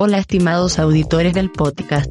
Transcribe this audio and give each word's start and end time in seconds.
Hola 0.00 0.18
estimados 0.18 0.78
auditores 0.78 1.34
del 1.34 1.50
podcast. 1.50 2.08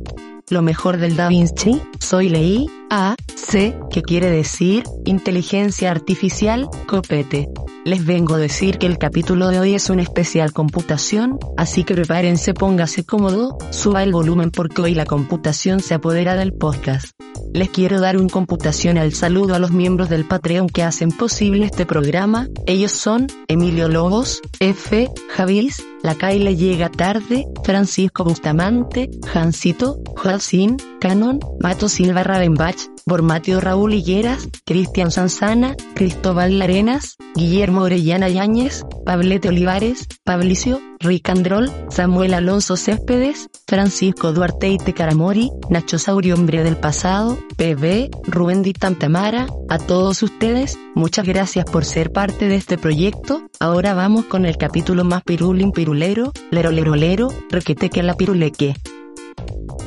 Lo 0.49 0.61
mejor 0.61 0.97
del 0.97 1.15
Da 1.15 1.29
Vinci, 1.29 1.81
soy 1.99 2.27
Leí, 2.27 2.67
A, 2.89 3.15
C, 3.33 3.79
que 3.89 4.01
quiere 4.01 4.29
decir, 4.29 4.83
inteligencia 5.05 5.89
artificial, 5.89 6.67
copete. 6.85 7.47
Les 7.87 8.05
vengo 8.05 8.33
a 8.33 8.37
decir 8.37 8.79
que 8.79 8.85
el 8.85 8.97
capítulo 8.97 9.47
de 9.47 9.61
hoy 9.61 9.73
es 9.73 9.89
un 9.89 10.01
especial 10.01 10.51
computación, 10.51 11.39
así 11.55 11.85
que 11.85 11.93
prepárense, 11.93 12.53
póngase 12.53 13.05
cómodo, 13.05 13.57
suba 13.71 14.03
el 14.03 14.11
volumen 14.11 14.51
porque 14.51 14.81
hoy 14.81 14.93
la 14.93 15.05
computación 15.05 15.79
se 15.79 15.93
apodera 15.93 16.35
del 16.35 16.51
podcast. 16.51 17.11
Les 17.53 17.69
quiero 17.69 18.01
dar 18.01 18.17
un 18.17 18.27
computacional 18.27 19.13
saludo 19.13 19.55
a 19.55 19.59
los 19.59 19.71
miembros 19.71 20.09
del 20.09 20.25
Patreon 20.25 20.67
que 20.67 20.83
hacen 20.83 21.13
posible 21.13 21.65
este 21.65 21.85
programa, 21.85 22.49
ellos 22.65 22.91
son, 22.91 23.27
Emilio 23.47 23.87
Lobos, 23.87 24.41
F, 24.59 25.09
Javis, 25.29 25.81
La 26.03 26.15
Kyle 26.15 26.57
llega 26.57 26.89
tarde, 26.89 27.45
Francisco 27.63 28.25
Bustamante, 28.25 29.09
Jancito, 29.25 30.01
Joacín, 30.17 30.75
Canon, 30.99 31.39
Mato 31.61 31.87
Silva 31.87 32.23
Ravenbach, 32.23 32.96
Bormatio 33.07 33.61
Raúl 33.61 33.93
Higueras, 33.93 34.49
Cristian 34.65 35.11
Sanzana, 35.11 35.77
Cristóbal 35.95 36.59
Larenas, 36.59 37.15
Guillermo 37.35 37.83
Orellana 37.83 38.27
Yáñez, 38.27 38.83
Pablete 39.05 39.47
Olivares, 39.47 40.07
Pablicio, 40.25 40.81
Ricandrol, 40.99 41.71
Samuel 41.89 42.33
Alonso 42.33 42.75
Céspedes, 42.75 43.47
Francisco 43.65 44.33
Duarte 44.33 44.67
Ite 44.67 44.93
Caramori, 44.93 45.49
Nacho 45.69 45.99
Saurio 45.99 46.35
Hombre 46.35 46.63
del 46.63 46.75
Pasado, 46.75 47.37
PB, 47.55 48.09
Rubén 48.27 48.61
Di 48.61 48.73
Tamara, 48.73 49.47
a 49.69 49.77
todos 49.77 50.21
ustedes, 50.21 50.77
muchas 50.93 51.25
gracias 51.25 51.63
por 51.63 51.85
ser 51.85 52.11
parte 52.11 52.49
de 52.49 52.55
este 52.57 52.77
proyecto, 52.77 53.43
ahora 53.61 53.93
vamos 53.93 54.25
con 54.25 54.45
el 54.45 54.57
capítulo 54.57 55.05
más 55.05 55.23
pirulín 55.23 55.71
pirulero, 55.71 56.33
lero 56.51 56.71
lero 56.71 56.95
lero, 56.95 57.29
requete 57.49 57.89
que 57.89 58.03
la 58.03 58.15
piruleque. 58.15 58.75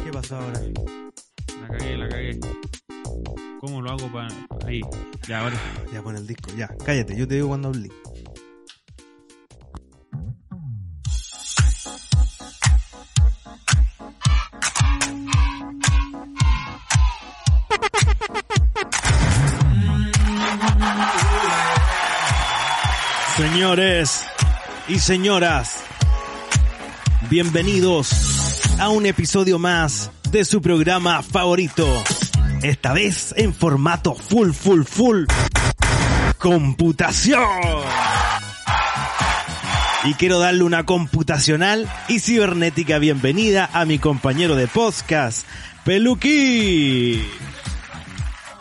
¿Qué 0.05 0.10
pasó 0.10 0.37
ahora? 0.37 0.60
La 1.60 1.68
cagué, 1.68 1.96
la 1.99 2.09
cagué. 2.09 2.40
¿Cómo 3.60 3.82
lo 3.82 3.90
hago 3.90 4.10
para...? 4.10 4.34
Ahí. 4.66 4.80
Ya, 5.28 5.40
ahora. 5.40 5.60
Ya 5.92 6.02
pon 6.02 6.16
el 6.16 6.26
disco, 6.26 6.50
ya. 6.56 6.66
Cállate, 6.82 7.14
yo 7.14 7.28
te 7.28 7.34
digo 7.34 7.48
cuando 7.48 7.68
hablé. 7.68 7.90
Señores 23.36 24.24
y 24.88 24.98
señoras, 24.98 25.82
bienvenidos 27.28 28.10
a 28.78 28.88
un 28.88 29.04
episodio 29.04 29.58
más 29.58 30.10
de 30.30 30.46
su 30.46 30.62
programa 30.62 31.22
favorito. 31.22 31.86
Esta 32.62 32.92
vez 32.92 33.34
en 33.38 33.54
formato 33.54 34.14
full, 34.14 34.50
full, 34.52 34.82
full. 34.82 35.24
Computación. 36.38 37.42
Y 40.04 40.14
quiero 40.14 40.38
darle 40.38 40.64
una 40.64 40.84
computacional 40.84 41.88
y 42.08 42.20
cibernética 42.20 42.98
bienvenida 42.98 43.70
a 43.72 43.86
mi 43.86 43.98
compañero 43.98 44.56
de 44.56 44.66
podcast, 44.66 45.46
Peluquí. 45.84 47.22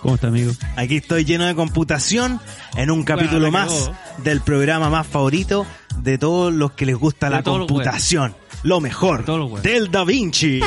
¿Cómo 0.02 0.16
está, 0.16 0.28
amigo? 0.28 0.54
Aquí 0.78 0.98
estoy 0.98 1.26
lleno 1.26 1.46
de 1.46 1.56
computación 1.56 2.40
en 2.78 2.92
un 2.92 3.04
capítulo 3.04 3.52
más 3.52 3.92
del 4.24 4.40
programa 4.40 4.90
más 4.90 5.08
favorito 5.08 5.66
de 5.98 6.18
todos 6.18 6.54
los 6.54 6.72
que 6.72 6.86
les 6.86 6.96
gusta 6.96 7.30
De 7.30 7.38
la 7.38 7.44
computación. 7.44 8.34
Lo 8.64 8.80
mejor 8.80 9.26
del 9.62 9.92
Da 9.92 10.06
Vinci. 10.06 10.62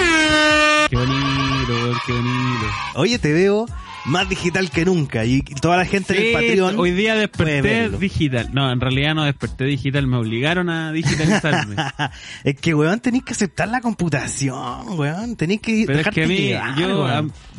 Qué 0.92 0.98
bonito, 0.98 1.72
weón, 1.72 1.96
qué 2.06 2.12
bonito. 2.12 2.66
Oye, 2.96 3.18
te 3.18 3.32
veo 3.32 3.64
más 4.04 4.28
digital 4.28 4.70
que 4.70 4.84
nunca 4.84 5.24
y 5.24 5.40
toda 5.40 5.78
la 5.78 5.86
gente 5.86 6.12
en 6.12 6.18
el 6.20 6.26
Sí, 6.26 6.32
Patreon. 6.34 6.78
hoy 6.78 6.90
día 6.90 7.14
desperté 7.14 7.88
digital. 7.88 8.50
No, 8.52 8.70
en 8.70 8.78
realidad 8.78 9.14
no 9.14 9.24
desperté 9.24 9.64
digital, 9.64 10.06
me 10.06 10.18
obligaron 10.18 10.68
a 10.68 10.92
digitalizarme. 10.92 11.76
es 12.44 12.56
que, 12.60 12.74
weón, 12.74 13.00
tenéis 13.00 13.24
que 13.24 13.32
aceptar 13.32 13.70
la 13.70 13.80
computación, 13.80 14.98
weón. 14.98 15.34
Tenéis 15.36 15.62
que 15.62 15.84
Pero 15.86 16.00
es 16.00 16.08
que 16.08 16.24
a 16.24 16.26
mí, 16.26 16.36
llevar, 16.36 16.78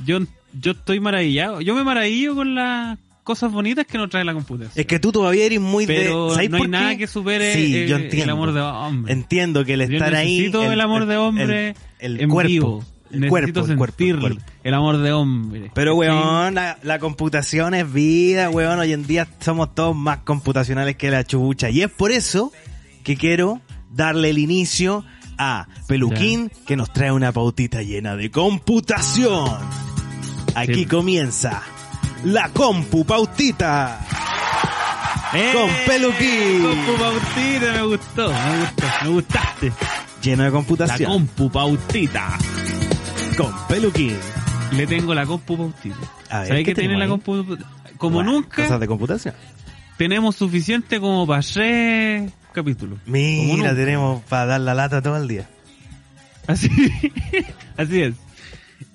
yo, 0.05 0.19
yo, 0.19 0.27
yo 0.61 0.71
estoy 0.73 0.99
maravillado. 0.99 1.59
Yo 1.61 1.73
me 1.73 1.83
maravillo 1.83 2.35
con 2.35 2.53
las 2.53 2.99
cosas 3.23 3.51
bonitas 3.51 3.87
que 3.87 3.97
nos 3.97 4.11
trae 4.11 4.23
la 4.25 4.35
computación. 4.35 4.73
Es 4.75 4.85
que 4.85 4.99
tú 4.99 5.11
todavía 5.11 5.45
eres 5.47 5.59
muy 5.59 5.87
Pero 5.87 6.25
de... 6.29 6.35
¿sabes 6.35 6.51
no 6.51 6.57
hay 6.57 6.59
por 6.59 6.67
qué? 6.67 6.71
nada 6.71 6.97
que 6.97 7.07
supere 7.07 7.51
Sí, 7.55 7.77
eh, 7.77 7.87
yo 7.87 7.95
el 7.95 8.03
entiendo. 8.03 8.33
amor 8.33 8.53
de 8.53 8.61
hombre. 8.61 9.11
Entiendo 9.11 9.65
que 9.65 9.73
el 9.73 9.87
Yo 9.89 9.93
estar 9.97 10.13
ahí... 10.13 10.37
necesito 10.37 10.71
el, 10.71 10.79
amor 10.79 11.07
de 11.07 11.17
hombre 11.17 11.69
el, 11.97 12.17
el 12.17 12.21
en 12.21 12.29
cuerpo. 12.29 12.47
vivo. 12.49 12.85
El 13.13 13.29
cuerpo, 13.29 13.59
el 13.61 13.77
cuerpo, 13.77 14.03
el 14.03 14.19
cuerpo. 14.19 14.41
el 14.63 14.73
amor 14.73 14.97
de 14.97 15.13
hombre. 15.13 15.71
Pero, 15.73 15.95
weón, 15.95 16.55
la, 16.55 16.77
la 16.83 16.99
computación 16.99 17.73
es 17.75 17.91
vida, 17.93 18.49
weón. 18.49 18.79
Hoy 18.79 18.91
en 18.93 19.05
día 19.07 19.27
somos 19.39 19.73
todos 19.75 19.95
más 19.95 20.19
computacionales 20.19 20.95
que 20.97 21.09
la 21.11 21.23
chubucha. 21.23 21.69
Y 21.69 21.81
es 21.83 21.89
por 21.91 22.11
eso 22.11 22.51
que 23.03 23.15
quiero 23.15 23.61
darle 23.91 24.31
el 24.31 24.37
inicio 24.39 25.05
a 25.37 25.67
Peluquín, 25.87 26.51
que 26.65 26.75
nos 26.75 26.91
trae 26.93 27.11
una 27.11 27.31
pautita 27.31 27.81
llena 27.81 28.15
de 28.15 28.29
computación. 28.31 29.49
Aquí 30.55 30.73
Sí. 30.81 30.85
comienza 30.85 31.61
la 32.23 32.49
compu 32.49 33.05
pautita. 33.05 33.99
¡Eh! 35.33 35.51
Con 35.53 35.69
Peluquín. 35.87 36.61
Compu 36.61 36.93
Pautita, 36.99 37.73
me 37.73 37.81
gustó, 37.83 38.31
me 38.31 38.59
gustó, 38.59 38.85
me 39.03 39.09
gustaste. 39.09 39.71
Lleno 40.21 40.43
de 40.43 40.49
La 40.49 40.53
computación. 40.55 41.11
Compu 41.11 41.49
Pautita. 41.51 42.37
Con 43.37 43.53
Peluquín. 43.67 44.15
Le 44.71 44.87
tengo 44.87 45.13
la 45.13 45.25
Compu 45.25 45.71
¿Sabes 46.29 46.49
¿qué 46.49 46.63
qué 46.63 46.75
tiene 46.75 46.97
la 46.97 47.07
Compu? 47.07 47.57
Como 47.97 48.15
Bueno, 48.15 48.33
nunca, 48.33 48.63
Cosas 48.63 48.79
de 48.79 48.87
computación. 48.87 49.35
tenemos 49.97 50.35
suficiente 50.35 50.99
como 50.99 51.25
para 51.27 51.41
tres 51.41 52.31
capítulos. 52.51 52.99
Mira, 53.05 53.75
tenemos 53.75 54.21
para 54.23 54.45
dar 54.45 54.61
la 54.61 54.73
lata 54.73 55.01
todo 55.01 55.17
el 55.17 55.27
día. 55.27 55.47
Así, 56.47 56.69
así 57.77 58.01
es. 58.01 58.15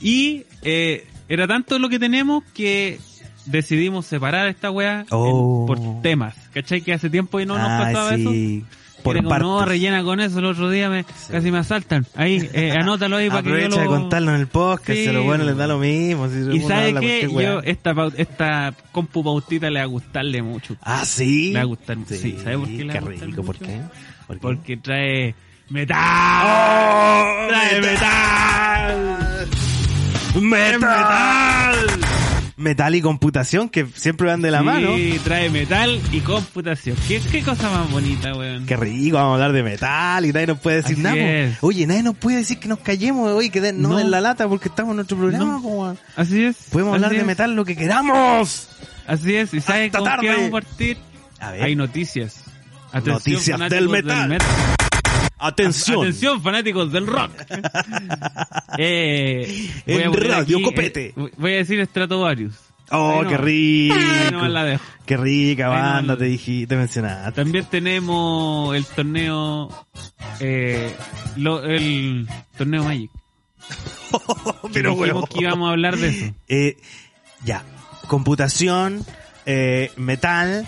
Y 0.00 0.44
eh, 0.62 1.06
era 1.28 1.46
tanto 1.46 1.78
lo 1.78 1.88
que 1.88 1.98
tenemos 1.98 2.44
que 2.54 3.00
decidimos 3.46 4.04
separar 4.06 4.48
esta 4.48 4.70
weá 4.70 5.00
en- 5.00 5.06
Oh. 5.10 5.64
por 5.66 6.02
temas. 6.02 6.34
¿Cachai? 6.52 6.82
Que 6.82 6.92
hace 6.92 7.08
tiempo 7.08 7.40
y 7.40 7.46
no 7.46 7.56
nos 7.56 7.68
Ah, 7.68 7.80
pasaba 7.84 8.14
eso. 8.14 8.30
sí. 8.30 8.64
Por 8.68 8.78
Por 9.14 9.22
no, 9.22 9.28
partes. 9.28 9.68
rellena 9.68 10.02
con 10.02 10.20
eso. 10.20 10.38
El 10.38 10.44
otro 10.46 10.70
día 10.70 10.88
me 10.88 11.04
casi 11.30 11.50
me 11.50 11.58
asaltan. 11.58 12.06
Ahí, 12.14 12.48
eh, 12.52 12.72
anótalo 12.78 13.16
ahí 13.16 13.28
para 13.28 13.42
que 13.42 13.48
yo 13.48 13.54
Aprovecha 13.56 13.76
lo... 13.76 13.82
de 13.82 13.86
contarlo 13.88 14.34
en 14.34 14.40
el 14.40 14.46
podcast, 14.46 14.98
Sí, 14.98 15.06
a 15.08 15.12
lo 15.12 15.22
bueno 15.24 15.44
les 15.44 15.56
da 15.56 15.66
lo 15.66 15.78
mismo. 15.78 16.28
Si 16.28 16.56
Y 16.56 16.60
sabe 16.60 16.94
que 16.94 17.28
yo 17.30 17.60
esta 17.62 17.94
esta 18.16 18.74
compu 18.92 19.22
pautita 19.24 19.70
le 19.70 19.78
va 19.80 19.84
a 19.84 19.88
gustarle 19.88 20.42
mucho. 20.42 20.76
Ah, 20.82 21.04
sí. 21.04 21.48
Le 21.52 21.58
va 21.58 21.62
a 21.62 21.64
gustar. 21.64 21.96
Sí, 22.06 22.36
¿sabe 22.42 22.58
por 22.58 22.68
qué 22.68 22.84
le 22.84 22.86
va 22.86 22.92
Qué 22.92 22.98
a 22.98 23.00
gustar 23.00 23.28
rico, 23.28 23.42
¿por 23.42 23.56
mucho? 23.60 23.66
qué? 23.66 23.80
¿Por 24.26 24.36
qué? 24.36 24.40
Porque 24.40 24.76
trae 24.76 25.34
metal. 25.70 26.46
¡Oh! 26.46 27.46
trae 27.48 27.80
metal. 27.80 29.48
metal. 30.36 30.42
¡Metal! 30.42 30.80
Metal 30.80 32.07
y 32.58 33.00
computación 33.00 33.68
que 33.68 33.86
siempre 33.94 34.26
van 34.28 34.42
de 34.42 34.50
la 34.50 34.58
sí, 34.58 34.64
mano. 34.64 34.90
trae 35.24 35.48
metal 35.50 36.00
y 36.12 36.20
computación. 36.20 36.96
¿Qué, 37.06 37.20
qué 37.20 37.42
cosa 37.42 37.70
más 37.70 37.90
bonita, 37.90 38.34
weón? 38.34 38.66
Qué 38.66 38.76
rico, 38.76 39.16
vamos 39.16 39.32
a 39.32 39.34
hablar 39.34 39.52
de 39.52 39.62
metal 39.62 40.24
y 40.26 40.32
nadie 40.32 40.48
nos 40.48 40.58
puede 40.58 40.76
decir 40.78 40.94
Así 40.94 41.02
nada. 41.02 41.16
es. 41.16 41.56
Oye, 41.60 41.86
nadie 41.86 42.02
nos 42.02 42.16
puede 42.16 42.38
decir 42.38 42.58
que 42.58 42.66
nos 42.68 42.80
callemos, 42.80 43.30
oye, 43.30 43.50
que 43.50 43.60
den- 43.60 43.80
no, 43.80 43.90
No. 43.90 43.96
den 43.98 44.10
la 44.10 44.20
lata 44.20 44.48
porque 44.48 44.68
estamos 44.68 44.90
en 44.90 44.96
nuestro 44.96 45.16
programa. 45.16 45.60
No. 45.62 45.96
Así 46.16 46.42
es. 46.44 46.56
Podemos 46.72 46.94
así 46.94 47.04
hablar 47.04 47.18
de 47.20 47.24
metal 47.24 47.54
lo 47.54 47.64
que 47.64 47.76
queramos. 47.76 48.68
Así 49.06 49.34
es. 49.36 49.54
¿Y 49.54 49.60
sabes 49.60 49.92
con 49.92 50.04
tarde. 50.04 50.26
qué 50.26 50.32
vamos 50.34 50.48
a 50.48 50.52
partir? 50.52 50.98
A 51.40 51.52
ver, 51.52 51.62
Hay 51.62 51.76
noticias. 51.76 52.44
Noticias 52.92 53.70
del 53.70 53.88
metal. 53.88 54.38
Atención. 55.38 56.00
Atención, 56.00 56.42
fanáticos 56.42 56.90
del 56.92 57.06
rock. 57.06 57.32
eh, 58.78 59.70
En 59.86 60.12
Radio 60.12 60.56
aquí, 60.56 60.62
Copete. 60.62 61.06
eh, 61.16 61.30
voy 61.36 61.52
a 61.54 61.56
decir 61.56 61.84
Stratovarius. 61.86 62.54
Oh, 62.90 63.22
qué 63.28 63.36
rico. 63.36 63.94
La 64.48 64.64
dejo. 64.64 64.84
Qué 65.04 65.16
rica 65.16 65.68
banda, 65.68 66.16
te 66.16 66.24
dije, 66.24 66.66
te 66.66 66.74
mencionaste. 66.76 67.32
También 67.32 67.66
tenemos 67.66 68.74
el 68.74 68.84
torneo, 68.86 69.86
eh, 70.40 70.94
lo- 71.36 71.64
el 71.64 72.26
torneo 72.56 72.84
Magic. 72.84 73.10
Pero 74.72 74.94
weón. 74.94 75.24
que 75.26 75.40
íbamos 75.42 75.68
a 75.68 75.72
hablar 75.72 75.96
de 75.98 76.08
eso. 76.08 76.34
Eh, 76.48 76.76
ya, 77.44 77.62
computación, 78.06 79.04
eh, 79.44 79.90
metal 79.96 80.66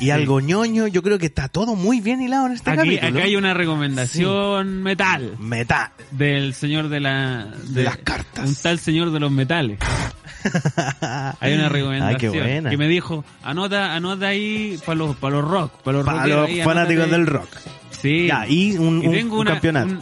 y 0.00 0.04
Sí. 0.06 0.10
algo 0.10 0.40
ñoño, 0.40 0.86
yo 0.86 1.02
creo 1.02 1.18
que 1.18 1.26
está 1.26 1.48
todo 1.48 1.76
muy 1.76 2.00
bien 2.00 2.20
hilado 2.22 2.46
en 2.46 2.52
este 2.54 2.70
Aquí, 2.70 2.78
capítulo. 2.96 3.08
acá 3.18 3.24
hay 3.26 3.36
una 3.36 3.54
recomendación 3.54 4.82
metal 4.82 5.36
Metal. 5.38 5.90
del 6.10 6.54
señor 6.54 6.88
de 6.88 7.00
la 7.00 7.46
De 7.68 7.84
las 7.84 7.96
cartas. 7.98 8.48
un 8.48 8.54
tal 8.56 8.78
señor 8.78 9.10
de 9.12 9.20
los 9.20 9.30
metales. 9.30 9.78
Hay 11.40 11.52
una 11.52 11.68
recomendación 11.68 12.14
Ay, 12.14 12.16
qué 12.16 12.28
buena. 12.30 12.70
que 12.70 12.76
me 12.78 12.88
dijo, 12.88 13.24
anota, 13.42 13.94
anota 13.94 14.28
ahí 14.28 14.78
para 14.86 14.96
los, 14.96 15.16
para 15.16 15.36
los 15.36 15.44
rock, 15.44 15.72
para 15.82 15.98
los 15.98 16.06
Para 16.06 16.18
rockeros 16.20 16.40
los 16.48 16.50
ahí, 16.58 16.62
fanáticos 16.64 17.10
del 17.10 17.20
ahí". 17.20 17.26
rock. 17.26 17.48
Sí. 17.90 18.26
Ya, 18.28 18.46
y 18.48 18.78
un, 18.78 19.02
Y 19.02 19.06
un- 19.08 19.12
tengo 19.12 19.34
un 19.34 19.40
una- 19.42 19.50
campeonato. 19.52 19.92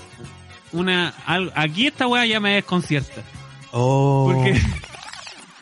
un- 0.73 0.81
una... 0.81 1.09
al- 1.27 1.53
aquí 1.57 1.89
esta 1.89 2.07
weá 2.07 2.25
ya 2.25 2.39
me 2.39 2.55
desconcierta. 2.55 3.23
Oh. 3.73 4.31
Porque, 4.33 4.53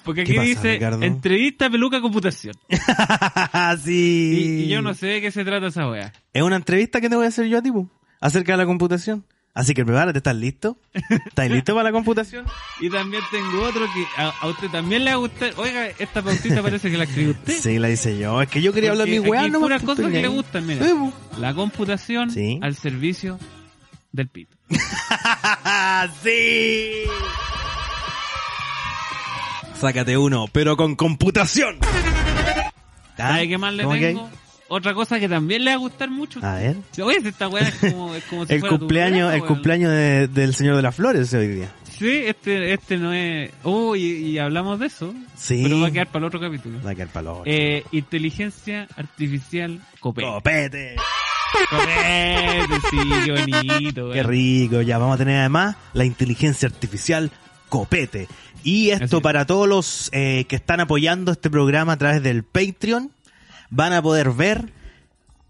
porque 0.06 0.25
¿Qué 0.25 0.32
aquí 0.32 0.37
pasa, 0.38 0.49
dice 0.62 0.73
Ricardo? 0.75 1.03
entrevista 1.03 1.69
peluca 1.69 2.00
computación. 2.00 2.55
sí. 3.85 4.62
Y, 4.62 4.64
y 4.64 4.69
yo 4.69 4.81
no 4.81 4.94
sé 4.94 5.06
de 5.08 5.20
qué 5.20 5.31
se 5.31 5.44
trata 5.44 5.67
esa 5.67 5.87
weá. 5.91 6.12
Es 6.32 6.43
una 6.43 6.56
entrevista 6.56 7.00
que 7.03 7.11
te 7.11 7.17
voy 7.17 7.26
a 7.26 7.29
hacer 7.29 7.47
yo 7.49 7.58
a 7.58 7.62
ti, 7.62 7.70
acerca 8.20 8.53
de 8.53 8.58
la 8.58 8.64
computación. 8.67 9.26
Así 9.53 9.73
que 9.73 9.87
prepárate, 9.87 10.19
¿estás 10.19 10.37
listo? 10.37 10.79
¿Estás 10.93 11.50
listo 11.50 11.73
para 11.75 11.85
la 11.85 11.93
computación? 11.93 12.44
Y 12.81 12.91
también 12.91 13.23
tengo 13.31 13.62
otro 13.62 13.87
que 13.94 14.05
a, 14.23 14.29
a 14.29 14.49
usted 14.49 14.69
también 14.69 15.03
le 15.03 15.11
va 15.12 15.17
a 15.17 15.19
gustar. 15.20 15.53
Oiga, 15.56 15.87
esta 15.99 16.20
pautita 16.23 16.62
parece 16.62 16.91
que 16.91 16.99
la 16.99 17.05
escribió 17.05 17.31
usted. 17.32 17.55
Sí, 17.55 17.79
la 17.79 17.88
hice 17.91 18.19
yo. 18.19 18.43
Es 18.43 18.49
que 18.49 18.61
yo 18.61 18.75
quería 18.75 18.91
hablar 18.91 19.06
de 19.09 19.19
mi 19.19 19.26
weá, 19.26 19.49
no 19.49 19.61
puras 19.61 19.82
cosas 19.82 20.11
que 20.12 20.20
le 20.20 20.29
gustan, 20.29 20.67
mira. 20.67 20.85
Sí. 20.85 20.93
La 21.38 21.55
computación 21.55 22.31
Sí. 22.31 22.59
al 22.62 22.75
servicio 22.76 23.38
del 24.12 24.29
pito. 24.29 24.56
sí. 26.23 27.05
Sácate 29.81 30.17
uno, 30.17 30.46
pero 30.52 30.76
con 30.76 30.96
computación. 30.96 31.78
¿Sabe 33.17 33.49
qué 33.49 33.58
más 33.58 33.75
le 33.75 33.84
tengo? 33.84 34.28
Otra 34.69 34.94
cosa 34.94 35.20
que 35.20 35.28
también 35.28 35.64
le 35.64 35.70
va 35.70 35.76
a 35.76 35.78
gustar 35.78 36.11
mucho. 36.11 36.40
A 36.44 36.56
ver. 36.56 36.76
Oye, 37.00 37.20
si 37.20 37.28
esta 37.28 37.46
weá 37.46 37.69
es 37.69 37.75
como, 37.76 38.14
es 38.17 38.25
como 38.25 38.44
si 38.46 38.55
El 38.55 38.61
fuera 38.61 38.75
tu 38.75 38.78
cumpleaños, 38.81 39.32
el 39.32 39.44
cumpleaños 39.44 39.93
de- 39.93 40.26
del 40.26 40.55
señor 40.55 40.75
de 40.75 40.82
las 40.82 40.94
flores 40.94 41.32
hoy 41.34 41.46
día. 41.46 41.73
Sí, 41.96 42.11
este, 42.26 42.73
este 42.75 42.96
no 42.96 43.12
es... 43.12 43.52
Oh, 43.62 43.94
y, 43.94 44.02
y 44.02 44.38
hablamos 44.38 44.81
de 44.81 44.87
eso. 44.87 45.14
Sí. 45.37 45.61
Pero 45.62 45.81
va 45.81 45.87
a 45.87 45.90
quedar 45.93 46.08
para 46.08 46.19
el 46.19 46.25
otro 46.25 46.40
capítulo. 46.40 46.82
Va 46.84 46.90
a 46.90 46.94
quedar 46.96 47.08
pa'l 47.08 47.26
otro. 47.28 47.43
Eh, 47.46 47.84
inteligencia 47.93 48.88
artificial 48.96 49.81
copete. 50.00 50.26
Copete. 50.28 50.96
Copete, 51.70 52.81
sí, 52.90 52.99
qué 53.25 53.32
bonito. 53.32 54.11
Qué 54.11 54.19
weón. 54.20 54.26
rico, 54.28 54.82
ya 54.82 54.99
vamos 54.99 55.14
a 55.14 55.19
tener 55.19 55.38
además 55.38 55.76
la 55.93 56.05
inteligencia 56.05 56.67
artificial 56.69 57.31
Copete. 57.69 58.28
Y 58.67 58.91
esto 58.91 59.19
es. 59.19 59.23
para 59.23 59.47
todos 59.47 59.69
los 59.69 60.11
eh, 60.13 60.45
que 60.49 60.57
están 60.57 60.81
apoyando 60.81 61.33
este 61.33 61.49
programa 61.51 61.93
a 61.93 61.97
través 61.97 62.23
del 62.23 62.43
Patreon, 62.43 63.13
van 63.71 63.93
a 63.93 64.03
poder 64.03 64.31
ver, 64.33 64.73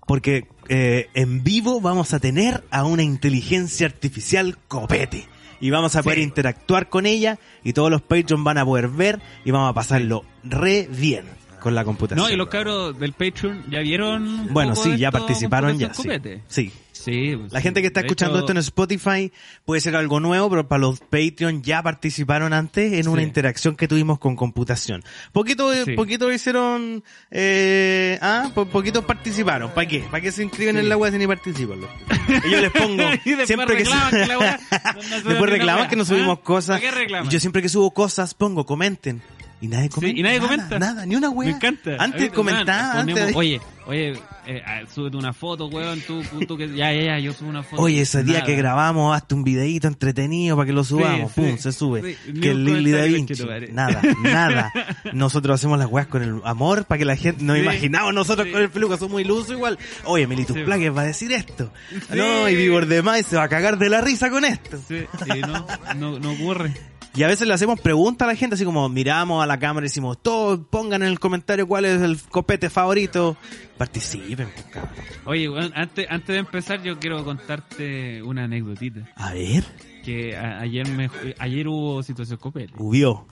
porque 0.07 0.47
eh, 0.69 1.09
en 1.15 1.43
vivo 1.43 1.81
vamos 1.81 2.13
a 2.13 2.21
tener 2.21 2.63
a 2.71 2.85
una 2.85 3.03
inteligencia 3.03 3.87
artificial 3.87 4.59
Copete. 4.69 5.27
Y 5.59 5.71
vamos 5.71 5.97
a 5.97 6.03
poder 6.03 6.19
Sí. 6.19 6.25
interactuar 6.25 6.91
con 6.91 7.07
ella 7.07 7.39
y 7.65 7.73
todos 7.73 7.91
los 7.91 8.03
Patreon 8.03 8.45
van 8.45 8.59
a 8.59 8.65
poder 8.67 8.89
ver 8.89 9.21
y 9.45 9.51
vamos 9.51 9.71
a 9.71 9.73
pasarlo 9.73 10.23
re 10.45 10.87
bien 10.93 11.25
con 11.61 11.75
la 11.75 11.83
computación. 11.85 12.27
No, 12.27 12.31
y 12.33 12.37
los 12.37 12.49
cabros 12.49 12.99
del 12.99 13.15
Patreon 13.15 13.65
ya 13.71 13.79
vieron. 13.81 14.23
un 14.29 14.53
Bueno, 14.53 14.73
poco 14.75 14.85
sí, 14.85 14.91
de 14.91 14.99
ya 14.99 15.11
participaron 15.11 15.79
ya. 15.79 15.95
Sí. 15.95 16.03
sí. 16.47 16.73
Sí, 17.07 17.37
pues, 17.37 17.53
La 17.53 17.61
sí. 17.61 17.63
gente 17.63 17.81
que 17.81 17.87
está 17.87 18.01
escuchando 18.01 18.35
hecho, 18.35 18.41
esto 18.47 18.53
en 18.53 18.59
Spotify 18.59 19.33
puede 19.65 19.81
ser 19.81 19.97
algo 19.97 20.21
nuevo, 20.21 20.51
pero 20.51 20.69
para 20.69 20.81
los 20.81 21.01
Patreon 21.01 21.63
ya 21.63 21.83
participaron 21.83 22.53
antes 22.53 22.93
en 22.95 23.09
una 23.09 23.23
interacción 23.23 23.77
que 23.77 23.89
tuvimos 23.89 24.19
con 24.19 24.37
computación. 24.37 25.03
Poquito, 25.33 25.73
Sí. 25.85 25.93
poquito 25.93 26.33
hicieron, 26.33 27.03
eh, 27.31 28.19
ah, 28.21 28.51
po- 28.55 28.67
poquitos 28.67 29.05
participaron. 29.05 29.71
¿Para 29.71 29.87
qué? 29.87 30.01
¿Para 30.11 30.21
qué 30.21 30.33
se 30.33 30.43
inscriben 30.43 30.77
en 30.77 30.89
la 30.89 30.97
web 30.97 31.13
si 31.13 31.19
ni 31.19 31.27
participan? 31.27 31.81
yo 31.81 32.61
les 32.61 32.71
pongo, 32.73 33.03
siempre 33.47 33.77
que 33.77 33.85
reclaman 33.85 34.11
que 34.11 34.27
la 34.27 34.39
wea 34.39 34.61
no- 34.95 35.01
después 35.31 35.51
reclaman 35.51 35.89
que 35.89 35.97
no 35.97 36.05
subimos 36.05 36.39
¿Ah? 36.41 36.45
cosas. 36.45 36.81
¿Para 36.81 36.91
qué 36.93 36.99
reclaman? 37.01 37.31
Yo 37.31 37.39
siempre 37.41 37.63
que 37.63 37.69
subo 37.69 37.93
cosas 37.93 38.35
pongo, 38.35 38.67
comenten. 38.67 39.23
Y 39.61 39.69
nadie 39.69 39.89
comenta. 39.89 40.19
y 40.19 40.23
nadie 40.23 40.39
nada, 40.39 40.49
comenta. 40.51 40.79
Nada, 40.79 41.07
ni 41.07 41.17
una 41.17 41.31
wea. 41.31 41.49
Me 41.49 41.57
encanta. 41.57 41.97
Antes 41.99 42.31
comentaba, 42.31 42.95
man, 42.95 43.07
ponemos, 43.07 43.21
antes. 43.21 43.37
Oye, 43.37 43.61
oye, 43.87 44.21
eh, 44.47 44.63
ah, 44.67 44.83
súbete 44.95 45.17
una 45.17 45.33
foto, 45.33 45.67
weón, 45.69 46.01
tú, 46.07 46.23
tú, 46.47 46.57
que, 46.59 46.69
ya, 46.69 46.93
ya, 46.93 47.03
ya, 47.03 47.19
yo 47.19 47.33
subo 47.33 47.49
una 47.49 47.63
foto. 47.63 47.81
Oye, 47.81 48.03
ese 48.03 48.23
día 48.23 48.35
Nada. 48.35 48.47
que 48.47 48.55
grabamos, 48.55 49.17
hazte 49.17 49.35
un 49.35 49.45
videito 49.45 49.89
entretenido 49.89 50.57
para 50.57 50.67
que 50.67 50.73
lo 50.75 50.85
subamos. 50.85 51.33
Sí, 51.33 51.41
Pum, 51.41 51.53
sí, 51.57 51.59
se 51.63 51.73
sube. 51.73 52.17
que 52.41 52.51
el 52.51 52.65
Lili 52.65 52.91
da 52.93 53.05
Vinci. 53.05 53.35
Nada, 53.73 54.03
nada. 54.23 54.73
Nosotros 55.15 55.55
hacemos 55.55 55.79
las 55.79 55.89
weas 55.89 56.07
con 56.07 56.23
el 56.23 56.41
amor 56.45 56.85
para 56.85 56.99
que 56.99 57.05
la 57.07 57.17
gente, 57.17 57.43
nos 57.43 57.57
imaginamos 57.59 58.13
nosotros 58.13 58.47
con 58.53 58.61
el 58.61 58.69
peluca, 58.71 58.99
somos 58.99 59.21
ilusos 59.21 59.53
igual. 59.53 59.79
Oye, 60.05 60.27
Milito 60.27 60.53
Sí. 60.53 60.63
Plaques 60.65 60.95
va 60.95 61.01
a 61.01 61.05
decir 61.07 61.33
esto. 61.33 61.73
No, 62.11 62.49
y 62.49 62.55
Vigor 62.57 62.87
de 62.87 63.03
Mai 63.03 63.23
se 63.23 63.37
va 63.37 63.45
a 63.45 63.49
cagar 63.49 63.79
de 63.79 63.89
la 63.89 64.01
risa 64.01 64.31
con 64.31 64.45
esto. 64.45 64.79
Sí, 64.87 65.07
no, 65.41 65.67
no, 65.97 66.19
no 66.19 66.33
ocurre. 66.33 66.73
Y 67.17 67.23
a 67.23 67.29
veces 67.29 67.49
le 67.49 67.55
hacemos 67.55 67.81
preguntas 67.81 68.27
a 68.29 68.31
la 68.33 68.37
gente, 68.37 68.55
así 68.57 68.65
como 68.67 68.89
miramos 68.91 69.43
a 69.43 69.47
la 69.47 69.59
cámara 69.59 69.87
y 69.87 69.89
decimos, 69.89 70.23
todos 70.23 70.61
pongan 70.71 71.03
en 71.03 71.09
el 71.09 71.19
comentario 71.19 71.67
cuál 71.67 71.87
es 71.87 72.03
el 72.03 72.21
copete 72.21 72.69
favorito. 72.69 73.37
Participen, 73.79 74.49
pues, 74.53 74.65
cabrón. 74.67 74.95
Oye, 75.25 75.49
antes, 75.75 76.07
antes 76.11 76.29
de 76.29 76.37
empezar 76.39 76.83
yo 76.83 76.99
quiero 76.99 77.25
contarte 77.25 78.23
una 78.23 78.45
anécdotita. 78.45 79.01
A 79.17 79.33
ver, 79.33 79.65
Que 80.05 80.37
a- 80.37 80.61
ayer 80.61 80.87
me, 80.89 81.11
ayer 81.39 81.67
hubo 81.69 82.03
situación 82.03 82.39
copete. 82.39 82.75
hubió. 82.77 83.27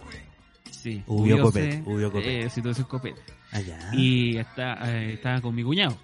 Sí. 0.70 1.02
Hubióse, 1.06 1.42
copete, 1.42 1.82
hubo 1.86 2.10
copete. 2.10 2.40
eh, 2.40 2.50
situación 2.50 2.86
copete. 2.88 3.20
Allá. 3.52 3.90
Y 3.92 4.36
está, 4.38 4.74
eh, 4.92 5.12
estaba 5.14 5.40
con 5.40 5.54
mi 5.54 5.62
cuñado. 5.62 5.96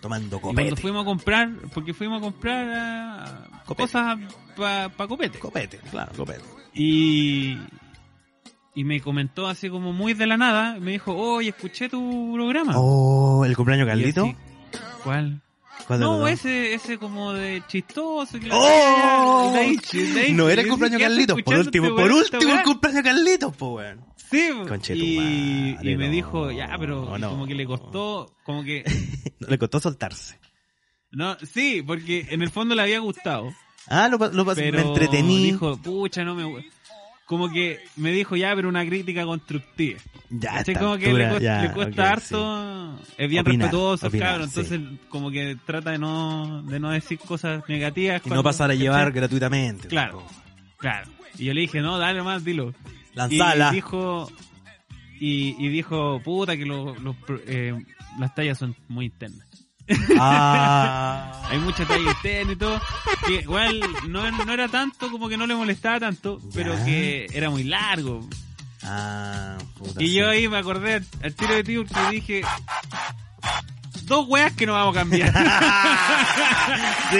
tomando 0.00 0.36
Y 0.36 0.40
copete. 0.40 0.62
cuando 0.62 0.76
fuimos 0.76 1.02
a 1.02 1.04
comprar, 1.04 1.50
porque 1.72 1.94
fuimos 1.94 2.18
a 2.18 2.20
comprar 2.20 2.68
ah, 2.74 3.62
cosas 3.64 4.18
para 4.56 4.88
pa 4.90 5.06
copete. 5.08 5.38
Copete, 5.38 5.78
claro, 5.90 6.12
copete. 6.16 6.42
Y, 6.78 7.56
y 8.74 8.84
me 8.84 9.00
comentó 9.00 9.46
así 9.48 9.70
como 9.70 9.92
muy 9.92 10.12
de 10.14 10.26
la 10.26 10.36
nada, 10.36 10.78
me 10.78 10.92
dijo, 10.92 11.14
oye, 11.16 11.48
escuché 11.48 11.88
tu 11.88 12.32
programa. 12.34 12.74
Oh, 12.76 13.44
el 13.44 13.56
cumpleaños 13.56 13.86
Carlito. 13.86 14.32
¿Cuál? 15.02 15.40
¿Cuál 15.86 15.98
de 16.00 16.04
los 16.04 16.18
No, 16.18 16.28
ese, 16.28 16.74
ese 16.74 16.98
como 16.98 17.32
de 17.32 17.62
chistoso. 17.68 18.38
que 18.38 18.48
¡Oh! 18.52 19.54
No 20.32 20.48
era 20.50 20.62
el 20.62 20.68
cumpleaños 20.68 20.98
¿qué 20.98 21.04
haces 21.06 21.16
Carlitos, 21.16 21.42
por 21.42 21.54
último, 21.58 21.86
este 21.86 22.02
por 22.02 22.12
último 22.12 22.52
el 22.54 22.62
cumpleaños 22.62 23.02
Carlitos, 23.02 23.56
po 23.56 23.74
weón. 23.76 24.04
Sí, 24.30 24.50
y, 24.92 25.76
y 25.80 25.96
me 25.96 26.06
no. 26.06 26.10
dijo, 26.10 26.50
ya, 26.50 26.74
pero 26.80 27.16
No. 27.16 27.30
como 27.30 27.46
que 27.46 27.54
le 27.54 27.64
costó, 27.64 28.34
como 28.44 28.64
que, 28.64 28.82
No 29.40 29.46
le 29.48 29.56
costó 29.58 29.78
soltarse. 29.80 30.38
no, 31.12 31.36
sí, 31.38 31.82
porque 31.86 32.26
en 32.30 32.42
el 32.42 32.50
fondo 32.50 32.74
le 32.74 32.82
había 32.82 32.98
gustado, 32.98 33.52
Ah, 33.88 34.08
lo, 34.08 34.18
lo 34.18 34.54
pero 34.54 34.72
me 34.78 34.82
entretení. 34.82 35.44
dijo, 35.52 35.76
pucha, 35.78 36.24
no 36.24 36.34
me, 36.34 36.44
gu-". 36.44 36.64
como 37.24 37.48
que 37.50 37.80
me 37.96 38.10
dijo, 38.12 38.36
ya, 38.36 38.54
pero 38.54 38.68
una 38.68 38.84
crítica 38.86 39.24
constructiva. 39.24 40.00
ya, 40.30 40.58
esta 40.60 40.78
como 40.78 40.96
que 40.96 41.12
le 41.12 41.24
altura, 41.26 41.40
ya, 41.40 41.62
le 41.62 41.72
cuesta 41.72 42.10
harto, 42.12 42.98
es 43.16 43.28
bien 43.30 43.42
Opinar, 43.42 43.66
respetuoso, 43.66 44.06
opinar, 44.08 44.28
cabrón, 44.30 44.50
sí. 44.50 44.60
entonces 44.60 44.98
como 45.08 45.30
que 45.30 45.56
trata 45.64 45.90
de 45.92 45.98
no, 45.98 46.62
de 46.62 46.80
no 46.80 46.90
decir 46.90 47.18
cosas 47.18 47.62
negativas. 47.68 48.18
Y 48.18 48.20
cuando- 48.22 48.36
no 48.36 48.42
pasar 48.42 48.70
a 48.70 48.74
¿cachai? 48.74 48.82
llevar 48.82 49.12
gratuitamente. 49.12 49.88
Claro. 49.88 50.18
tampoco. 50.18 50.34
Claro. 50.78 51.10
Y 51.38 51.44
yo 51.44 51.54
le 51.54 51.60
dije, 51.62 51.80
no, 51.80 51.98
dale 51.98 52.22
más, 52.22 52.44
dilo. 52.44 52.74
Lanzala. 53.14 53.70
Y 53.70 53.74
dijo, 53.76 54.30
y, 55.20 55.56
y 55.64 55.68
dijo, 55.68 56.20
puta, 56.24 56.56
que 56.56 56.66
lo- 56.66 56.94
los 56.96 57.16
eh, 57.46 57.74
las 58.18 58.34
tallas 58.34 58.58
son 58.58 58.74
muy 58.88 59.06
internas. 59.06 59.45
Ah. 60.18 61.32
Hay 61.50 61.58
mucha 61.58 61.86
talla 61.86 62.10
interna 62.10 62.52
y 62.52 62.56
todo. 62.56 62.80
Que 63.26 63.34
igual 63.34 63.80
no, 64.08 64.30
no 64.30 64.52
era 64.52 64.68
tanto, 64.68 65.10
como 65.10 65.28
que 65.28 65.36
no 65.36 65.46
le 65.46 65.54
molestaba 65.54 66.00
tanto, 66.00 66.40
pero 66.54 66.74
que 66.84 67.26
era 67.32 67.50
muy 67.50 67.64
largo. 67.64 68.28
Ah, 68.82 69.56
puta. 69.78 70.02
Y 70.02 70.08
sí. 70.08 70.14
yo 70.14 70.28
ahí 70.28 70.48
me 70.48 70.58
acordé 70.58 71.02
al, 71.22 71.34
tiro 71.34 71.54
de 71.54 71.64
ti 71.64 71.76
porque 71.76 72.10
dije, 72.10 72.42
dos 74.02 74.26
weas 74.28 74.52
que 74.52 74.66
no 74.66 74.72
vamos 74.72 74.96
a 74.96 75.00
cambiar. 75.00 75.32
Sí. 77.12 77.18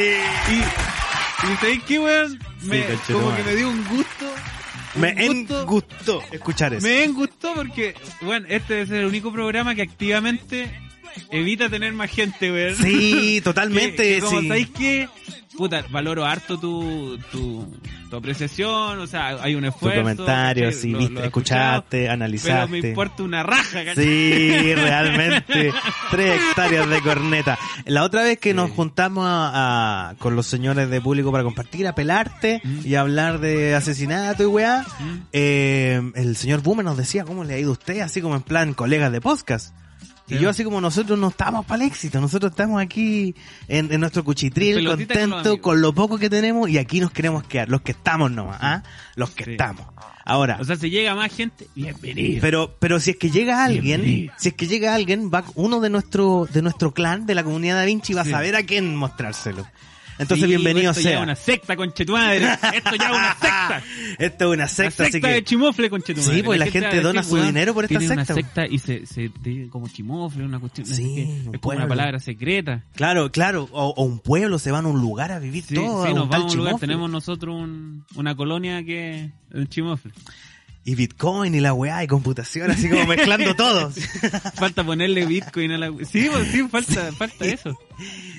y, 0.50 1.52
y 1.52 1.56
¿sabéis 1.56 1.82
qué, 1.84 2.00
weón? 2.00 2.40
Me, 2.62 2.82
conchetumare. 2.82 3.24
como 3.24 3.36
que 3.36 3.42
me 3.44 3.54
dio 3.54 3.70
un 3.70 3.84
gusto. 3.84 4.26
Me 4.96 5.64
gustó 5.64 6.22
escuchar 6.32 6.74
eso. 6.74 6.86
Me 6.86 7.06
gustó 7.08 7.54
porque, 7.54 7.94
bueno, 8.22 8.46
este 8.48 8.82
es 8.82 8.90
el 8.90 9.04
único 9.04 9.30
programa 9.32 9.74
que 9.74 9.82
activamente 9.82 10.72
evita 11.30 11.68
tener 11.68 11.92
más 11.92 12.10
gente, 12.10 12.50
weón. 12.52 12.76
Sí, 12.76 13.40
totalmente, 13.44 14.02
Que- 14.02 14.14
que 14.16 14.20
como 14.20 14.40
sí. 14.40 14.48
sabéis 14.48 14.70
que, 14.70 15.08
puta, 15.56 15.84
valoro 15.90 16.24
harto 16.24 16.58
tu, 16.58 17.18
tu, 17.32 17.78
tu 18.10 18.16
apreciación, 18.16 18.98
o 19.00 19.06
sea, 19.06 19.42
hay 19.42 19.54
un 19.54 19.62
Tu 19.62 19.68
esfuerzo. 19.68 20.00
comentario, 20.02 20.64
¿cachai? 20.66 20.80
sí, 20.80 20.90
Lo- 20.90 20.98
viste, 20.98 21.14
lo 21.14 21.24
escuchaste, 21.24 22.08
analizaste. 22.08 22.52
Pero 22.52 22.68
me 22.82 22.88
importa 22.88 23.22
una 23.22 23.42
raja, 23.42 23.84
¿cachai? 23.84 24.04
Sí, 24.04 24.74
realmente. 24.74 25.72
Tres 26.10 26.40
hectáreas 26.50 26.88
de 26.88 27.00
corneta. 27.00 27.58
La 27.86 28.02
otra 28.04 28.22
vez 28.22 28.38
que 28.38 28.54
nos 28.54 28.70
juntamos 28.70 29.26
a- 29.26 30.10
a- 30.10 30.14
con 30.16 30.36
los 30.36 30.46
señores 30.46 30.88
de 30.90 31.00
público 31.00 31.32
para 31.32 31.44
compartir, 31.44 31.86
a 31.86 31.94
pelarte 31.94 32.60
Mm. 32.62 32.80
y 32.84 32.94
hablar 32.94 33.40
de 33.40 33.74
asesinato 33.74 34.42
y 34.42 34.46
weá, 34.46 34.82
Mm. 35.00 35.18
eh, 35.32 36.00
el 36.14 36.36
señor 36.36 36.62
Boomer 36.62 36.84
nos 36.84 36.96
decía 36.96 37.24
cómo 37.24 37.44
le 37.44 37.54
ha 37.54 37.58
ido 37.58 37.70
a 37.70 37.72
usted, 37.72 38.00
así 38.00 38.20
como 38.20 38.36
en 38.36 38.42
plan 38.42 38.74
colegas 38.74 39.10
de 39.12 39.20
podcast. 39.20 39.74
Y 40.28 40.38
yo 40.38 40.50
así 40.50 40.64
como 40.64 40.80
nosotros 40.80 41.18
no 41.18 41.28
estamos 41.28 41.64
para 41.66 41.84
el 41.84 41.88
éxito, 41.90 42.20
nosotros 42.20 42.50
estamos 42.50 42.80
aquí 42.82 43.34
en, 43.68 43.92
en 43.92 44.00
nuestro 44.00 44.24
cuchitril, 44.24 44.74
Pelotita 44.76 45.14
con 45.60 45.80
lo 45.80 45.92
poco 45.94 46.18
que 46.18 46.28
tenemos 46.28 46.68
y 46.68 46.78
aquí 46.78 46.98
nos 47.00 47.12
queremos 47.12 47.44
quedar, 47.44 47.68
los 47.68 47.82
que 47.82 47.92
estamos 47.92 48.30
nomás, 48.32 48.58
¿ah? 48.60 48.82
Los 49.14 49.30
que 49.30 49.44
Sí. 49.44 49.50
estamos. 49.52 49.86
Ahora, 50.24 50.58
O 50.60 50.64
sea, 50.64 50.74
si 50.74 50.90
llega 50.90 51.14
más 51.14 51.32
gente, 51.32 51.68
bienvenido. 51.76 52.40
pero, 52.40 52.74
pero 52.80 52.98
si 52.98 53.10
es 53.12 53.16
que 53.16 53.30
llega 53.30 53.62
alguien, 53.64 54.00
Bienvenido. 54.02 54.34
si 54.36 54.48
es 54.48 54.54
que 54.54 54.66
llega 54.66 54.92
alguien, 54.96 55.30
va 55.32 55.44
uno 55.54 55.78
de 55.80 55.88
nuestro, 55.90 56.48
de 56.52 56.62
nuestro 56.62 56.92
clan, 56.92 57.26
de 57.26 57.36
la 57.36 57.44
comunidad 57.44 57.76
Da 57.76 57.84
Vinci, 57.84 58.12
va 58.12 58.24
Sí. 58.24 58.30
a 58.30 58.32
saber 58.32 58.56
a 58.56 58.64
quién 58.64 58.96
mostrárselo. 58.96 59.64
Entonces, 60.18 60.44
Sí, 60.44 60.46
bienvenido 60.46 60.90
esto 60.90 61.02
ya 61.02 61.08
sea. 61.10 61.18
es 61.18 61.22
una 61.22 61.34
secta, 61.36 61.76
conchetumadre. 61.76 62.44
Esto 62.74 62.96
ya 62.96 63.04
es 63.04 63.10
una 63.10 63.34
secta. 63.40 63.82
Esto 64.18 64.44
es 64.44 64.50
una 64.50 64.64
La 64.64 64.68
secta, 64.68 64.90
secta 64.90 65.04
así 65.04 65.20
que... 65.20 65.26
de 65.28 65.44
chimofle, 65.44 65.90
conchetumadre. 65.90 66.36
Sí, 66.36 66.42
pues, 66.42 66.58
la 66.58 66.66
gente 66.66 66.88
va 66.88 66.94
a 66.94 67.00
dona 67.02 67.20
decir, 67.20 67.38
su 67.38 67.44
dinero 67.44 67.74
por 67.74 67.84
esta 67.84 67.98
secta, 68.00 68.14
una 68.14 68.24
secta 68.24 68.66
y 68.66 68.78
se, 68.78 69.06
se 69.06 69.30
dice 69.42 69.68
como 69.70 69.88
chimofle, 69.88 70.44
una 70.44 70.58
cuestión. 70.58 70.86
Sí, 70.86 71.42
un 71.46 71.54
es 71.54 71.60
como 71.60 71.76
una 71.76 71.86
palabra 71.88 72.18
secreta. 72.18 72.84
Claro, 72.94 73.30
claro. 73.30 73.68
O, 73.72 73.88
o 73.90 74.04
un 74.04 74.18
pueblo 74.20 74.58
se 74.58 74.70
van 74.70 74.86
a 74.86 74.88
un 74.88 75.00
lugar 75.00 75.32
a 75.32 75.38
vivir 75.38 75.64
Sí, 75.64 75.74
todo. 75.74 76.04
sí, 76.04 76.10
a 76.10 76.14
nos 76.14 76.24
un 76.24 76.30
tal 76.30 76.40
vamos 76.40 76.52
a 76.54 76.58
un 76.58 76.64
lugar. 76.64 76.80
Tenemos 76.80 77.10
nosotros 77.10 77.54
un- 77.54 78.04
una 78.14 78.34
colonia 78.34 78.82
que 78.84 79.24
es 79.24 79.30
el 79.52 79.68
chimofle. 79.68 80.12
Y 80.88 80.94
Bitcoin 80.94 81.52
y 81.54 81.60
la 81.60 81.74
weá 81.74 82.04
y 82.04 82.06
computación, 82.06 82.70
así 82.70 82.88
como 82.88 83.04
mezclando 83.06 83.54
todo. 83.56 83.90
Falta 84.54 84.84
ponerle 84.84 85.26
Bitcoin 85.26 85.72
a 85.72 85.78
la... 85.78 85.88
Sí, 86.08 86.28
pues, 86.30 86.46
sí, 86.52 86.62
falta, 86.70 87.10
falta 87.12 87.44
eso. 87.44 87.76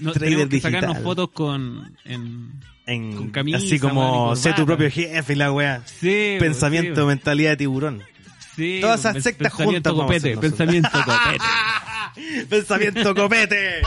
No, 0.02 0.14
Trader 0.14 0.20
tenemos 0.30 0.46
que 0.48 0.56
digital. 0.56 0.72
sacarnos 0.74 1.04
fotos 1.04 1.30
con... 1.32 1.98
En, 2.06 2.52
En, 2.86 3.16
Con 3.18 3.30
camisa, 3.32 3.58
así 3.58 3.78
como 3.80 4.34
sé 4.38 4.54
tu 4.54 4.66
propio 4.66 4.90
jefe 4.90 5.34
y 5.34 5.36
la 5.36 5.52
weá. 5.52 5.82
sí, 5.86 6.38
pues, 6.38 6.40
Pensamiento, 6.40 7.02
sí, 7.02 7.08
mentalidad 7.08 7.50
de 7.52 7.58
tiburón. 7.58 8.02
sí, 8.56 8.78
todas 8.80 9.02
esas 9.02 9.12
pues, 9.16 9.24
sectas 9.26 9.52
juntas 9.54 9.92
copete, 9.94 10.38
pensamiento 10.38 10.90
copete. 11.04 12.46
Pensamiento 12.50 13.14
copete. 13.14 13.82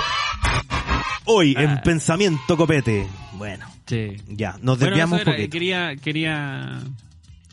Hoy 1.25 1.55
en 1.59 1.71
Ah. 1.71 1.83
Pensamiento 1.83 2.57
copete. 2.59 3.07
Bueno, 3.39 3.67
Sí. 3.87 4.17
ya, 4.29 4.53
nos 4.61 4.79
Bueno, 4.79 4.87
desviamos 4.91 5.21
eso 5.23 5.31
un 5.31 5.37
poquito. 5.37 5.51
quería, 5.53 5.97
quería 5.97 6.81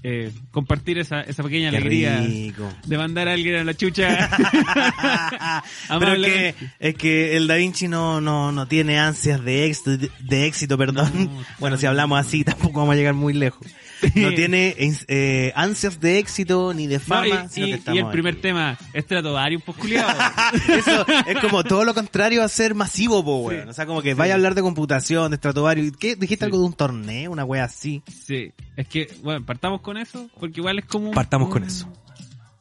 eh, 0.04 0.32
compartir 0.52 1.00
esa, 1.00 1.22
esa 1.22 1.44
pequeña 1.44 1.72
Qué 1.72 1.78
alegría 1.78 2.22
rico. 2.22 2.72
de 2.86 2.98
mandar 2.98 3.28
a 3.28 3.34
alguien 3.34 3.56
a 3.56 3.64
la 3.64 3.74
chucha. 3.74 4.30
Pero 6.00 6.14
es 6.14 6.26
que, 6.26 6.56
es 6.80 6.96
que 6.96 7.38
el 7.38 7.48
Da 7.48 7.56
Vinci 7.56 7.88
no, 7.88 8.22
no, 8.22 8.52
no 8.52 8.68
tiene 8.68 9.00
ansias 9.00 9.44
de 9.44 9.66
éxito, 9.66 9.98
de 10.20 10.46
éxito 10.46 10.78
perdón. 10.78 11.12
No, 11.16 11.46
bueno, 11.60 11.78
si 11.78 11.86
hablamos 11.86 12.20
así 12.20 12.44
tampoco 12.44 12.80
vamos 12.80 12.94
a 12.94 12.98
llegar 12.98 13.14
muy 13.14 13.34
lejos. 13.34 13.68
No 14.16 14.30
tiene 14.34 14.76
eh, 15.08 15.52
ansias 15.56 16.00
de 16.00 16.20
éxito 16.20 16.74
ni 16.74 16.88
de 16.88 16.96
No, 16.98 17.04
fama, 17.04 17.28
y, 17.28 17.50
sino 17.50 17.68
y- 17.68 17.80
que 17.80 17.94
y 17.94 17.98
el 17.98 18.08
primer 18.10 18.34
aquí. 18.34 18.42
tema, 18.42 18.78
Stratovarius, 18.96 19.64
pues 19.64 19.78
culiado. 19.78 20.10
Eso 20.70 21.06
es 21.28 21.38
como 21.40 21.64
todo 21.64 21.84
lo 21.86 21.94
contrario 21.94 22.44
a 22.44 22.48
ser 22.48 22.76
masivo, 22.76 23.24
po, 23.24 23.38
weón. 23.40 23.64
Sí. 23.64 23.70
O 23.70 23.74
sea, 23.74 23.86
como 23.86 24.02
que 24.02 24.12
Sí. 24.12 24.16
vaya 24.16 24.34
a 24.34 24.36
hablar 24.36 24.56
de 24.56 24.62
computación, 24.62 25.32
de 25.32 25.38
Stratovarius. 25.38 25.98
¿Qué? 25.98 26.16
¿Dijiste 26.16 26.46
Sí. 26.46 26.46
algo 26.46 26.60
de 26.60 26.66
un 26.66 26.74
torneo? 26.74 27.32
Una 27.32 27.44
wea 27.46 27.64
así. 27.64 28.04
sí, 28.26 28.52
es 28.76 28.88
que, 28.88 29.08
bueno, 29.24 29.46
partamos 29.46 29.82
con 29.82 29.98
eso, 29.98 30.30
porque 30.40 30.60
igual 30.60 30.80
es 30.80 30.86
como... 30.86 31.10
un- 31.10 31.14
Partamos 31.16 31.50
con 31.50 31.64
eso. 31.64 31.92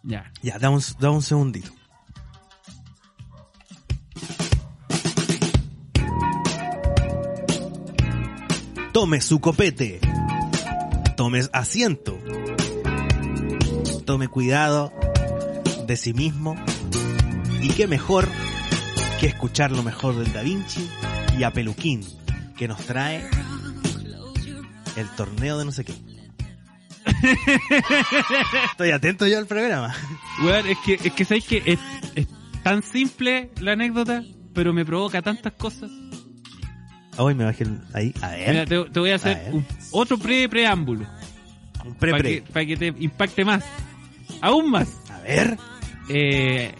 Ya. 0.03 0.31
Ya, 0.43 0.59
da 0.59 0.71
un, 0.71 0.81
da 1.01 1.11
un 1.11 1.23
segundito. 1.23 1.71
Tome 8.93 9.21
su 9.21 9.41
copete. 9.41 10.01
Tome 11.17 11.41
asiento. 11.53 12.19
Tome 14.05 14.29
cuidado 14.29 14.93
de 15.87 15.97
sí 15.97 16.13
mismo. 16.13 16.57
Y 17.63 17.69
qué 17.71 17.87
mejor 17.87 18.29
que 19.19 19.27
escuchar 19.27 19.73
lo 19.73 19.83
mejor 19.83 20.17
del 20.17 20.31
Da 20.33 20.43
Vinci 20.43 20.87
y 21.39 21.45
a 21.45 21.53
Peluquín, 21.53 22.05
que 22.59 22.69
nos 22.69 22.79
trae 22.81 23.27
el 24.97 25.09
torneo 25.17 25.59
de 25.59 25.65
no 25.65 25.73
sé 25.73 25.85
qué. 25.87 25.95
Estoy 28.71 28.91
atento 28.91 29.27
yo 29.27 29.39
al 29.39 29.47
programa. 29.47 29.95
Weón, 30.45 30.67
es 30.67 30.79
que, 30.85 30.95
es 31.03 31.13
que 31.13 31.25
sabéis 31.25 31.47
que 31.47 31.63
es, 31.65 31.79
es 32.15 32.27
tan 32.63 32.83
simple 32.83 33.51
la 33.61 33.73
anécdota, 33.73 34.23
pero 34.53 34.75
me 34.75 34.85
provoca 34.85 35.23
tantas 35.23 35.55
cosas. 35.55 35.91
Hoy 37.19 37.35
me 37.35 37.45
bajé 37.45 37.65
el- 37.65 37.81
ahí. 37.95 38.15
A 38.23 38.29
ver. 38.31 38.51
Mira, 38.51 38.67
te, 38.67 38.91
te 38.91 39.01
voy 39.01 39.11
a 39.11 39.15
hacer 39.17 39.51
un- 39.53 39.65
otro 39.93 40.19
pre-preámbulo. 40.19 41.07
un 41.85 41.95
Para 41.95 42.67
que, 42.67 42.77
te 42.77 42.87
impacte 42.99 43.45
más. 43.45 43.65
Aún 44.41 44.71
más. 44.71 44.89
A 45.11 45.21
ver. 45.21 45.57
Eh, 46.09 46.73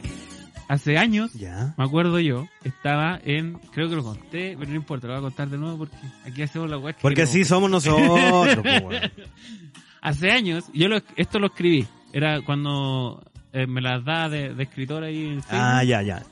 hace 0.69 0.99
años, 0.99 1.33
Ya. 1.35 1.75
me 1.79 1.85
acuerdo 1.85 2.19
yo, 2.21 2.49
estaba 2.65 3.19
en, 3.25 3.55
creo 3.73 3.89
que 3.89 3.97
lo 3.97 4.03
conté, 4.05 4.57
pero 4.59 4.71
no 4.71 4.77
importa, 4.77 5.07
lo 5.07 5.15
voy 5.15 5.19
a 5.21 5.23
contar 5.23 5.49
de 5.49 5.59
nuevo 5.59 5.79
porque 5.79 5.97
aquí 6.25 6.43
hacemos 6.43 6.69
la 6.69 6.77
que 6.93 6.99
Porque 7.01 7.23
así 7.23 7.45
somos 7.45 7.71
nosotros. 7.71 8.19
Hace 10.01 10.31
años, 10.31 10.65
yo 10.73 10.89
lo- 10.89 11.01
esto 11.17 11.39
lo 11.39 11.47
escribí, 11.49 11.87
era 12.13 12.41
cuando 12.43 13.25
eh, 13.53 13.67
me 13.67 13.81
las 13.81 14.05
da 14.05 14.29
de, 14.29 14.55
de 14.55 14.63
escritor 14.65 15.03
ahí 15.03 15.25
en 15.27 15.43
Ah, 15.51 15.83
ya, 15.83 16.03
ya. 16.03 16.23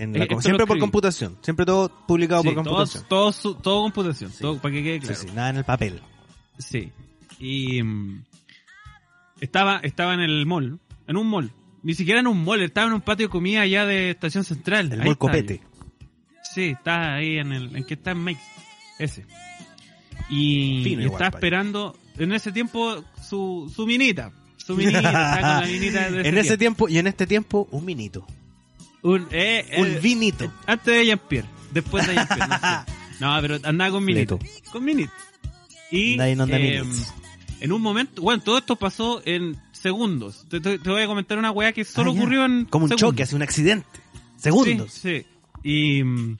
En 0.00 0.16
Eh, 0.16 0.26
la- 0.30 0.40
siempre 0.40 0.66
por 0.66 0.78
computación. 0.78 1.36
Siempre 1.42 1.66
todo 1.66 1.90
publicado 2.06 2.42
Sí, 2.42 2.48
por 2.48 2.54
todo, 2.64 2.64
computación. 2.74 3.04
todo, 3.08 3.32
su- 3.32 3.54
todo 3.56 3.82
computación, 3.82 4.30
Sí. 4.32 4.38
todo, 4.40 4.58
para 4.58 4.74
que 4.74 4.82
quede 4.82 5.00
claro. 5.00 5.14
sí, 5.14 5.26
nada 5.34 5.50
en 5.50 5.56
el 5.58 5.64
papel. 5.64 6.00
Sí. 6.58 6.90
Y 7.38 7.82
mm, 7.82 8.22
estaba, 9.40 9.78
estaba 9.82 10.14
en 10.14 10.20
el 10.20 10.46
mall, 10.46 10.78
en 11.06 11.16
un 11.16 11.26
mall. 11.28 11.52
Ni 11.82 11.94
siquiera 11.94 12.20
en 12.20 12.26
un 12.26 12.42
mall, 12.44 12.62
estaba 12.62 12.86
en 12.88 12.92
un 12.94 13.00
patio 13.00 13.26
de 13.26 13.30
comida 13.30 13.62
allá 13.62 13.86
de 13.86 14.10
Estación 14.10 14.44
Central. 14.44 14.86
El 14.86 15.00
Ahí 15.02 15.08
estaba 15.10 15.16
copete. 15.16 15.62
Sí, 16.54 16.64
está 16.70 17.14
ahí 17.14 17.38
en 17.38 17.52
el, 17.52 17.76
en 17.76 17.84
que 17.84 17.94
está 17.94 18.10
en 18.12 18.18
Makes. 18.18 18.40
Ese. 18.98 19.24
Y, 20.28 20.82
Fino 20.84 21.02
y 21.02 21.04
igual, 21.06 21.22
esperando, 21.32 21.96
en 22.18 22.32
ese 22.32 22.52
tiempo, 22.52 23.02
su, 23.22 23.72
su 23.74 23.86
minita. 23.86 24.32
Su 24.56 24.76
minita, 24.76 24.98
estaba 25.00 25.40
con 25.40 25.42
la 25.42 25.66
minita 25.66 26.10
de 26.10 26.28
en 26.28 26.38
ese 26.38 26.58
tiempo 26.58 26.88
y 26.88 26.98
en 26.98 27.06
este 27.06 27.26
tiempo, 27.26 27.66
un 27.70 27.84
minito. 27.84 28.26
Un, 29.02 29.26
eh, 29.30 29.76
Un 29.78 29.86
eh, 29.88 29.98
vinito. 30.02 30.52
Antes 30.66 30.94
de 30.94 31.06
Jean-Pierre. 31.06 31.48
Después 31.72 32.06
de 32.06 32.14
Jean-Pierre. 32.14 32.48
No, 32.48 32.58
sé. 32.58 32.92
No, 33.20 33.38
pero 33.42 33.58
andaba 33.64 33.90
con 33.90 34.02
Minito. 34.04 34.38
Con 34.72 34.82
Minito. 34.82 35.12
Y 35.90 36.12
Andaba 36.18 36.56
en 36.56 36.86
eh, 37.60 37.72
un 37.72 37.82
momento, 37.82 38.22
bueno, 38.22 38.42
todo 38.42 38.56
esto 38.56 38.76
pasó 38.76 39.20
en 39.26 39.60
segundos. 39.72 40.46
Te, 40.48 40.58
te- 40.60 40.78
te 40.78 40.88
voy 40.90 41.02
a 41.02 41.06
comentar 41.06 41.36
una 41.36 41.50
weá 41.50 41.72
que 41.72 41.84
solo 41.84 42.12
Ah, 42.12 42.14
ocurrió 42.14 42.46
en 42.46 42.64
Como 42.64 42.84
un 42.84 42.88
segundos. 42.88 43.10
choque, 43.10 43.22
hace 43.24 43.36
un 43.36 43.42
accidente. 43.42 43.86
Segundos. 44.38 44.90
Sí, 44.92 45.26
sí. 45.62 45.68
Y 45.98 46.02
mm, 46.02 46.38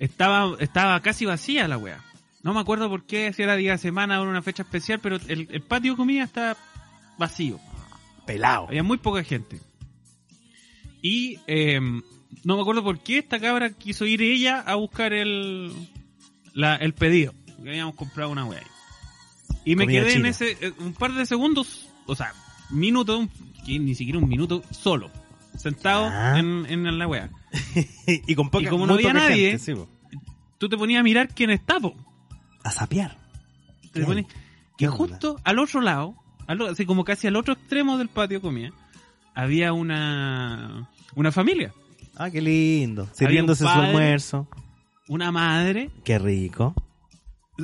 estaba, 0.00 0.56
estaba 0.58 1.00
casi 1.00 1.26
vacía 1.26 1.68
la 1.68 1.78
weá. 1.78 2.02
No 2.42 2.54
me 2.54 2.60
acuerdo 2.60 2.88
por 2.88 3.04
qué, 3.04 3.32
si 3.32 3.42
era 3.42 3.54
día 3.54 3.72
de 3.72 3.78
semana 3.78 4.20
o 4.20 4.24
una 4.24 4.42
fecha 4.42 4.64
especial, 4.64 4.98
pero 5.00 5.16
el, 5.28 5.46
el 5.48 5.62
patio 5.62 5.92
de 5.92 5.96
comida 5.96 6.24
estaba 6.24 6.56
vacío. 7.18 7.60
Pelado. 8.26 8.66
Había 8.66 8.82
muy 8.82 8.98
poca 8.98 9.22
gente. 9.22 9.60
Y 11.02 11.38
eh, 11.46 11.80
no 12.44 12.56
me 12.56 12.60
acuerdo 12.62 12.82
por 12.84 12.98
qué 13.00 13.18
esta 13.18 13.38
cabra 13.40 13.70
quiso 13.70 14.04
ir 14.06 14.22
ella 14.22 14.60
a 14.60 14.74
buscar 14.76 15.12
el, 15.12 15.72
la- 16.52 16.76
el 16.76 16.94
pedido. 16.94 17.34
Que 17.62 17.70
habíamos 17.70 17.94
comprado 17.94 18.30
una 18.30 18.44
wea. 18.44 18.58
ahí. 18.60 18.66
Y 19.64 19.76
me 19.76 19.84
Comida 19.84 20.02
quedé 20.04 20.14
en 20.14 20.26
ese 20.26 20.56
eh, 20.60 20.72
un 20.78 20.94
par 20.94 21.12
de 21.12 21.26
segundos, 21.26 21.88
o 22.06 22.14
sea, 22.16 22.32
minuto, 22.70 23.28
que 23.66 23.78
ni 23.78 23.94
siquiera 23.94 24.18
un 24.18 24.28
minuto, 24.28 24.62
solo. 24.70 25.10
Sentado 25.56 26.08
Ah. 26.10 26.38
en, 26.38 26.64
en 26.66 26.98
la 26.98 27.06
wea. 27.06 27.30
y 28.06 28.34
con 28.34 28.48
poca, 28.50 28.64
Y 28.64 28.68
como 28.68 28.86
no 28.86 28.94
había 28.94 29.12
nadie, 29.12 29.58
gente, 29.58 29.74
sí. 29.74 30.18
Tú 30.58 30.68
te 30.68 30.76
ponías 30.76 31.00
a 31.00 31.02
mirar 31.02 31.28
quién 31.34 31.50
está, 31.50 31.80
po. 31.80 31.94
a 32.62 32.70
sapear. 32.70 33.18
Que 34.78 34.86
justo 34.88 35.36
al 35.44 35.58
otro 35.58 35.80
lado, 35.80 36.14
al 36.46 36.62
así 36.68 36.86
como 36.86 37.04
casi 37.04 37.26
al 37.26 37.36
otro 37.36 37.54
extremo 37.54 37.98
del 37.98 38.08
patio 38.08 38.38
de 38.38 38.42
comida, 38.42 38.70
había 39.34 39.72
una, 39.72 40.90
una 41.14 41.32
familia. 41.32 41.72
Ah, 42.16 42.30
qué 42.30 42.40
lindo. 42.40 43.08
Sirviéndose 43.12 43.64
su 43.64 43.70
padre. 43.70 43.86
almuerzo. 43.88 44.48
Una 45.08 45.32
madre 45.32 45.90
Qué 46.04 46.18
rico. 46.18 46.74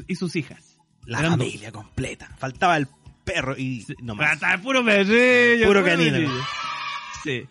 y 0.09 0.15
sus 0.17 0.35
hijas. 0.37 0.79
La 1.05 1.21
Eran 1.21 1.39
dos. 1.39 1.47
familia 1.47 1.71
completa. 1.73 2.35
Faltaba 2.39 2.77
el 2.77 2.89
perro 3.25 3.57
y 3.57 3.85
no 4.03 4.15
más. 4.15 4.39
puro 4.63 4.85
perrillo, 4.85 5.67
Puro 5.67 5.85
canino. 5.85 6.13
perrillo. 6.13 6.43
Sí. 7.23 7.45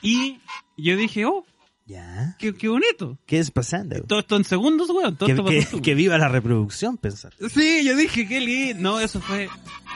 Y 0.00 0.38
yo 0.76 0.96
dije, 0.96 1.24
oh, 1.26 1.44
Ya. 1.86 2.36
qué, 2.38 2.54
qué 2.54 2.68
bonito. 2.68 3.18
¿Qué 3.26 3.38
es 3.38 3.50
pasando? 3.50 4.02
Todo 4.04 4.20
esto 4.20 4.36
en 4.36 4.44
segundos, 4.44 4.88
weón. 4.90 5.16
Todo 5.16 5.26
Que, 5.26 5.32
esto 5.32 5.44
pasó 5.44 5.76
que- 5.76 5.82
que 5.82 5.94
viva 5.94 6.18
la 6.18 6.28
reproducción, 6.28 6.96
pensar. 6.96 7.32
Sí, 7.50 7.84
yo 7.84 7.94
dije, 7.96 8.26
qué 8.26 8.40
lindo. 8.40 8.82
No, 8.82 9.00
eso 9.00 9.20
fue... 9.20 9.48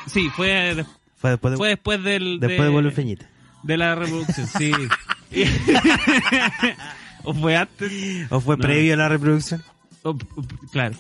Sí, 0.07 0.29
fue, 0.37 0.49
de- 0.75 0.87
Fue 1.17 1.31
después 1.31 1.53
de, 1.53 1.57
fue 1.57 1.69
después 1.71 2.03
del... 2.05 2.39
después 2.41 2.63
de 2.63 2.69
Vuelo 2.69 2.91
Feñita. 2.93 3.29
De 3.67 3.77
la 3.77 3.95
reproducción, 3.95 4.47
sí. 4.47 4.73
o 7.25 7.35
fue 7.35 7.57
antes. 7.57 7.93
¿O 8.31 8.41
fue 8.41 8.57
No. 8.57 8.63
previo 8.63 8.95
a 8.95 8.97
la 8.97 9.09
reproducción? 9.09 9.63
o- 10.03 10.11
o- 10.11 10.45
claro. 10.71 10.95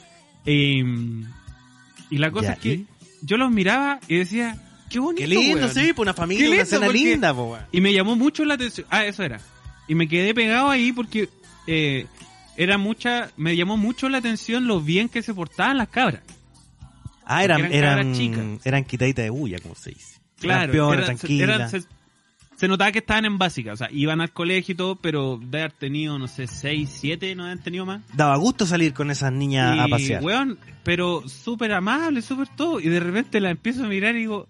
Y, 0.44 0.80
y 2.10 2.18
la 2.18 2.30
cosa 2.30 2.48
Ya, 2.48 2.52
es 2.54 2.58
que 2.58 2.68
¿y? 2.72 2.86
yo 3.22 3.36
los 3.36 3.50
miraba 3.50 4.00
y 4.08 4.18
decía, 4.18 4.56
qué 4.90 4.98
bonito. 4.98 5.20
Qué 5.22 5.26
lindo, 5.28 5.58
weón. 5.58 5.74
sí, 5.74 5.92
pues 5.92 5.98
una 6.06 6.14
familia, 6.14 6.42
Qué 6.44 6.48
una 6.48 6.56
lindo, 6.56 6.62
escena 6.64 6.86
porque- 6.86 6.98
linda, 6.98 7.34
po, 7.34 7.52
weón. 7.52 7.64
Y 7.72 7.80
me 7.80 7.92
llamó 7.92 8.16
mucho 8.16 8.44
la 8.44 8.54
atención. 8.54 8.86
Ah, 8.90 9.04
eso 9.04 9.22
era. 9.22 9.40
Y 9.88 9.94
me 9.94 10.08
quedé 10.08 10.34
pegado 10.34 10.70
ahí 10.70 10.92
porque 10.92 11.28
eh, 11.68 12.06
era 12.56 12.78
mucha, 12.78 13.30
me 13.36 13.56
llamó 13.56 13.76
mucho 13.76 14.08
la 14.08 14.18
atención 14.18 14.66
lo 14.66 14.80
bien 14.80 15.08
que 15.08 15.22
se 15.22 15.32
portaban 15.34 15.76
las 15.78 15.88
cabras. 15.88 16.22
Ah, 17.24 17.42
eran, 17.44 17.64
eran 17.72 17.98
eran, 17.98 18.14
chicas. 18.14 18.44
eran 18.64 18.84
quitaditas 18.84 19.24
de 19.24 19.30
bulla, 19.30 19.58
como 19.60 19.74
se 19.74 19.90
dice. 19.90 20.16
Claro, 20.40 20.92
Eran 20.92 21.70
se, 21.70 21.82
se 22.56 22.68
notaba 22.68 22.90
que 22.90 23.00
estaban 23.00 23.24
en 23.26 23.38
básica, 23.38 23.72
o 23.72 23.76
sea, 23.76 23.88
iban 23.92 24.20
al 24.20 24.32
colegio 24.32 24.72
y 24.72 24.76
todo, 24.76 24.96
pero 24.96 25.38
de 25.42 25.58
haber 25.58 25.72
tenido, 25.72 26.18
no 26.18 26.26
sé, 26.26 26.46
6, 26.46 26.90
7, 27.00 27.34
no 27.34 27.44
habían 27.44 27.62
tenido 27.62 27.84
más. 27.84 28.02
Daba 28.14 28.36
gusto 28.36 28.66
salir 28.66 28.94
con 28.94 29.10
esas 29.10 29.30
niñas 29.32 29.78
a 29.78 29.88
pasear. 29.88 30.22
weón, 30.24 30.58
pero 30.82 31.28
súper 31.28 31.72
amable, 31.72 32.22
súper 32.22 32.48
todo. 32.48 32.80
Y 32.80 32.88
de 32.88 33.00
repente 33.00 33.40
la 33.40 33.50
empiezo 33.50 33.84
a 33.84 33.88
mirar 33.88 34.14
y 34.14 34.20
digo, 34.20 34.48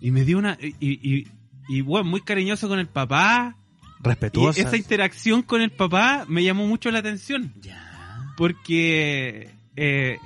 y 0.00 0.10
me 0.10 0.24
dio 0.24 0.38
una, 0.38 0.58
y, 0.60 0.74
y, 0.80 1.28
y 1.68 1.82
weón, 1.82 2.08
muy 2.08 2.20
cariñoso 2.20 2.68
con 2.68 2.78
el 2.78 2.88
papá. 2.88 3.56
Y 4.00 4.08
Respetuosa. 4.08 4.60
esa 4.60 4.76
interacción 4.76 5.42
con 5.42 5.62
el 5.62 5.70
papá 5.70 6.24
me 6.28 6.42
llamó 6.44 6.66
mucho 6.66 6.90
la 6.90 6.98
atención. 6.98 7.54
Ya. 7.60 8.34
Porque 8.36 9.50
eh, 9.76 10.18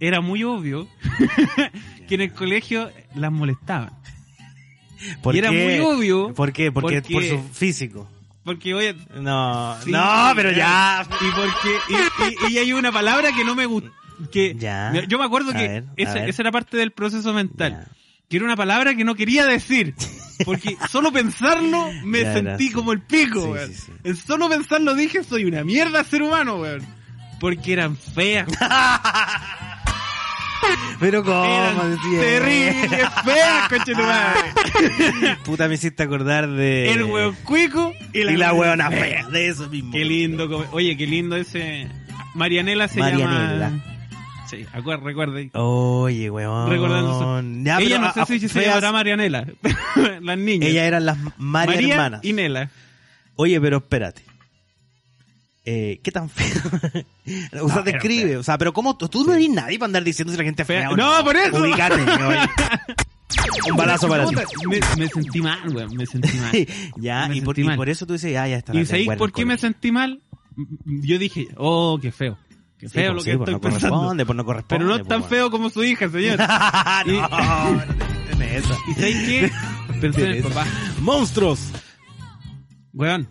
era 0.00 0.20
muy 0.20 0.42
obvio 0.42 0.88
que 2.08 2.14
en 2.14 2.20
el 2.22 2.32
colegio 2.32 2.90
las 3.14 3.30
molestaban. 3.30 3.92
¿Por 5.22 5.34
y 5.34 5.38
era 5.38 5.50
muy 5.52 5.78
obvio. 5.80 6.34
¿Por 6.34 6.52
qué? 6.52 6.70
Porque, 6.72 7.02
porque- 7.02 7.14
por 7.14 7.24
su 7.24 7.42
físico. 7.52 8.08
Porque, 8.44 8.74
oye, 8.74 8.94
No, 9.16 9.76
Sí, 9.82 9.90
no, 9.90 10.32
pero 10.36 10.50
ya. 10.52 11.06
Y 11.20 11.30
porque 11.30 11.78
y, 11.88 12.50
y- 12.50 12.54
y 12.54 12.58
hay 12.58 12.72
una 12.74 12.92
palabra 12.92 13.32
que 13.32 13.44
no 13.44 13.54
me 13.54 13.64
gusta. 13.66 13.90
Que 14.30 14.54
Ya. 14.54 14.92
Yo 15.08 15.18
me 15.18 15.24
acuerdo 15.24 15.52
que 15.52 15.66
ver, 15.68 15.84
esa, 15.96 16.24
esa 16.26 16.42
era 16.42 16.52
parte 16.52 16.76
del 16.76 16.90
proceso 16.92 17.32
mental. 17.32 17.72
Ya. 17.72 17.88
Que 18.28 18.36
era 18.36 18.44
una 18.46 18.56
palabra 18.56 18.94
que 18.94 19.04
no 19.04 19.14
quería 19.14 19.46
decir. 19.46 19.94
Porque 20.44 20.76
solo 20.90 21.10
pensarlo 21.12 21.90
me 22.04 22.20
Ya, 22.22 22.32
sentí 22.34 22.70
como 22.70 22.92
sí. 22.92 22.96
el 22.98 23.02
pico, 23.02 23.44
weón. 23.46 23.68
sí, 23.72 23.74
sí. 23.86 23.92
En 24.04 24.16
solo 24.16 24.48
pensarlo 24.48 24.94
dije, 24.94 25.24
soy 25.24 25.44
una 25.46 25.64
mierda 25.64 26.04
ser 26.04 26.22
humano, 26.22 26.56
weón. 26.56 26.82
Porque 27.40 27.72
eran 27.72 27.96
feas. 27.96 28.46
Pero 31.00 31.24
cómo 31.24 31.84
decía. 31.84 32.20
terribles, 32.20 32.90
feas, 33.24 33.68
coche 33.68 33.92
tu 33.94 34.02
madre. 34.02 35.36
Puta, 35.44 35.68
me 35.68 35.74
hiciste 35.74 36.02
acordar 36.02 36.48
de. 36.48 36.92
El 36.92 37.04
weón 37.04 37.34
cuico 37.44 37.92
y 38.12 38.22
la, 38.24 38.32
Y 38.32 38.36
la 38.36 38.52
hueona 38.52 38.90
fea. 38.90 39.26
De 39.28 39.48
eso 39.48 39.68
mismo. 39.68 39.92
Qué 39.92 40.04
lindo. 40.04 40.48
come- 40.48 40.66
Oye, 40.72 40.96
qué 40.96 41.06
lindo 41.06 41.36
ese. 41.36 41.88
Marianela 42.34 42.88
se 42.88 43.00
Marianela. 43.00 43.68
llama. 43.70 43.84
Sí, 44.48 44.66
recuerde. 44.74 45.50
Oye, 45.54 46.30
weón. 46.30 46.68
Recordando 46.70 47.42
Ya, 47.64 47.78
Ella 47.80 47.98
no 47.98 48.06
a- 48.08 48.12
sé 48.12 48.20
a- 48.20 48.26
si 48.26 48.40
se 48.40 48.48
feas- 48.48 48.66
llamará 48.68 48.92
Marianela. 48.92 49.46
Las 50.22 50.38
niñas. 50.38 50.68
Ellas 50.70 50.84
eran 50.84 51.06
las 51.06 51.16
María, 51.38 51.74
María 51.74 51.94
hermanas. 51.94 52.20
y 52.22 52.32
Nela. 52.32 52.70
Oye, 53.36 53.60
pero 53.60 53.78
espérate. 53.78 54.22
Eh, 55.66 56.00
¿Qué 56.02 56.10
tan 56.12 56.28
feo? 56.28 56.62
o 57.62 57.68
sea, 57.68 57.76
No, 57.78 57.82
te 57.84 57.90
era 57.90 57.98
escribe. 57.98 58.28
feo. 58.30 58.40
O 58.40 58.42
sea, 58.42 58.58
pero 58.58 58.72
¿cómo? 58.72 58.96
Tú, 58.98 59.08
tú 59.08 59.24
no 59.24 59.32
eres 59.34 59.48
nadie 59.48 59.78
para 59.78 59.86
andar 59.86 60.04
diciendo 60.04 60.30
si 60.32 60.38
la 60.38 60.44
gente 60.44 60.62
es 60.62 60.66
fea. 60.68 60.90
O 60.90 60.96
No, 60.96 61.24
por 61.24 61.36
eso. 61.36 61.56
Un 63.70 63.76
balazo 63.76 64.08
para 64.08 64.26
ti. 64.26 64.34
Me, 64.68 64.78
me 64.98 65.08
sentí 65.08 65.40
mal, 65.40 65.58
weón. 65.74 65.96
Me 65.96 66.06
sentí 66.06 66.36
mal. 66.38 66.52
ya, 66.96 67.28
Me 67.28 67.36
y 67.36 67.40
por, 67.40 67.56
sentí 67.56 67.72
y 67.72 67.76
por 67.76 67.88
eso 67.88 68.06
tú 68.06 68.12
dices, 68.12 68.36
ah, 68.36 68.46
ya 68.48 68.56
está. 68.56 68.74
¿Y 68.76 68.84
sabéis 68.86 69.08
por 69.16 69.32
qué 69.32 69.44
me 69.44 69.56
sentí 69.58 69.90
mal? 69.90 70.20
Yo 70.84 71.18
dije, 71.18 71.48
oh, 71.56 71.98
qué 72.00 72.12
feo. 72.12 72.38
Qué 72.78 72.88
feo 72.88 73.12
pues 73.12 73.14
lo 73.14 73.20
sí, 73.22 73.30
que 73.30 73.36
pues 73.38 73.48
estoy 73.48 73.54
no 73.54 73.60
pensando. 73.60 73.96
corresponde, 73.96 74.26
pues 74.26 74.36
no 74.36 74.44
corresponde. 74.44 74.78
Pero 74.78 74.88
no 74.88 74.94
es 74.94 75.00
pues, 75.00 75.08
tan 75.08 75.24
feo 75.24 75.50
como 75.50 75.70
su 75.70 75.82
hija, 75.82 76.08
señor. 76.10 76.38
no, 77.06 77.12
Y- 77.12 77.16
no. 77.16 77.82
¿Y 78.88 78.94
sabéis 78.94 79.16
qué? 79.26 79.50
Pensé 80.00 80.04
en 80.04 80.04
el 80.04 80.14
Tiene 80.14 80.38
eso. 80.38 80.48
papá. 80.50 80.66
¡Monstruos! 81.00 81.60
Weón, 82.94 83.28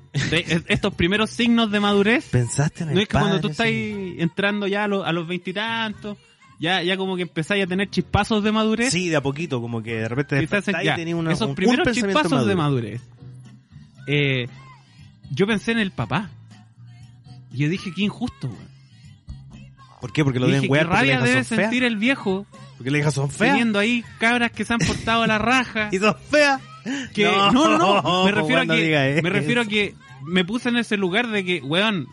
estos 0.68 0.94
primeros 0.94 1.30
signos 1.30 1.72
de 1.72 1.80
madurez 1.80 2.26
¿Pensaste 2.30 2.84
en 2.84 2.90
el 2.90 2.96
No 2.96 3.02
es 3.02 3.08
que 3.08 3.18
cuando 3.18 3.40
tú 3.40 3.48
estás 3.48 3.68
entrando 3.70 4.68
ya 4.68 4.84
a 4.84 4.88
los, 4.90 5.08
a 5.08 5.14
los 5.14 5.26
veintitantos, 5.26 6.18
ya, 6.60 6.84
ya 6.84 6.98
como 6.98 7.16
que 7.16 7.22
empezáis 7.22 7.64
a 7.64 7.68
tener 7.68 7.90
chispazos 7.90 8.44
de 8.44 8.52
madurez. 8.52 8.92
Sí, 8.92 9.08
de 9.08 9.16
a 9.16 9.22
poquito, 9.22 9.62
como 9.62 9.82
que 9.82 9.96
de 9.96 10.10
repente 10.10 10.36
despertáis 10.36 10.86
ya, 10.86 10.94
y 10.94 10.96
tenías 10.98 11.18
una- 11.18 11.32
esos 11.32 11.48
un, 11.48 11.56
primeros 11.56 11.90
chispazos 11.94 12.46
de 12.46 12.56
madurez. 12.56 13.02
Eh, 14.08 14.48
yo 15.32 15.48
pensé 15.48 15.72
en 15.72 15.80
el 15.80 15.92
papá. 15.92 16.30
Y 17.54 17.60
yo 17.60 17.70
dije, 17.70 17.94
qué 17.96 18.02
injusto, 18.04 18.48
weón. 18.48 18.74
¿Por 20.02 20.12
qué? 20.12 20.24
Porque 20.26 20.40
lo 20.42 20.48
deben 20.48 20.70
wear 20.70 20.86
porque 20.88 21.00
rabia 21.00 21.22
debe 21.22 21.44
feas. 21.46 21.48
sentir 21.48 21.86
el 21.86 21.96
viejo 21.96 22.46
Porque 22.78 22.92
las 22.92 23.00
hijas 23.00 23.14
son 23.14 23.30
feas. 23.30 23.52
teniendo 23.52 23.80
ahí 23.80 24.04
cabras 24.20 24.52
que 24.52 24.66
se 24.66 24.74
han 24.74 24.80
portado 24.80 25.22
a 25.24 25.28
la 25.28 25.38
raja. 25.38 25.88
Y 25.94 26.00
son 26.00 26.16
feas. 26.30 26.62
que, 27.14 27.24
no, 27.26 27.52
no, 27.52 28.02
no, 28.02 28.26
me 28.26 28.32
refiero, 28.32 28.62
a 28.62 28.66
no 28.66 28.74
que, 28.76 29.20
me 29.24 29.30
refiero 29.30 29.62
a 29.62 29.66
que 29.66 29.96
me 30.26 30.46
puse 30.46 30.70
en 30.70 30.78
ese 30.78 30.98
lugar 30.98 31.28
de 31.30 31.44
que, 31.44 31.60
weón, 31.62 32.08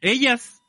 ellas 0.00 0.62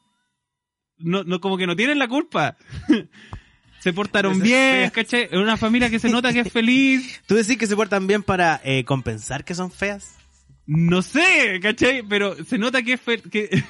no, 0.98 1.24
no 1.24 1.40
como 1.40 1.58
que 1.58 1.68
no 1.68 1.76
tienen 1.76 2.00
la 2.00 2.08
culpa. 2.08 2.58
se 3.80 3.94
portaron 3.94 4.34
Pues 4.34 4.44
bien. 4.44 4.90
¿cachai? 4.90 5.24
Es 5.32 5.38
una 5.38 5.58
familia 5.58 5.90
que 5.90 6.00
se 6.00 6.10
nota 6.10 6.34
que 6.34 6.42
es 6.42 6.52
feliz. 6.52 7.22
¿Tú 7.28 7.36
decís 7.36 7.58
que 7.58 7.68
se 7.68 7.76
portan 7.76 8.08
bien 8.08 8.24
para 8.24 8.60
eh, 8.64 8.84
compensar 8.84 9.46
que 9.46 9.56
son 9.56 9.72
feas? 9.72 10.16
No 10.66 11.02
sé, 11.02 11.60
¿cachai? 11.62 12.04
Pero 12.08 12.36
se 12.46 12.58
nota 12.58 12.82
que 12.84 12.94
es 12.94 13.02
fe- 13.02 13.22
que, 13.22 13.64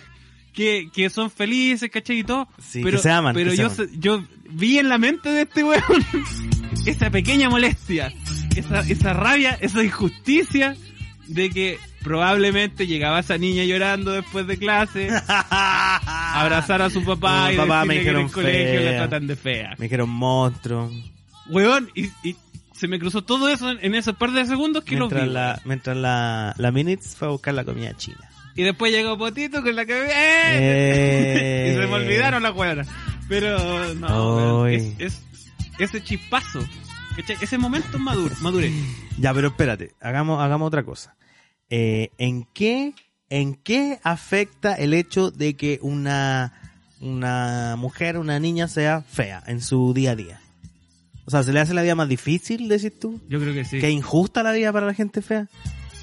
que, 0.54 0.90
que 0.94 1.10
son 1.10 1.30
felices, 1.32 1.90
¿cachai? 1.90 2.20
Y 2.20 2.24
todo. 2.24 2.48
Sí, 2.62 2.82
pero, 2.84 2.98
que 2.98 3.04
se 3.04 3.12
aman, 3.12 3.34
Pero 3.36 3.52
que 3.52 3.58
se 3.58 3.62
yo, 3.64 3.68
aman. 3.72 4.00
yo 4.02 4.28
vi 4.50 4.80
en 4.80 4.90
la 4.90 4.98
mente 4.98 5.30
de 5.30 5.44
este 5.44 5.64
weón 5.64 5.82
esa 6.86 7.10
pequeña 7.10 7.50
molestia, 7.50 8.12
esa, 8.60 8.80
esa 8.82 9.14
rabia, 9.14 9.58
esa 9.60 9.84
injusticia 9.84 10.76
de 11.28 11.50
que 11.50 11.80
probablemente 12.04 12.88
llegaba 12.88 13.20
esa 13.20 13.38
niña 13.38 13.64
llorando 13.64 14.12
después 14.12 14.48
de 14.48 14.58
clase, 14.58 15.10
abrazar 15.28 16.82
a 16.82 16.90
su 16.90 17.04
papá 17.04 17.52
y 17.54 17.58
papá, 17.58 17.86
me 17.86 18.02
que 18.02 18.10
en 18.10 18.18
el 18.18 18.32
colegio 18.32 18.80
la 18.82 18.90
fea. 18.92 18.98
tratan 19.00 19.28
de 19.28 19.36
fea. 19.36 19.76
Me 19.78 19.86
dijeron 19.86 20.10
monstruo. 20.10 20.92
Weón, 21.50 21.90
y, 21.96 22.06
y 22.24 22.36
se 22.74 22.88
me 22.88 23.00
cruzó 23.00 23.24
todo 23.24 23.50
eso 23.50 23.70
en, 23.70 23.80
en 23.82 23.96
esos 23.96 24.16
par 24.16 24.32
de 24.32 24.46
segundos 24.46 24.84
que 24.84 24.96
los 24.96 25.10
vi. 25.10 25.16
Mientras 25.16 25.34
la, 25.34 25.62
mientras 25.66 25.98
la, 25.98 26.54
la 26.58 26.72
Minutes 26.72 27.16
fue 27.16 27.28
a 27.28 27.32
buscar 27.32 27.54
la 27.54 27.64
comida 27.64 27.96
china. 27.96 28.30
Y 28.56 28.64
después 28.64 28.92
llegó 28.92 29.18
Potito 29.18 29.62
con 29.62 29.76
la 29.76 29.86
cabeza. 29.86 30.14
Eh. 30.16 31.72
y 31.72 31.80
se 31.80 31.88
me 31.88 31.94
olvidaron 31.94 32.44
las 32.44 32.52
cuadras. 32.54 32.88
Pero 33.28 33.94
no, 33.96 34.66
es 34.68 35.22
ese 35.78 36.04
chispazo. 36.04 36.60
¿Cachai? 37.22 37.38
Ese 37.42 37.58
momento 37.58 37.90
es 37.94 38.00
maduro, 38.00 38.36
madurez. 38.42 38.72
Ya, 39.20 39.34
pero 39.34 39.50
espérate, 39.50 39.92
hagamos, 40.00 40.42
hagamos 40.42 40.68
otra 40.68 40.84
cosa. 40.84 41.18
Eh, 41.70 42.10
¿En 42.18 42.46
qué, 42.54 42.94
en 43.30 43.56
qué 43.56 44.00
afecta 44.04 44.76
el 44.76 44.94
hecho 44.94 45.30
de 45.30 45.56
que 45.56 45.78
una, 45.82 46.54
una 47.02 47.76
mujer, 47.78 48.18
una 48.18 48.40
niña 48.40 48.70
sea 48.70 49.02
fea 49.02 49.44
en 49.46 49.62
su 49.62 49.94
día 49.94 50.12
a 50.12 50.16
día? 50.16 50.42
O 51.26 51.32
sea, 51.32 51.44
¿se 51.44 51.52
le 51.52 51.60
hace 51.60 51.74
la 51.74 51.82
vida 51.82 51.96
más 51.96 52.08
difícil, 52.08 52.70
decís 52.70 52.98
tú? 52.98 53.20
Yo 53.28 53.42
creo 53.42 53.54
que 53.54 53.66
sí. 53.66 53.80
¿Que 53.80 53.90
injusta 53.90 54.42
la 54.42 54.54
vida 54.54 54.72
para 54.72 54.86
la 54.86 54.94
gente 54.94 55.22
fea? 55.22 55.50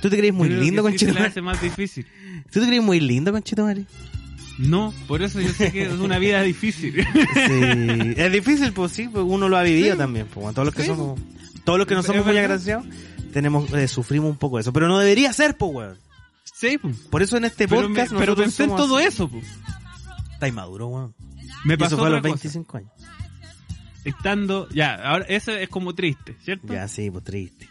¿Tú 0.02 0.10
te 0.10 0.18
crees 0.18 0.34
muy 0.34 0.50
lindo 0.50 0.82
con 0.82 0.92
sí 0.92 0.98
se 0.98 1.12
le 1.12 1.20
hace 1.20 1.40
más 1.40 1.60
difícil. 1.62 2.06
¿Tú 2.52 2.60
te 2.60 2.66
crees 2.66 2.82
muy 2.82 3.00
lindo 3.00 3.32
con 3.32 3.42
Chitomari? 3.42 3.86
No, 4.58 4.94
por 5.06 5.22
eso 5.22 5.40
yo 5.40 5.50
sé 5.50 5.70
que 5.70 5.82
es 5.86 5.92
una 5.92 6.18
vida 6.18 6.40
difícil. 6.42 6.94
Sí. 7.34 8.14
es 8.16 8.32
difícil, 8.32 8.72
pues 8.72 8.92
sí, 8.92 9.08
pues 9.08 9.24
uno 9.26 9.48
lo 9.48 9.56
ha 9.56 9.62
vivido 9.62 9.92
Sí. 9.92 9.98
también. 9.98 10.26
Pues, 10.32 10.54
todos 10.54 10.66
los 10.66 10.74
que 10.74 10.82
Sí. 10.82 10.88
somos, 10.88 11.20
todos 11.64 11.78
los 11.78 11.86
que 11.86 11.94
no 11.94 12.02
somos 12.02 12.24
muy 12.24 12.38
agraciados, 12.38 12.86
tenemos, 13.32 13.70
eh, 13.74 13.86
sufrimos 13.88 14.30
un 14.30 14.38
poco 14.38 14.56
de 14.56 14.62
eso. 14.62 14.72
Pero 14.72 14.88
no 14.88 14.98
debería 14.98 15.32
ser, 15.32 15.56
pues, 15.58 15.72
weón. 15.74 15.98
sí, 16.54 16.78
pues. 16.78 16.96
Por 17.10 17.22
eso 17.22 17.36
en 17.36 17.44
este 17.44 17.68
pero, 17.68 17.82
me- 17.82 17.88
podcast 17.88 18.12
pero 18.12 18.32
nosotros 18.32 18.44
pensé 18.46 18.64
en 18.64 18.76
todo 18.76 18.96
así. 18.96 19.06
eso. 19.08 19.28
Pues. 19.28 19.44
Está 20.32 20.48
inmaduro, 20.48 20.86
weón. 20.88 21.14
Me 21.64 21.74
Y 21.74 21.76
pasó 21.76 21.94
eso 21.94 21.98
fue 21.98 22.06
a 22.06 22.10
los 22.10 22.18
otra 22.20 22.30
cosa. 22.30 22.42
25 22.42 22.76
años. 22.78 22.90
Estando, 24.04 24.68
ya, 24.70 24.94
ahora 24.94 25.24
eso 25.28 25.52
es 25.52 25.68
como 25.68 25.94
triste, 25.94 26.36
¿cierto? 26.44 26.72
Ya, 26.72 26.86
sí, 26.88 27.10
pues 27.10 27.24
triste. 27.24 27.68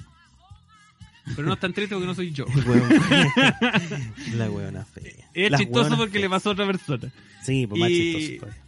Pero 1.35 1.47
no 1.47 1.53
es 1.53 1.59
tan 1.59 1.73
triste 1.73 1.95
porque 1.95 2.07
no 2.07 2.13
soy 2.15 2.31
yo. 2.31 2.45
La 4.35 4.49
weona 4.51 4.85
fea. 4.85 5.29
Es 5.33 5.49
Las 5.51 5.59
chistoso 5.61 5.97
porque 5.97 6.19
le 6.19 6.29
pasó 6.29 6.49
a 6.49 6.53
otra 6.53 6.65
persona. 6.67 7.11
Sí, 7.43 7.65
pues 7.67 7.79
más 7.79 7.89
Y- 7.89 8.13
chistoso 8.13 8.39
todavía. 8.41 8.61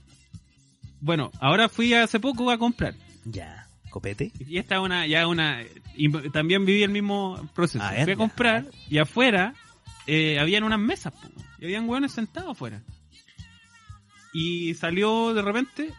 Bueno, 0.99 1.31
ahora 1.39 1.69
fui 1.69 1.93
hace 1.93 2.19
poco 2.19 2.49
a 2.49 2.57
comprar. 2.57 2.95
Ya. 3.25 3.67
¿Copete? 3.91 4.31
Y 4.47 4.57
esta 4.57 4.75
es 4.75 4.81
una, 4.81 5.05
ya 5.07 5.27
una, 5.27 5.61
y 5.95 6.09
también 6.31 6.65
viví 6.65 6.83
el 6.83 6.89
mismo 6.91 7.47
proceso. 7.53 7.83
A 7.83 7.91
ver, 7.91 8.03
Fui 8.03 8.11
a 8.13 8.15
ya. 8.15 8.17
comprar 8.17 8.65
y 8.89 8.97
afuera 8.97 9.53
eh, 10.07 10.39
habían 10.39 10.63
unas 10.63 10.79
mesas, 10.79 11.13
po, 11.13 11.29
y 11.59 11.65
habían 11.65 11.87
hueones 11.87 12.11
sentados 12.11 12.51
afuera. 12.51 12.81
Y 14.33 14.73
salió 14.75 15.33
de 15.33 15.41
repente 15.41 15.93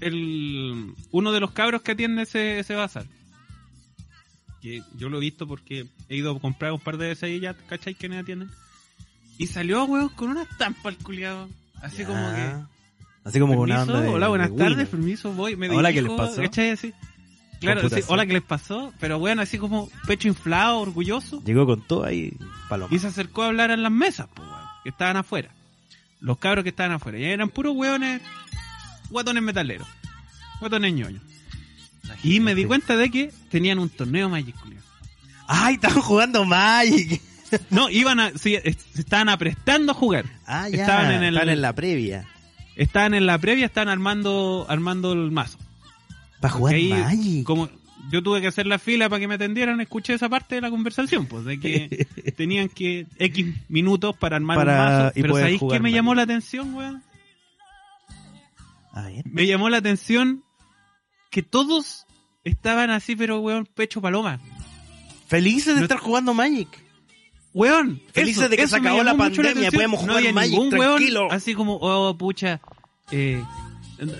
el 0.00 0.94
uno 1.10 1.32
de 1.32 1.40
los 1.40 1.50
cabros 1.52 1.82
que 1.82 1.92
atiende 1.92 2.22
ese, 2.22 2.58
ese 2.60 2.74
bazar. 2.74 3.06
Que 4.66 4.82
yo 4.96 5.08
lo 5.08 5.18
he 5.18 5.20
visto 5.20 5.46
porque 5.46 5.86
he 6.08 6.16
ido 6.16 6.32
a 6.36 6.40
comprar 6.40 6.72
un 6.72 6.80
par 6.80 6.96
de 6.96 7.06
veces 7.06 7.22
ahí 7.22 7.38
ya, 7.38 7.54
¿cachai? 7.54 7.94
Que 7.94 8.08
me 8.08 8.18
atienden. 8.18 8.50
Y 9.38 9.46
salió, 9.46 9.84
weón, 9.84 10.08
con 10.08 10.30
una 10.30 10.42
estampa 10.42 10.88
al 10.88 10.96
culiado. 10.98 11.48
Así 11.80 11.98
Ya. 11.98 12.06
como 12.08 12.34
que... 12.34 12.76
Así 13.24 13.38
como 13.38 13.52
una 13.60 13.76
Permiso, 13.76 13.92
onda 13.96 14.00
de- 14.08 14.14
hola, 14.14 14.28
buenas 14.28 14.50
de 14.50 14.56
tardes, 14.56 14.88
permiso, 14.88 15.32
voy, 15.32 15.54
me 15.54 15.68
Hola, 15.70 15.92
¿qué 15.92 16.02
les 16.02 16.12
pasó? 16.12 16.42
¿cachai? 16.42 16.70
Así. 16.70 16.92
Claro, 17.60 17.88
sí, 17.88 18.00
hola, 18.08 18.26
¿qué 18.26 18.32
les 18.32 18.42
pasó? 18.42 18.92
Pero 18.98 19.18
bueno, 19.20 19.40
así 19.42 19.56
como 19.56 19.88
pecho 20.06 20.26
inflado, 20.26 20.80
orgulloso. 20.80 21.42
Llegó 21.44 21.64
con 21.64 21.80
todo 21.82 22.04
ahí, 22.04 22.36
paloma. 22.68 22.92
Y 22.94 22.98
se 22.98 23.06
acercó 23.06 23.42
a 23.42 23.46
hablar 23.46 23.70
en 23.70 23.82
las 23.84 23.92
mesas, 23.92 24.26
pues, 24.34 24.48
weón, 24.48 24.60
que 24.82 24.88
estaban 24.90 25.16
afuera. 25.16 25.50
Los 26.20 26.38
cabros 26.38 26.64
que 26.64 26.70
estaban 26.70 26.92
afuera. 26.92 27.18
Y 27.20 27.24
eran 27.24 27.50
puros 27.50 27.74
weones, 27.76 28.20
guatones 29.10 29.42
metaleros. 29.44 29.86
Guatones 30.60 30.92
ñoños. 30.92 31.22
Y 32.22 32.40
me 32.40 32.54
di 32.54 32.64
cuenta 32.64 32.96
de 32.96 33.10
que 33.10 33.30
tenían 33.50 33.78
un 33.78 33.88
torneo 33.88 34.28
Magic, 34.28 34.56
culiao. 34.60 34.82
¡Ay, 35.48 35.74
estaban 35.74 36.00
jugando 36.02 36.44
Magic! 36.44 37.20
No, 37.70 37.88
iban 37.88 38.18
a, 38.18 38.32
sí, 38.36 38.56
es- 38.56 38.76
se 38.92 39.02
estaban 39.02 39.28
aprestando 39.28 39.92
a 39.92 39.94
jugar. 39.94 40.24
Ah, 40.48 40.68
ya. 40.68 40.80
Estaban 40.80 41.12
en 41.12 41.22
el- 41.22 41.34
Estaban 41.34 41.48
en 41.54 41.62
la 41.62 41.72
previa. 41.74 42.26
Estaban 42.74 43.14
en 43.14 43.24
la 43.24 43.38
previa, 43.38 43.66
estaban 43.66 43.88
armando, 43.88 44.66
armando 44.68 45.12
el 45.12 45.30
mazo. 45.30 45.56
Para 46.40 46.52
jugar 46.54 46.74
ahí, 46.74 46.88
Magic. 46.90 47.44
Como 47.46 47.70
yo 48.10 48.20
tuve 48.20 48.40
que 48.40 48.48
hacer 48.48 48.66
la 48.66 48.80
fila 48.80 49.08
para 49.08 49.20
que 49.20 49.28
me 49.28 49.34
atendieran, 49.36 49.80
escuché 49.80 50.14
esa 50.14 50.28
parte 50.28 50.56
de 50.56 50.60
la 50.60 50.70
conversación, 50.70 51.26
pues, 51.26 51.44
de 51.44 51.60
que 51.60 52.06
tenían 52.36 52.68
que 52.68 53.06
X 53.16 53.46
minutos 53.68 54.16
para 54.16 54.34
armar 54.36 54.56
Para- 54.56 54.72
un 54.72 54.78
mazo. 55.04 55.12
Pero 55.14 55.36
¿sabéis 55.36 55.60
qué 55.70 55.78
me 55.78 55.92
llamó 55.92 56.16
la 56.16 56.22
atención, 56.22 56.74
weón? 56.74 57.00
A 58.92 59.02
ver. 59.02 59.24
Me 59.26 59.46
llamó 59.46 59.68
la 59.68 59.76
atención 59.78 60.42
que 61.36 61.42
todos 61.42 62.06
estaban 62.44 62.88
así, 62.88 63.14
pero 63.14 63.40
weón, 63.40 63.66
pecho 63.66 64.00
paloma. 64.00 64.40
Felices 65.26 65.74
de 65.74 65.80
No- 65.80 65.82
estar 65.82 65.98
jugando 65.98 66.32
Magic. 66.32 66.66
Weón, 67.52 68.00
Felices 68.14 68.44
eso- 68.44 68.48
de 68.48 68.56
que 68.56 68.66
se 68.66 68.76
acabó 68.76 69.02
la 69.02 69.14
pandemia, 69.18 69.50
atención. 69.50 69.72
podemos 69.74 70.00
no 70.00 70.06
jugar 70.06 70.16
había 70.16 70.32
Magic 70.32 70.52
ningún 70.52 70.70
tranquilo. 70.70 71.20
weón 71.24 71.32
así 71.34 71.52
como, 71.54 71.74
oh, 71.76 72.16
pucha, 72.16 72.62
eh, 73.10 73.42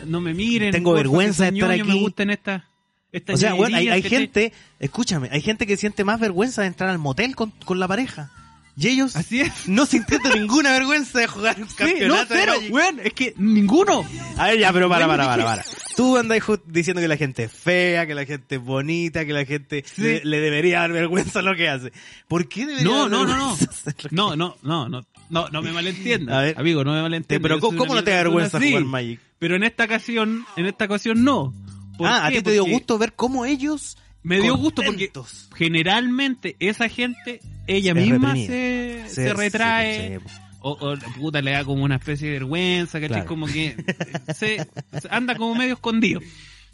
no 0.05 0.21
me 0.21 0.35
miren. 0.35 0.73
Tengo 0.73 0.93
vergüenza 0.93 1.51
de 1.51 1.57
estar 1.57 1.71
aquí. 1.71 1.85
Me 1.85 1.95
gustan 1.95 2.29
estas 2.29 2.65
esta 3.13 3.33
O 3.33 3.37
sea, 3.39 3.55
bueno, 3.55 3.79
hay, 3.79 3.89
hay 3.89 4.03
gente, 4.03 4.53
escúchame, 4.79 5.31
hay 5.33 5.41
gente 5.41 5.67
que 5.67 5.79
siente 5.79 6.05
más 6.05 6.21
vergüenza 6.21 6.61
de 6.61 6.69
entrar 6.69 6.91
al 6.91 6.99
motel 6.99 7.35
con, 7.35 7.51
con 7.65 7.79
la 7.81 7.89
pareja. 7.89 8.31
Y 8.79 8.89
ellos 8.89 9.17
Así 9.17 9.41
es. 9.41 9.69
no 9.69 9.87
sintiendo 9.87 10.35
ninguna 10.35 10.71
vergüenza 10.73 11.19
de 11.21 11.27
jugar 11.27 11.57
un 11.61 11.67
Sí, 11.69 11.75
no, 11.79 11.87
campeonato 11.87 12.35
de 12.35 12.41
cero, 12.41 12.53
weón, 12.69 13.01
es 13.03 13.13
que 13.15 13.33
ninguno. 13.39 14.05
A 14.37 14.49
ver, 14.49 14.59
ya, 14.59 14.71
pero 14.73 14.89
para, 14.91 15.07
para, 15.07 15.25
para, 15.25 15.45
para. 15.45 15.65
Tú 15.97 16.19
andas 16.19 16.39
ju- 16.41 16.61
diciendo 16.67 17.01
que 17.01 17.09
la 17.09 17.17
gente 17.17 17.45
es 17.45 17.53
fea, 17.53 18.07
que 18.07 18.15
la 18.15 18.27
gente 18.27 18.57
es 18.57 18.61
bonita, 18.61 19.25
que 19.25 19.33
la 19.33 19.47
gente 19.47 19.83
Sí. 19.87 20.03
le, 20.03 20.21
le 20.25 20.41
debería 20.41 20.81
dar 20.81 20.93
vergüenza 20.93 21.41
lo 21.41 21.57
que 21.57 21.71
hace. 21.71 21.91
¿Por 22.29 22.49
qué 22.49 22.67
debería 22.67 22.85
No, 22.85 23.01
dar 23.03 23.11
no, 23.11 23.25
no, 23.27 23.37
no. 23.37 23.57
vergüenza 23.57 23.83
lo 23.87 23.93
que- 23.97 24.09
No, 24.15 24.37
no, 24.37 24.57
no, 24.63 24.89
no, 24.91 25.07
no, 25.31 25.49
no 25.49 25.63
me 25.63 25.73
malentiendas. 25.73 26.55
A. 26.55 26.61
Amigo, 26.61 26.85
no 26.85 26.93
me 26.93 27.01
malentiendas. 27.01 27.43
Pero 27.49 27.61
¿cómo, 27.61 27.79
cómo 27.79 27.95
no 27.95 28.05
te 28.05 28.11
da 28.11 28.19
vergüenza 28.19 28.59
persona, 28.59 28.81
jugar. 28.81 28.85
Magic? 28.85 29.21
Pero 29.39 29.57
en 29.57 29.63
esta 29.63 29.85
ocasión, 29.85 30.45
en 30.57 30.67
esta 30.67 30.85
ocasión 30.85 31.25
no. 31.25 31.55
¿Por 31.97 32.09
Ah, 32.09 32.27
a 32.27 32.29
qué? 32.29 32.37
ti 32.39 32.43
te 32.43 32.51
dio 32.53 32.63
Porque 32.65 32.75
gusto 32.75 32.99
ver 32.99 33.15
cómo 33.15 33.47
ellos 33.47 33.97
Me 34.27 34.41
dio 34.41 34.57
gusto 34.57 34.83
porque 34.85 35.11
generalmente 35.55 36.57
esa 36.59 36.89
gente, 36.89 37.41
ella 37.67 37.95
Se 37.95 38.01
misma 38.01 38.35
se, 38.35 39.05
se, 39.07 39.15
Se- 39.15 39.35
retrae. 39.35 40.21
O, 40.61 40.71
o 40.73 40.99
puta 41.17 41.41
le 41.41 41.53
da 41.53 41.65
como 41.65 41.85
una 41.85 41.95
especie 41.97 42.27
de 42.27 42.33
vergüenza, 42.35 42.99
¿cachai? 43.01 43.09
Claro. 43.09 43.27
Como 43.29 43.47
que 43.47 43.77
se, 44.35 44.57
se 45.01 45.09
anda 45.11 45.37
como 45.37 45.55
medio 45.55 45.75
escondido. 45.75 46.21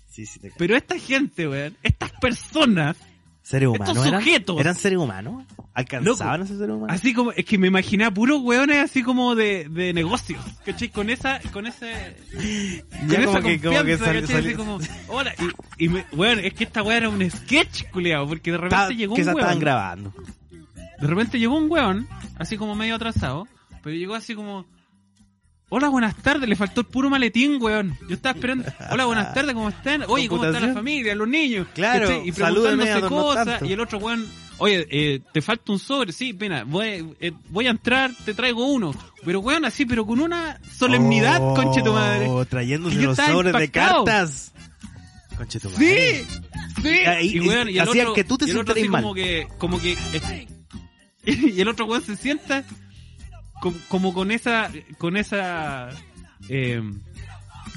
sí, 0.08 0.24
sí. 0.24 0.40
Pero 0.56 0.74
esta 0.76 0.98
gente, 0.98 1.46
weón, 1.46 1.76
estas 1.82 2.10
personas, 2.12 2.96
¿Seres 3.52 3.68
estos 3.70 3.88
humanos 3.90 4.06
eran? 4.06 4.20
sujetos. 4.22 4.60
¿Eran 4.60 4.74
seres 4.74 4.98
humanos? 4.98 5.44
¿Alcanzaban 5.74 6.40
a 6.42 6.46
ser 6.46 6.56
seres 6.56 6.74
humanos? 6.74 6.96
así 6.96 7.12
como, 7.12 7.32
es 7.32 7.44
que 7.44 7.58
me 7.58 7.66
imaginaba 7.66 8.14
puros 8.14 8.40
weones 8.40 8.78
así 8.78 9.02
como 9.02 9.34
de, 9.34 9.68
de 9.68 9.92
negocios, 9.92 10.42
¿cachai? 10.64 10.88
Con 10.88 11.10
esa, 11.10 11.38
con 11.52 11.66
ese, 11.66 12.16
con 12.32 13.08
Ya 13.08 13.18
esa 13.18 13.26
como 13.26 13.42
que- 13.42 13.60
como 13.60 13.82
que 13.84 14.54
como, 14.56 14.78
hola, 15.08 15.34
y, 15.76 15.84
y 15.84 15.88
me, 15.90 16.06
weón, 16.12 16.38
es 16.40 16.54
que 16.54 16.64
esta 16.64 16.82
weá 16.82 16.96
era 16.96 17.08
un 17.10 17.30
sketch, 17.30 17.90
culiao, 17.90 18.26
porque 18.26 18.52
de 18.52 18.58
repente 18.58 18.96
llegó 18.96 19.14
que 19.14 19.20
un 19.20 19.24
se 19.26 19.30
estaban 19.32 19.58
grabando. 19.58 20.14
De 21.00 21.06
repente 21.06 21.38
llegó 21.38 21.56
un 21.56 21.70
weón, 21.70 22.08
así 22.38 22.56
como 22.56 22.74
medio 22.74 22.94
atrasado, 22.94 23.46
pero 23.82 23.94
llegó 23.94 24.14
así 24.14 24.34
como... 24.34 24.64
Hola, 25.74 25.88
buenas 25.88 26.14
tardes, 26.16 26.46
le 26.46 26.54
faltó 26.54 26.82
el 26.82 26.86
puro 26.86 27.08
maletín, 27.08 27.56
weón. 27.58 27.96
Yo 28.06 28.16
estaba 28.16 28.34
esperando. 28.34 28.66
Hola, 28.90 29.06
buenas 29.06 29.32
tardes, 29.34 29.54
¿cómo 29.54 29.70
están? 29.70 30.04
Oye, 30.06 30.28
¿cómo 30.28 30.44
está 30.44 30.60
la 30.60 30.74
familia, 30.74 31.14
los 31.14 31.26
niños? 31.26 31.66
Claro, 31.72 32.08
¿Cachai? 32.08 32.28
Y 32.28 32.32
preguntándose 32.32 33.00
no 33.00 33.08
cosas. 33.08 33.62
Y 33.62 33.72
el 33.72 33.80
otro 33.80 33.96
weón, 33.96 34.26
oye, 34.58 34.86
eh, 34.90 35.20
te 35.32 35.40
falta 35.40 35.72
un 35.72 35.78
sobre, 35.78 36.12
sí, 36.12 36.34
pena, 36.34 36.64
voy, 36.64 37.14
eh, 37.20 37.32
voy 37.48 37.68
a 37.68 37.70
entrar, 37.70 38.10
te 38.22 38.34
traigo 38.34 38.66
uno. 38.66 38.94
Pero 39.24 39.40
weón, 39.40 39.64
así, 39.64 39.86
pero 39.86 40.04
con 40.04 40.20
una 40.20 40.60
solemnidad, 40.76 41.38
oh, 41.40 41.54
conche 41.54 41.80
tu 41.80 41.94
madre. 41.94 42.28
trayéndose 42.50 42.96
los 42.96 43.16
sobres 43.16 43.54
de 43.54 43.64
impactado. 43.64 44.04
cartas. 44.04 44.52
Conche 45.38 45.58
tu 45.58 45.70
madre. 45.70 46.18
Sí, 46.26 46.40
sí. 46.82 46.88
Ahí- 47.06 47.30
y 47.36 47.40
weón, 47.40 47.70
y 47.70 47.78
el 47.78 47.88
hacían 47.88 48.08
otro, 48.08 48.14
que 48.14 48.24
tú 48.24 48.36
te 48.36 48.44
y 48.44 48.50
el 48.50 48.58
otro 48.58 48.74
sintieras 48.74 48.82
así 48.82 48.88
mal. 48.90 49.02
como 49.04 49.14
que, 49.14 49.48
como 49.56 49.80
que, 49.80 49.92
eh, 50.12 50.46
y 51.24 51.58
el 51.62 51.68
otro 51.68 51.86
weón 51.86 52.02
se 52.02 52.14
sienta 52.16 52.62
como, 53.62 53.76
como 53.88 54.12
con 54.12 54.30
esa, 54.32 54.68
con 54.98 55.16
esa, 55.16 55.90
eh, 56.48 56.82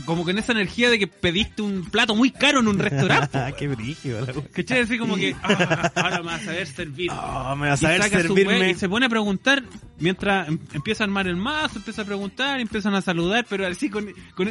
como 0.05 0.23
con 0.23 0.37
esa 0.39 0.51
energía 0.51 0.89
de 0.89 0.97
que 0.97 1.05
pediste 1.07 1.61
un 1.61 1.85
plato 1.85 2.15
muy 2.15 2.31
caro 2.31 2.59
en 2.61 2.67
un 2.67 2.79
restaurante. 2.79 3.37
Qué 3.57 3.67
brígido. 3.67 4.25
¿Cachai? 4.51 4.81
Así 4.81 4.97
como 4.97 5.15
que, 5.15 5.35
ah, 5.43 5.91
ahora 5.95 6.17
me 6.19 6.25
vas 6.25 6.41
a 6.41 6.45
saber 6.45 6.67
servir. 6.67 7.11
Oh, 7.11 7.55
me 7.55 7.69
vas 7.69 7.83
a 7.83 8.01
su 8.03 8.09
servirme. 8.09 8.71
y 8.71 8.75
se 8.75 8.89
pone 8.89 9.05
a 9.05 9.09
preguntar 9.09 9.63
mientras 9.99 10.47
em- 10.47 10.59
empieza 10.73 11.03
a 11.03 11.05
armar 11.05 11.27
el 11.27 11.35
mazo, 11.37 11.77
empieza 11.77 12.01
a 12.01 12.05
preguntar, 12.05 12.59
empiezan 12.59 12.95
a 12.95 13.01
saludar, 13.01 13.45
pero 13.47 13.67
así 13.67 13.89
con, 13.89 14.07
con 14.35 14.49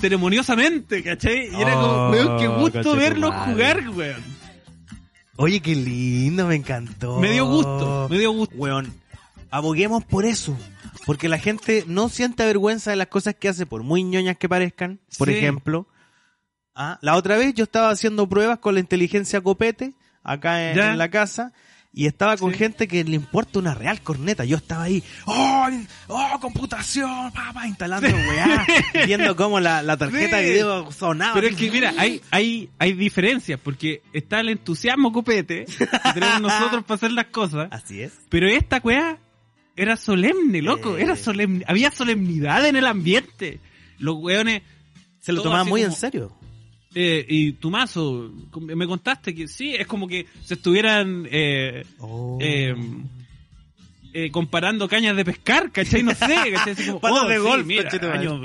ceremoniosamente, 0.00 1.02
¿cachai? 1.02 1.48
Y 1.52 1.60
era 1.60 1.74
como, 1.74 1.86
Oh, 1.86 2.10
weón, 2.10 2.38
qué 2.38 2.46
gusto 2.48 2.62
conchetumare. 2.82 3.08
verlos 3.08 3.34
jugar, 3.46 3.88
weón. 3.90 4.22
Oye, 5.36 5.60
qué 5.60 5.74
lindo, 5.76 6.46
me 6.48 6.56
encantó. 6.56 7.20
Me 7.20 7.30
dio 7.32 7.46
gusto, 7.46 8.08
me 8.10 8.18
dio 8.18 8.32
gusto. 8.32 8.54
Weón, 8.56 8.92
aboguemos 9.50 10.04
por 10.04 10.24
eso. 10.24 10.56
Porque 11.06 11.28
la 11.28 11.38
gente 11.38 11.84
no 11.86 12.08
siente 12.08 12.44
vergüenza 12.44 12.90
de 12.90 12.96
las 12.96 13.06
cosas 13.08 13.34
que 13.34 13.48
hace, 13.48 13.64
por 13.66 13.82
muy 13.82 14.02
ñoñas 14.04 14.36
que 14.36 14.48
parezcan. 14.48 15.00
Por 15.16 15.28
Sí. 15.28 15.34
ejemplo, 15.34 15.86
ah, 16.74 16.98
la 17.02 17.16
otra 17.16 17.36
vez 17.36 17.54
yo 17.54 17.64
estaba 17.64 17.90
haciendo 17.90 18.28
pruebas 18.28 18.58
con 18.58 18.74
la 18.74 18.80
inteligencia 18.80 19.40
copete, 19.40 19.94
acá 20.22 20.70
en, 20.72 20.78
en 20.78 20.98
la 20.98 21.08
casa, 21.10 21.52
y 21.94 22.04
estaba 22.06 22.36
con 22.36 22.52
Sí. 22.52 22.58
gente 22.58 22.86
que 22.86 23.02
le 23.04 23.16
importa 23.16 23.58
una 23.58 23.72
real 23.72 24.02
corneta. 24.02 24.44
Yo 24.44 24.58
estaba 24.58 24.82
ahí, 24.84 25.02
¡oh! 25.24 25.66
¡oh! 26.08 26.38
Computación, 26.40 27.32
papá, 27.32 27.66
instalando 27.66 28.08
weá, 28.08 28.66
viendo 29.06 29.34
cómo 29.34 29.58
la, 29.60 29.82
la 29.82 29.96
tarjeta 29.96 30.38
Sí. 30.38 30.44
de 30.44 30.50
video 30.52 30.92
sonaba. 30.92 31.32
Pero 31.34 31.46
es 31.46 31.56
que, 31.56 31.70
mira, 31.70 31.94
hay, 31.96 32.20
hay, 32.30 32.68
hay 32.78 32.92
diferencias, 32.92 33.58
porque 33.58 34.02
está 34.12 34.40
el 34.40 34.50
entusiasmo 34.50 35.10
copete 35.12 35.64
que 35.64 36.12
tenemos 36.12 36.40
nosotros 36.42 36.84
para 36.84 36.96
hacer 36.96 37.12
las 37.12 37.26
cosas, 37.26 37.68
Así 37.70 38.02
es. 38.02 38.12
pero 38.28 38.46
esta 38.46 38.78
weá 38.84 39.16
era 39.78 39.96
solemne, 39.96 40.60
loco, 40.62 40.98
Eh. 40.98 41.02
era 41.02 41.16
solemne, 41.16 41.64
había 41.68 41.90
solemnidad 41.90 42.66
en 42.66 42.76
el 42.76 42.86
ambiente. 42.86 43.60
Los 43.98 44.16
weones, 44.16 44.62
Se 45.20 45.32
lo 45.32 45.38
Todo 45.38 45.44
tomaba 45.44 45.62
así 45.62 45.70
muy 45.70 45.82
en 45.82 45.92
serio. 45.92 46.32
eh, 46.94 47.24
y 47.28 47.52
tu 47.52 47.70
mazo, 47.70 48.30
me 48.60 48.86
contaste 48.86 49.34
que 49.34 49.46
sí, 49.48 49.74
es 49.74 49.86
como 49.86 50.06
que 50.08 50.26
se 50.44 50.54
estuvieran 50.54 51.26
eh, 51.30 51.84
Oh. 51.98 52.38
eh, 52.40 52.74
eh, 54.14 54.30
comparando 54.30 54.88
cañas 54.88 55.14
de 55.16 55.24
pescar, 55.24 55.70
¿cachai? 55.70 56.02
No 56.02 56.12
sé, 56.14 56.26
¿cachai? 56.52 56.72
Así 56.72 56.86
como, 56.86 57.00
Palos 57.00 57.24
oh, 57.24 57.28
de 57.28 57.36
sí, 57.36 57.42
golf, 57.42 57.66
mira, 57.66 57.90
año 58.12 58.40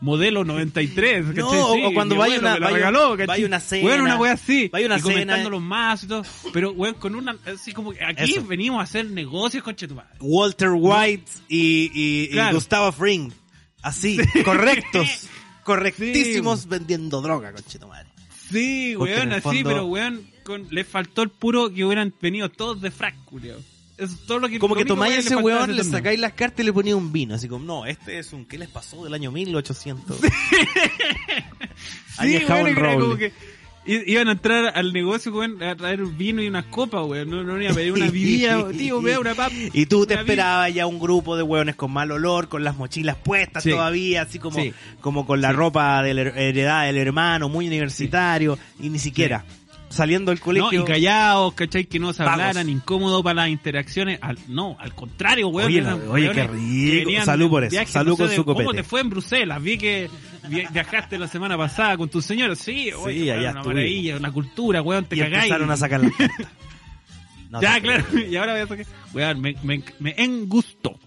modelo 0.00 0.44
93, 0.44 1.26
¿cachai? 1.26 1.42
No, 1.42 1.50
Sí, 1.74 1.82
o 1.84 1.92
cuando 1.92 2.16
vaya 2.16 2.38
una- 2.38 2.58
vaya- 2.58 2.70
regaló, 2.76 3.16
vaya 3.16 3.46
una 3.46 3.58
cena, 3.60 3.82
Bueno, 3.82 4.04
una 4.04 4.16
wea 4.16 4.32
así. 4.32 4.68
vaya 4.68 4.86
una 4.86 4.98
y 4.98 5.00
comentando 5.00 5.36
cena. 5.36 5.48
los 5.50 5.62
mazos 5.62 6.04
y 6.04 6.06
todo. 6.08 6.22
Pero, 6.52 6.70
weón, 6.72 6.94
con 6.94 7.14
una, 7.14 7.36
así 7.52 7.72
como 7.72 7.92
que 7.92 8.04
aquí 8.04 8.32
Eso. 8.34 8.44
venimos 8.46 8.80
a 8.80 8.84
hacer 8.84 9.06
negocios, 9.10 9.62
conche 9.64 9.88
tu 9.88 9.94
madre. 9.96 10.10
Walter 10.20 10.70
White 10.72 11.30
y, 11.48 11.90
y- 11.92 12.24
y 12.24 12.28
Claro. 12.28 12.54
Gustavo 12.54 12.92
Fring. 12.92 13.32
Así, 13.82 14.16
correctos. 14.44 15.28
Correctísimos 15.64 16.66
vendiendo 16.68 17.20
droga, 17.20 17.52
conchito 17.52 17.88
madre. 17.88 18.08
Sí, 18.50 18.94
Porque 18.96 19.14
weón, 19.14 19.32
así, 19.32 19.40
fondo- 19.42 19.68
pero 19.68 19.84
weón, 19.86 20.26
con, 20.42 20.66
le 20.70 20.84
faltó 20.84 21.22
el 21.22 21.28
puro 21.30 21.72
que 21.72 21.84
hubieran 21.84 22.14
venido 22.22 22.48
todos 22.48 22.80
de 22.80 22.90
frac, 22.90 23.14
culiao. 23.26 23.58
Eso 23.98 24.14
es 24.14 24.20
todo 24.26 24.38
lo 24.38 24.48
que 24.48 24.58
Como 24.60 24.74
lo 24.76 24.78
que 24.80 24.84
tomáis 24.84 25.12
weón 25.14 25.26
ese 25.26 25.36
weón, 25.36 25.70
le 25.72 25.76
torneo. 25.82 25.92
sacáis 25.98 26.20
las 26.20 26.32
cartas 26.34 26.60
y 26.60 26.64
le 26.66 26.72
ponía 26.72 26.94
un 26.96 27.12
vino. 27.12 27.34
Así 27.34 27.48
como, 27.48 27.64
no, 27.64 27.84
este 27.84 28.18
es 28.20 28.32
un, 28.32 28.44
¿qué 28.46 28.56
les 28.56 28.68
pasó 28.68 29.02
del 29.04 29.12
año 29.12 29.32
1800? 29.32 30.16
Sí, 30.20 30.26
Añejado 32.18 32.64
weón, 32.64 32.68
en 32.78 32.84
era 32.84 32.94
como 32.98 33.16
que 33.16 33.32
iban 33.86 34.28
a 34.28 34.32
entrar 34.32 34.72
al 34.76 34.92
negocio, 34.92 35.32
weón, 35.32 35.62
a 35.62 35.74
traer 35.74 36.02
un 36.02 36.16
vino 36.18 36.42
y 36.42 36.48
unas 36.48 36.66
copas, 36.66 37.04
weón. 37.06 37.30
No, 37.30 37.42
no 37.42 37.60
iban 37.60 37.72
a 37.72 37.74
pedir 37.74 37.92
una 37.92 38.04
bebida, 38.10 38.68
tío, 38.76 39.00
da 39.00 39.18
una 39.18 39.34
papa. 39.34 39.54
Y 39.72 39.86
tú 39.86 40.06
te 40.06 40.14
esperabas 40.14 40.72
ya 40.74 40.86
un 40.86 40.98
grupo 40.98 41.36
de 41.36 41.42
hueones 41.42 41.74
con 41.74 41.90
mal 41.92 42.10
olor, 42.12 42.48
con 42.48 42.62
las 42.64 42.76
mochilas 42.76 43.16
puestas 43.16 43.62
Sí. 43.62 43.70
todavía, 43.70 44.22
así 44.22 44.38
como, 44.38 44.60
Sí. 44.60 44.72
como 45.00 45.26
con 45.26 45.40
la 45.40 45.50
Sí. 45.50 45.56
ropa 45.56 46.02
de 46.02 46.14
la 46.14 46.22
her- 46.22 46.36
heredad 46.36 46.84
del 46.86 46.98
hermano, 46.98 47.48
muy 47.48 47.66
universitario, 47.66 48.58
y 48.80 48.90
ni 48.90 48.98
siquiera. 48.98 49.44
Saliendo 49.88 50.30
del 50.30 50.38
No, 50.38 50.44
colegio. 50.44 50.82
y 50.82 50.84
callados, 50.84 51.54
¿cachai? 51.54 51.86
Que 51.86 51.98
no 51.98 52.12
se 52.12 52.22
hablaran, 52.22 52.68
incómodo 52.68 53.22
para 53.22 53.42
las 53.42 53.48
interacciones. 53.48 54.18
Al, 54.20 54.38
no, 54.48 54.76
al 54.78 54.94
contrario, 54.94 55.48
weón. 55.48 55.68
Oye, 55.68 55.80
no, 55.80 55.96
oye, 56.10 56.30
qué 56.32 56.46
rico. 56.46 57.10
que 57.10 57.22
Salud 57.24 57.48
por 57.50 57.64
eso. 57.64 57.80
Salud 57.86 58.10
no 58.12 58.16
con 58.18 58.28
de 58.28 58.36
su 58.36 58.44
¿Cómo 58.44 58.58
copete. 58.60 58.82
te 58.82 58.88
fue 58.88 59.00
en 59.00 59.08
Bruselas? 59.10 59.62
Vi 59.62 59.78
que 59.78 60.10
vi- 60.48 60.66
viajaste 60.70 61.18
la 61.18 61.26
semana 61.26 61.56
pasada 61.56 61.96
con 61.96 62.08
tu 62.10 62.20
señora. 62.20 62.54
Sí, 62.54 62.92
oye, 62.92 63.20
Sí, 63.22 63.30
allá 63.30 63.52
una 63.52 63.62
maravilla, 63.64 64.16
una 64.18 64.30
cultura, 64.30 64.82
weón, 64.82 65.06
te 65.06 65.16
y 65.16 65.20
cagáis. 65.20 65.44
empezaron 65.44 65.70
a 65.70 65.76
sacar 65.76 66.00
cartas. 66.02 66.30
No 67.50 67.62
ya, 67.62 67.80
claro. 67.80 68.04
Y 68.30 68.36
ahora 68.36 68.52
voy 68.52 68.60
a 68.60 68.66
sacar. 68.66 68.86
Weón, 69.14 69.40
me, 69.40 69.54
me, 69.62 69.82
me 70.00 70.14
engustó. 70.18 70.98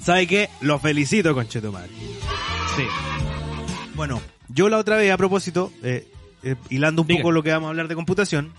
¿Sabe 0.00 0.26
qué? 0.26 0.50
Lo 0.60 0.78
felicito, 0.78 1.32
conchetumare. 1.32 1.88
Sí. 2.76 2.82
Bueno, 3.94 4.20
yo 4.48 4.68
la 4.68 4.76
otra 4.76 4.96
vez, 4.96 5.10
a 5.10 5.16
propósito, 5.16 5.72
eh, 5.82 6.06
eh, 6.44 6.56
hilando 6.70 7.02
un 7.02 7.08
Diga. 7.08 7.20
poco 7.20 7.32
lo 7.32 7.42
que 7.42 7.50
vamos 7.50 7.66
a 7.66 7.70
hablar 7.70 7.88
de 7.88 7.94
computación. 7.94 8.52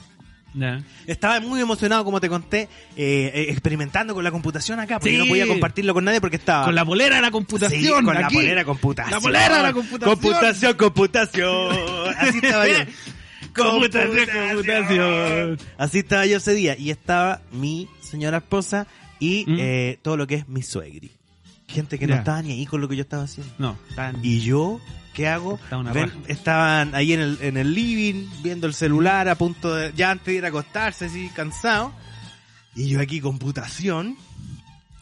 Estaba 1.06 1.42
muy 1.42 1.60
emocionado, 1.60 2.06
como 2.06 2.22
te 2.22 2.30
conté, 2.30 2.70
eh, 2.96 3.32
eh, 3.36 3.46
experimentando 3.50 4.14
con 4.14 4.24
la 4.24 4.32
computación 4.32 4.80
acá, 4.80 5.00
porque 5.00 5.12
Sí. 5.12 5.18
no 5.18 5.26
podía 5.26 5.46
compartirlo 5.48 5.94
con 5.94 6.06
nadie 6.06 6.22
porque 6.22 6.38
estaba... 6.38 6.64
Con 6.66 6.76
la 6.76 6.86
polera 6.86 7.18
de 7.18 7.22
la 7.22 7.32
computación. 7.32 7.82
Sí, 7.82 7.90
con 7.90 8.06
la 8.14 8.28
aquí. 8.28 8.36
polera 8.36 8.64
computación. 8.64 9.12
La 9.12 9.20
polera 9.20 9.58
de 9.58 9.64
la 9.64 9.74
computación. 9.74 10.16
Computación, 10.16 10.74
computación. 10.78 11.76
Así 12.18 12.38
estaba 12.42 12.68
yo. 12.70 12.74
Computación, 13.56 14.28
computación. 14.50 15.58
Así 15.78 16.00
estaba 16.00 16.26
yo 16.26 16.38
ese 16.38 16.54
día. 16.54 16.78
Y 16.78 16.90
estaba 16.90 17.42
mi 17.52 17.88
señora 18.02 18.38
esposa 18.38 18.86
y 19.20 19.46
¿Mm? 19.48 19.56
eh, 19.60 20.00
todo 20.02 20.18
lo 20.18 20.28
que 20.28 20.36
es 20.36 20.48
mi 20.50 20.62
suegri. 20.62 21.12
Gente 21.68 21.98
que 22.00 22.06
no 22.08 22.14
Ya. 22.16 22.20
estaba 22.20 22.42
ni 22.42 22.52
ahí 22.52 22.66
con 22.66 22.80
lo 22.82 22.88
que 22.90 22.96
yo 22.98 23.02
estaba 23.02 23.24
haciendo. 23.24 23.54
No, 23.58 23.78
tan... 23.96 24.18
Y 24.24 24.42
yo, 24.42 24.80
¿qué 25.16 25.28
hago? 25.28 25.58
Ven, 25.94 26.12
estaban 26.28 26.94
ahí 26.94 27.14
en 27.14 27.22
el, 27.22 27.38
en 27.42 27.58
el 27.58 27.74
living, 27.74 28.28
viendo 28.44 28.68
el 28.68 28.74
celular, 28.76 29.28
a 29.30 29.36
punto 29.36 29.74
de, 29.74 29.92
ya 29.96 30.12
antes 30.12 30.26
de 30.28 30.34
ir 30.36 30.46
a 30.46 30.50
acostarse, 30.50 31.06
así, 31.06 31.30
cansado. 31.36 31.92
Y 32.76 32.90
yo 32.90 33.02
aquí, 33.02 33.22
computación. 33.22 34.18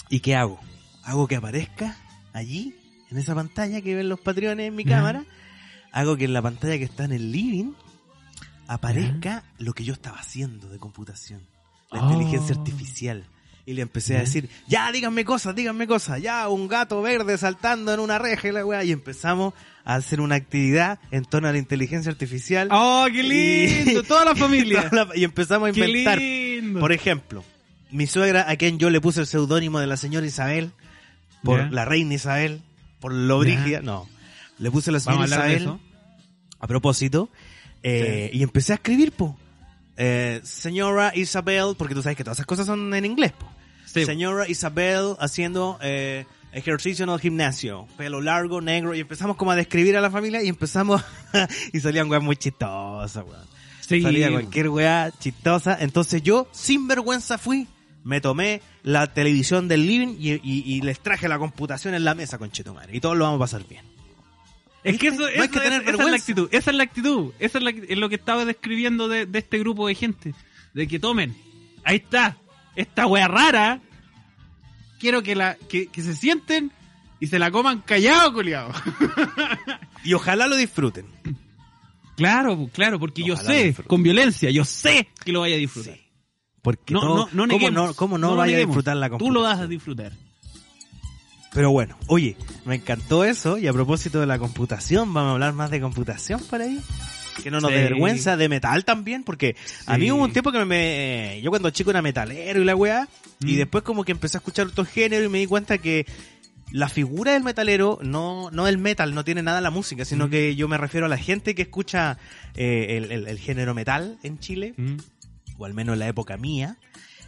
¿Y 0.10 0.20
qué 0.22 0.36
hago? 0.36 0.60
Hago 1.04 1.28
que 1.28 1.36
aparezca 1.36 1.98
allí, 2.32 2.76
en 3.12 3.18
esa 3.18 3.36
pantalla 3.36 3.82
que 3.82 3.96
ven 3.96 4.08
los 4.08 4.20
patrones 4.20 4.68
en 4.68 4.76
mi 4.76 4.84
Ya. 4.86 4.98
cámara. 4.98 5.26
Hago 5.92 6.16
que 6.16 6.26
en 6.26 6.34
la 6.34 6.42
pantalla 6.42 6.78
que 6.78 6.84
está 6.86 7.04
en 7.06 7.12
el 7.12 7.32
living 7.32 7.74
aparezca 8.68 9.44
lo 9.58 9.74
que 9.74 9.84
yo 9.84 9.94
estaba 9.94 10.18
haciendo 10.20 10.70
de 10.70 10.80
computación. 10.80 11.42
La 11.92 12.02
Oh. 12.04 12.12
inteligencia 12.12 12.56
artificial. 12.56 13.26
Y 13.66 13.74
le 13.74 13.82
empecé 13.82 14.18
a 14.18 14.22
decir, 14.22 14.50
ya, 14.68 14.92
díganme 14.92 15.24
cosas, 15.24 15.56
díganme 15.56 15.88
cosas. 15.88 16.22
Ya, 16.22 16.50
un 16.50 16.68
gato 16.68 17.02
verde 17.02 17.38
saltando 17.38 17.94
en 17.94 18.00
una 18.02 18.20
reja 18.20 18.50
y 18.50 18.52
la 18.52 18.66
weá. 18.66 18.84
Y 18.84 18.92
empezamos 18.92 19.54
a 19.86 19.96
hacer 19.96 20.22
una 20.22 20.36
actividad 20.36 21.00
en 21.12 21.26
torno 21.26 21.48
a 21.48 21.52
la 21.52 21.58
inteligencia 21.58 22.12
artificial. 22.12 22.70
¡Oh, 22.72 23.06
qué 23.12 23.24
lindo! 23.24 24.00
Y- 24.02 24.04
Toda 24.04 24.26
la 24.26 24.36
familia. 24.36 24.90
Toda 24.90 25.06
la- 25.06 25.16
y 25.18 25.24
empezamos 25.24 25.70
a 25.70 25.72
¡Qué 25.74 25.86
inventar. 25.88 26.18
lindo! 26.20 26.80
Por 26.80 26.92
ejemplo, 26.92 27.44
mi 27.92 28.08
suegra, 28.08 28.50
a 28.50 28.56
quien 28.56 28.80
yo 28.80 28.90
le 28.90 29.02
puse 29.02 29.20
el 29.20 29.28
seudónimo 29.28 29.80
de 29.80 29.88
la 29.88 29.98
señora 29.98 30.26
Isabel, 30.26 30.72
por 31.44 31.72
la 31.72 31.84
reina 31.86 32.14
Isabel, 32.14 32.62
por 33.00 33.12
lo 33.14 33.40
brígida, 33.40 33.82
no. 33.82 34.08
Le 34.60 34.72
puse 34.72 34.92
la 34.92 35.00
Vamos 35.06 35.30
señora 35.30 35.46
a 35.46 35.52
Isabel 35.54 35.80
a 36.60 36.68
propósito, 36.68 37.30
eh, 37.84 38.30
y 38.34 38.42
empecé 38.44 38.72
a 38.72 38.76
escribir, 38.76 39.12
po. 39.12 39.38
Eh, 39.98 40.40
señora 40.44 41.12
Isabel, 41.14 41.76
porque 41.78 41.94
tú 41.94 42.02
sabes 42.02 42.16
que 42.18 42.24
todas 42.24 42.38
esas 42.38 42.46
cosas 42.46 42.66
son 42.66 42.94
en 42.94 43.04
inglés, 43.06 43.34
po. 43.34 43.52
Sí. 43.86 44.06
Señora 44.06 44.48
Isabel 44.48 45.16
haciendo 45.20 45.78
eh, 45.84 46.26
ejercicio 46.54 47.04
en 47.04 47.10
el 47.12 47.20
gimnasio, 47.20 47.88
pelo 47.98 48.22
largo, 48.22 48.62
negro, 48.62 48.94
y 48.96 49.00
empezamos 49.00 49.36
como 49.36 49.52
a 49.52 49.56
describir 49.56 49.98
a 49.98 50.02
la 50.02 50.12
familia 50.12 50.42
y 50.44 50.48
empezamos, 50.50 51.04
y 51.74 51.80
salían 51.80 52.10
weas 52.10 52.24
muy 52.24 52.36
chistosas, 52.36 53.24
weón. 53.26 53.46
Sí. 53.82 54.02
Salía 54.02 54.32
cualquier 54.32 54.70
weá 54.70 55.12
chistosa. 55.20 55.78
Entonces 55.80 56.22
yo, 56.24 56.48
sin 56.52 56.88
vergüenza, 56.88 57.38
fui, 57.38 57.68
me 58.04 58.22
tomé 58.22 58.62
la 58.82 59.08
televisión 59.14 59.68
del 59.68 59.86
living 59.86 60.16
y, 60.20 60.32
y- 60.34 60.64
y 60.66 60.82
les 60.82 61.00
traje 61.02 61.28
la 61.28 61.38
computación 61.38 61.94
en 61.94 62.04
la 62.06 62.16
mesa, 62.16 62.38
con 62.38 62.50
Y 62.92 63.00
todos 63.02 63.18
lo 63.18 63.26
vamos 63.26 63.38
a 63.40 63.44
pasar 63.44 63.68
bien. 63.68 63.84
Es 64.84 64.98
que 64.98 65.08
eso, 65.08 65.20
No 65.22 65.26
hay 65.28 65.34
eso- 65.36 65.52
que 65.52 65.60
tener 65.60 65.82
esa 65.82 65.92
es 65.92 66.10
la 66.10 66.16
actitud, 66.18 66.50
esa 66.52 66.72
es 66.72 66.78
la 66.78 66.84
actitud, 66.84 67.32
esa 67.40 67.58
es, 67.58 67.64
la- 67.64 67.70
es 67.72 67.98
lo 67.98 68.10
que 68.10 68.16
estaba 68.16 68.46
describiendo 68.46 69.08
de, 69.08 69.26
de 69.26 69.40
este 69.40 69.60
grupo 69.60 69.88
de 69.88 69.96
gente, 69.96 70.34
de 70.74 70.88
que 70.88 71.00
tomen, 71.00 71.36
ahí 71.86 71.98
está, 71.98 72.38
esta 72.76 73.06
wea 73.08 73.28
rara, 73.28 73.82
quiero 75.04 75.22
que 75.22 75.36
la 75.36 75.56
que, 75.68 75.88
que 75.88 76.02
se 76.02 76.16
sienten 76.16 76.72
y 77.20 77.28
se 77.28 77.38
la 77.40 77.52
coman 77.52 77.82
callado, 77.82 78.32
culiado. 78.34 78.72
Y 80.06 80.14
ojalá 80.14 80.48
lo 80.48 80.56
disfruten. 80.56 81.06
claro, 82.16 82.70
claro, 82.74 83.00
porque 83.00 83.24
yo 83.24 83.34
Ojalá 83.34 83.50
sé, 83.50 83.74
con 83.88 84.02
violencia, 84.04 84.50
yo 84.50 84.64
sé 84.66 85.10
que 85.26 85.32
lo 85.34 85.42
vaya 85.42 85.56
a 85.56 85.60
disfrutar. 85.60 85.98
Porque 86.62 86.94
No, 86.94 87.02
todo- 87.02 87.30
no, 87.34 87.48
no 87.48 87.54
¿cómo 87.54 87.72
no, 87.72 87.94
cómo 87.94 88.18
no, 88.18 88.36
vaya 88.38 88.56
a 88.58 88.60
disfrutar 88.62 88.96
la 88.98 89.08
Tú 89.08 89.12
computación? 89.18 89.34
lo 89.34 89.42
vas 89.42 89.60
a 89.60 89.68
disfrutar. 89.68 90.12
Pero 91.54 91.72
bueno, 91.72 91.98
oye, 92.08 92.36
me 92.66 92.76
encantó 92.76 93.24
eso 93.26 93.58
y 93.58 93.68
a 93.68 93.74
propósito 93.74 94.20
de 94.20 94.26
la 94.26 94.40
computación, 94.40 95.14
vamos 95.14 95.30
a 95.30 95.34
hablar 95.34 95.54
más 95.54 95.70
de 95.72 95.80
computación 95.82 96.42
por 96.50 96.62
ahí. 96.62 96.80
Que 97.42 97.50
no 97.50 97.60
nos 97.62 97.72
Sí. 97.72 97.78
dé 97.78 97.84
vergüenza, 97.84 98.38
de 98.38 98.50
metal 98.50 98.86
también, 98.86 99.24
porque 99.24 99.56
a 99.86 99.98
mí 99.98 100.12
hubo 100.12 100.24
un 100.24 100.32
tiempo 100.34 100.52
que 100.52 100.64
me... 100.66 101.40
Yo 101.42 101.50
cuando 101.50 101.70
chico 101.72 101.90
era 101.90 102.02
metalero 102.02 102.62
y 102.62 102.66
la 102.66 102.76
weá, 102.76 103.08
y 103.42 103.54
Mm. 103.54 103.58
después 103.58 103.84
como 103.84 104.04
que 104.04 104.12
empecé 104.12 104.38
a 104.38 104.40
escuchar 104.40 104.68
otros 104.68 104.88
géneros 104.88 105.26
y 105.26 105.30
me 105.30 105.40
di 105.40 105.46
cuenta 105.48 105.78
que 105.78 106.06
la 106.72 106.90
figura 106.90 107.34
del 107.34 107.44
metalero, 107.44 108.00
no, 108.02 108.50
no 108.52 108.68
el 108.68 108.78
metal, 108.78 109.14
no 109.14 109.24
tiene 109.24 109.44
nada 109.44 109.62
la 109.62 109.70
música, 109.72 110.06
sino 110.06 110.28
Mm. 110.28 110.30
que 110.32 110.56
yo 110.56 110.68
me 110.68 110.78
refiero 110.78 111.06
a 111.06 111.10
la 111.10 111.18
gente 111.18 111.54
que 111.56 111.64
escucha 111.64 112.18
eh, 112.56 112.98
el, 112.98 113.12
el- 113.12 113.28
el 113.28 113.40
género 113.40 113.74
metal 113.74 114.18
en 114.24 114.40
Chile, 114.40 114.74
Mm. 114.78 114.96
o 115.58 115.66
al 115.66 115.74
menos 115.74 115.94
en 115.94 116.00
la 116.00 116.08
época 116.08 116.38
mía, 116.38 116.78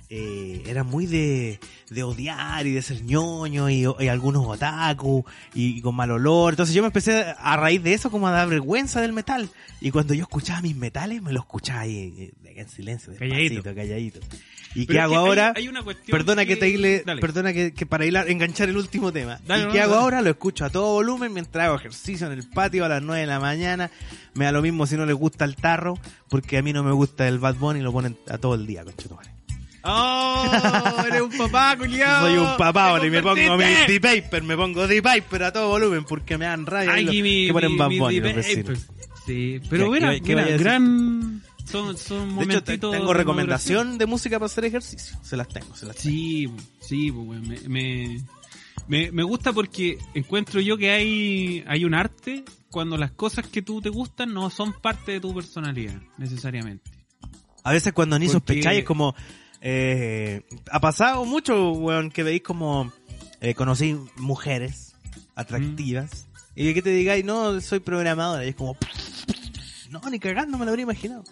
eh, 0.10 0.63
era 0.68 0.84
muy 0.84 1.06
de, 1.06 1.60
de 1.89 2.04
odiar 2.04 2.65
y 2.68 2.72
de 2.74 2.82
ser 2.82 3.04
ñoño 3.04 3.70
y, 3.70 3.86
y 4.00 4.08
algunos 4.08 4.46
otaku 4.46 5.26
y, 5.54 5.82
con 5.82 5.96
mal 5.96 6.12
olor. 6.12 6.54
Entonces 6.54 6.76
yo 6.76 6.82
me 6.82 6.88
empecé 6.88 7.26
a 7.38 7.58
raíz 7.58 7.82
de 7.84 7.94
eso 7.94 8.12
como 8.12 8.28
a 8.28 8.32
dar 8.32 8.48
vergüenza 8.48 9.02
del 9.02 9.13
metal. 9.13 9.50
Y 9.82 9.91
cuando 9.91 10.13
yo 10.13 10.24
escuchaba 10.24 10.62
mis 10.62 10.76
metales, 10.76 11.22
me 11.22 11.34
lo 11.34 11.39
escuchaba 11.41 11.82
ahí 11.82 12.13
eh, 12.46 12.54
en 12.56 12.70
silencio, 12.70 13.13
Calladito. 13.18 13.56
despacito, 13.63 13.76
calladito. 13.76 14.20
¿Y 14.76 14.86
Pero 14.86 14.98
qué 14.98 15.02
hago 15.02 15.13
que 15.13 15.18
ahora? 15.18 15.54
hay 15.56 15.68
una 15.70 15.84
cuestión 15.84 16.18
Perdona 16.18 16.46
que, 16.46 16.58
te 16.58 16.68
hile- 16.68 17.04
perdona 17.22 17.54
que, 17.54 17.74
que 17.74 17.86
para 17.86 18.06
hilar, 18.06 18.30
enganchar 18.30 18.68
el 18.68 18.76
último 18.76 19.13
tema. 19.13 19.39
Dale, 19.48 19.63
¿Y 19.63 19.65
no, 19.68 19.72
qué 19.72 19.80
hago 19.82 19.96
ahora? 19.96 20.22
Lo 20.22 20.30
escucho 20.30 20.65
a 20.65 20.70
todo 20.70 20.91
volumen 20.94 21.32
mientras 21.34 21.65
hago 21.68 21.76
ejercicio 21.78 22.28
en 22.28 22.34
el 22.34 22.48
patio 22.50 22.84
a 22.84 22.89
las 22.89 23.02
9 23.02 23.22
de 23.22 23.28
la 23.28 23.39
mañana. 23.39 23.89
Me 24.34 24.44
da 24.46 24.52
lo 24.52 24.62
mismo 24.62 24.86
si 24.86 24.98
no 24.98 25.06
les 25.06 25.15
gusta 25.15 25.46
el 25.46 25.56
tarro, 25.56 25.98
porque 26.30 26.58
a 26.58 26.62
mí 26.62 26.74
no 26.74 26.84
me 26.84 26.91
gusta 26.91 27.26
el 27.28 27.39
Bad 27.39 27.56
Bunny 27.56 27.80
y 27.80 27.84
lo 27.84 27.94
ponen 27.94 28.18
a 28.30 28.38
todo 28.38 28.56
el 28.56 28.68
día, 28.68 28.84
conchetumare. 28.84 29.30
¡Oh! 29.86 31.04
Eres 31.08 31.21
un 31.21 31.38
papá, 31.38 31.76
culiado. 31.78 32.28
Soy 32.28 32.38
un 32.38 32.58
papá 32.58 32.89
ahora 32.89 33.06
y 33.06 33.10
me 33.10 33.21
pongo 33.21 33.36
mi 33.36 33.48
convertiste. 33.48 34.00
D-Paper, 34.00 34.43
me 34.43 34.56
pongo 34.58 34.88
D-Paper 34.88 35.43
a 35.43 35.54
todo 35.54 35.69
volumen 35.69 36.04
porque 36.06 36.38
me 36.38 36.45
dan 36.45 36.65
rabia 36.65 36.93
Ay, 36.93 37.08
y 37.17 37.21
mi, 37.21 37.48
que 37.48 37.54
ponen 37.54 37.78
debate. 37.78 38.19
vecinos. 38.34 38.88
Sí, 39.26 39.60
pero 39.69 39.91
¿Qué- 39.91 40.19
mira, 40.36 40.43
gran... 40.58 41.41
Son, 41.65 41.98
son 41.98 42.38
De 42.38 42.43
hecho, 42.58 42.63
tengo 42.63 43.12
recomendación 43.13 43.98
de 43.98 44.06
música 44.06 44.38
para 44.38 44.45
hacer 44.45 44.65
ejercicio. 44.65 45.17
Se 45.24 45.36
las 45.36 45.48
tengo, 45.48 45.76
se 45.76 45.88
las 45.88 45.95
tengo. 45.95 46.15
Sí, 46.15 46.48
sí, 46.80 47.12
pues, 47.12 47.41
me, 47.67 48.19
me, 48.88 49.12
me 49.12 49.24
gusta 49.24 49.52
porque 49.52 49.98
encuentro 50.13 50.62
yo 50.62 50.78
que 50.78 50.91
hay, 50.91 51.63
hay 51.67 51.84
un 51.86 51.95
arte 51.95 52.43
cuando 52.69 52.98
las 52.98 53.12
cosas 53.12 53.48
que 53.48 53.63
tú 53.63 53.82
te 53.82 53.89
gustan 53.89 54.32
no 54.34 54.52
son 54.52 54.74
parte 54.74 55.13
de 55.13 55.19
tu 55.19 55.34
personalidad, 55.34 56.00
necesariamente. 56.19 56.91
A 57.63 57.71
veces 57.71 57.93
cuando 57.93 58.19
ni 58.19 58.28
Porque- 58.28 58.34
sospecháis 58.34 58.80
es 58.80 58.86
como... 58.86 59.15
Eh, 59.67 60.43
ha 60.69 60.80
pasado 60.80 61.25
mucho, 61.25 61.71
weón, 61.71 62.12
que 62.12 62.21
veis 62.21 62.43
como... 62.43 62.93
Eh, 63.41 63.56
conocí 63.56 63.97
mujeres 64.15 64.95
atractivas. 65.34 66.28
Y 66.56 66.71
que 66.75 66.84
te 66.84 66.91
digáis, 66.91 67.25
no, 67.25 67.60
soy 67.62 67.80
programadora. 67.80 68.45
Y 68.45 68.49
es 68.49 68.56
como... 68.56 68.78
No, 69.89 70.01
ni 70.12 70.19
cagando 70.19 70.60
me 70.60 70.65
lo 70.65 70.69
habría 70.69 70.84
imaginado. 70.84 71.23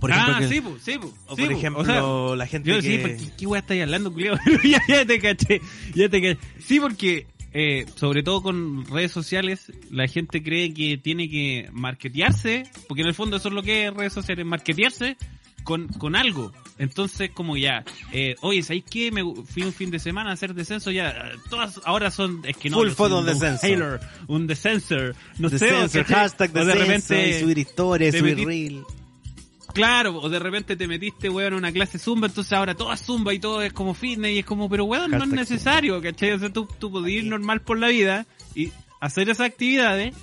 Por 0.00 0.10
ejemplo, 0.10 0.34
ah, 0.34 0.40
que- 0.40 0.48
sí, 0.48 0.62
sí, 0.82 0.98
o 1.28 1.36
sí, 1.36 1.42
por 1.42 1.52
ejemplo, 1.52 1.82
o 1.82 1.84
sea, 1.84 2.36
la 2.36 2.46
gente 2.46 2.70
Yo 2.70 2.80
que... 2.80 3.18
sí, 3.18 3.30
¿qué 3.38 3.46
weá 3.46 3.60
estáis 3.60 3.82
hablando, 3.82 4.12
culiao? 4.12 4.36
ya, 4.64 4.82
ya 4.88 5.06
te 5.06 5.20
caché, 5.20 5.60
ya 5.94 6.08
te 6.08 6.20
caché. 6.20 6.38
Sí, 6.58 6.80
porque, 6.80 7.28
eh, 7.52 7.86
sobre 7.94 8.24
todo 8.24 8.42
con 8.42 8.84
redes 8.86 9.12
sociales, 9.12 9.72
la 9.90 10.08
gente 10.08 10.42
cree 10.42 10.74
que 10.74 10.98
tiene 10.98 11.30
que 11.30 11.68
marketearse, 11.72 12.64
porque 12.88 13.02
en 13.02 13.08
el 13.08 13.14
fondo 13.14 13.36
eso 13.36 13.48
es 13.48 13.54
lo 13.54 13.62
que 13.62 13.86
es 13.86 13.94
redes 13.94 14.12
sociales, 14.12 14.44
marketearse 14.44 15.16
con, 15.64 15.88
con 15.88 16.14
algo. 16.14 16.52
Entonces, 16.78 17.30
como 17.32 17.56
ya, 17.56 17.84
eh, 18.12 18.36
oye, 18.40 18.62
¿sabéis 18.62 18.84
qué? 18.90 19.10
Me 19.10 19.22
fui 19.44 19.62
un 19.62 19.72
fin 19.72 19.90
de 19.90 19.98
semana 19.98 20.30
a 20.30 20.32
hacer 20.34 20.54
descenso, 20.54 20.90
ya, 20.90 21.32
todas 21.50 21.80
ahora 21.84 22.10
son, 22.10 22.42
es 22.44 22.56
que 22.56 22.70
no, 22.70 22.78
Full 22.78 22.90
photo 22.90 23.18
un 23.20 23.26
descenso. 23.26 23.60
Taylor, 23.60 24.00
un 24.28 24.46
descensor, 24.46 25.14
no 25.38 25.48
sé, 25.50 25.68
¿cachai? 25.68 26.04
hashtag 26.04 26.50
O 26.56 26.64
de 26.64 26.74
repente 26.74 27.40
subir 27.40 27.58
historias, 27.58 28.16
subir 28.16 28.36
metí- 28.36 28.46
reel. 28.46 28.82
Claro, 29.72 30.16
o 30.20 30.28
de 30.28 30.38
repente 30.38 30.76
te 30.76 30.86
metiste, 30.86 31.28
weón, 31.28 31.54
a 31.54 31.56
una 31.56 31.72
clase 31.72 31.98
zumba, 31.98 32.28
entonces 32.28 32.52
ahora 32.52 32.74
todo 32.76 32.92
es 32.92 33.00
zumba 33.00 33.34
y 33.34 33.40
todo 33.40 33.60
es 33.60 33.72
como 33.72 33.92
fitness 33.94 34.30
y 34.32 34.38
es 34.40 34.44
como, 34.44 34.68
pero 34.68 34.84
weón, 34.84 35.10
no 35.10 35.24
es 35.24 35.28
necesario, 35.30 36.00
¿cachai? 36.00 36.30
O 36.32 36.38
sea, 36.38 36.52
tú, 36.52 36.68
tú 36.78 36.92
podías 36.92 37.24
ir 37.24 37.30
normal 37.30 37.60
por 37.60 37.78
la 37.80 37.88
vida 37.88 38.24
y 38.54 38.70
hacer 39.00 39.28
esas 39.30 39.46
actividades 39.48 40.14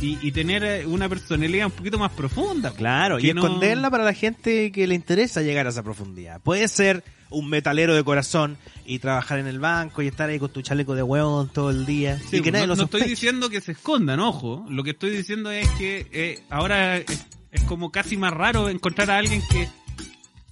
y, 0.00 0.18
y 0.26 0.32
tener 0.32 0.64
eh, 0.64 0.86
una 0.86 1.08
personalidad 1.08 1.66
un 1.66 1.72
poquito 1.72 1.98
más 1.98 2.10
profunda. 2.12 2.72
Claro, 2.72 3.18
y 3.18 3.32
no- 3.34 3.42
esconderla 3.44 3.90
para 3.90 4.04
la 4.04 4.14
gente 4.14 4.72
que 4.72 4.86
le 4.86 4.94
interesa 4.94 5.42
llegar 5.42 5.66
a 5.66 5.70
esa 5.70 5.82
profundidad. 5.82 6.40
Puede 6.40 6.66
ser 6.68 7.04
un 7.28 7.48
metalero 7.48 7.94
de 7.94 8.02
corazón 8.02 8.56
y 8.84 8.98
trabajar 8.98 9.38
en 9.38 9.46
el 9.46 9.60
banco 9.60 10.02
y 10.02 10.08
estar 10.08 10.28
ahí 10.28 10.38
con 10.40 10.50
tu 10.52 10.62
chaleco 10.62 10.94
de 10.96 11.02
huevón 11.04 11.48
todo 11.48 11.70
el 11.70 11.86
día 11.86 12.18
Sí, 12.28 12.38
y 12.38 12.40
que 12.42 12.50
nadie 12.50 12.66
no, 12.66 12.72
lo 12.74 12.76
no 12.78 12.84
estoy 12.84 13.02
diciendo 13.02 13.48
que 13.50 13.60
se 13.60 13.72
escondan, 13.72 14.18
ojo. 14.20 14.66
Lo 14.68 14.82
que 14.82 14.90
estoy 14.90 15.10
diciendo 15.10 15.50
es 15.50 15.68
que 15.78 16.06
eh, 16.12 16.42
ahora 16.50 16.96
es, 16.96 17.26
es 17.52 17.62
como 17.62 17.92
casi 17.92 18.16
más 18.16 18.32
raro 18.32 18.68
encontrar 18.68 19.10
a 19.12 19.18
alguien 19.18 19.42
que 19.50 19.68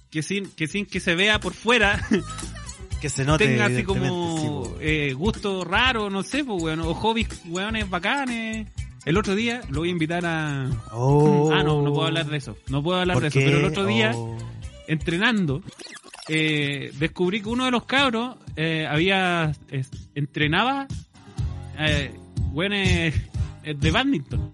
que 0.09 0.23
sin 0.23 0.49
que 0.51 0.67
sin 0.67 0.85
que 0.85 0.99
se 0.99 1.13
vea 1.15 1.39
por 1.39 1.53
fuera 1.53 1.99
que 3.01 3.09
se 3.09 3.25
note 3.25 3.45
tenga 3.45 3.65
así 3.65 3.83
como 3.83 4.65
sí, 4.65 4.71
eh, 4.81 5.13
gusto 5.13 5.63
raro, 5.65 6.09
no 6.09 6.23
sé, 6.23 6.43
pues, 6.45 6.63
weón, 6.63 6.79
o 6.79 6.93
hobbies, 6.93 7.27
weones 7.47 7.89
bacanes. 7.89 8.67
El 9.05 9.17
otro 9.17 9.35
día 9.35 9.61
lo 9.69 9.79
voy 9.79 9.89
a 9.89 9.91
invitar 9.91 10.25
a... 10.25 10.69
Oh. 10.91 11.51
Ah, 11.53 11.63
no, 11.63 11.81
no 11.81 11.93
puedo 11.93 12.07
hablar 12.07 12.25
de 12.27 12.37
eso. 12.37 12.57
No 12.69 12.83
puedo 12.83 12.99
hablar 12.99 13.15
¿Por 13.15 13.21
de 13.23 13.27
eso. 13.29 13.39
qué? 13.39 13.45
Pero 13.45 13.59
el 13.59 13.65
otro 13.65 13.85
día, 13.85 14.11
Oh. 14.13 14.37
entrenando, 14.87 15.61
eh, 16.27 16.91
descubrí 16.99 17.41
que 17.41 17.49
uno 17.49 17.65
de 17.65 17.71
los 17.71 17.85
cabros 17.85 18.35
eh, 18.55 18.85
había... 18.89 19.53
entrenaba... 20.15 20.87
Eh, 21.79 22.11
güeyes, 22.51 23.15
eh, 23.63 23.73
de 23.73 23.91
badminton. 23.91 24.53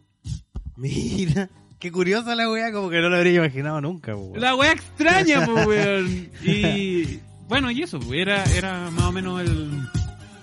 Mira, 0.77 1.49
qué 1.79 1.91
curiosa 1.91 2.35
la 2.35 2.47
weá, 2.49 2.71
como 2.71 2.89
que 2.89 2.99
no 3.01 3.09
lo 3.09 3.15
habría 3.15 3.33
imaginado 3.33 3.81
nunca, 3.81 4.15
weón. 4.15 4.39
La 4.39 4.55
wea 4.55 4.73
extraña, 4.73 5.43
pues, 5.45 5.65
weón. 5.67 6.29
Y... 6.43 7.19
Bueno, 7.47 7.71
y 7.71 7.81
eso, 7.83 7.99
era, 8.13 8.43
era 8.55 8.89
más 8.91 9.05
o 9.05 9.11
menos 9.11 9.41
el... 9.41 9.71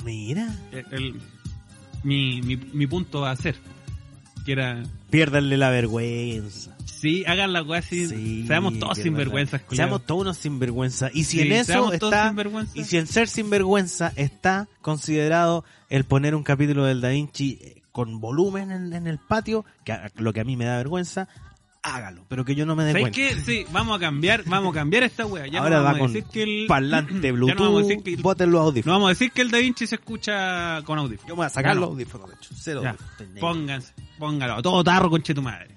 Mira. 0.05 0.49
el- 0.73 0.87
el- 0.93 1.21
mi, 2.05 2.43
mi, 2.43 2.57
mi 2.57 2.87
punto 2.89 3.25
a 3.25 3.31
hacer. 3.31 3.55
Que 4.45 4.53
era... 4.53 4.83
Piérdanle 5.11 5.57
la 5.57 5.71
vergüenza. 5.71 6.77
Sí, 6.85 7.25
hagan 7.27 7.53
la 7.53 7.63
weá 7.63 7.81
así. 7.81 8.07
Sí, 8.07 8.45
seamos 8.47 8.79
todos 8.79 8.99
sinvergüenzas, 8.99 9.63
culiao. 9.63 9.87
Seamos 9.87 10.07
todos 10.07 10.21
unos 10.21 10.37
sinvergüenza. 10.37 11.11
Y 11.13 11.25
si 11.25 11.39
Sí, 11.39 11.43
en 11.43 11.53
eso 11.53 11.93
está. 11.93 12.35
Y 12.75 12.85
si 12.85 12.97
en 12.97 13.09
ser 13.09 13.29
sinvergüenza 13.29 14.13
está 14.15 14.69
considerado 14.81 15.65
el 15.91 16.05
poner 16.05 16.35
un 16.37 16.45
capítulo 16.45 16.85
del 16.85 17.01
Da 17.01 17.09
Vinci 17.09 17.59
eh, 17.61 17.83
con 17.91 18.21
volumen 18.21 18.71
en, 18.71 18.93
en 18.93 19.09
el 19.09 19.19
patio, 19.19 19.65
que 19.85 19.97
lo 20.17 20.33
que 20.33 20.41
a 20.41 20.45
mí 20.45 20.57
me 20.57 20.65
da 20.65 20.77
vergüenza, 20.77 21.29
hágalo. 21.83 22.25
Pero 22.29 22.45
que 22.45 22.55
yo 22.55 22.65
no 22.67 22.77
me 22.77 22.85
dé 22.85 22.93
¿Sabes 22.93 23.03
cuenta. 23.11 23.17
qué? 23.17 23.35
Sí, 23.41 23.67
vamos 23.73 23.97
a 23.97 24.01
cambiar, 24.01 24.45
vamos 24.47 24.71
a 24.73 24.79
cambiar 24.81 25.03
esta 25.03 25.27
wea. 25.27 25.47
Ya 25.47 25.61
Ahora 25.61 25.79
no 25.79 25.83
va 25.85 25.93
vamos 25.93 25.97
a 25.97 25.99
con 26.01 26.13
decir 26.13 26.29
que 26.33 26.43
el... 26.43 26.67
parlante 26.67 27.33
Bluetooth, 27.33 27.59
no 27.59 27.65
vamos 27.65 27.81
a 27.81 27.87
decir 27.89 28.05
que 28.05 28.15
el- 28.15 28.23
boten 28.23 28.51
los 28.51 28.75
No 28.87 28.93
vamos 28.93 29.07
a 29.07 29.09
decir 29.11 29.33
que 29.33 29.43
el 29.43 29.51
Da 29.51 29.59
Vinci 29.59 29.87
se 29.87 29.97
escucha 29.97 30.81
con 30.85 30.99
audífonos. 30.99 31.29
Yo 31.29 31.35
me 31.35 31.39
voy 31.39 31.47
a 31.47 31.51
sacar 31.51 31.73
Ya 31.73 31.81
los 31.81 31.89
no. 31.89 31.93
audífonos, 31.95 32.29
de 32.31 32.37
hecho. 32.37 32.51
Cero 32.57 32.81
audífonos. 32.87 33.41
Pónganse, 33.41 33.95
póngalo. 34.19 34.55
A 34.55 34.63
todo 34.63 34.85
tarro, 34.85 35.11
conche 35.11 35.35
tu 35.35 35.43
madre. 35.43 35.77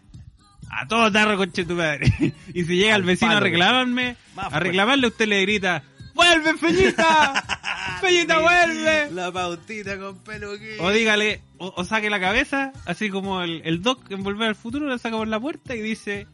A 0.69 0.87
todo 0.87 1.11
tarro, 1.11 1.37
conche 1.37 1.63
tu 1.65 1.73
madre. 1.75 2.11
y 2.53 2.63
si 2.63 2.75
llega 2.75 2.95
Al 2.95 3.01
el 3.01 3.07
vecino 3.07 3.29
palo, 3.31 3.37
a 3.37 3.43
reclamarme, 3.43 4.15
a 4.35 4.59
reclamarle, 4.59 5.07
usted 5.07 5.27
le 5.27 5.41
grita, 5.41 5.83
¡Vuelve, 6.15 6.57
Feñita! 6.57 7.43
¡Feñita, 8.01 8.39
vuelve! 8.39 9.11
La 9.11 9.31
pautita 9.31 9.99
con 9.99 10.17
peluquín. 10.19 10.77
O 10.79 10.89
dígale, 10.89 11.41
o, 11.57 11.73
o 11.75 11.83
saque 11.83 12.09
la 12.09 12.19
cabeza, 12.19 12.71
así 12.85 13.09
como 13.09 13.41
el, 13.43 13.61
el 13.65 13.81
Doc 13.83 14.09
en 14.09 14.23
Volver 14.23 14.47
al 14.47 14.55
Futuro, 14.55 14.87
le 14.89 14.97
saca 14.97 15.17
por 15.17 15.27
la 15.27 15.39
puerta 15.39 15.75
y 15.75 15.81
dice, 15.81 16.25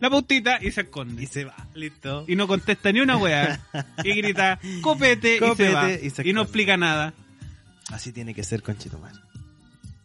la 0.00 0.10
pautita, 0.10 0.58
y 0.62 0.70
se 0.72 0.82
esconde. 0.82 1.22
Y 1.22 1.26
se 1.26 1.44
va, 1.44 1.54
listo. 1.74 2.24
y 2.28 2.36
no 2.36 2.46
contesta 2.46 2.92
ni 2.92 3.00
una 3.00 3.16
wea. 3.16 3.60
Y 4.04 4.12
grita, 4.14 4.58
copete, 4.82 5.36
y 5.36 5.38
se 5.38 5.46
Copete, 5.46 5.72
va. 5.72 6.24
y 6.24 6.32
no 6.32 6.42
explica 6.42 6.76
nada. 6.76 7.14
Así 7.90 8.12
tiene 8.12 8.34
que 8.34 8.42
ser, 8.44 8.62
conchito 8.62 8.98
madre. 8.98 9.18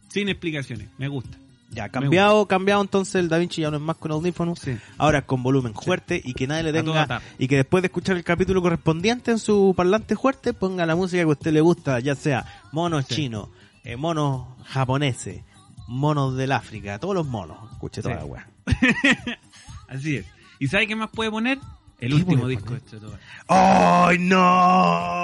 Sin 0.09 0.29
explicaciones. 0.29 0.87
Me 0.97 1.07
gusta. 1.07 1.37
Ya, 1.73 1.89
cambiado, 1.89 2.45
cambiado 2.47 2.81
entonces 2.81 3.15
el 3.15 3.29
Da 3.29 3.37
Vinci 3.37 3.61
ya 3.61 3.71
no 3.71 3.77
es 3.77 3.83
más 3.83 3.97
con 3.97 4.11
audífonos, 4.11 4.59
Sí. 4.59 4.77
ahora 4.97 5.19
es 5.19 5.25
con 5.25 5.41
volumen 5.43 5.73
fuerte 5.73 6.21
y 6.23 6.33
que 6.33 6.45
nadie 6.47 6.63
le 6.63 6.73
tenga 6.73 7.21
y 7.39 7.47
que 7.47 7.55
después 7.57 7.81
de 7.81 7.87
escuchar 7.87 8.15
el 8.15 8.23
capítulo 8.23 8.61
correspondiente 8.61 9.31
en 9.31 9.39
su 9.39 9.73
parlante 9.75 10.15
fuerte 10.15 10.53
ponga 10.53 10.85
la 10.85 10.95
música 10.95 11.23
que 11.23 11.29
a 11.29 11.31
usted 11.31 11.51
le 11.51 11.61
gusta, 11.61 11.99
ya 11.99 12.15
sea 12.15 12.45
monos 12.71 13.05
Sí. 13.07 13.15
chinos, 13.15 13.49
eh, 13.83 13.95
monos 13.95 14.45
japoneses, 14.65 15.41
monos 15.87 16.35
del 16.37 16.51
África, 16.51 16.99
todos 16.99 17.15
los 17.15 17.25
monos, 17.27 17.57
escuche 17.71 18.01
toda 18.01 18.15
la 18.15 18.25
weá. 18.25 18.47
Así 19.87 20.17
es. 20.17 20.25
¿Y 20.59 20.67
sabe 20.67 20.87
qué 20.87 20.95
más 20.95 21.09
puede 21.09 21.31
poner? 21.31 21.57
El 21.99 22.09
¿Qué 22.09 22.15
último 22.15 22.47
disco 22.47 22.73
de 22.73 22.79
Stratovarius. 22.81 23.19
¡Ay, 23.47 24.17
no! 24.19 25.23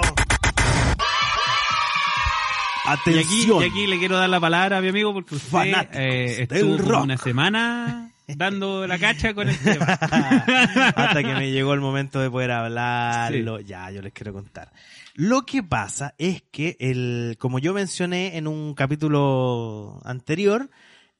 Y 3.06 3.10
aquí, 3.10 3.20
Atención. 3.20 3.62
y 3.62 3.66
aquí 3.66 3.86
le 3.86 3.98
quiero 3.98 4.16
dar 4.16 4.28
la 4.28 4.40
palabra 4.40 4.78
a 4.78 4.80
mi 4.80 4.88
amigo 4.88 5.12
porque 5.12 5.34
usted 5.36 5.88
eh, 5.92 6.42
estuvo 6.42 6.78
rock. 6.78 7.04
una 7.04 7.16
semana 7.16 8.10
dando 8.36 8.86
la 8.86 8.98
cacha 8.98 9.34
con 9.34 9.48
el 9.48 9.58
tema. 9.58 9.84
Hasta 10.94 11.22
que 11.22 11.34
me 11.34 11.50
llegó 11.50 11.74
el 11.74 11.80
momento 11.80 12.20
de 12.20 12.30
poder 12.30 12.50
hablarlo. 12.52 13.60
Ya, 13.60 13.90
yo 13.90 14.02
les 14.02 14.12
quiero 14.12 14.32
contar. 14.32 14.72
Lo 15.14 15.42
que 15.42 15.62
pasa 15.62 16.14
es 16.18 16.42
que 16.50 16.76
el, 16.80 17.36
como 17.38 17.58
yo 17.58 17.74
mencioné 17.74 18.36
en 18.36 18.46
un 18.46 18.74
capítulo 18.74 20.00
anterior, 20.04 20.70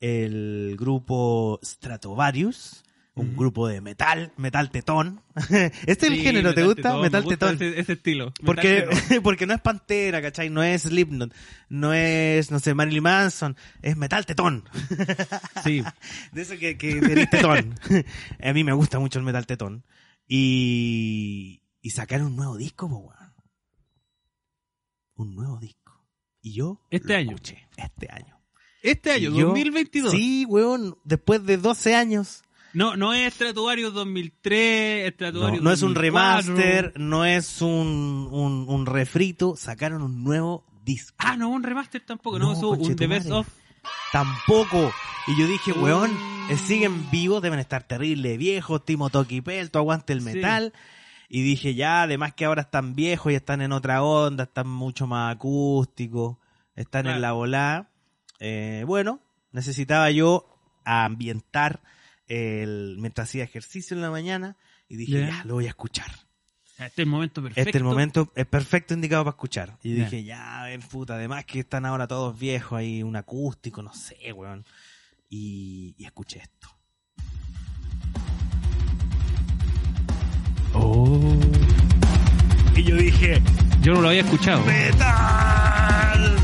el 0.00 0.76
grupo 0.78 1.58
Stratovarius, 1.62 2.84
un 3.14 3.36
grupo 3.36 3.68
de 3.68 3.80
metal, 3.80 4.32
metal 4.36 4.70
tetón. 4.70 5.22
¿Este 5.36 5.72
es 5.86 6.02
el 6.04 6.14
Sí, 6.14 6.22
género, 6.22 6.54
te 6.54 6.62
gusta? 6.64 6.82
tetón, 6.82 7.02
metal 7.02 7.22
me 7.22 7.26
gusta 7.30 7.48
tetón. 7.50 7.66
Ese, 7.68 7.80
ese 7.80 7.92
estilo. 7.94 8.32
Porque, 8.44 8.86
porque 9.22 9.46
no 9.46 9.54
es 9.54 9.60
Pantera, 9.60 10.22
¿cachai? 10.22 10.48
No 10.48 10.62
es 10.62 10.82
Slipknot, 10.82 11.34
no 11.68 11.92
es, 11.92 12.50
no 12.50 12.58
sé, 12.60 12.72
Marilyn 12.74 13.02
Manson, 13.02 13.56
es 13.82 13.96
metal 13.96 14.24
tetón. 14.26 14.64
Sí. 15.64 15.82
De 16.32 16.42
eso 16.42 16.56
que, 16.58 16.78
que 16.78 16.90
eres 16.98 17.28
tetón. 17.30 17.74
A 18.42 18.52
mí 18.52 18.64
me 18.64 18.72
gusta 18.72 18.98
mucho 18.98 19.18
el 19.18 19.24
metal 19.24 19.46
tetón. 19.46 19.84
Y, 20.26 21.62
y 21.82 21.90
sacaron 21.90 22.28
un 22.28 22.36
nuevo 22.36 22.56
disco, 22.56 22.88
po, 22.88 22.96
weón. 22.98 23.34
Un 25.16 25.34
nuevo 25.34 25.58
disco. 25.58 26.06
Y 26.40 26.54
yo 26.54 26.80
Este 26.90 27.12
lo 27.12 27.18
año. 27.18 27.30
escuché 27.32 27.68
este 27.76 28.08
año. 28.10 28.40
Este 28.82 29.10
año, 29.10 29.30
Y 29.30 29.38
yo- 29.40 29.48
2022. 29.48 30.12
Sí, 30.12 30.46
weón, 30.48 30.96
después 31.04 31.44
de 31.44 31.58
12 31.58 31.94
años. 31.94 32.42
No, 32.72 32.96
no 32.96 33.12
es 33.12 33.34
Stratovarius 33.34 33.92
2003, 33.94 35.04
No, 35.04 35.10
Stratovarius 35.14 35.62
no 35.62 35.72
es 35.72 35.82
un 35.82 35.94
2004. 35.94 36.02
remaster, 36.54 36.92
no 37.00 37.24
es 37.24 37.62
un, 37.62 38.28
un, 38.30 38.66
un 38.68 38.86
refrito, 38.86 39.56
sacaron 39.56 40.02
un 40.02 40.22
nuevo 40.22 40.64
disco. 40.84 41.16
Ah, 41.18 41.36
no, 41.36 41.48
un 41.48 41.62
remaster 41.62 42.00
tampoco, 42.06 42.38
no, 42.38 42.52
No, 42.54 42.70
un 42.70 42.96
The. 42.96 43.06
Best 43.06 43.30
of. 43.30 43.48
Tampoco. 44.12 44.92
Y 45.26 45.38
yo 45.40 45.46
dije, 45.46 45.72
Oh. 45.76 45.82
weón, 45.82 46.10
eh, 46.48 46.56
siguen 46.56 47.10
vivos, 47.10 47.42
deben 47.42 47.58
estar 47.58 47.82
terrible 47.84 48.36
viejos, 48.36 48.84
Timo 48.84 49.10
Toki 49.10 49.40
Pelto, 49.40 49.78
aguante 49.78 50.12
el 50.12 50.20
Sí. 50.20 50.24
metal. 50.26 50.72
Y 51.28 51.42
dije, 51.42 51.74
ya, 51.74 52.02
además 52.02 52.34
que 52.34 52.44
ahora 52.44 52.62
están 52.62 52.94
viejos 52.96 53.30
y 53.32 53.36
están 53.36 53.62
en 53.62 53.70
otra 53.72 54.02
onda, 54.02 54.44
están 54.44 54.66
mucho 54.68 55.06
más 55.06 55.34
acústicos, 55.34 56.38
están 56.74 57.06
en 57.06 57.20
la 57.20 57.32
volada. 57.32 57.90
Eh, 58.40 58.82
bueno, 58.86 59.20
necesitaba 59.52 60.10
yo 60.10 60.46
ambientar 60.84 61.80
el, 62.30 62.96
mientras 62.98 63.28
hacía 63.28 63.44
ejercicio 63.44 63.94
en 63.94 64.00
la 64.02 64.10
mañana 64.10 64.56
y 64.88 64.96
dije, 64.96 65.20
Ya. 65.20 65.28
ya, 65.28 65.44
lo 65.44 65.54
voy 65.54 65.66
a 65.66 65.70
escuchar. 65.70 66.10
Este 66.78 66.84
es 66.86 66.98
el 67.00 67.06
momento 67.06 67.42
perfecto. 67.42 67.60
Este 67.60 67.70
es 67.70 67.76
el 67.76 67.84
momento 67.84 68.32
es 68.34 68.46
perfecto 68.46 68.94
indicado 68.94 69.24
para 69.24 69.34
escuchar. 69.34 69.76
Y 69.82 69.92
dije, 69.92 70.24
ya, 70.24 70.62
ven 70.64 70.80
puta, 70.80 71.14
además 71.16 71.44
que 71.44 71.60
están 71.60 71.84
ahora 71.84 72.06
todos 72.08 72.38
viejos 72.38 72.78
ahí, 72.78 73.02
un 73.02 73.16
acústico, 73.16 73.82
no 73.82 73.92
sé, 73.92 74.32
weón. 74.32 74.64
Y, 75.28 75.94
y 75.98 76.04
escuché 76.06 76.38
esto. 76.40 76.68
Oh. 80.72 81.36
Y 82.76 82.82
yo 82.84 82.96
dije, 82.96 83.42
Yo 83.82 83.94
no 83.94 84.00
lo 84.02 84.08
había 84.08 84.22
escuchado. 84.22 84.64
¡Metal! 84.64 86.36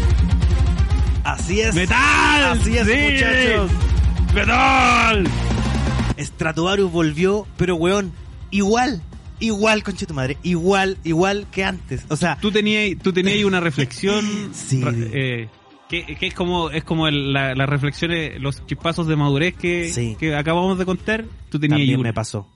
Así 1.25 1.61
es. 1.61 1.75
¡Metal! 1.75 2.45
Así 2.45 2.77
es, 2.77 2.87
¡Sí! 2.87 2.95
muchachos. 3.13 3.71
¡Metal! 4.35 5.25
Stratovarius 6.19 6.91
volvió, 6.91 7.47
pero 7.57 7.77
weón, 7.77 8.13
igual, 8.51 9.03
igual, 9.41 9.83
conche 9.83 10.07
tu 10.07 10.15
madre, 10.15 10.37
igual, 10.43 10.99
igual 11.05 11.47
que 11.51 11.65
antes. 11.65 12.05
O 12.09 12.17
sea, 12.17 12.39
Tú 12.41 12.51
tenías, 12.51 12.99
tú 13.03 13.13
tenías 13.13 13.45
una 13.45 13.61
reflexión 13.61 14.25
Sí. 14.55 14.83
eh, 14.87 15.49
que, 15.89 16.17
que 16.17 16.27
es 16.27 16.35
como 16.35 16.71
es 16.71 16.83
como 16.85 17.07
el- 17.07 17.33
la, 17.33 17.55
las 17.55 17.69
reflexiones, 17.69 18.41
los 18.41 18.65
chispazos 18.67 19.07
de 19.07 19.17
madurez 19.17 19.55
que, 19.55 19.89
Sí. 19.91 20.17
que 20.19 20.35
acabamos 20.35 20.79
de 20.79 20.85
contar. 20.85 21.25
Tú 21.51 21.59
tenías 21.61 21.79
también 21.79 22.01
una. 22.01 22.09
me 22.09 22.13
pasó. 22.15 22.49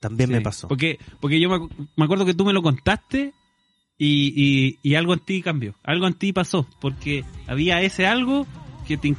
También 0.00 0.28
Sí. 0.28 0.34
me 0.34 0.40
pasó. 0.40 0.68
Porque, 0.68 0.98
porque 1.20 1.40
yo 1.40 1.48
me, 1.48 1.56
acu- 1.56 1.70
me 1.96 2.04
acuerdo 2.04 2.24
que 2.26 2.34
tú 2.34 2.44
me 2.44 2.52
lo 2.52 2.62
contaste 2.62 3.32
y, 3.98 4.32
y, 4.34 4.78
y 4.82 4.94
algo 4.94 5.12
en 5.14 5.20
ti 5.20 5.42
cambió. 5.42 5.74
Algo 5.84 6.06
en 6.06 6.14
ti 6.14 6.32
pasó. 6.32 6.66
Porque 6.80 7.24
había 7.46 7.80
ese 7.82 8.06
algo 8.06 8.46
que, 8.86 8.96
te 8.96 9.14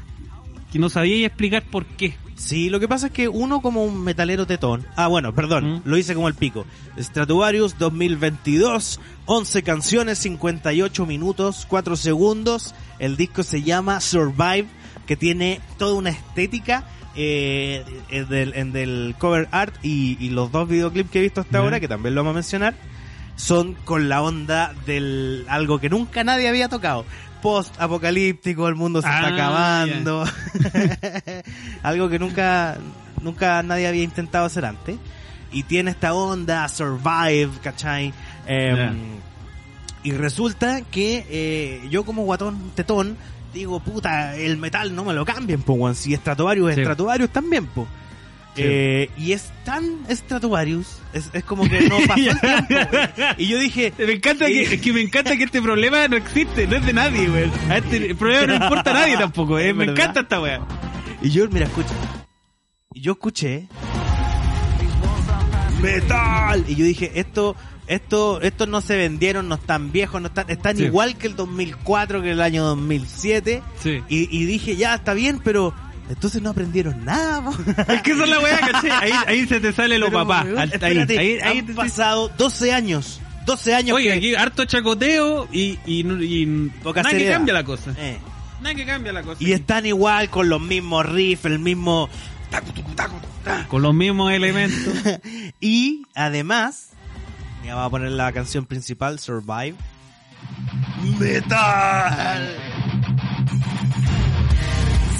que 0.71 0.79
no 0.79 0.89
sabía 0.89 1.25
explicar 1.27 1.63
por 1.63 1.85
qué. 1.85 2.15
Sí, 2.35 2.69
lo 2.69 2.79
que 2.79 2.87
pasa 2.87 3.07
es 3.07 3.13
que 3.13 3.27
uno 3.27 3.61
como 3.61 3.83
un 3.83 4.03
metalero 4.03 4.47
tetón. 4.47 4.85
Ah, 4.95 5.07
bueno, 5.07 5.33
perdón, 5.33 5.75
¿Mm? 5.75 5.81
lo 5.85 5.97
hice 5.97 6.15
como 6.15 6.27
el 6.27 6.33
pico. 6.33 6.65
Stratovarius 6.99 7.77
2022, 7.77 8.99
11 9.25 9.63
canciones, 9.63 10.19
58 10.19 11.05
minutos, 11.05 11.65
4 11.69 11.95
segundos. 11.95 12.73
El 12.99 13.17
disco 13.17 13.43
se 13.43 13.61
llama 13.61 14.01
Survive, 14.01 14.67
que 15.05 15.15
tiene 15.15 15.61
toda 15.77 15.93
una 15.93 16.09
estética 16.09 16.85
eh, 17.15 17.83
en, 18.09 18.29
del, 18.29 18.53
en 18.55 18.71
del 18.71 19.15
cover 19.17 19.47
art 19.51 19.75
y, 19.83 20.17
y 20.19 20.29
los 20.29 20.51
dos 20.51 20.67
videoclips 20.67 21.11
que 21.11 21.19
he 21.19 21.23
visto 21.23 21.41
hasta 21.41 21.59
ahora, 21.59 21.79
que 21.79 21.87
también 21.87 22.15
lo 22.15 22.21
vamos 22.21 22.31
a 22.31 22.35
mencionar, 22.35 22.75
son 23.35 23.73
con 23.73 24.07
la 24.07 24.21
onda 24.21 24.73
del 24.85 25.45
algo 25.49 25.79
que 25.79 25.89
nunca 25.89 26.23
nadie 26.23 26.47
había 26.47 26.69
tocado. 26.69 27.05
Post 27.41 27.73
apocalíptico, 27.79 28.67
el 28.67 28.75
mundo 28.75 29.01
se 29.01 29.07
está 29.07 29.27
Ah, 29.27 29.33
acabando. 29.33 30.23
algo 31.83 32.09
que 32.09 32.19
nunca 32.19 32.77
nunca 33.21 33.61
nadie 33.63 33.87
había 33.87 34.03
intentado 34.03 34.45
hacer 34.45 34.65
antes. 34.65 34.97
Y 35.51 35.63
tiene 35.63 35.91
esta 35.91 36.13
onda 36.13 36.67
survive, 36.69 37.49
¿cachai? 37.61 38.13
Ya. 38.47 38.93
Y 40.03 40.11
resulta 40.13 40.81
que 40.81 41.25
eh, 41.29 41.87
yo 41.89 42.03
como 42.05 42.23
guatón 42.23 42.71
tetón 42.75 43.17
digo, 43.53 43.79
puta, 43.81 44.35
el 44.37 44.57
metal 44.57 44.95
no 44.95 45.03
me 45.03 45.13
lo 45.13 45.25
cambien, 45.25 45.61
po. 45.61 45.93
Si 45.93 46.15
Stratovarius 46.15 46.73
Sí. 46.75 46.81
Stratovarius 46.81 47.29
también, 47.31 47.65
po. 47.67 47.85
Sí. 48.55 48.61
Eh, 48.65 49.09
y 49.17 49.31
es 49.31 49.49
tan 49.63 49.99
Stratovarius, 50.09 50.99
es, 51.13 51.29
es 51.31 51.43
como 51.45 51.63
que 51.69 51.81
no 51.87 51.97
pasó 52.05 52.19
el 52.31 52.39
tiempo. 52.67 52.67
weón. 52.91 53.09
Y 53.37 53.47
yo 53.47 53.57
dije, 53.59 53.93
Me 53.97 54.11
encanta 54.13 54.45
que, 54.47 54.93
me 54.93 55.01
encanta 55.01 55.37
que 55.37 55.43
este 55.45 55.61
problema 55.61 56.07
no 56.09 56.17
existe, 56.17 56.67
no 56.67 56.75
es 56.75 56.85
de 56.85 56.91
nadie. 56.93 57.29
A 57.69 57.77
este 57.77 57.97
el 58.07 58.15
problema 58.17 58.47
no 58.47 58.55
importa 58.65 58.91
a 58.91 58.93
nadie 58.93 59.15
tampoco, 59.17 59.57
eh. 59.57 59.73
Me 59.73 59.85
encanta 59.85 60.19
esta 60.21 60.41
weá. 60.41 60.59
y 61.21 61.29
yo, 61.29 61.47
mira, 61.49 61.65
escucha. 61.65 61.93
Y 62.93 63.01
yo 63.01 63.13
escuché 63.13 63.67
metal. 65.81 66.63
Y 66.67 66.75
yo 66.75 66.85
dije, 66.85 67.11
esto, 67.15 67.55
esto, 67.87 68.41
estos 68.41 68.67
no 68.67 68.81
se 68.81 68.97
vendieron, 68.97 69.47
no 69.47 69.55
están 69.55 69.91
viejos, 69.91 70.21
no 70.21 70.27
están, 70.27 70.49
están 70.49 70.77
Sí. 70.77 70.83
igual 70.83 71.17
que 71.17 71.27
el 71.27 71.35
2004, 71.35 72.21
que 72.21 72.31
el 72.31 72.41
año 72.41 72.63
2007. 72.65 73.63
Sí. 73.81 74.01
Y, 74.09 74.37
y 74.37 74.45
dije, 74.45 74.75
ya, 74.75 74.95
está 74.95 75.13
bien, 75.13 75.39
pero 75.43 75.73
entonces 76.13 76.41
no 76.41 76.49
aprendieron 76.51 77.03
nada, 77.05 77.43
po. 77.43 77.51
Es 77.93 78.01
que 78.01 78.11
esa 78.11 78.23
es 78.23 78.29
la 78.29 78.39
weá, 78.39 78.59
¿cachai? 78.59 78.91
Ahí, 78.91 79.11
ahí 79.27 79.47
se 79.47 79.59
te 79.59 79.71
sale 79.73 79.97
lo 79.99 80.07
Pero, 80.07 80.19
papá. 80.27 80.43
weón, 80.45 80.59
Ahí, 80.59 80.69
espérate, 80.73 81.17
ahí, 81.19 81.39
ahí 81.43 81.59
han 81.59 81.65
te- 81.67 81.73
pasado 81.73 82.29
12 82.37 82.73
años. 82.73 83.19
12 83.45 83.73
años 83.75 83.95
Oye, 83.97 84.05
que- 84.09 84.13
aquí 84.13 84.35
harto 84.35 84.65
chacoteo 84.65 85.47
y, 85.51 85.79
y, 85.85 86.05
y 86.07 86.69
Poca 86.83 87.01
nada 87.03 87.17
que 87.17 87.29
cambia 87.29 87.53
la 87.53 87.63
cosa. 87.63 87.93
Eh. 87.97 88.17
Nada 88.61 88.75
que 88.75 88.85
cambia 88.85 89.11
la 89.11 89.23
cosa. 89.23 89.43
Y 89.43 89.51
están 89.53 89.85
igual 89.87 90.29
con 90.29 90.47
los 90.49 90.61
mismos 90.61 91.05
riffs, 91.07 91.45
el 91.45 91.57
mismo... 91.59 92.07
Con 93.69 93.81
los 93.81 93.93
mismos 93.93 94.31
elementos. 94.31 94.93
Y 95.59 96.03
además, 96.15 96.89
ya 97.65 97.73
vamos 97.75 97.87
a 97.87 97.89
poner 97.91 98.11
la 98.11 98.31
canción 98.31 98.65
principal, 98.65 99.17
Survive. 99.19 99.75
Metal. 101.19 102.55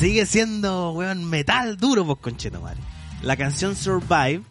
Sigue 0.01 0.25
siendo, 0.25 0.91
weón, 0.91 1.29
metal 1.29 1.77
duro, 1.77 2.05
pues 2.05 2.17
conchetomare. 2.19 2.79
La 3.21 3.37
canción 3.37 3.75
Survive 3.75 4.41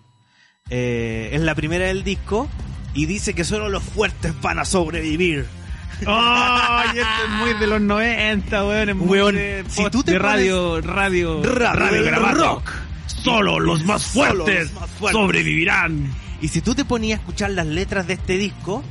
eh, 0.71 1.31
es 1.33 1.41
la 1.41 1.55
primera 1.57 1.87
del 1.87 2.05
disco 2.05 2.49
y 2.95 3.07
dice 3.07 3.35
que 3.35 3.43
solo 3.45 3.69
los 3.69 3.83
fuertes 3.83 4.33
van 4.41 4.61
a 4.61 4.65
sobrevivir. 4.65 5.47
¡Oh! 6.07 6.81
Y 6.95 6.99
esto 6.99 7.25
es 7.25 7.31
muy 7.31 7.53
de 7.55 7.67
los 7.67 7.81
90, 7.81 8.65
weón. 8.65 8.89
Es 8.91 8.97
muy 8.97 9.09
Weón, 9.09 9.35
de, 9.35 9.65
si 9.69 9.83
post- 9.83 9.93
tú 9.93 10.03
te 10.05 10.13
de 10.13 10.19
pones- 10.19 10.23
radio, 10.23 10.81
radio, 10.81 11.43
Radio 11.43 12.05
grabado. 12.05 12.45
rock. 12.55 12.71
Solo 13.07 13.59
los 13.59 13.85
más 13.85 14.03
Solo 14.03 14.45
fuertes, 14.45 14.71
los 14.73 14.81
más 14.81 14.91
fuertes. 14.91 15.21
sobrevivirán. 15.21 16.15
Y 16.41 16.49
si 16.49 16.61
tú 16.63 16.75
te 16.77 16.85
ponías 16.85 17.19
a 17.19 17.23
escuchar 17.23 17.51
las 17.51 17.67
letras 17.67 18.07
de 18.07 18.15
este 18.15 18.39
disco, 18.39 18.83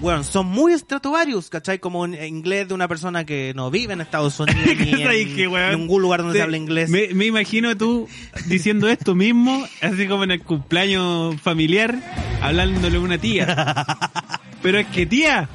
bueno, 0.00 0.22
son 0.24 0.46
muy 0.46 0.72
Stratovarius, 0.78 1.48
¿cachai? 1.48 1.78
Como 1.78 2.04
en 2.04 2.22
inglés 2.24 2.68
de 2.68 2.74
una 2.74 2.86
persona 2.88 3.24
que 3.24 3.52
no 3.56 3.70
vive 3.70 3.94
en 3.94 4.00
Estados 4.00 4.38
Unidos 4.40 4.62
ni 4.78 4.90
en 4.92 5.02
¿Sabes 5.02 5.26
qué, 5.34 5.48
weón? 5.48 5.80
ningún 5.80 6.02
lugar 6.02 6.20
donde 6.22 6.38
se 6.38 6.42
habla 6.42 6.56
inglés. 6.56 6.90
Me, 6.90 7.08
me 7.14 7.24
imagino 7.26 7.76
tú 7.76 8.08
diciendo 8.46 8.88
esto 8.88 9.14
mismo, 9.14 9.64
así 9.80 10.06
como 10.06 10.24
en 10.24 10.32
el 10.32 10.42
cumpleaños 10.42 11.40
familiar, 11.40 11.94
hablándole 12.42 12.96
a 12.96 13.00
una 13.00 13.18
tía. 13.18 13.86
Pero 14.62 14.78
es 14.78 14.86
que 14.88 15.06
tía, 15.06 15.48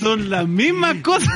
son 0.00 0.30
las 0.30 0.46
mismas 0.48 0.96
cosas. 1.02 1.28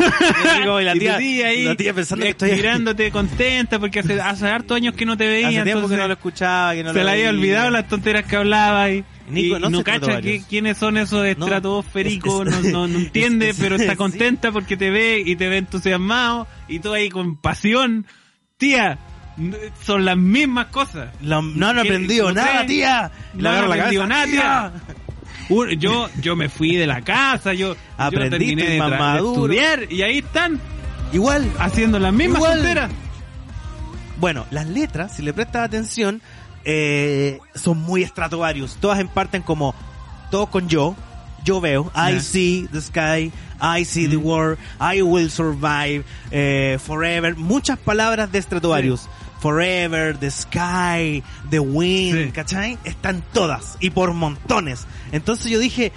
La 0.64 0.94
Y 0.94 0.98
tu 0.98 1.04
tía- 1.04 1.16
ahí 1.46 1.64
la 1.64 1.74
tía 1.76 1.92
pensando 1.94 2.24
que 2.24 2.30
estoy- 2.30 2.52
mirándote 2.52 3.11
contenta 3.11 3.78
porque 3.78 4.00
hace, 4.00 4.20
hace 4.20 4.46
harto 4.48 4.74
años 4.74 4.94
que 4.94 5.04
no 5.04 5.16
te 5.16 5.26
veía. 5.26 5.48
Hace 5.48 5.62
tiempo 5.62 5.72
que 5.88 5.94
entonces 5.94 5.98
no 5.98 6.06
lo 6.09 6.14
escuchaba, 6.14 6.74
que 6.74 6.82
no 6.84 6.92
se 6.92 6.98
lo 6.98 7.04
le 7.04 7.11
había 7.11 7.30
olvidado 7.30 7.70
las 7.70 7.86
tonteras 7.88 8.24
que 8.24 8.36
hablaba 8.36 8.90
y, 8.90 9.04
Nico, 9.31 9.59
no 9.59 9.70
no, 9.70 9.85
cacha 9.85 10.20
que- 10.20 10.43
quiénes 10.49 10.79
son 10.79 10.97
esos 10.97 11.24
estratosféricos, 11.26 12.47
es- 12.49 12.64
no, 12.64 12.70
no, 12.70 12.89
no 12.89 12.99
entiende, 12.99 13.55
pero 13.59 13.76
está 13.76 13.97
contenta 13.97 14.53
porque 14.53 14.76
te 14.76 14.91
ve 14.91 15.22
y 15.24 15.37
te 15.37 15.49
ve 15.49 15.59
entusiasmado 15.59 16.47
y 16.68 16.79
tú 16.81 16.93
ahí 16.95 17.09
con 17.09 17.37
pasión. 17.37 18.07
Tía, 18.57 18.99
son 19.85 20.05
las 20.05 20.16
mismas 20.16 20.66
cosas. 20.66 21.11
La- 21.22 21.41
no 21.43 21.68
han 21.68 21.76
¿Qué- 21.76 21.81
aprendido 21.83 22.33
nada, 22.33 22.66
tía. 22.66 23.11
No 23.35 23.51
han 23.51 23.64
aprendido 23.64 24.07
nada, 24.07 24.24
tía. 24.26 24.72
Yo, 25.79 26.11
yo 26.20 26.37
me 26.37 26.49
fui 26.49 26.76
de 26.76 26.87
la 26.87 27.01
casa, 27.03 27.55
yo, 27.55 27.74
yo 27.74 27.81
Aprendiste 27.97 28.39
terminé 28.39 28.64
de, 28.70 28.79
más 28.79 29.16
estudiar 29.18 29.91
y 29.91 30.03
ahí 30.03 30.18
están 30.18 30.61
Igual. 31.12 31.51
haciendo 31.59 31.99
las 31.99 32.12
mismas 32.12 32.39
Igual. 32.39 32.91
Bueno, 34.20 34.47
las 34.51 34.66
letras, 34.66 35.14
si 35.16 35.22
le 35.22 35.33
prestas 35.33 35.64
atención, 35.64 36.20
eh, 36.70 37.40
son 37.54 37.78
muy 37.80 38.04
Stratovarius. 38.04 38.76
Todas 38.76 39.02
parten 39.08 39.40
como, 39.42 39.74
todo 40.30 40.46
con 40.48 40.68
yo. 40.68 40.94
Yo 41.44 41.60
veo, 41.62 41.90
I 41.94 42.20
see 42.20 42.68
the 42.70 42.80
sky, 42.82 43.32
I 43.62 43.84
see 43.84 44.06
the 44.06 44.16
world, 44.18 44.58
I 44.80 45.00
will 45.00 45.30
survive, 45.30 46.04
eh, 46.30 46.78
forever. 46.84 47.36
Muchas 47.36 47.78
palabras 47.78 48.30
de 48.30 48.42
Stratovarius. 48.42 49.08
Forever, 49.40 50.18
the 50.18 50.30
sky, 50.30 51.22
the 51.48 51.60
wind, 51.60 52.26
Sí. 52.26 52.32
¿cachai? 52.32 52.76
Están 52.84 53.22
todas 53.32 53.78
y 53.80 53.90
por 53.90 54.12
montones. 54.12 54.86
Entonces 55.12 55.50
yo 55.50 55.58
dije, 55.58 55.92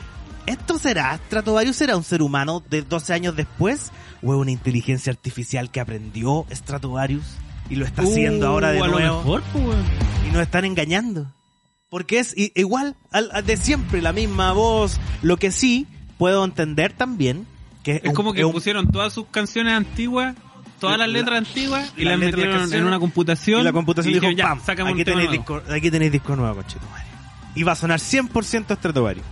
¿esto 0.45 0.77
será 0.79 1.17
Stratovarius? 1.25 1.75
¿Será 1.75 1.97
un 1.97 2.03
ser 2.05 2.21
humano 2.21 2.63
de 2.69 2.83
12 2.83 3.11
años 3.13 3.35
después? 3.35 3.91
¿O 4.23 4.33
es 4.33 4.39
una 4.39 4.51
inteligencia 4.51 5.11
artificial 5.11 5.69
que 5.71 5.81
aprendió 5.81 6.45
Stratovarius 6.51 7.25
y 7.69 7.75
lo 7.75 7.85
está 7.85 8.03
haciendo 8.03 8.45
Uh, 8.45 8.49
ahora 8.53 8.71
de 8.71 8.79
a 8.79 8.85
lo 8.85 8.91
nuevo? 8.91 9.17
mejor, 9.17 9.41
pues, 9.51 9.77
nos 10.31 10.41
están 10.41 10.65
engañando. 10.65 11.31
Porque 11.89 12.19
es 12.19 12.33
igual 12.37 12.95
al, 13.11 13.29
al 13.33 13.45
de 13.45 13.57
siempre, 13.57 14.01
la 14.01 14.13
misma 14.13 14.53
voz. 14.53 14.99
Lo 15.21 15.37
que 15.37 15.51
sí 15.51 15.87
puedo 16.17 16.43
entender 16.45 16.93
también 16.93 17.45
que 17.83 17.97
Es 17.97 18.09
un- 18.09 18.13
como 18.13 18.31
que 18.33 18.39
es 18.41 18.45
un- 18.45 18.53
pusieron 18.53 18.91
todas 18.91 19.11
sus 19.11 19.25
canciones 19.27 19.73
antiguas, 19.73 20.35
todas 20.79 20.97
las 20.97 21.07
La- 21.09 21.13
letras 21.19 21.39
antiguas, 21.39 21.91
y 21.97 22.05
las 22.05 22.17
metieron 22.17 22.71
en 22.73 22.83
una 22.85 22.99
computación. 22.99 23.61
y 23.61 23.63
la 23.63 23.73
computación 23.73 24.11
y 24.15 24.19
dijo, 24.19 24.27
pam, 24.27 24.35
ya, 24.65 24.83
un 24.83 24.89
aquí 24.89 25.03
tenéis, 25.03 25.29
nuevo". 25.29 25.31
disco, 25.31 25.61
aquí 25.73 25.91
tenéis 25.91 26.11
disco 26.11 26.35
nuevo, 26.35 26.55
conchetumare. 26.55 27.05
Y 27.55 27.63
va 27.63 27.73
a 27.73 27.75
sonar 27.75 27.99
100% 27.99 28.75
Stratovarius. 28.75 29.25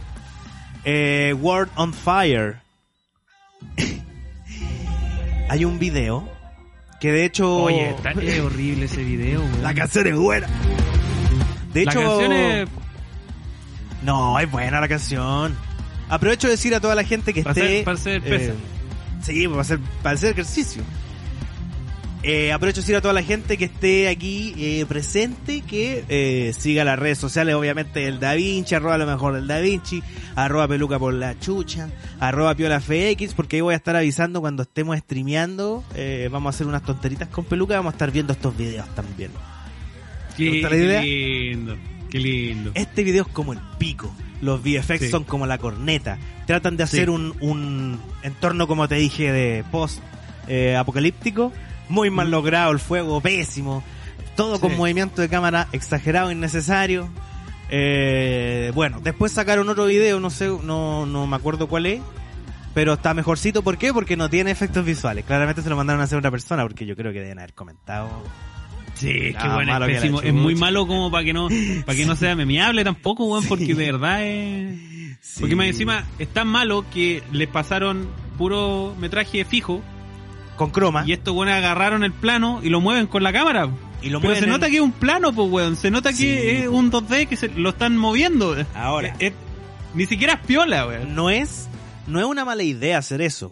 Eh, 0.83 1.33
World 1.39 1.71
on 1.75 1.93
Fire. 1.93 2.57
Hay 5.49 5.65
un 5.65 5.79
video 5.79 6.29
que 6.99 7.11
de 7.11 7.25
hecho... 7.25 7.55
Oye, 7.63 7.89
está, 7.91 8.11
es 8.11 8.39
horrible 8.39 8.85
ese 8.85 9.03
video, 9.03 9.41
weón. 9.41 9.63
La 9.63 9.73
canción 9.73 10.07
es 10.07 10.15
buena. 10.15 10.47
De 11.73 11.85
La 11.85 11.91
hecho... 11.91 12.01
canción 12.01 12.31
es 12.33 12.69
No, 14.03 14.39
es 14.39 14.49
buena 14.51 14.81
la 14.81 14.87
canción. 14.87 15.55
Aprovecho 16.09 16.47
de 16.47 16.51
decir 16.51 16.73
a 16.75 16.79
toda 16.79 16.95
la 16.95 17.03
gente 17.03 17.33
que 17.33 17.43
Para 17.43 17.51
esté... 17.53 17.65
hacer- 17.67 17.83
para 17.85 17.97
hacer 17.97 18.21
pesa. 18.21 18.53
sí, 19.21 19.47
para 19.47 19.61
hacer, 19.61 19.79
para 20.01 20.15
hacer 20.15 20.31
ejercicio. 20.31 20.81
Eh, 22.21 22.51
aprovecho 22.51 22.77
de 22.77 22.81
decir 22.81 22.95
a 22.97 23.01
toda 23.01 23.13
la 23.13 23.23
gente 23.23 23.55
que 23.57 23.63
esté 23.65 24.09
aquí 24.09 24.53
eh, 24.57 24.85
presente 24.89 25.61
que 25.61 26.03
eh, 26.09 26.53
siga 26.57 26.83
las 26.83 26.99
redes 26.99 27.17
sociales, 27.17 27.55
obviamente 27.55 28.07
el 28.07 28.19
Da 28.19 28.33
Vinci, 28.33 28.75
arroba 28.75 28.97
lo 28.97 29.05
mejor 29.07 29.35
del 29.35 29.47
Da 29.47 29.59
Vinci, 29.59 30.03
arroba 30.35 30.67
peluca 30.67 30.99
por 30.99 31.13
la 31.13 31.39
chucha, 31.39 31.87
arroba 32.19 32.55
piola 32.55 32.81
FX, 32.81 33.33
porque 33.35 33.55
ahí 33.55 33.61
voy 33.61 33.73
a 33.73 33.77
estar 33.77 33.95
avisando 33.95 34.41
cuando 34.41 34.63
estemos 34.63 34.97
streameando, 34.97 35.81
eh, 35.95 36.27
vamos 36.29 36.53
a 36.53 36.55
hacer 36.57 36.67
unas 36.67 36.83
tonteritas 36.83 37.29
con 37.29 37.45
peluca, 37.45 37.75
vamos 37.75 37.93
a 37.93 37.95
estar 37.95 38.11
viendo 38.11 38.33
estos 38.33 38.55
videos 38.57 38.93
también. 38.95 39.31
Qué, 40.35 40.49
gusta 40.49 40.69
la 40.71 40.75
idea? 40.75 41.01
qué 41.01 41.07
lindo, 41.07 41.77
qué 42.09 42.19
lindo. 42.19 42.71
Este 42.73 43.03
video 43.05 43.23
es 43.23 43.29
como 43.29 43.53
el 43.53 43.59
pico. 43.77 44.13
Los 44.41 44.61
VFX 44.61 44.99
Sí. 44.99 45.09
son 45.09 45.23
como 45.23 45.45
la 45.47 45.57
corneta. 45.57 46.17
Tratan 46.47 46.75
de 46.77 46.83
hacer 46.83 47.05
Sí. 47.05 47.09
un, 47.11 47.33
un 47.41 47.99
entorno, 48.23 48.67
como 48.67 48.87
te 48.89 48.95
dije, 48.95 49.31
de 49.31 49.63
post 49.71 49.99
eh, 50.49 50.75
apocalíptico. 50.77 51.51
Muy 51.89 52.09
mal 52.09 52.31
logrado, 52.31 52.71
el 52.71 52.79
fuego 52.79 53.19
pésimo. 53.19 53.83
Todo 54.35 54.59
con 54.61 54.77
movimiento 54.77 55.21
de 55.21 55.29
cámara 55.29 55.67
exagerado, 55.73 56.31
innecesario. 56.31 57.09
Eh, 57.69 58.71
bueno, 58.73 58.99
después 59.01 59.31
sacaron 59.31 59.67
otro 59.69 59.85
video, 59.85 60.19
no 60.19 60.29
sé, 60.29 60.47
no, 60.63 61.05
no 61.05 61.27
me 61.27 61.35
acuerdo 61.35 61.67
cuál 61.67 61.85
es. 61.87 62.01
Pero 62.73 62.93
está 62.93 63.13
mejorcito, 63.13 63.63
¿por 63.63 63.77
qué? 63.77 63.91
Porque 63.93 64.15
no 64.15 64.29
tiene 64.29 64.51
efectos 64.51 64.85
visuales. 64.85 65.25
Claramente 65.25 65.61
se 65.61 65.69
lo 65.69 65.75
mandaron 65.75 66.01
a 66.01 66.05
hacer 66.05 66.17
otra 66.17 66.31
persona, 66.31 66.63
porque 66.63 66.85
yo 66.85 66.95
creo 66.95 67.11
que 67.11 67.19
deben 67.19 67.39
haber 67.39 67.53
comentado. 67.53 68.09
Sí, 68.93 69.09
es 69.09 69.35
que 69.35 69.47
No, 69.47 69.55
bueno, 69.55 69.71
malo 69.71 69.85
es 69.85 70.01
pésimo. 70.01 70.21
Es 70.21 70.33
muy 70.33 70.55
malo 70.55 70.85
como 70.85 71.09
para 71.09 71.23
que 71.23 71.33
no, 71.33 71.47
para 71.85 71.97
que 71.97 72.05
no 72.05 72.15
sea 72.15 72.35
memeable 72.35 72.83
tampoco, 72.83 73.25
weón, 73.25 73.45
porque 73.45 73.73
de 73.73 73.91
verdad 73.91 74.23
es... 74.23 74.79
Porque 75.39 75.55
más 75.55 75.67
encima 75.67 76.05
es 76.17 76.27
tan 76.29 76.47
malo 76.47 76.85
que 76.93 77.23
les 77.31 77.47
pasaron 77.47 78.07
puro 78.37 78.95
metraje 78.99 79.43
fijo 79.45 79.81
Con 80.59 80.69
croma. 80.69 81.03
y 81.07 81.13
estos 81.13 81.33
weones 81.33 81.55
agarraron 81.55 82.03
el 82.03 82.11
plano 82.13 82.59
y 82.61 82.69
lo 82.69 82.81
mueven 82.81 83.07
con 83.07 83.23
la 83.23 83.33
cámara. 83.33 83.67
Y 84.03 84.09
lo 84.11 84.21
Pero 84.21 84.35
se 84.35 84.43
en- 84.43 84.49
nota 84.51 84.69
que 84.69 84.75
es 84.75 84.81
un 84.81 84.91
plano, 84.91 85.33
pues 85.33 85.49
weón. 85.49 85.75
Se 85.75 85.89
nota 85.89 86.11
Sí. 86.13 86.23
que 86.25 86.59
es 86.59 86.67
un 86.67 86.91
2D 86.91 87.25
que 87.27 87.35
se 87.35 87.47
lo 87.49 87.69
están 87.69 87.97
moviendo. 87.97 88.55
Ahora. 88.75 89.09
Es- 89.19 89.31
es- 89.31 89.33
ni 89.95 90.05
siquiera 90.05 90.33
es 90.33 90.39
piola, 90.41 90.85
weón. 90.85 91.15
no 91.15 91.29
es 91.31 91.67
no 92.07 92.19
es 92.19 92.25
una 92.25 92.43
mala 92.45 92.63
idea 92.63 92.97
hacer 92.97 93.21
eso 93.21 93.51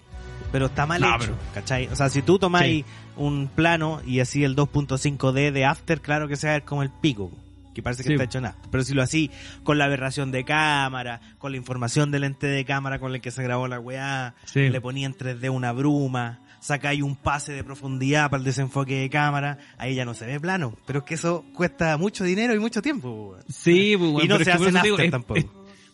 pero 0.51 0.65
está 0.67 0.85
mal 0.87 0.99
No, 1.01 1.09
hecho 1.09 1.17
pero- 1.19 1.37
¿cachai? 1.53 1.87
o 1.89 1.95
sea 1.95 2.09
si 2.09 2.21
tú 2.23 2.39
tomáis 2.39 2.85
Sí. 2.85 2.91
un 3.15 3.47
plano 3.53 4.01
y 4.05 4.19
así 4.19 4.43
el 4.43 4.55
2.5D 4.55 5.51
de 5.51 5.65
After 5.65 6.01
claro 6.01 6.27
que 6.27 6.35
se 6.37 6.47
va 6.47 6.53
a 6.53 6.55
ver 6.57 6.63
como 6.63 6.81
el 6.83 6.89
pico 6.89 7.31
que 7.75 7.83
parece 7.83 8.01
que 8.03 8.07
Sí. 8.09 8.13
está 8.13 8.23
hecho 8.23 8.41
nada 8.41 8.55
pero 8.71 8.83
si 8.83 8.93
lo 8.95 9.03
así 9.03 9.29
con 9.63 9.77
la 9.77 9.85
aberración 9.85 10.31
de 10.31 10.43
cámara 10.43 11.21
con 11.37 11.51
la 11.51 11.57
información 11.57 12.09
del 12.11 12.21
lente 12.21 12.47
de 12.47 12.65
cámara 12.65 12.97
con 12.99 13.13
el 13.13 13.21
que 13.21 13.29
se 13.31 13.43
grabó 13.43 13.67
la 13.67 13.79
weá 13.79 14.33
le 14.55 14.81
ponía 14.81 15.05
en 15.05 15.13
3D 15.13 15.49
una 15.51 15.71
bruma 15.71 16.39
sacáis 16.59 17.01
un 17.01 17.15
pase 17.15 17.53
de 17.53 17.63
profundidad 17.63 18.29
para 18.29 18.39
el 18.39 18.45
desenfoque 18.45 18.95
de 18.99 19.09
cámara, 19.09 19.57
ahí 19.77 19.95
ya 19.95 20.05
no 20.05 20.13
se 20.13 20.25
ve 20.25 20.39
plano. 20.39 20.73
Pero 20.85 20.99
es 20.99 21.05
que 21.05 21.13
eso 21.15 21.45
cuesta 21.53 21.97
mucho 21.97 22.23
dinero 22.23 22.53
y 22.55 22.59
mucho 22.59 22.81
tiempo. 22.81 23.35
Sí, 23.49 23.95
pues, 23.97 24.09
weón, 24.11 24.25
Y 24.25 24.27
no 24.27 24.35
pero 24.37 24.45
se 24.45 24.51
after 24.51 24.67
es- 25.05 25.11
tampoco. 25.11 25.39
es- 25.39 25.45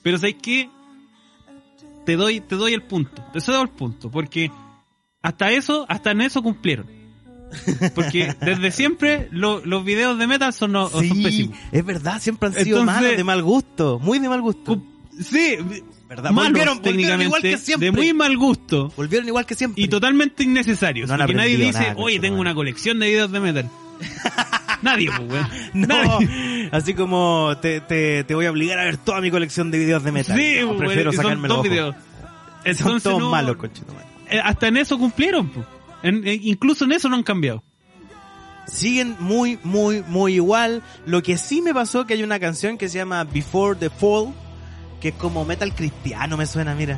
pero 0.01 0.18
¿sabes 0.18 0.36
qué? 0.41 0.70
Te 2.05 2.16
doy, 2.16 2.41
te 2.41 2.55
doy 2.55 2.74
el 2.74 2.84
punto. 2.84 3.24
Te 3.32 3.39
doy 3.39 3.61
el 3.61 3.70
punto. 3.70 4.11
Porque 4.11 4.51
hasta 5.22 5.51
eso, 5.51 5.86
hasta 5.88 6.11
en 6.11 6.22
eso 6.22 6.41
cumplieron. 6.43 6.88
Porque 7.95 8.34
desde 8.41 8.72
siempre 8.72 9.30
lo- 9.32 9.64
los 9.66 9.86
videos 9.86 10.18
de 10.18 10.28
metal 10.28 10.51
son, 10.53 10.72
no- 10.74 10.89
son 10.89 11.07
pésimos. 11.24 11.57
es 11.72 11.86
verdad, 11.86 12.20
siempre 12.20 12.47
han 12.49 12.53
sido 12.55 12.80
Entonces- 12.80 13.01
malos, 13.03 13.18
de 13.18 13.24
mal 13.24 13.43
gusto, 13.43 13.99
muy 13.99 14.20
de 14.20 14.28
mal 14.30 14.41
gusto. 14.41 14.84
Sí, 15.22 15.57
¿Verdad? 16.16 16.32
malos 16.32 16.51
Volvieron- 16.51 16.78
volvieron 16.78 16.82
técnicamente, 16.82 17.26
igual 17.26 17.41
que 17.41 17.57
siempre. 17.57 17.86
de 17.88 17.91
muy 17.91 18.14
mal 18.14 18.38
gusto. 18.38 18.91
Volvieron 18.95 19.28
igual 19.28 19.45
que 19.45 19.55
siempre. 19.55 19.82
Y 19.84 19.88
totalmente 19.88 20.43
innecesarios. 20.43 21.09
No 21.09 21.18
porque 21.18 21.34
nadie 21.34 21.57
dice, 21.57 21.80
nada, 21.80 21.95
oye, 21.97 22.20
tengo 22.20 22.36
madre". 22.38 22.41
una 22.49 22.55
colección 22.55 22.99
de 22.99 23.07
videos 23.07 23.32
de 23.32 23.39
metal. 23.39 23.70
nadie, 24.82 25.09
pues, 25.16 25.30
weón. 25.32 25.47
No, 25.74 25.88
Nadie. 25.88 26.70
así 26.72 26.93
como 26.93 27.55
te, 27.61 27.82
te, 27.82 28.24
te 28.24 28.36
voy 28.36 28.45
a 28.45 28.51
obligar 28.51 28.80
a 28.80 28.86
ver 28.86 28.97
toda 28.97 29.22
mi 29.22 29.32
colección 29.32 29.72
de 29.72 29.80
videos 29.80 30.03
de 30.03 30.11
metal. 30.11 30.38
Sí, 30.38 30.57
No, 30.61 30.68
pues, 30.70 30.80
prefiero 30.80 31.11
sacarme 31.14 31.47
los 31.47 31.64
videos. 31.64 31.95
Son 32.78 33.01
todos 33.01 33.20
no- 33.20 33.30
malos, 33.30 33.57
conchetumare. 33.57 34.05
eh, 34.30 34.39
hasta 34.43 34.68
en 34.68 34.78
eso 34.78 34.97
cumplieron, 34.97 35.49
pues. 35.49 35.66
En- 36.03 36.28
en- 36.28 36.39
incluso 36.43 36.86
en 36.86 36.91
eso 36.93 37.09
no 37.09 37.16
han 37.16 37.24
cambiado. 37.24 37.64
Siguen 38.68 39.16
muy, 39.20 39.59
muy, 39.64 40.03
muy 40.07 40.36
igual. 40.36 40.82
Lo 41.05 41.22
que 41.22 41.38
sí 41.38 41.61
me 41.61 41.74
pasó 41.74 42.05
que 42.05 42.14
hay 42.14 42.24
una 42.24 42.39
canción 42.39 42.78
que 42.78 42.88
se 42.88 42.97
llama 42.97 43.24
Before 43.26 43.78
the 43.78 43.89
Fall, 43.89 44.34
que 45.04 45.10
es 45.10 45.16
como 45.16 45.43
metal 45.43 45.76
cristiano, 45.76 46.38
me 46.38 46.45
suena, 46.45 46.74
mira. 46.76 46.97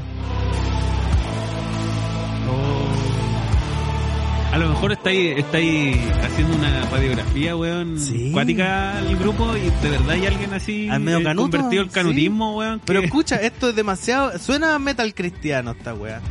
A 4.53 4.58
lo 4.60 4.70
mejor 4.70 4.91
estáis 4.91 5.38
estáis 5.39 5.97
haciendo 6.24 6.56
una 6.56 6.86
radiografía, 6.91 7.56
weón, 7.58 7.99
Sí. 7.99 8.30
cuática 8.32 8.99
al 8.99 9.18
grupo 9.18 9.58
y 9.58 9.72
de 9.84 9.89
verdad 9.89 10.12
hay 10.12 10.28
alguien 10.28 10.53
así 10.53 10.88
Al 10.88 11.01
medio 11.01 11.18
eh, 11.18 11.24
canuto, 11.24 11.58
convertido 11.58 11.82
al 11.82 11.89
sí. 11.89 11.93
canutismo, 11.95 12.56
weón. 12.56 12.80
Pero 12.86 12.99
escucha, 13.01 13.38
esto 13.38 13.70
es 13.70 13.76
demasiado, 13.76 14.38
suena 14.38 14.76
a 14.76 14.80
metal 14.80 15.14
cristiano 15.16 15.72
esta 15.72 15.95
wea. 15.95 16.22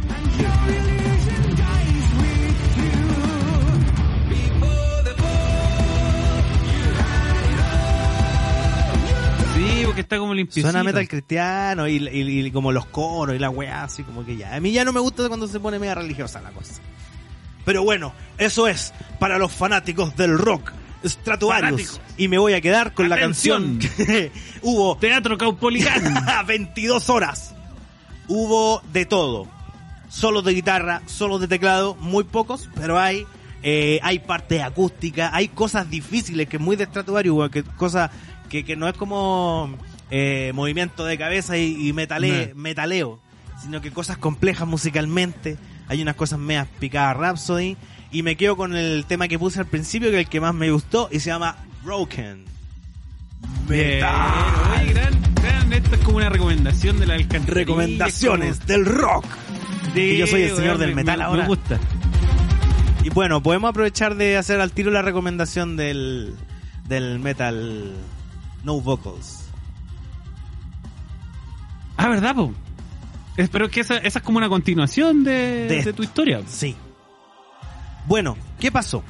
Porque 9.95 10.01
está 10.03 10.19
como 10.19 10.35
limpiecito. 10.35 10.67
Suena 10.71 10.83
metal 10.85 11.07
cristiano 11.09 11.87
y, 11.87 11.97
y- 11.97 12.47
y 12.47 12.51
como 12.51 12.73
los 12.73 12.87
coros 12.87 13.35
y 13.37 13.39
la 13.39 13.49
weá, 13.51 13.85
así 13.85 14.03
como 14.03 14.25
que 14.25 14.37
ya. 14.37 14.55
A 14.57 14.61
mí 14.61 14.73
ya 14.73 14.85
no 14.85 14.93
me 14.93 15.01
gusta 15.01 15.29
cuando 15.29 15.47
se 15.47 15.61
pone 15.61 15.79
media 15.79 15.95
religiosa 15.95 16.41
la 16.41 16.51
cosa. 16.51 16.75
Pero 17.65 17.85
bueno, 17.85 18.13
eso 18.37 18.67
es 18.67 18.93
para 19.21 19.39
los 19.39 19.53
fanáticos 19.53 20.17
del 20.17 20.37
rock. 20.37 20.73
Stratovarius. 21.05 21.83
Fanáticos. 21.83 22.01
Y 22.17 22.29
me 22.29 22.39
voy 22.39 22.55
a 22.55 22.61
quedar 22.61 22.93
con 22.95 23.13
Atención. 23.13 23.79
la 23.81 23.89
canción 23.89 24.07
que 24.07 24.33
hubo 24.63 24.97
Teatro 24.97 25.39
Caupolicán. 25.39 26.03
22 26.47 27.09
horas. 27.11 27.55
Hubo 28.27 28.83
de 28.93 29.07
todo. 29.07 29.47
Solos 30.09 30.45
de 30.45 30.55
guitarra, 30.55 31.03
solos 31.07 31.41
de 31.41 31.49
teclado, 31.49 31.95
muy 31.97 32.25
pocos, 32.25 32.69
pero 32.75 32.99
hay. 32.99 33.27
eh, 33.63 33.99
hay 34.03 34.19
parte 34.21 34.63
acústica, 34.63 35.31
hay 35.35 35.49
cosas 35.49 35.89
difíciles 35.91 36.49
que 36.49 36.57
es 36.57 36.63
muy 36.63 36.77
de 36.77 36.85
Stratovarius, 36.85 37.51
que 37.51 37.63
cosas 37.65 38.11
que, 38.55 38.65
que 38.65 38.77
no 38.77 38.87
es 38.89 38.95
como 38.97 39.77
eh, 40.13 40.53
movimiento 40.55 41.05
de 41.05 41.19
cabeza 41.19 41.57
y, 41.59 41.89
y 41.89 41.93
metale- 41.93 42.51
No. 42.55 42.55
metaleo, 42.63 43.19
sino 43.61 43.81
que 43.81 43.91
cosas 43.91 44.17
complejas 44.17 44.69
musicalmente. 44.69 45.57
Hay 45.89 46.01
unas 46.03 46.15
cosas 46.15 46.39
medias 46.39 46.69
picadas 46.79 47.17
Rhapsody. 47.17 47.77
Y 48.13 48.23
me 48.23 48.37
quedo 48.37 48.57
con 48.57 48.77
el 48.77 49.07
tema 49.09 49.27
que 49.27 49.41
puse 49.41 49.59
al 49.59 49.67
principio, 49.67 50.11
que 50.11 50.21
es 50.21 50.27
el 50.27 50.31
que 50.31 50.41
más 50.41 50.55
me 50.55 50.71
gustó, 50.71 51.09
y 51.11 51.19
se 51.19 51.31
llama 51.31 51.57
Broken. 51.83 52.45
Metal. 53.69 54.33
Oye, 54.81 54.93
gran, 54.93 55.15
gran, 55.43 55.73
esto 55.73 55.95
es 55.97 56.01
como 56.03 56.19
una 56.19 56.29
recomendación 56.29 57.01
de 57.01 57.07
la 57.07 57.15
alcantarilla. 57.15 57.55
recomendaciones 57.55 58.57
como- 58.61 58.67
del 58.69 58.87
rock. 58.87 59.25
que 59.95 60.17
yo 60.17 60.27
soy 60.29 60.43
el 60.43 60.55
señor 60.57 60.79
del 60.79 60.91
me- 60.91 60.97
metal 61.03 61.19
me- 61.19 61.25
ahora. 61.25 61.43
Me 61.43 61.49
gusta. 61.49 61.81
Y 63.03 63.11
bueno, 63.11 63.43
podemos 63.43 63.71
aprovechar 63.71 64.15
de 64.15 64.37
hacer 64.37 64.61
al 64.61 64.71
tiro 64.71 64.93
la 64.93 65.03
recomendación 65.03 65.77
del, 65.77 66.35
del 66.89 67.19
metal 67.19 67.95
no 68.65 68.81
vocals. 68.81 69.45
Ah, 71.97 72.09
¿verdad, 72.09 72.35
po? 72.35 72.53
Espero 73.37 73.69
que 73.69 73.81
esa, 73.81 73.97
esa 73.99 74.19
es 74.19 74.25
como 74.25 74.39
una 74.39 74.49
continuación 74.49 75.25
de, 75.25 75.31
De 75.33 75.67
de 75.69 75.79
esto. 75.79 75.95
tu 75.95 76.03
historia. 76.03 76.41
Sí. 76.47 76.77
Bueno, 78.07 78.37
¿qué 78.61 78.71
pasó? 78.71 79.03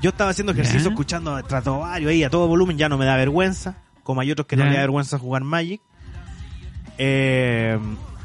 Yo 0.00 0.10
estaba 0.10 0.30
haciendo 0.30 0.52
ejercicio 0.52 0.82
Ya. 0.84 0.88
escuchando 0.90 1.34
a 1.34 1.40
Stratovarius 1.42 2.10
ahí 2.10 2.22
a 2.24 2.30
todo 2.30 2.46
volumen, 2.48 2.78
ya 2.78 2.88
no 2.88 2.96
me 2.98 3.04
da 3.04 3.16
vergüenza, 3.16 3.76
como 4.04 4.20
hay 4.20 4.30
otros 4.30 4.46
que 4.46 4.56
no 4.56 4.64
le 4.64 4.72
da 4.74 4.80
vergüenza 4.80 5.18
jugar 5.18 5.42
Magic. 5.44 5.80
Eh, 6.98 7.78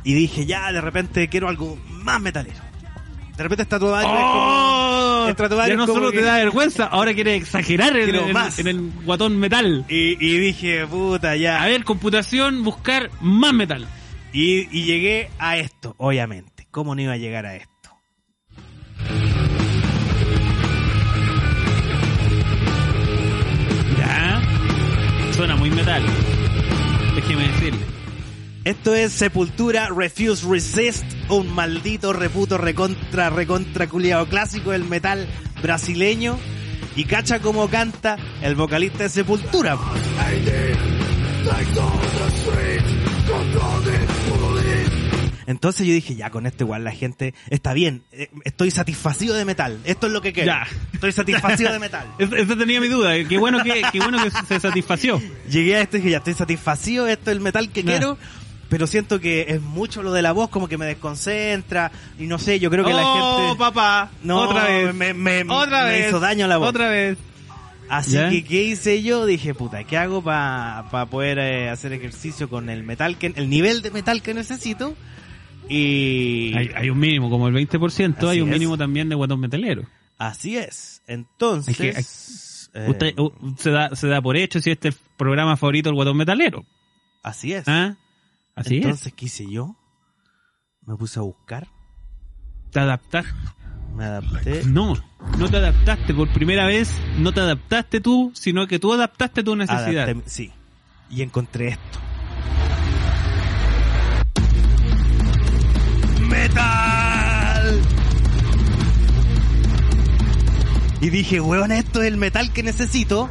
y 0.04 0.14
dije, 0.14 0.46
ya, 0.46 0.72
de 0.72 0.82
repente 0.82 1.28
quiero 1.30 1.50
algo 1.50 1.78
más 1.90 2.22
metalero. 2.22 2.60
De 3.38 3.44
repente 3.44 3.64
Stratovarius 3.64 4.12
es 4.14 4.20
como... 4.20 4.34
¡Oh! 5.26 5.30
Stratovarius 5.32 5.78
Ya 5.80 5.86
no 5.86 5.88
solo 5.92 6.12
que- 6.12 6.18
te 6.20 6.24
da 6.24 6.36
vergüenza, 6.38 6.86
ahora 6.86 7.14
quieres 7.14 7.42
exagerar 7.42 7.96
en, 7.98 8.04
Quiero 8.12 8.28
en- 8.28 8.34
más. 8.34 8.60
en 8.60 8.68
el 8.68 8.92
guatón 9.06 9.38
metal. 9.40 9.86
Y, 9.90 10.18
y 10.24 10.38
dije, 10.38 10.86
puta, 10.86 11.36
ya. 11.36 11.64
A 11.64 11.68
ver, 11.68 11.84
computación, 11.84 12.64
buscar 12.64 13.10
más 13.22 13.54
metal. 13.54 13.88
Y, 14.34 14.68
y 14.78 14.84
llegué 14.86 15.30
a 15.40 15.58
esto, 15.58 15.96
obviamente. 15.98 16.68
¿Cómo 16.72 16.94
no 16.96 17.02
iba 17.02 17.14
a 17.14 17.18
llegar 17.18 17.46
a 17.46 17.56
esto? 17.56 17.70
Ya. 23.98 24.42
Suena 25.34 25.56
muy 25.56 25.70
metal. 25.70 26.04
Déjeme 27.16 27.48
decirle. 27.48 27.86
Esto 28.66 28.96
es 28.96 29.12
Sepultura 29.12 29.90
Refuse 29.90 30.46
Resist, 30.50 31.04
un 31.30 31.54
maldito 31.54 32.14
reputo 32.14 32.58
recontra, 32.58 33.30
recontra 33.30 33.88
culiado 33.88 34.28
clásico 34.28 34.72
del 34.72 34.86
metal 34.86 35.28
brasileño. 35.62 36.38
Y 36.96 37.06
cacha 37.06 37.40
como 37.40 37.68
canta 37.70 38.18
el 38.42 38.56
vocalista 38.56 39.04
de 39.04 39.10
Sepultura. 39.10 39.78
Entonces 45.46 45.86
yo 45.86 45.94
dije, 45.94 46.16
ya 46.16 46.30
con 46.30 46.46
esto 46.46 46.64
igual 46.64 46.86
la 46.86 46.92
gente 46.92 47.34
está 47.50 47.74
bien, 47.74 48.04
eh, 48.14 48.30
estoy 48.46 48.72
satisfacido 48.72 49.36
de 49.36 49.44
metal, 49.44 49.78
esto 49.84 50.08
es 50.08 50.14
lo 50.14 50.22
que 50.22 50.32
quiero. 50.32 50.48
Ya. 50.48 50.66
Estoy 50.94 51.12
satisfacido 51.12 51.74
de 51.74 51.80
metal. 51.80 52.08
Es- 52.18 52.32
Esa 52.32 52.56
tenía 52.56 52.80
mi 52.80 52.88
duda. 52.88 53.12
Qué 53.28 53.38
bueno 53.38 53.62
que, 53.62 53.82
qué 53.92 54.00
bueno 54.00 54.24
que 54.24 54.32
se 54.32 54.60
satisfació. 54.62 55.22
Llegué 55.50 55.76
a 55.76 55.82
esto 55.82 55.98
y 55.98 56.00
dije, 56.00 56.12
ya 56.12 56.18
estoy 56.20 56.34
satisfacido, 56.34 57.08
esto 57.08 57.30
es 57.30 57.36
el 57.38 57.42
metal 57.44 57.70
que 57.72 57.84
Nah. 57.84 57.92
quiero, 57.92 58.18
pero 58.74 58.88
siento 58.88 59.20
que 59.20 59.46
es 59.50 59.62
mucho 59.62 60.02
lo 60.02 60.12
de 60.12 60.24
la 60.24 60.32
voz, 60.32 60.50
como 60.50 60.68
que 60.68 60.80
me 60.80 60.88
desconcentra, 60.88 61.92
y 62.18 62.26
no 62.26 62.40
sé, 62.40 62.60
yo 62.60 62.72
creo 62.72 62.84
que 62.84 62.92
la 62.92 63.06
oh, 63.06 63.38
gente... 63.50 63.60
papá. 63.60 64.10
No, 64.24 64.40
otra 64.50 64.64
vez. 64.64 64.96
me, 64.96 65.14
me- 65.14 65.44
otra 65.48 65.84
me 65.84 65.92
vez. 65.92 66.08
hizo 66.08 66.20
daño 66.20 66.48
la 66.48 66.58
voz. 66.58 66.70
Otra 66.70 66.90
vez. 66.90 67.20
Así 67.88 68.14
¿Ya? 68.14 68.32
que, 68.32 68.44
¿qué 68.44 68.64
hice 68.64 69.04
yo? 69.04 69.28
Dije, 69.28 69.54
puta, 69.54 69.84
¿qué 69.84 69.96
hago 69.96 70.24
para 70.24 71.06
poder 71.12 71.38
eh, 71.38 71.70
hacer 71.70 71.94
ejercicio 71.94 72.50
con 72.50 72.68
el 72.68 72.82
metal, 72.82 73.20
que 73.20 73.32
el 73.36 73.48
nivel 73.48 73.84
de 73.84 73.92
metal 73.92 74.24
que 74.24 74.34
necesito? 74.34 74.96
Y... 75.70 76.56
Hay, 76.56 76.72
hay 76.76 76.90
un 76.90 76.98
mínimo, 76.98 77.30
como 77.30 77.48
el 77.48 77.54
20%, 77.54 78.18
Así 78.18 78.26
hay 78.26 78.42
un 78.42 78.50
es. 78.50 78.54
mínimo 78.56 78.76
también 78.76 79.08
de 79.08 79.14
guatón 79.14 79.40
metalero. 79.40 79.84
Así 80.18 80.58
es. 80.58 81.04
Entonces... 81.06 81.80
Es 81.80 82.72
eh, 82.74 82.88
Usted 82.90 83.20
uh, 83.20 83.32
se, 83.56 83.70
da, 83.70 83.96
se 83.96 84.08
da 84.08 84.20
por 84.20 84.36
hecho 84.36 84.60
si 84.60 84.72
este 84.72 84.88
es 84.88 84.96
el 84.96 85.02
programa 85.16 85.58
favorito 85.58 85.90
del 85.90 85.96
guatón 85.96 86.18
metalero. 86.18 86.66
así 87.22 87.54
es. 87.54 87.68
¿Ah? 87.68 87.98
Así 88.56 88.78
Entonces, 88.78 89.14
¿qué 89.14 89.26
hice 89.26 89.50
yo? 89.50 89.76
Me 90.86 90.96
puse 90.96 91.20
a 91.20 91.24
buscar, 91.24 91.64
es. 91.64 92.72
Te 92.72 92.80
adaptaste. 92.80 93.32
me 93.96 94.04
adapté. 94.06 94.64
No, 94.66 94.94
no 95.38 95.50
te 95.50 95.58
adaptaste 95.58 96.14
por 96.14 96.32
primera 96.34 96.66
vez, 96.68 96.92
no 97.18 97.32
te 97.32 97.40
adaptaste 97.42 98.00
tú, 98.02 98.32
sino 98.36 98.68
que 98.68 98.80
tú 98.80 98.94
adaptaste 98.94 99.44
tu 99.44 99.56
necesidad. 99.56 100.08
Adapté- 100.10 100.24
sí. 100.26 100.52
Y 101.10 101.22
encontré 101.22 101.70
esto. 101.70 102.00
¡Metal! 106.44 107.82
Y 111.02 111.10
dije, 111.10 111.40
weón, 111.42 111.72
esto 111.72 112.02
es 112.02 112.08
el 112.08 112.18
metal 112.18 112.52
que 112.54 112.64
necesito. 112.64 113.30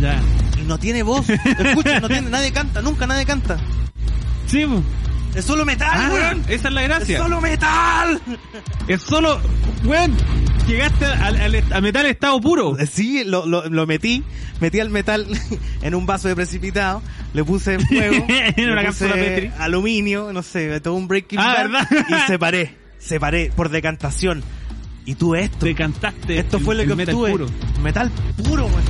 Ya. 0.00 0.20
Y 0.60 0.64
no 0.64 0.78
tiene 0.78 1.02
voz. 1.02 1.28
Escucha, 1.58 2.00
no 2.00 2.08
tiene, 2.08 2.28
nadie 2.30 2.52
canta, 2.52 2.82
nunca 2.82 3.06
nadie 3.06 3.24
canta. 3.24 3.56
Sí. 4.46 4.64
Es 5.34 5.44
solo 5.44 5.66
metal, 5.66 5.90
Ah, 5.92 6.08
weón. 6.12 6.44
esa 6.48 6.68
es 6.68 6.74
la 6.74 6.82
Es 6.82 6.88
gracia. 6.88 7.18
solo 7.18 7.40
metal. 7.42 8.20
Es 8.88 9.02
solo, 9.02 9.38
weón, 9.84 10.16
llegaste 10.66 11.04
al, 11.04 11.36
al, 11.40 11.64
a 11.72 11.80
metal 11.82 12.06
estado 12.06 12.40
puro. 12.40 12.74
Sí, 12.90 13.22
lo, 13.24 13.44
lo, 13.44 13.68
lo 13.68 13.86
metí, 13.86 14.22
metí 14.60 14.80
al 14.80 14.88
metal 14.88 15.26
en 15.82 15.94
un 15.94 16.06
vaso 16.06 16.28
de 16.28 16.36
precipitado, 16.36 17.02
le 17.34 17.44
puse 17.44 17.78
fuego, 17.80 18.24
En 18.28 18.70
una 18.70 18.82
cápsula 18.84 19.12
Petri. 19.12 19.50
aluminio, 19.58 20.32
no 20.32 20.42
sé, 20.42 20.80
todo 20.80 20.94
un 20.94 21.06
breaking 21.06 21.38
Ah, 21.38 21.54
¿verdad? 21.64 21.86
y 22.08 22.26
separé, 22.26 22.74
separé 22.98 23.52
por 23.54 23.68
decantación. 23.68 24.42
Y 25.04 25.14
tuve 25.16 25.42
esto. 25.42 25.66
Te 25.66 25.74
cantaste. 25.74 26.38
Esto 26.38 26.56
el- 26.56 26.64
fue 26.64 26.74
lo 26.76 26.84
que 26.86 26.94
metal 26.96 27.14
obtuve. 27.14 27.30
puro. 27.32 27.46
Metal 27.82 28.10
puro, 28.42 28.64
weón. 28.66 28.82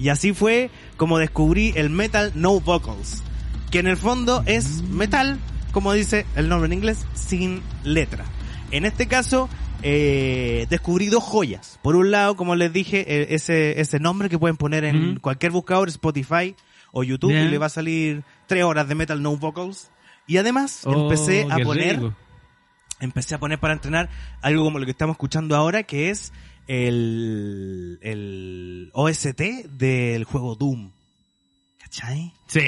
Y 0.00 0.08
así 0.08 0.32
fue 0.32 0.70
como 0.96 1.18
descubrí 1.18 1.72
el 1.76 1.90
metal 1.90 2.32
no 2.34 2.58
vocals. 2.60 3.22
Que 3.70 3.78
en 3.80 3.86
el 3.86 3.96
fondo 3.96 4.42
es 4.46 4.82
metal, 4.82 5.38
como 5.72 5.92
dice 5.92 6.26
el 6.36 6.48
nombre 6.48 6.66
en 6.66 6.72
inglés, 6.72 7.06
sin 7.14 7.62
letra. 7.84 8.24
En 8.70 8.84
este 8.86 9.06
caso, 9.06 9.48
eh, 9.82 10.66
descubrí 10.70 11.08
dos 11.08 11.22
joyas. 11.22 11.78
Por 11.82 11.96
un 11.96 12.10
lado, 12.10 12.34
como 12.34 12.56
les 12.56 12.72
dije, 12.72 13.04
eh, 13.06 13.26
ese, 13.34 13.80
ese 13.80 14.00
nombre 14.00 14.28
que 14.28 14.38
pueden 14.38 14.56
poner 14.56 14.84
en 14.84 15.20
cualquier 15.20 15.52
buscador, 15.52 15.88
Spotify 15.88 16.56
o 16.92 17.04
YouTube, 17.04 17.30
y 17.32 17.48
le 17.48 17.58
va 17.58 17.66
a 17.66 17.70
salir 17.70 18.24
tres 18.46 18.64
horas 18.64 18.88
de 18.88 18.94
metal 18.94 19.22
no 19.22 19.36
vocals. 19.36 19.90
Y 20.26 20.38
además, 20.38 20.82
Oh, 20.84 21.02
empecé 21.02 21.46
a 21.50 21.58
poner 21.58 21.96
rico. 22.00 22.14
empecé 23.00 23.34
a 23.34 23.38
poner 23.38 23.58
para 23.60 23.74
entrenar 23.74 24.08
algo 24.42 24.64
como 24.64 24.78
lo 24.78 24.84
que 24.84 24.90
estamos 24.92 25.14
escuchando 25.14 25.56
ahora, 25.56 25.82
que 25.82 26.10
es 26.10 26.32
el, 26.72 27.98
el 28.00 28.90
OST 28.92 29.40
del 29.72 30.22
juego 30.22 30.54
Doom. 30.54 30.92
¿Cachai? 31.80 32.32
Sí. 32.46 32.60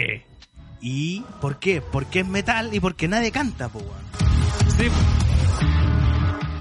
¿Y 0.80 1.20
por 1.40 1.60
qué? 1.60 1.80
Porque 1.80 2.20
es 2.20 2.26
metal 2.26 2.74
y 2.74 2.80
porque 2.80 3.06
nadie 3.06 3.30
canta, 3.30 3.68
po, 3.68 3.78
weón. 3.78 4.72
Sí. 4.76 4.88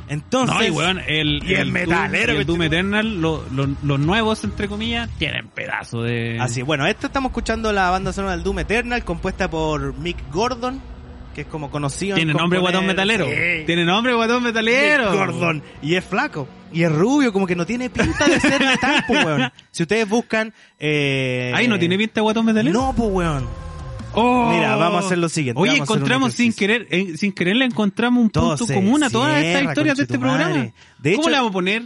Entonces, 0.07 0.55
no, 0.55 0.63
y 0.65 0.69
weón, 0.69 0.99
el, 1.07 1.41
y 1.43 1.53
el 1.55 1.61
el 1.61 1.71
metalero 1.71 2.33
Doom, 2.33 2.39
el 2.41 2.45
Doom. 2.45 2.61
Eternal, 2.61 3.21
lo- 3.21 3.43
lo- 3.51 3.75
los 3.81 3.99
nuevos, 3.99 4.43
entre 4.43 4.67
comillas, 4.67 5.09
tienen 5.17 5.47
pedazo 5.47 6.03
de... 6.03 6.37
así, 6.39 6.61
bueno, 6.61 6.85
esto 6.85 7.07
estamos 7.07 7.29
escuchando 7.31 7.71
la 7.73 7.89
banda 7.89 8.13
sonora 8.13 8.35
del 8.35 8.43
Doom 8.43 8.59
Eternal, 8.59 9.03
compuesta 9.03 9.49
por 9.49 9.97
Mick 9.97 10.17
Gordon, 10.31 10.79
que 11.33 11.41
es 11.41 11.47
como 11.47 11.71
conocido. 11.71 12.17
en 12.17 12.25
Tiene 12.25 12.33
nombre 12.33 12.59
guatón 12.59 12.85
metalero. 12.85 13.25
Sí. 13.25 13.63
Tiene 13.65 13.83
nombre 13.85 14.13
guatón 14.13 14.43
metalero. 14.43 15.09
Mick 15.11 15.19
Gordon. 15.19 15.63
Y 15.81 15.95
es 15.95 16.03
flaco. 16.05 16.47
Y 16.73 16.83
es 16.83 16.91
rubio, 16.91 17.33
como 17.33 17.45
que 17.47 17.55
no 17.55 17.65
tiene 17.65 17.89
pinta 17.89 18.27
de 18.27 18.39
ser 18.39 18.59
metal, 18.63 19.03
pues, 19.07 19.25
weón. 19.25 19.51
Si 19.71 19.83
ustedes 19.83 20.07
buscan... 20.07 20.53
Eh, 20.79 21.51
Ay, 21.55 21.67
¿no 21.67 21.77
tiene 21.77 21.97
pinta 21.97 22.15
de 22.15 22.21
guatón 22.21 22.45
metalero? 22.45 22.79
No, 22.79 22.93
pues, 22.95 23.09
weón. 23.11 23.47
Oh. 24.13 24.51
Mira, 24.51 24.75
vamos 24.75 25.03
a 25.03 25.05
hacer 25.05 25.17
lo 25.17 25.29
siguiente, 25.29 25.61
Oye, 25.61 25.77
encontramos 25.77 26.33
sin 26.33 26.51
querer, 26.51 26.85
eh, 26.91 27.15
sin 27.17 27.31
querer 27.31 27.55
le 27.55 27.63
encontramos 27.65 28.21
un 28.21 28.29
Todo 28.29 28.57
punto 28.57 28.73
común 28.73 29.03
a 29.03 29.09
todas 29.09 29.41
estas 29.41 29.63
historias 29.63 29.97
de 29.97 30.03
este 30.03 30.19
programa. 30.19 30.53
De 30.99 31.11
¿Cómo 31.13 31.23
hecho- 31.23 31.29
le 31.29 31.35
vamos 31.37 31.49
a 31.49 31.53
poner? 31.53 31.83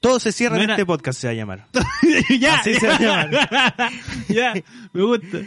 Todo 0.00 0.18
se 0.20 0.32
cierra 0.32 0.56
No 0.56 0.62
en 0.62 0.70
era- 0.70 0.74
este 0.74 0.86
podcast, 0.86 1.20
se 1.20 1.26
va 1.26 1.32
a 1.32 1.34
llamar. 1.34 1.66
ya, 2.40 2.54
Así 2.60 2.72
se 2.74 2.86
va 2.86 2.94
a 2.94 2.98
llamar. 3.00 3.30
ya, 4.28 4.54
me 4.92 5.02
gusta. 5.02 5.38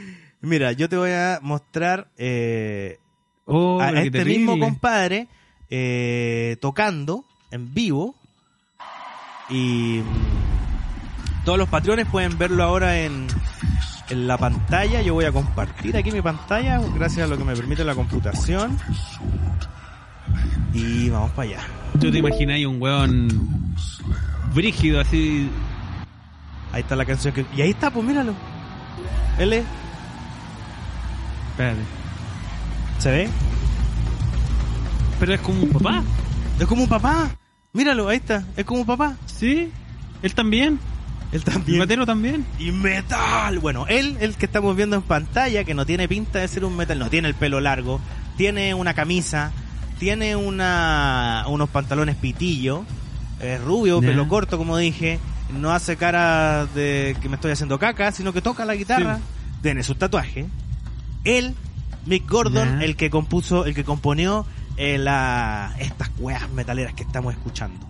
Mira, 0.41 0.73
yo 0.73 0.89
te 0.89 0.97
voy 0.97 1.09
a 1.11 1.39
mostrar 1.41 2.07
eh, 2.17 2.99
Oh, 3.45 3.79
a 3.81 3.89
este 4.03 4.23
mismo 4.25 4.59
compadre 4.59 5.27
eh, 5.71 6.57
tocando 6.61 7.25
en 7.49 7.73
vivo. 7.73 8.15
Y 9.51 10.01
mm, 10.01 11.43
todos 11.45 11.57
los 11.57 11.69
patrones 11.69 12.07
pueden 12.07 12.37
verlo 12.37 12.63
ahora 12.63 12.99
en, 12.99 13.27
en 14.09 14.27
la 14.27 14.37
pantalla. 14.37 15.01
Yo 15.01 15.13
voy 15.13 15.25
a 15.25 15.31
compartir 15.31 15.97
aquí 15.97 16.11
mi 16.11 16.21
pantalla 16.21 16.79
gracias 16.95 17.25
a 17.25 17.29
lo 17.29 17.37
que 17.37 17.43
me 17.43 17.55
permite 17.55 17.83
la 17.83 17.95
computación. 17.95 18.77
Y 20.73 21.09
vamos 21.09 21.31
para 21.31 21.49
allá. 21.49 21.59
¿Tú 21.99 22.11
te 22.11 22.19
imaginas 22.19 22.55
ahí 22.55 22.65
un 22.65 22.81
weón 22.81 23.75
brígido 24.53 25.01
así? 25.01 25.49
Ahí 26.71 26.81
está 26.81 26.95
la 26.95 27.05
canción 27.05 27.33
que... 27.33 27.45
Y 27.55 27.61
ahí 27.61 27.71
está, 27.71 27.91
pues 27.91 28.05
míralo. 28.05 28.33
Es... 29.37 29.63
Espérate. 31.51 31.81
¿Se 32.99 33.11
ve? 33.11 33.29
Pero 35.19 35.33
es 35.33 35.41
como 35.41 35.63
un 35.63 35.69
papá. 35.69 36.03
Es 36.59 36.65
como 36.65 36.83
un 36.83 36.89
papá. 36.89 37.29
Míralo, 37.73 38.09
ahí 38.09 38.17
está. 38.17 38.43
Es 38.57 38.65
como 38.65 38.85
papá. 38.85 39.15
Sí, 39.25 39.71
él 40.21 40.35
también. 40.35 40.79
Él 41.31 41.37
El 41.37 41.43
también. 41.43 41.79
matero 41.79 42.05
también. 42.05 42.45
Y 42.59 42.71
metal. 42.71 43.59
Bueno, 43.59 43.85
él, 43.87 44.17
el 44.19 44.35
que 44.35 44.45
estamos 44.45 44.75
viendo 44.75 44.97
en 44.97 45.01
pantalla, 45.01 45.63
que 45.63 45.73
no 45.73 45.85
tiene 45.85 46.07
pinta 46.09 46.39
de 46.39 46.47
ser 46.47 46.65
un 46.65 46.75
metal, 46.75 46.99
no 46.99 47.09
tiene 47.09 47.29
el 47.29 47.35
pelo 47.35 47.61
largo, 47.61 48.01
tiene 48.35 48.73
una 48.73 48.93
camisa, 48.93 49.51
tiene 49.97 50.35
una, 50.35 51.45
unos 51.47 51.69
pantalones 51.69 52.17
pitillo, 52.17 52.83
es 53.39 53.61
rubio, 53.61 54.01
pelo 54.01 54.27
corto, 54.27 54.57
como 54.57 54.75
dije, 54.75 55.19
no 55.57 55.71
hace 55.71 55.95
cara 55.95 56.65
de 56.65 57.15
que 57.21 57.29
me 57.29 57.35
estoy 57.35 57.51
haciendo 57.51 57.79
caca, 57.79 58.11
sino 58.11 58.33
que 58.33 58.41
toca 58.41 58.65
la 58.65 58.75
guitarra, 58.75 59.19
tiene 59.61 59.83
su 59.83 59.95
tatuaje. 59.95 60.47
Él, 61.23 61.55
Mick 62.05 62.29
Gordon, 62.29 62.81
el 62.81 62.97
que 62.97 63.09
compuso, 63.09 63.65
el 63.65 63.73
que 63.73 63.85
componió 63.85 64.45
eh, 64.81 64.97
la, 64.97 65.75
estas 65.79 66.09
weas 66.17 66.49
metaleras 66.49 66.95
que 66.95 67.03
estamos 67.03 67.35
escuchando. 67.35 67.87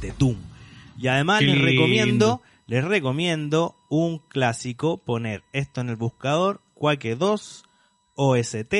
De 0.00 0.12
Doom. 0.18 0.36
Y 0.98 1.06
además 1.06 1.38
Qué 1.38 1.46
les 1.46 1.54
lindo. 1.54 1.70
recomiendo, 1.70 2.42
les 2.66 2.84
recomiendo 2.84 3.76
un 3.88 4.18
clásico, 4.18 4.98
poner 4.98 5.44
esto 5.52 5.80
en 5.80 5.90
el 5.90 5.96
buscador, 5.96 6.60
Quake 6.74 7.14
2 7.14 7.64
OST. 8.16 8.74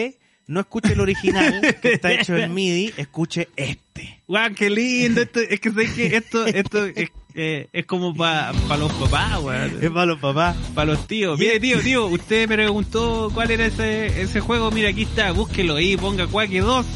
No 0.48 0.60
escuche 0.60 0.94
el 0.94 1.00
original, 1.00 1.76
que 1.80 1.92
está 1.92 2.12
hecho 2.12 2.36
en 2.36 2.52
MIDI, 2.54 2.92
escuche 2.96 3.48
este. 3.54 4.22
Guau, 4.26 4.52
qué 4.54 4.68
lindo. 4.68 5.22
Esto, 5.22 5.40
es 5.40 5.60
que 5.60 5.70
sé 5.70 5.94
que 5.94 6.16
esto, 6.16 6.44
esto 6.44 6.86
es, 6.86 7.10
eh, 7.34 7.68
es 7.72 7.86
como 7.86 8.14
para 8.14 8.52
los 8.78 8.92
papás, 8.92 9.40
weón. 9.42 9.78
Es 9.82 9.90
para 9.90 10.06
los 10.06 10.20
papás. 10.20 10.56
Para 10.74 10.92
los 10.92 11.06
tíos. 11.06 11.38
Mire, 11.38 11.58
tío, 11.58 11.80
tío, 11.80 12.06
usted 12.06 12.48
me 12.48 12.54
preguntó 12.54 13.30
cuál 13.34 13.50
era 13.50 13.66
ese, 13.66 14.22
ese 14.22 14.40
juego. 14.40 14.70
Mira, 14.70 14.90
aquí 14.90 15.02
está, 15.02 15.32
búsquelo 15.32 15.76
ahí, 15.76 15.96
ponga 15.96 16.26
Quake 16.26 16.60
2. 16.60 16.86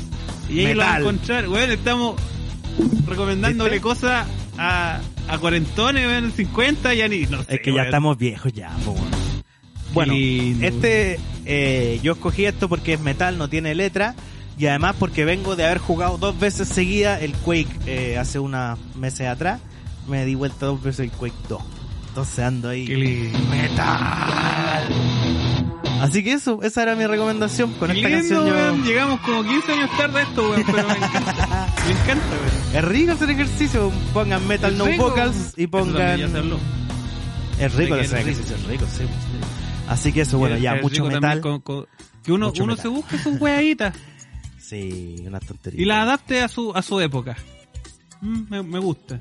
Y 0.50 0.64
ahí 0.64 0.74
lo 0.74 0.82
va 0.82 0.94
a 0.94 0.98
encontrar. 1.00 1.48
Weón, 1.48 1.70
estamos 1.70 2.20
recomendándole 3.06 3.70
¿Viste? 3.70 3.82
cosas 3.82 4.26
a, 4.56 5.00
a 5.28 5.38
cuarentones, 5.38 6.06
weón, 6.06 6.32
50, 6.32 6.94
ya 6.94 7.08
ni, 7.08 7.22
no 7.26 7.42
sé. 7.42 7.56
Es 7.56 7.60
que 7.60 7.72
ya 7.72 7.82
estamos 7.82 8.16
viejos 8.16 8.52
ya, 8.52 8.70
weón. 8.86 9.28
Bueno, 9.92 10.12
este, 10.14 11.18
eh, 11.46 11.98
yo 12.02 12.12
escogí 12.12 12.44
esto 12.44 12.68
porque 12.68 12.92
es 12.92 13.00
metal, 13.00 13.38
no 13.38 13.48
tiene 13.48 13.74
letra. 13.74 14.14
Y 14.58 14.66
además 14.66 14.96
porque 14.98 15.24
vengo 15.24 15.54
de 15.54 15.64
haber 15.64 15.78
jugado 15.78 16.18
dos 16.18 16.38
veces 16.38 16.68
seguida 16.68 17.20
el 17.20 17.32
Quake 17.32 17.68
eh, 17.86 18.18
hace 18.18 18.40
unos 18.40 18.78
meses 18.96 19.28
atrás. 19.28 19.60
Me 20.08 20.24
di 20.24 20.34
vuelta 20.34 20.66
dos 20.66 20.82
veces 20.82 21.00
el 21.00 21.10
Quake 21.12 21.34
2. 21.48 21.62
Entonces 22.08 22.38
ando 22.40 22.68
ahí. 22.70 23.32
Metal. 23.50 24.88
Así 26.00 26.22
que 26.22 26.32
eso, 26.34 26.62
esa 26.62 26.82
era 26.82 26.94
mi 26.94 27.06
recomendación. 27.06 27.72
Con 27.74 27.90
Qué 27.90 27.96
esta 27.98 28.08
lindo, 28.08 28.44
canción 28.44 28.78
yo... 28.78 28.84
Llegamos 28.84 29.20
como 29.20 29.42
15 29.42 29.72
años 29.72 29.90
tarde 29.98 30.20
a 30.20 30.22
esto, 30.22 30.50
weón, 30.50 30.62
pero 30.64 30.88
me 30.88 30.94
encanta. 30.94 31.74
Me 31.86 31.92
encanta, 31.92 32.26
weón. 32.30 32.76
Es 32.76 32.84
rico 32.84 33.12
hacer 33.12 33.30
ejercicio. 33.30 33.92
Pongan 34.14 34.46
metal 34.46 34.72
Es 34.72 34.78
no 34.78 34.86
rico. 34.86 35.08
vocals 35.10 35.54
y 35.56 35.66
pongan... 35.66 36.20
Es 37.58 37.74
rico 37.74 37.94
hacer 37.94 38.04
es 38.04 38.12
ejercicio, 38.12 38.56
es 38.56 38.64
rico, 38.66 38.86
sí. 38.96 39.04
Así 39.88 40.12
que 40.12 40.20
eso, 40.20 40.38
bueno, 40.38 40.56
ya, 40.56 40.76
mucho 40.76 41.04
metal. 41.06 41.40
con- 41.40 41.60
con- 41.60 41.86
que 42.22 42.32
uno, 42.32 42.46
Mucho 42.48 42.62
uno 42.64 42.72
metal. 42.74 42.82
se 42.82 42.88
busque 42.88 43.18
sus 43.18 43.40
weaditas 43.40 43.94
Sí, 44.58 45.16
una 45.26 45.40
tontería. 45.40 45.80
y 45.80 45.84
la 45.86 46.02
adapte 46.02 46.42
a 46.42 46.48
su, 46.48 46.72
a 46.74 46.82
su 46.82 47.00
época. 47.00 47.36
Mm, 48.20 48.42
me, 48.50 48.62
me 48.62 48.78
gusta. 48.78 49.20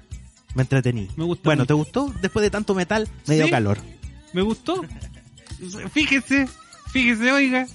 Me 0.57 0.63
entretení. 0.63 1.07
Me 1.15 1.23
gusta 1.23 1.43
Bueno, 1.45 1.61
mucho. 1.61 1.67
¿te 1.67 1.73
gustó? 1.73 2.13
Después 2.19 2.41
de 2.41 2.49
tanto 2.49 2.73
metal, 2.73 3.07
me 3.27 3.35
dio 3.35 3.45
Sí. 3.45 3.51
calor. 3.51 3.77
Me 4.33 4.41
gustó. 4.41 4.81
Fíjese, 5.93 6.47
fíjese, 6.91 7.31
oiga. 7.31 7.67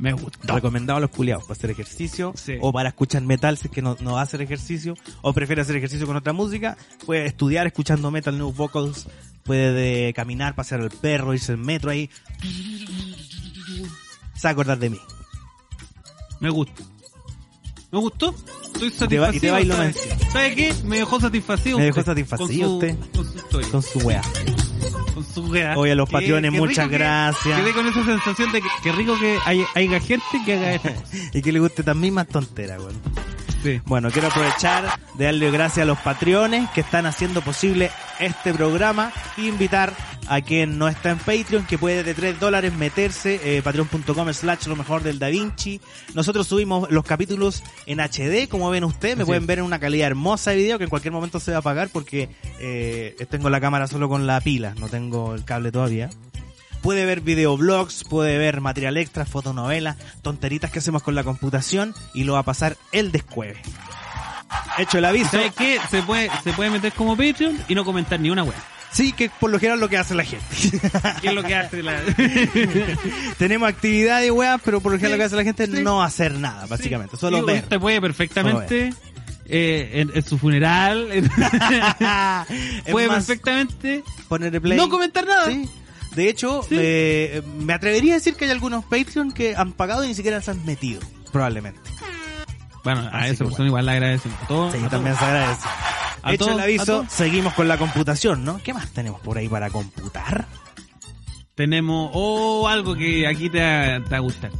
Me 0.00 0.12
gustó. 0.12 0.52
Recomendado 0.52 0.96
a 0.96 1.00
los 1.00 1.10
culiados 1.10 1.44
para 1.44 1.52
hacer 1.56 1.70
ejercicio 1.70 2.32
Sí. 2.34 2.54
o 2.60 2.72
para 2.72 2.88
escuchar 2.88 3.22
metal 3.22 3.56
si 3.56 3.68
es 3.68 3.72
que 3.72 3.82
no, 3.82 3.96
no 4.00 4.14
va 4.14 4.20
a 4.20 4.24
hacer 4.24 4.42
ejercicio 4.42 4.96
o 5.22 5.32
prefiere 5.32 5.62
hacer 5.62 5.76
ejercicio 5.76 6.08
con 6.08 6.16
otra 6.16 6.32
música. 6.32 6.76
Puede 7.06 7.24
estudiar 7.26 7.68
escuchando 7.68 8.10
metal 8.10 8.36
new 8.36 8.50
vocals. 8.52 9.06
Puede 9.44 10.12
caminar, 10.12 10.56
pasear 10.56 10.80
al 10.80 10.90
perro, 10.90 11.34
irse 11.34 11.52
al 11.52 11.58
metro 11.58 11.90
ahí. 11.92 12.10
Se 14.34 14.42
va 14.42 14.48
a 14.48 14.52
acordar 14.52 14.78
de 14.80 14.90
mí. 14.90 14.98
Me 16.40 16.50
gusta. 16.50 16.82
Me 17.94 18.00
gustó. 18.00 18.34
Estoy 18.74 18.88
va- 18.88 18.88
y 18.88 18.90
te 18.90 19.48
satisfacido. 19.48 19.52
bailo 19.52 19.74
¿sabe? 19.74 19.86
encima. 19.86 20.30
¿Sabe 20.32 20.54
qué? 20.56 20.74
Me 20.84 20.96
dejó 20.98 21.20
satisfacido. 21.20 21.78
Me 21.78 21.84
dejó 21.84 22.00
usted, 22.00 22.12
satisfacido 22.12 22.46
con 22.48 22.56
su- 22.68 22.74
usted. 22.74 22.96
Con 23.14 23.24
su 23.24 23.36
historia. 23.38 23.68
Con 23.70 23.82
su 23.82 23.98
wea. 24.00 24.22
con 25.14 25.24
su 25.24 25.42
wea. 25.46 25.78
Oye, 25.78 25.92
a 25.92 25.94
los 25.94 26.10
patrones, 26.10 26.50
muchas 26.52 26.88
que- 26.88 26.94
gracias. 26.98 27.60
Quedé 27.60 27.72
con 27.72 27.86
esa 27.86 28.04
sensación 28.04 28.50
de 28.52 28.60
que, 28.60 28.68
que 28.82 28.92
rico 28.92 29.16
que 29.18 29.38
hay, 29.44 29.64
haya 29.76 30.00
gente 30.00 30.24
que 30.44 30.54
haga 30.54 30.74
esto. 30.74 30.90
y 31.34 31.40
que 31.40 31.52
le 31.52 31.60
guste 31.60 31.84
tan 31.84 32.00
mismas 32.00 32.26
tonteras, 32.26 32.80
weón. 32.80 33.00
Sí. 33.64 33.80
Bueno, 33.86 34.10
quiero 34.10 34.28
aprovechar 34.28 34.98
de 35.14 35.24
darle 35.24 35.50
gracias 35.50 35.84
a 35.84 35.86
los 35.86 35.98
patrones 35.98 36.68
que 36.74 36.82
están 36.82 37.06
haciendo 37.06 37.40
posible 37.40 37.90
este 38.20 38.52
programa 38.52 39.10
e 39.38 39.46
invitar 39.46 39.90
a 40.28 40.42
quien 40.42 40.76
no 40.76 40.86
está 40.86 41.10
en 41.12 41.18
Patreon 41.18 41.64
que 41.64 41.78
puede 41.78 42.02
de 42.02 42.12
3 42.12 42.38
dólares 42.38 42.74
meterse 42.74 43.40
eh, 43.42 43.62
patreon.com 43.62 44.32
slash 44.34 44.66
lo 44.66 44.76
mejor 44.76 45.02
del 45.02 45.18
Da 45.18 45.28
Vinci. 45.28 45.80
Nosotros 46.14 46.46
subimos 46.46 46.90
los 46.90 47.04
capítulos 47.06 47.62
en 47.86 48.00
HD, 48.00 48.48
como 48.50 48.68
ven 48.68 48.84
ustedes, 48.84 49.16
me 49.16 49.22
Así 49.22 49.28
pueden 49.28 49.44
es. 49.44 49.46
ver 49.46 49.58
en 49.60 49.64
una 49.64 49.78
calidad 49.80 50.08
hermosa 50.08 50.50
de 50.50 50.58
video 50.58 50.76
que 50.76 50.84
en 50.84 50.90
cualquier 50.90 51.12
momento 51.12 51.40
se 51.40 51.50
va 51.52 51.56
a 51.56 51.60
apagar 51.60 51.88
porque 51.88 52.28
eh, 52.58 53.16
tengo 53.30 53.48
la 53.48 53.62
cámara 53.62 53.86
solo 53.86 54.10
con 54.10 54.26
la 54.26 54.42
pila, 54.42 54.74
no 54.78 54.88
tengo 54.90 55.34
el 55.34 55.44
cable 55.46 55.72
todavía. 55.72 56.10
Puede 56.84 57.04
ver 57.06 57.20
videoblogs, 57.22 58.04
puede 58.04 58.38
ver 58.38 58.60
material 58.60 58.96
extra, 58.98 59.24
fotonovelas, 59.24 59.96
tonteritas 60.22 60.70
que 60.70 60.78
hacemos 60.78 61.02
con 61.02 61.14
la 61.16 61.24
computación 61.24 61.94
y 62.14 62.22
lo 62.24 62.34
va 62.34 62.40
a 62.40 62.42
pasar 62.44 62.76
el 62.92 63.10
descueve. 63.10 63.60
Hecho 64.78 64.98
el 64.98 65.04
aviso. 65.06 65.30
¿Sabes 65.32 65.52
qué? 65.54 65.78
Se 65.90 66.02
puede, 66.02 66.30
se 66.44 66.52
puede 66.52 66.70
meter 66.70 66.92
como 66.92 67.16
Patreon 67.16 67.58
y 67.68 67.74
no 67.74 67.84
comentar 67.84 68.20
ni 68.20 68.30
una 68.30 68.44
wea. 68.44 68.62
Sí, 68.92 69.12
que 69.12 69.28
por 69.40 69.50
lo 69.50 69.58
general 69.58 69.80
lo 69.80 69.88
que 69.88 69.96
hace 69.98 70.14
la 70.14 70.22
gente. 70.24 70.44
¿Qué 71.20 71.28
es 71.28 71.34
lo 71.34 71.42
que 71.42 71.56
hace 71.56 71.82
la.? 71.82 72.00
Tenemos 73.38 73.68
actividades, 73.68 74.30
weas, 74.30 74.60
pero 74.64 74.80
por 74.80 74.92
lo 74.92 74.98
general 74.98 75.12
Sí, 75.12 75.16
lo 75.16 75.18
que 75.18 75.24
hace 75.24 75.36
la 75.36 75.42
gente 75.44 75.64
es 75.64 75.70
sí. 75.70 75.82
no 75.82 76.02
hacer 76.02 76.34
nada, 76.38 76.66
básicamente. 76.66 77.16
Solo 77.16 77.38
Sí, 77.40 77.44
ver. 77.44 77.62
Usted 77.64 77.80
puede 77.80 78.00
perfectamente. 78.00 78.92
eh, 79.46 79.90
en, 79.94 80.12
en 80.14 80.22
su 80.24 80.38
funeral. 80.38 81.08
Es 82.84 82.92
puede 82.92 83.08
más, 83.08 83.16
perfectamente. 83.26 84.02
ponerle 84.28 84.60
play. 84.60 84.76
No 84.78 84.88
comentar 84.88 85.26
nada. 85.26 85.46
Sí. 85.46 85.68
De 86.14 86.28
hecho, 86.28 86.62
Sí. 86.62 86.76
eh, 86.78 87.42
me 87.58 87.72
atrevería 87.72 88.12
a 88.14 88.16
decir 88.16 88.34
que 88.34 88.44
hay 88.44 88.50
algunos 88.52 88.84
Patreon 88.84 89.32
que 89.32 89.56
han 89.56 89.72
pagado 89.72 90.04
y 90.04 90.08
ni 90.08 90.14
siquiera 90.14 90.40
se 90.40 90.50
han 90.52 90.64
metido. 90.64 91.00
Probablemente. 91.32 91.80
Bueno, 92.84 93.00
a 93.12 93.20
Así 93.20 93.32
esa 93.32 93.44
persona 93.44 93.66
igual 93.68 93.86
le 93.86 93.92
agradecemos. 93.92 94.38
A 94.42 94.46
todos. 94.46 94.72
Sí, 94.72 94.78
a 94.84 94.88
también 94.88 95.16
todos. 95.16 95.18
se 95.18 95.24
agradece. 95.24 95.68
A 96.22 96.32
Hecho 96.32 96.44
todos, 96.44 96.56
el 96.58 96.62
aviso, 96.62 97.06
seguimos 97.08 97.52
con 97.54 97.68
la 97.68 97.76
computación, 97.78 98.44
¿no? 98.44 98.58
¿Qué 98.62 98.72
más 98.72 98.90
tenemos 98.90 99.20
por 99.20 99.36
ahí 99.38 99.48
para 99.48 99.70
computar? 99.70 100.46
Tenemos. 101.54 102.10
Oh, 102.14 102.66
algo 102.68 102.94
que 102.94 103.26
aquí 103.26 103.50
te 103.50 103.60
va, 103.60 103.96
a. 103.96 104.50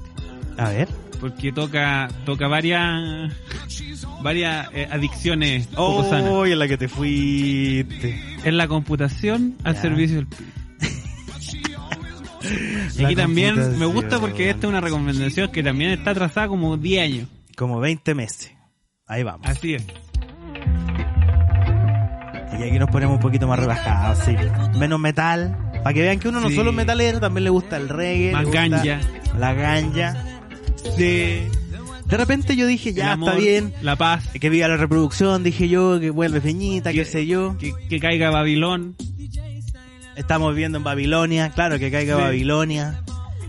A 0.59 0.69
ver. 0.71 0.89
Porque 1.21 1.53
toca 1.53 2.09
toca 2.27 2.49
varias 2.49 3.33
varias 4.23 4.69
eh, 4.73 4.89
adicciones 4.91 5.67
poco 5.69 6.05
sanas. 6.09 6.31
Oh, 6.31 6.45
en 6.47 6.59
la 6.59 6.69
que 6.69 6.77
te 6.77 6.89
fuiste. 6.89 8.21
Es 8.45 8.53
la 8.53 8.69
computación 8.69 9.55
al 9.65 9.75
Ya. 9.77 9.81
servicio 9.83 10.17
del 10.17 10.27
Y 12.99 13.05
aquí 13.05 13.15
también 13.17 13.79
me 13.79 13.87
gusta 13.87 14.19
porque 14.21 14.51
esta 14.51 14.67
es 14.67 14.71
una 14.71 14.81
recomendación 14.81 15.51
que 15.51 15.63
también 15.63 15.91
está 15.91 16.11
atrasada 16.11 16.49
como 16.49 16.77
10 16.77 17.03
años. 17.03 17.29
Como 17.57 17.81
20 17.81 18.15
meses. 18.15 18.53
Ahí 19.07 19.23
vamos. 19.23 19.47
Así 19.49 19.75
es. 19.75 19.85
Y 22.59 22.63
aquí 22.63 22.79
nos 22.79 22.89
ponemos 22.91 23.17
un 23.17 23.21
poquito 23.21 23.47
más 23.49 23.59
relajados, 23.59 24.19
sí. 24.25 24.35
Menos 24.79 25.01
metal. 25.01 25.57
Para 25.83 25.93
que 25.93 26.03
vean 26.03 26.19
que 26.19 26.29
uno 26.29 26.41
no 26.41 26.49
Sí. 26.49 26.55
solo 26.57 26.71
es 26.71 26.77
metalero, 26.77 27.21
también 27.21 27.45
le 27.45 27.51
gusta 27.51 27.77
el 27.77 27.89
reggae. 27.89 28.33
Más 28.33 28.43
le 28.43 28.47
gusta 28.47 28.69
ganja. 28.69 29.01
La 29.39 29.53
ganja. 29.55 30.25
Sí. 30.97 31.43
De 32.07 32.17
repente 32.17 32.55
yo 32.57 32.67
dije, 32.67 32.93
ya 32.93 33.13
amor, 33.13 33.31
está 33.31 33.41
bien. 33.41 33.75
La 33.83 33.97
paz. 33.97 34.29
Que 34.41 34.49
viva 34.51 34.69
la 34.69 34.77
reproducción, 34.77 35.43
dije 35.43 35.69
yo, 35.69 35.99
que 36.01 36.11
vuelve 36.11 36.41
Peñita, 36.41 36.93
qué 36.93 36.99
Que- 37.01 37.05
sé 37.05 37.27
yo. 37.27 37.57
Que, 37.59 37.73
que 37.89 37.99
caiga 37.99 38.31
Babilón. 38.31 38.95
Estamos 40.17 40.53
viviendo 40.55 40.79
en 40.79 40.85
Babilonia, 40.85 41.51
claro 41.51 41.79
que 41.79 41.91
caiga 41.91 42.17
Sí. 42.17 42.23
Babilonia. 42.23 43.03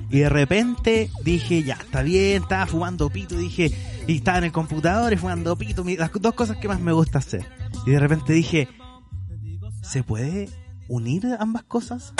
Y 0.09 0.19
de 0.19 0.29
repente 0.29 1.09
dije, 1.23 1.63
ya, 1.63 1.73
está 1.73 2.01
bien, 2.03 2.43
estaba 2.43 2.65
fumando 2.67 3.09
pito, 3.09 3.35
dije, 3.37 3.71
y 4.07 4.17
estaba 4.17 4.37
en 4.39 4.45
el 4.45 4.51
computador 4.51 5.11
y 5.13 5.17
fumando 5.17 5.55
pito, 5.57 5.83
las 5.97 6.11
dos 6.13 6.33
cosas 6.33 6.57
que 6.57 6.67
más 6.67 6.79
me 6.79 6.91
gusta 6.91 7.17
hacer. 7.19 7.45
Y 7.85 7.91
de 7.91 7.99
repente 7.99 8.31
dije, 8.33 8.67
¿se 9.81 10.03
puede 10.03 10.49
unir 10.87 11.25
ambas 11.39 11.63
cosas? 11.63 12.13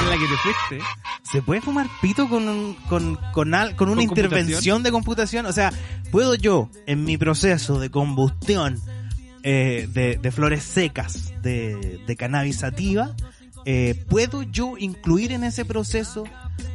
Es 0.00 0.08
la 0.08 0.16
que 0.18 0.26
te 0.26 0.36
fuiste. 0.36 0.78
¿Se 1.22 1.40
puede 1.42 1.60
fumar 1.60 1.86
pito 2.00 2.28
con, 2.28 2.48
un- 2.48 2.74
con, 2.88 3.16
con, 3.32 3.54
al- 3.54 3.76
con 3.76 3.88
una 3.88 3.96
¿Con 3.96 4.02
intervención 4.04 4.82
de 4.82 4.90
computación? 4.90 5.46
O 5.46 5.52
sea, 5.52 5.72
¿puedo 6.10 6.34
yo, 6.34 6.68
en 6.86 7.04
mi 7.04 7.16
proceso 7.16 7.78
de 7.80 7.90
combustión 7.90 8.78
eh, 9.42 9.88
de, 9.92 10.16
de 10.16 10.30
flores 10.32 10.62
secas 10.62 11.32
de, 11.42 12.00
de 12.06 12.16
cannabis 12.16 12.58
sativa, 12.58 13.14
eh, 13.64 13.94
¿puedo 14.08 14.42
yo 14.42 14.74
incluir 14.78 15.32
en 15.32 15.44
ese 15.44 15.64
proceso 15.64 16.24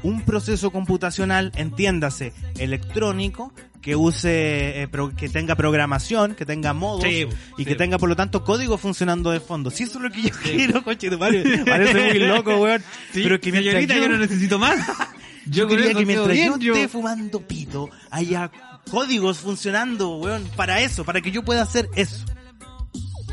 un 0.03 0.22
proceso 0.22 0.72
computacional, 0.72 1.51
entiéndase, 1.55 2.34
electrónico, 2.57 3.53
que 3.82 3.95
use, 3.95 4.82
eh, 4.82 4.88
pro- 4.89 5.15
que 5.15 5.30
tenga 5.30 5.55
programación, 5.55 6.36
que 6.36 6.45
tenga 6.45 6.74
modos 6.74 7.03
Sí, 7.03 7.26
y 7.57 7.63
sí. 7.63 7.65
que 7.65 7.76
tenga 7.76 7.97
por 7.97 8.09
lo 8.09 8.15
tanto 8.15 8.43
código 8.43 8.78
funcionando 8.78 9.32
de 9.32 9.39
fondo? 9.39 9.70
Si 9.70 9.84
eso 9.84 9.97
es 9.99 10.03
lo 10.03 10.11
que 10.11 10.24
yo 10.24 10.30
quiero, 10.43 10.84
coche 10.84 11.09
de 11.09 11.18
Mario. 11.18 11.43
Parece 11.65 12.09
muy 12.09 12.20
loco, 12.20 12.55
weón. 12.57 12.82
Sí, 13.13 13.22
pero 13.24 13.39
que 13.39 13.51
mientras 13.51 13.74
señorita, 13.76 13.95
yo... 13.97 14.09
no 14.09 14.18
necesito 14.18 14.59
más. 14.59 14.78
yo 15.45 15.68
quería 15.68 15.89
eso 15.91 15.99
que 15.99 16.05
mientras 16.05 16.38
yo 16.59 16.74
esté 16.74 16.88
fumando 16.89 17.39
pito, 17.41 17.89
haya 18.11 18.51
códigos 18.91 19.39
funcionando, 19.39 20.18
weón, 20.18 20.43
para 20.55 20.82
eso, 20.82 21.05
para 21.05 21.22
que 21.22 21.32
yo 21.32 21.43
pueda 21.43 21.61
hacer 21.61 21.89
eso. 21.95 22.26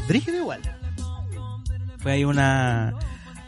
Brígido 0.09 0.38
igual. 0.38 0.61
Fue 1.98 2.12
ahí 2.12 2.24
una 2.24 2.94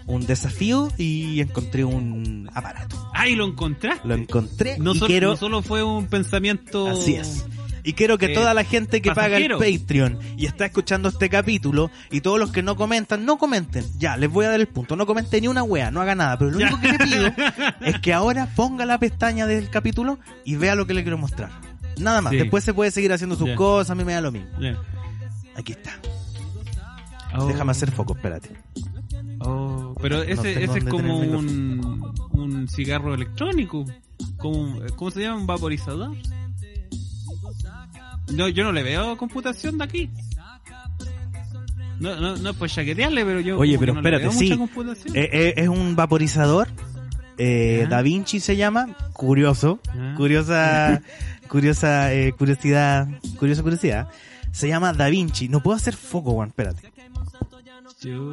un 0.06 0.24
desafío 0.24 0.92
y 0.96 1.40
encontré 1.40 1.84
un 1.84 2.48
aparato. 2.54 3.10
Ay, 3.12 3.34
lo 3.34 3.44
encontraste. 3.44 4.06
Lo 4.06 4.14
encontré 4.14 4.78
No, 4.78 4.94
y 4.94 5.00
quiero 5.00 5.30
no 5.30 5.36
solo 5.36 5.62
fue 5.62 5.82
un 5.82 6.06
pensamiento. 6.06 6.86
Así 6.88 7.14
es. 7.14 7.44
Y 7.82 7.92
quiero 7.92 8.18
que 8.18 8.26
eh, 8.26 8.34
toda 8.34 8.52
la 8.52 8.64
gente 8.64 9.00
que 9.00 9.12
paga 9.12 9.36
el. 9.36 9.48
Patreon 9.52 10.18
y 10.36 10.46
está 10.46 10.66
escuchando 10.66 11.08
este 11.08 11.28
capítulo 11.28 11.90
y 12.10 12.20
todos 12.20 12.38
los 12.38 12.50
que 12.50 12.62
no 12.62 12.74
comentan, 12.74 13.24
no 13.24 13.38
comenten. 13.38 13.84
Ya, 13.98 14.16
les 14.16 14.28
voy 14.28 14.44
a 14.44 14.50
dar 14.50 14.60
el 14.60 14.66
punto. 14.66 14.96
No 14.96 15.06
comenten 15.06 15.42
ni 15.42 15.48
una 15.48 15.62
wea, 15.62 15.92
no 15.92 16.00
haga 16.00 16.16
nada. 16.16 16.36
Pero 16.36 16.50
lo 16.50 16.56
único 16.56 16.80
que 16.80 16.88
le 16.88 16.98
pido 16.98 17.32
es 17.80 18.00
que 18.00 18.12
ahora 18.12 18.48
ponga 18.56 18.86
la 18.86 18.98
pestaña 18.98 19.46
del 19.46 19.70
capítulo 19.70 20.18
y 20.44 20.56
vea 20.56 20.74
lo 20.74 20.86
que 20.86 20.94
le 20.94 21.02
quiero 21.02 21.18
mostrar. 21.18 21.50
Nada 21.98 22.20
más. 22.20 22.32
Sí. 22.32 22.38
Después 22.38 22.64
se 22.64 22.74
puede 22.74 22.90
seguir 22.90 23.12
haciendo 23.12 23.36
sus 23.36 23.50
cosas, 23.50 23.90
a 23.90 23.94
mí 23.94 24.04
me 24.04 24.14
da 24.14 24.20
lo 24.20 24.32
mismo. 24.32 24.48
Aquí 25.54 25.72
está. 25.72 25.92
Oh. 27.38 27.46
Déjame 27.46 27.72
hacer 27.72 27.90
foco, 27.90 28.14
espérate. 28.14 28.50
Oh, 29.40 29.94
pero 30.00 30.22
ese, 30.22 30.64
ese 30.64 30.78
es 30.78 30.84
como 30.84 31.18
un, 31.18 32.12
un 32.32 32.68
cigarro 32.68 33.14
electrónico. 33.14 33.84
Como, 34.38 34.80
¿Cómo 34.96 35.10
se 35.10 35.22
llama? 35.22 35.40
¿Un 35.40 35.46
vaporizador? 35.46 36.16
No, 38.32 38.48
yo 38.48 38.64
no 38.64 38.72
le 38.72 38.82
veo 38.82 39.16
computación 39.16 39.78
de 39.78 39.84
aquí. 39.84 40.10
No, 42.00 42.20
no, 42.20 42.36
no 42.36 42.50
es 42.50 42.56
por 42.56 42.68
chaquetearle, 42.68 43.24
pero 43.24 43.40
yo. 43.40 43.58
Oye, 43.58 43.78
pero 43.78 43.94
no 43.94 44.00
espérate, 44.00 44.30
sí. 44.32 44.52
Eh, 45.14 45.30
eh, 45.32 45.54
es 45.56 45.68
un 45.68 45.96
vaporizador. 45.96 46.68
Eh. 47.38 47.86
Da 47.88 48.02
Vinci 48.02 48.40
se 48.40 48.56
llama. 48.56 48.88
Curioso. 49.12 49.80
Curiosa, 50.16 51.00
curiosa 51.48 52.12
eh, 52.12 52.32
curiosidad. 52.32 53.08
Curiosa 53.38 53.62
curiosidad. 53.62 54.08
Se 54.52 54.68
llama 54.68 54.92
Da 54.92 55.08
Vinci. 55.08 55.48
No 55.48 55.62
puedo 55.62 55.76
hacer 55.76 55.94
foco, 55.94 56.32
Juan. 56.32 56.48
Espérate. 56.48 56.92
Yo- 58.00 58.32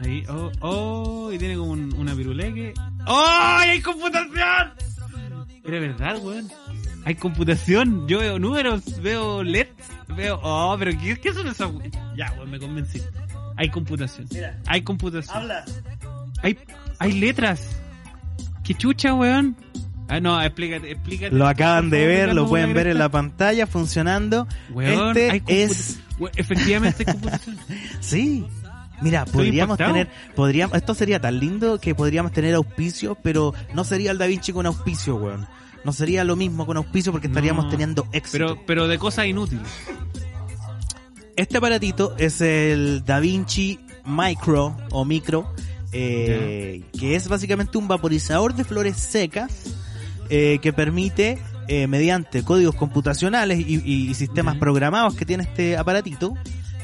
Ahí, 0.00 0.24
oh, 0.28 0.50
oh, 0.60 1.32
y 1.32 1.38
tiene 1.38 1.56
como 1.56 1.70
un- 1.72 1.94
una 1.96 2.14
viruleque. 2.14 2.74
¡Oh! 3.06 3.56
¡Hay 3.60 3.80
computación! 3.80 4.72
Era 5.64 5.80
verdad, 5.80 6.18
weón. 6.22 6.48
Hay 7.04 7.14
computación. 7.14 8.06
Yo 8.06 8.18
veo 8.18 8.38
números, 8.38 9.00
veo 9.00 9.42
LEDs, 9.42 9.70
veo. 10.16 10.38
Oh, 10.42 10.76
pero 10.78 10.92
¿qué, 11.00 11.18
qué 11.18 11.32
son 11.32 11.46
esas? 11.48 11.70
we- 11.72 11.90
Ya, 12.16 12.32
weón, 12.36 12.50
me 12.50 12.58
convencí. 12.58 13.00
Hay 13.56 13.70
computación. 13.70 14.28
Mira. 14.32 14.60
Hay 14.66 14.82
computación. 14.82 15.36
Habla. 15.38 15.64
Hay, 16.42 16.58
hay 16.98 17.12
letras. 17.12 17.80
¿Qué 18.64 18.74
chucha, 18.74 19.14
weón? 19.14 19.56
Ah, 20.08 20.20
no, 20.20 20.40
explícate, 20.40 20.92
explícate. 20.92 21.34
Lo 21.34 21.46
acaban 21.48 21.90
de 21.90 22.06
ver, 22.06 22.34
lo 22.34 22.46
pueden 22.48 22.72
ver 22.74 22.86
en 22.86 22.98
la 22.98 23.08
pantalla 23.08 23.66
funcionando. 23.66 24.46
Weón, 24.70 25.16
este 25.16 25.62
es. 25.62 25.98
We- 26.18 26.30
Efectivamente 26.36 27.04
hay 27.06 27.12
computación. 27.14 27.56
Sí. 28.00 28.46
Mira, 29.02 29.26
podríamos 29.26 29.74
impactado. 29.74 29.92
tener, 29.92 30.08
podríamos, 30.34 30.74
esto 30.74 30.94
sería 30.94 31.20
tan 31.20 31.38
lindo 31.38 31.78
que 31.80 31.94
podríamos 31.94 32.32
tener 32.32 32.54
auspicio, 32.54 33.14
pero 33.22 33.52
no 33.74 33.84
sería 33.84 34.10
el 34.10 34.16
Da 34.18 34.26
Vinci 34.26 34.52
con 34.52 34.64
auspicio, 34.64 35.16
weón. 35.16 35.46
No 35.84 35.92
sería 35.92 36.24
lo 36.24 36.34
mismo 36.34 36.64
con 36.66 36.78
auspicio 36.78 37.12
porque 37.12 37.26
estaríamos 37.26 37.66
No, 37.66 37.70
teniendo 37.70 38.08
éxito. 38.12 38.32
Pero, 38.46 38.62
pero 38.66 38.88
de 38.88 38.98
cosas 38.98 39.26
inútiles. 39.26 39.68
Este 41.36 41.58
aparatito 41.58 42.14
es 42.18 42.40
el 42.40 43.04
Da 43.04 43.20
Vinci 43.20 43.78
Micro 44.06 44.76
o 44.90 45.04
Micro, 45.04 45.52
eh, 45.92 46.82
que 46.98 47.16
es 47.16 47.28
básicamente 47.28 47.76
un 47.76 47.88
vaporizador 47.88 48.54
de 48.54 48.64
flores 48.64 48.96
secas 48.96 49.52
eh, 50.30 50.58
que 50.62 50.72
permite, 50.72 51.38
eh, 51.68 51.86
mediante 51.86 52.42
códigos 52.44 52.74
computacionales 52.74 53.58
y, 53.60 53.80
y- 53.84 54.10
y 54.10 54.14
sistemas 54.14 54.56
programados 54.56 55.14
que 55.14 55.24
tiene 55.24 55.42
este 55.44 55.76
aparatito, 55.76 56.34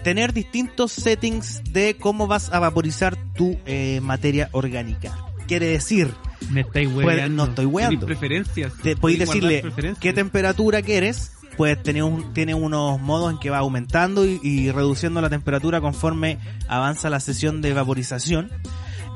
tener 0.02 0.32
distintos 0.32 0.92
settings 0.92 1.62
de 1.72 1.96
cómo 1.96 2.26
vas 2.26 2.52
a 2.52 2.58
vaporizar 2.58 3.16
tu 3.34 3.56
eh, 3.66 4.00
materia 4.02 4.48
orgánica. 4.52 5.16
Quiere 5.46 5.66
decir, 5.66 6.12
Me 6.50 6.62
estáis 6.62 6.88
weando. 6.92 7.28
no 7.44 7.50
estoy 7.50 7.66
weando. 7.66 8.06
Preferencias. 8.06 8.72
te 8.82 8.96
podéis 8.96 9.20
decirle 9.20 9.62
qué 10.00 10.12
temperatura 10.12 10.82
quieres, 10.82 11.32
pues 11.56 11.80
tiene, 11.82 12.02
un, 12.02 12.32
tiene 12.32 12.54
unos 12.54 12.98
modos 13.00 13.32
en 13.32 13.38
que 13.38 13.50
va 13.50 13.58
aumentando 13.58 14.24
y, 14.26 14.40
y 14.42 14.70
reduciendo 14.70 15.20
la 15.20 15.28
temperatura 15.30 15.80
conforme 15.80 16.38
avanza 16.68 17.10
la 17.10 17.20
sesión 17.20 17.60
de 17.60 17.72
vaporización. 17.74 18.50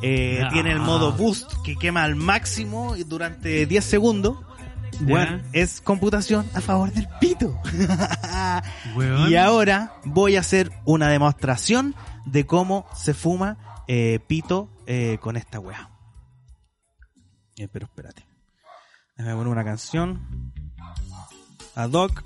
Eh, 0.03 0.43
Ah. 0.45 0.49
Tiene 0.53 0.73
el 0.73 0.79
modo 0.81 1.13
boost 1.13 1.53
que 1.65 1.77
quema 1.77 2.03
al 2.05 2.17
máximo 2.17 2.95
durante 3.07 3.67
10 3.67 3.85
segundos. 3.85 4.39
Bueno, 5.01 5.43
es 5.53 5.81
computación 5.83 6.47
a 6.55 6.61
favor 6.61 6.93
del 6.93 7.07
pito. 7.21 7.59
Y 9.29 9.35
ahora 9.35 9.95
voy 10.05 10.37
a 10.37 10.41
hacer 10.41 10.71
una 10.85 11.09
demostración 11.09 11.95
de 12.25 12.47
cómo 12.47 12.87
se 12.95 13.13
fuma 13.15 13.59
eh, 13.89 14.21
pito 14.27 14.71
eh, 14.87 15.19
con 15.21 15.37
esta 15.37 15.61
weá. 15.61 15.91
Eh, 17.57 17.69
pero 17.71 17.87
espérate. 17.87 18.25
Déjame 19.17 19.37
poner 19.37 19.53
una 19.53 19.65
canción. 19.65 20.53
A 21.75 21.89
Doc. 21.89 22.23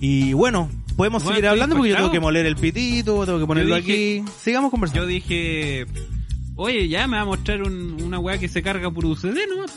Y 0.00 0.32
bueno, 0.32 0.70
podemos 0.96 1.22
Bueno, 1.24 1.36
seguir 1.36 1.48
hablando 1.48 1.76
porque 1.76 1.90
yo 1.90 1.96
tengo 1.96 2.10
que 2.10 2.20
moler 2.20 2.46
el 2.46 2.56
pitito, 2.56 3.24
tengo 3.26 3.38
que 3.38 3.46
ponerlo 3.46 3.76
dije- 3.76 4.20
aquí. 4.22 4.32
Sigamos 4.40 4.68
Yo 4.68 4.70
conversando. 4.70 5.06
dije, 5.06 5.86
oye, 6.56 6.88
ya 6.88 7.06
me 7.06 7.16
va 7.16 7.22
a 7.22 7.26
mostrar 7.26 7.62
un- 7.62 8.02
una 8.02 8.18
weá 8.18 8.38
que 8.38 8.48
se 8.48 8.62
carga 8.62 8.90
por 8.90 9.04
UCD 9.04 9.46
nomás. 9.48 9.72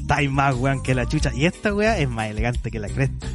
Estáis 0.00 0.30
más 0.30 0.54
weón 0.56 0.82
que 0.82 0.94
la 0.94 1.06
chucha. 1.08 1.32
Y 1.34 1.46
esta 1.46 1.72
wea 1.74 1.98
es 1.98 2.08
más 2.08 2.28
elegante 2.30 2.70
que 2.70 2.78
la 2.80 2.88
cresta. 2.88 3.26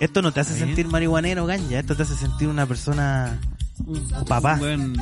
Esto 0.00 0.22
no 0.22 0.32
te 0.32 0.40
hace 0.40 0.56
sentir 0.56 0.86
marihuanero, 0.86 1.44
ganja. 1.46 1.78
Esto 1.80 1.96
te 1.96 2.02
hace 2.04 2.14
sentir 2.14 2.48
una 2.48 2.66
persona. 2.66 3.38
Un, 3.84 4.08
Papá. 4.26 4.54
Un 4.54 4.60
weón, 4.62 4.96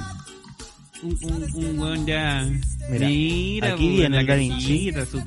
un, 1.02 1.18
un, 1.22 1.64
un 1.64 1.78
weón 1.78 2.06
ya. 2.06 2.44
Mira, 2.90 3.08
Mira, 3.08 3.72
aquí 3.74 3.88
viene 3.90 4.20
el 4.20 4.26
Da 4.26 4.34
Vinci. 4.34 4.92
Su, 5.10 5.22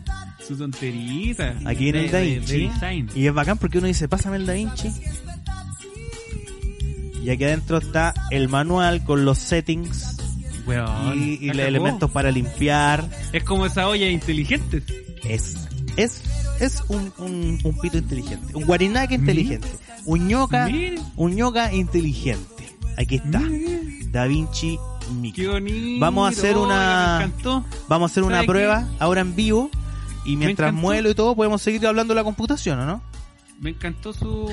su 0.48 0.58
tonterita. 0.58 1.56
Aquí 1.66 1.84
viene 1.86 2.00
de- 2.00 2.06
el 2.06 2.12
Da 2.12 2.18
de- 2.20 2.40
de 2.40 2.58
Vinci. 2.58 3.20
Y 3.20 3.28
es 3.28 3.34
bacán 3.34 3.58
porque 3.58 3.78
uno 3.78 3.88
dice, 3.88 4.08
pásame 4.08 4.38
el 4.38 4.46
Da 4.46 4.54
Vinci. 4.54 4.90
Y 7.24 7.30
aquí 7.30 7.44
adentro 7.44 7.78
está 7.78 8.14
el 8.32 8.50
manual 8.50 9.04
con 9.04 9.26
los 9.26 9.38
settings 9.38 10.18
Weón, 10.70 11.18
y, 11.24 11.34
y 11.42 11.48
los 11.48 11.60
elementos 11.66 12.12
para 12.12 12.32
limpiar. 12.32 13.10
Es 13.34 13.44
como 13.44 13.66
esa 13.66 13.88
olla 13.88 14.08
inteligente. 14.10 14.84
Es, 15.24 15.68
es, 15.98 16.22
es 16.60 16.84
un, 16.88 17.12
un, 17.18 17.60
un 17.64 17.80
pito 17.80 17.98
inteligente. 17.98 18.56
Un 18.56 18.66
guarinaque 18.66 19.16
inteligente. 19.16 19.68
Un 20.06 20.28
ñoca, 20.28 20.68
Mira. 20.68 21.02
un 21.16 21.36
ñoca 21.36 21.74
inteligente. 21.74 22.64
Aquí 22.98 23.16
está. 23.16 23.40
Mira, 23.40 23.80
Da 24.12 24.26
Vinci. 24.26 24.78
Qué 25.36 25.48
bonito. 25.48 26.00
Vamos 26.00 26.26
a 26.26 26.30
hacer 26.30 26.56
una-. 26.58 27.32
Vamos 27.88 28.10
a 28.10 28.14
hacer 28.14 28.24
una 28.24 28.36
¿Sabe 28.38 28.48
prueba 28.48 28.88
ahora 29.00 29.22
en 29.22 29.36
vivo. 29.36 29.70
Y 30.26 30.36
mientras 30.36 30.74
muelo 30.74 31.10
y 31.10 31.16
todo, 31.16 31.36
podemos 31.36 31.62
seguir 31.62 31.86
hablando 31.88 32.14
de 32.14 32.20
la 32.20 32.24
computación, 32.24 32.80
¿o 32.80 32.86
no? 32.86 33.02
Me 33.60 33.72
encantó 33.72 34.14
su. 34.14 34.50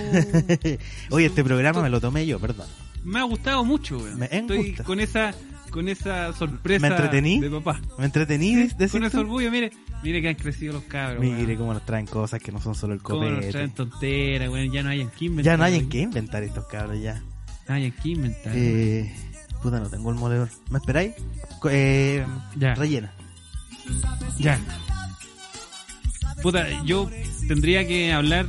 Oye, 1.11 1.27
este 1.27 1.45
programa 1.45 1.83
me 1.83 1.91
lo 1.91 2.01
tomé 2.01 2.27
yo, 2.27 2.39
perdón. 2.41 2.67
me 3.05 3.21
ha 3.21 3.25
gustado 3.25 3.65
mucho, 3.65 3.99
weón. 3.99 4.19
Me 4.19 4.29
Estoy 4.31 4.69
gusta. 4.69 4.85
con 4.85 4.99
esa 5.01 5.35
con 5.71 5.89
esa 5.89 6.33
sorpresa 6.33 6.81
¿Me 6.81 6.89
entretení? 6.89 7.41
de 7.41 7.51
papá. 7.51 7.81
¿Me 7.99 8.05
entretení? 8.07 8.69
Con 8.91 9.05
ese 9.05 9.19
orgullo, 9.19 9.51
mire, 9.51 9.71
mire 10.03 10.23
que 10.23 10.29
han 10.29 10.35
crecido 10.35 10.75
los 10.75 10.83
cabros. 10.85 11.21
Mire 11.21 11.37
weón. 11.45 11.57
cómo 11.57 11.75
nos 11.75 11.85
traen 11.87 12.07
cosas 12.07 12.41
que 12.41 12.53
no 12.53 12.61
son 12.61 12.75
solo 12.75 12.95
el 12.95 13.03
Cómo 13.03 13.23
nos 13.25 13.35
copete. 13.35 13.53
traen 13.53 13.71
tonteras, 13.73 14.49
weón. 14.49 14.71
Ya 14.73 14.83
no 14.83 14.91
hay 14.91 15.01
en 15.03 15.11
qué 15.11 15.25
inventar. 15.27 15.53
Ya 15.53 15.57
no 15.57 15.65
hay 15.65 15.75
en 15.77 15.89
qué 15.89 16.01
inventar 16.01 16.43
estos 16.43 16.67
cabros 16.67 17.01
ya. 17.01 17.23
No 17.69 17.75
hay 17.75 17.85
en 17.87 17.93
qué 17.93 18.09
inventar. 18.11 18.53
Eh, 18.57 19.15
puta, 19.63 19.81
no 19.81 19.89
tengo 19.91 20.11
el 20.11 20.17
moledor. 20.17 20.49
¿Me 20.71 20.79
esperáis? 20.79 21.13
Eh, 21.71 22.25
Ya. 22.57 22.75
Rellena. 22.75 23.13
Ya. 24.39 24.59
Puta, 26.43 26.67
yo 26.85 27.11
tendría 27.49 27.87
que 27.87 28.13
hablar, 28.13 28.47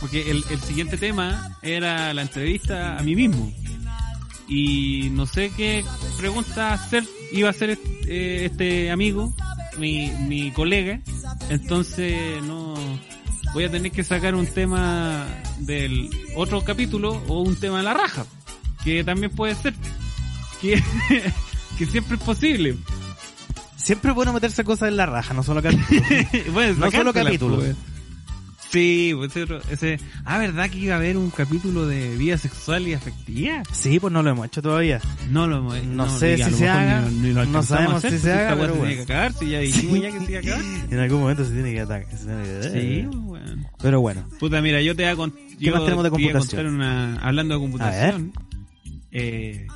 porque 0.00 0.30
el, 0.30 0.42
el 0.50 0.60
siguiente 0.60 0.96
tema 0.96 1.56
era 1.62 2.12
la 2.14 2.22
entrevista 2.22 2.98
a 2.98 3.02
mí 3.02 3.14
mismo. 3.14 3.52
Y 4.48 5.08
no 5.10 5.26
sé 5.26 5.50
qué 5.56 5.84
pregunta 6.18 6.72
hacer, 6.72 7.04
iba 7.32 7.48
a 7.48 7.50
hacer 7.50 7.70
este, 7.70 8.44
este 8.44 8.90
amigo, 8.90 9.32
mi, 9.78 10.10
mi 10.28 10.50
colega. 10.52 11.00
Entonces 11.50 12.42
no 12.42 12.74
voy 13.54 13.64
a 13.64 13.70
tener 13.70 13.90
que 13.90 14.04
sacar 14.04 14.34
un 14.34 14.46
tema 14.46 15.26
del 15.60 16.10
otro 16.36 16.62
capítulo 16.62 17.22
o 17.26 17.40
un 17.40 17.56
tema 17.56 17.78
de 17.78 17.84
la 17.84 17.94
raja, 17.94 18.26
que 18.84 19.02
también 19.02 19.32
puede 19.32 19.54
ser. 19.54 19.74
Que, 20.60 20.82
que 21.78 21.86
siempre 21.86 22.16
es 22.16 22.22
posible. 22.22 22.76
Siempre 23.76 24.10
es 24.10 24.14
bueno 24.14 24.32
meterse 24.32 24.64
cosas 24.64 24.88
en 24.88 24.96
la 24.96 25.06
raja, 25.06 25.32
no 25.34 25.42
solo 25.42 25.62
capítulos. 25.62 26.02
bueno, 26.52 26.74
No 26.74 26.90
solo 26.90 27.12
sacársela, 27.12 27.24
capítulos. 27.24 27.58
pues. 27.64 27.76
Sí, 28.70 29.12
pues 29.16 29.32
ese. 29.70 29.98
Ah, 30.24 30.38
¿verdad 30.38 30.68
que 30.68 30.78
iba 30.78 30.94
a 30.94 30.98
haber 30.98 31.16
un 31.16 31.30
capítulo 31.30 31.86
de 31.86 32.16
vida 32.16 32.36
sexual 32.36 32.86
y 32.88 32.94
afectiva? 32.94 33.62
sí, 33.72 33.98
pues 34.00 34.12
no 34.12 34.22
lo 34.22 34.30
hemos 34.30 34.46
hecho 34.46 34.60
todavía. 34.60 35.00
No 35.30 35.46
lo 35.46 35.58
hemos 35.58 35.82
No 35.84 36.08
sé 36.10 36.34
diga, 36.34 36.48
si 36.50 36.54
se 36.54 36.68
haga, 36.68 37.00
ni- 37.02 37.18
ni 37.20 37.28
lo 37.28 37.34
no 37.34 37.40
alcanzamos 37.40 37.66
sabemos 37.68 37.94
hacer, 38.04 38.12
si 38.12 38.18
se 38.18 38.32
haga, 38.32 38.50
pero 38.56 38.72
se 38.74 38.78
bueno. 38.78 38.84
tiene 38.84 38.96
que 38.96 39.02
acabar, 39.12 39.32
si 39.34 39.48
ya 39.50 39.58
dijimos 39.60 40.00
ya 40.00 40.10
que 40.12 40.26
se 40.26 40.38
acabar. 40.38 40.64
En 40.90 40.98
algún 40.98 41.20
momento 41.20 41.44
se 41.44 41.52
tiene 41.52 41.72
que 41.74 41.80
atacar. 41.80 42.18
se 42.18 42.24
tiene 42.26 42.42
que- 42.42 42.62
Sí, 42.70 43.06
pues, 43.08 43.18
bueno. 43.22 43.70
Pero 43.80 44.00
bueno. 44.00 44.28
Puta, 44.40 44.60
mira, 44.60 44.82
yo 44.82 44.96
te 44.96 45.04
voy 45.04 45.12
a, 45.12 45.16
con- 45.16 45.34
yo 45.58 45.72
más 45.72 45.84
tenemos 45.84 46.04
de 46.04 46.10
computación? 46.10 46.40
contar 46.48 46.66
una... 46.66 47.16
Hablando 47.20 47.54
de 47.54 47.60
computación, 47.60 48.32
eh, 49.12 49.66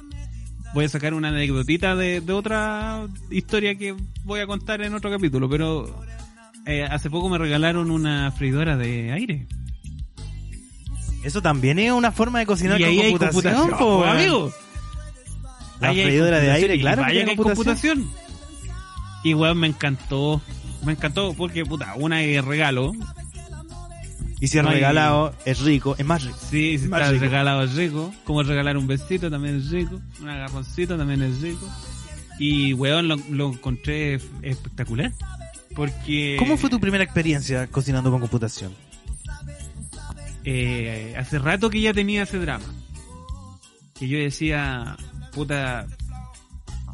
voy 0.74 0.84
a 0.84 0.88
sacar 0.88 1.14
una 1.14 1.28
anecdotita 1.28 1.94
de, 1.96 2.20
de 2.20 2.32
otra 2.32 3.06
historia 3.30 3.74
que 3.76 3.94
voy 4.24 4.40
a 4.40 4.46
contar 4.46 4.82
en 4.82 4.94
otro 4.94 5.10
capítulo, 5.10 5.48
pero 5.48 5.96
eh, 6.66 6.84
hace 6.84 7.10
poco 7.10 7.28
me 7.28 7.38
regalaron 7.38 7.90
una 7.90 8.30
freidora 8.32 8.76
de 8.76 9.12
aire. 9.12 9.46
Eso 11.22 11.42
también 11.42 11.78
es 11.78 11.92
una 11.92 12.12
forma 12.12 12.38
de 12.38 12.46
cocinar 12.46 12.80
y 12.80 12.84
con 12.84 12.90
ahí 12.92 13.00
hay 13.00 13.10
computación, 13.12 13.42
computación, 13.54 13.70
po, 13.70 13.78
po, 13.78 13.98
weón. 14.00 14.16
amigo. 14.16 14.52
La 15.80 15.88
Ahí 15.90 15.98
hay 16.00 16.04
freidora 16.06 16.38
de 16.38 16.46
computación 16.46 16.70
aire, 16.70 16.80
claro 16.80 17.02
vaya 17.02 17.24
que 17.24 17.30
hay 17.30 17.36
computación. 17.36 17.98
computación. 17.98 18.30
Y 19.24 19.34
weón, 19.34 19.58
me 19.58 19.66
encantó. 19.66 20.40
Me 20.84 20.92
encantó 20.92 21.34
porque, 21.34 21.64
puta, 21.66 21.92
una 21.96 22.22
es 22.22 22.42
regalo. 22.44 22.92
Y 24.40 24.48
si 24.48 24.56
es 24.56 24.64
No 24.64 24.70
hay- 24.70 24.76
regalado, 24.76 25.34
es 25.44 25.60
rico, 25.60 25.94
es 25.98 26.06
más 26.06 26.24
rico. 26.24 26.38
Sí, 26.50 26.78
si 26.78 26.84
está 26.84 27.10
regalado 27.12 27.62
es 27.64 27.74
rico. 27.74 28.14
Como 28.24 28.42
regalar 28.42 28.78
un 28.78 28.86
besito 28.86 29.30
también 29.30 29.56
es 29.58 29.70
rico. 29.70 30.00
Un 30.22 30.28
agarroncito 30.30 30.96
también 30.96 31.20
es 31.22 31.42
rico. 31.42 31.68
Y 32.38 32.72
weón, 32.72 33.08
lo, 33.08 33.16
lo 33.28 33.52
encontré 33.52 34.14
espectacular. 34.40 35.12
Porque... 35.74 36.36
¿Cómo 36.38 36.56
fue 36.56 36.70
tu 36.70 36.80
primera 36.80 37.04
experiencia 37.04 37.66
cocinando 37.68 38.10
con 38.10 38.20
computación? 38.20 38.74
eh, 40.44 41.14
hace 41.18 41.38
rato 41.38 41.70
que 41.70 41.80
ya 41.80 41.92
tenía 41.92 42.22
ese 42.22 42.38
drama. 42.38 42.64
Que 43.98 44.08
yo 44.08 44.18
decía, 44.18 44.96
puta, 45.32 45.86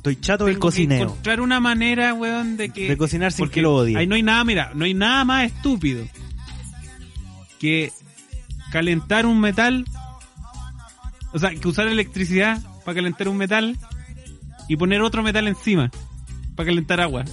Estoy 0.07 0.21
chato 0.21 0.45
del 0.47 0.59
cocineo. 0.61 1.03
encontrar 1.03 1.41
una 1.41 1.59
manera, 1.59 2.15
weón, 2.15 2.57
de 2.57 2.69
que... 2.69 2.89
De 2.89 2.97
cocinar 2.97 3.33
sin 3.33 3.49
que 3.49 3.61
lo 3.61 3.75
odie. 3.75 3.97
Ahí 3.97 4.07
no 4.07 4.15
hay 4.15 4.23
nada, 4.23 4.45
mira, 4.45 4.71
no 4.75 4.85
hay 4.85 4.95
nada 4.95 5.25
más 5.25 5.47
estúpido 5.47 6.07
que 7.59 7.91
calentar 8.71 9.27
un 9.27 9.41
metal, 9.41 9.85
o 11.33 11.39
sea, 11.41 11.51
que 11.51 11.67
usar 11.67 11.89
electricidad 11.89 12.61
para 12.85 12.95
calentar 12.95 13.29
un 13.29 13.37
metal 13.37 13.77
y 14.69 14.77
poner 14.77 15.03
otro 15.03 15.25
metal 15.25 15.49
encima 15.49 15.91
para 16.55 16.69
calentar 16.69 17.01
agua. 17.01 17.25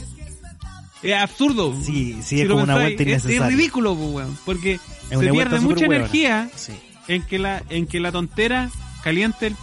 Es 1.03 1.13
absurdo. 1.21 1.75
Sí, 1.83 2.13
sí, 2.21 2.23
Si 2.23 2.41
es 2.41 2.47
como 2.49 2.63
una 2.63 2.75
vuelta 2.75 3.03
es, 3.03 3.25
es 3.25 3.45
ridículo, 3.45 3.93
weón, 3.93 4.37
porque 4.45 4.79
se 5.09 5.17
pierde 5.31 5.59
mucha 5.59 5.85
energía 5.85 6.49
Sí. 6.55 6.73
en 7.07 7.21
que 7.23 7.39
la 7.39 7.61
en 7.69 7.85
que 7.87 7.99
la 7.99 8.11
tontera 8.11 8.69
caliente 9.03 9.47
el, 9.47 9.55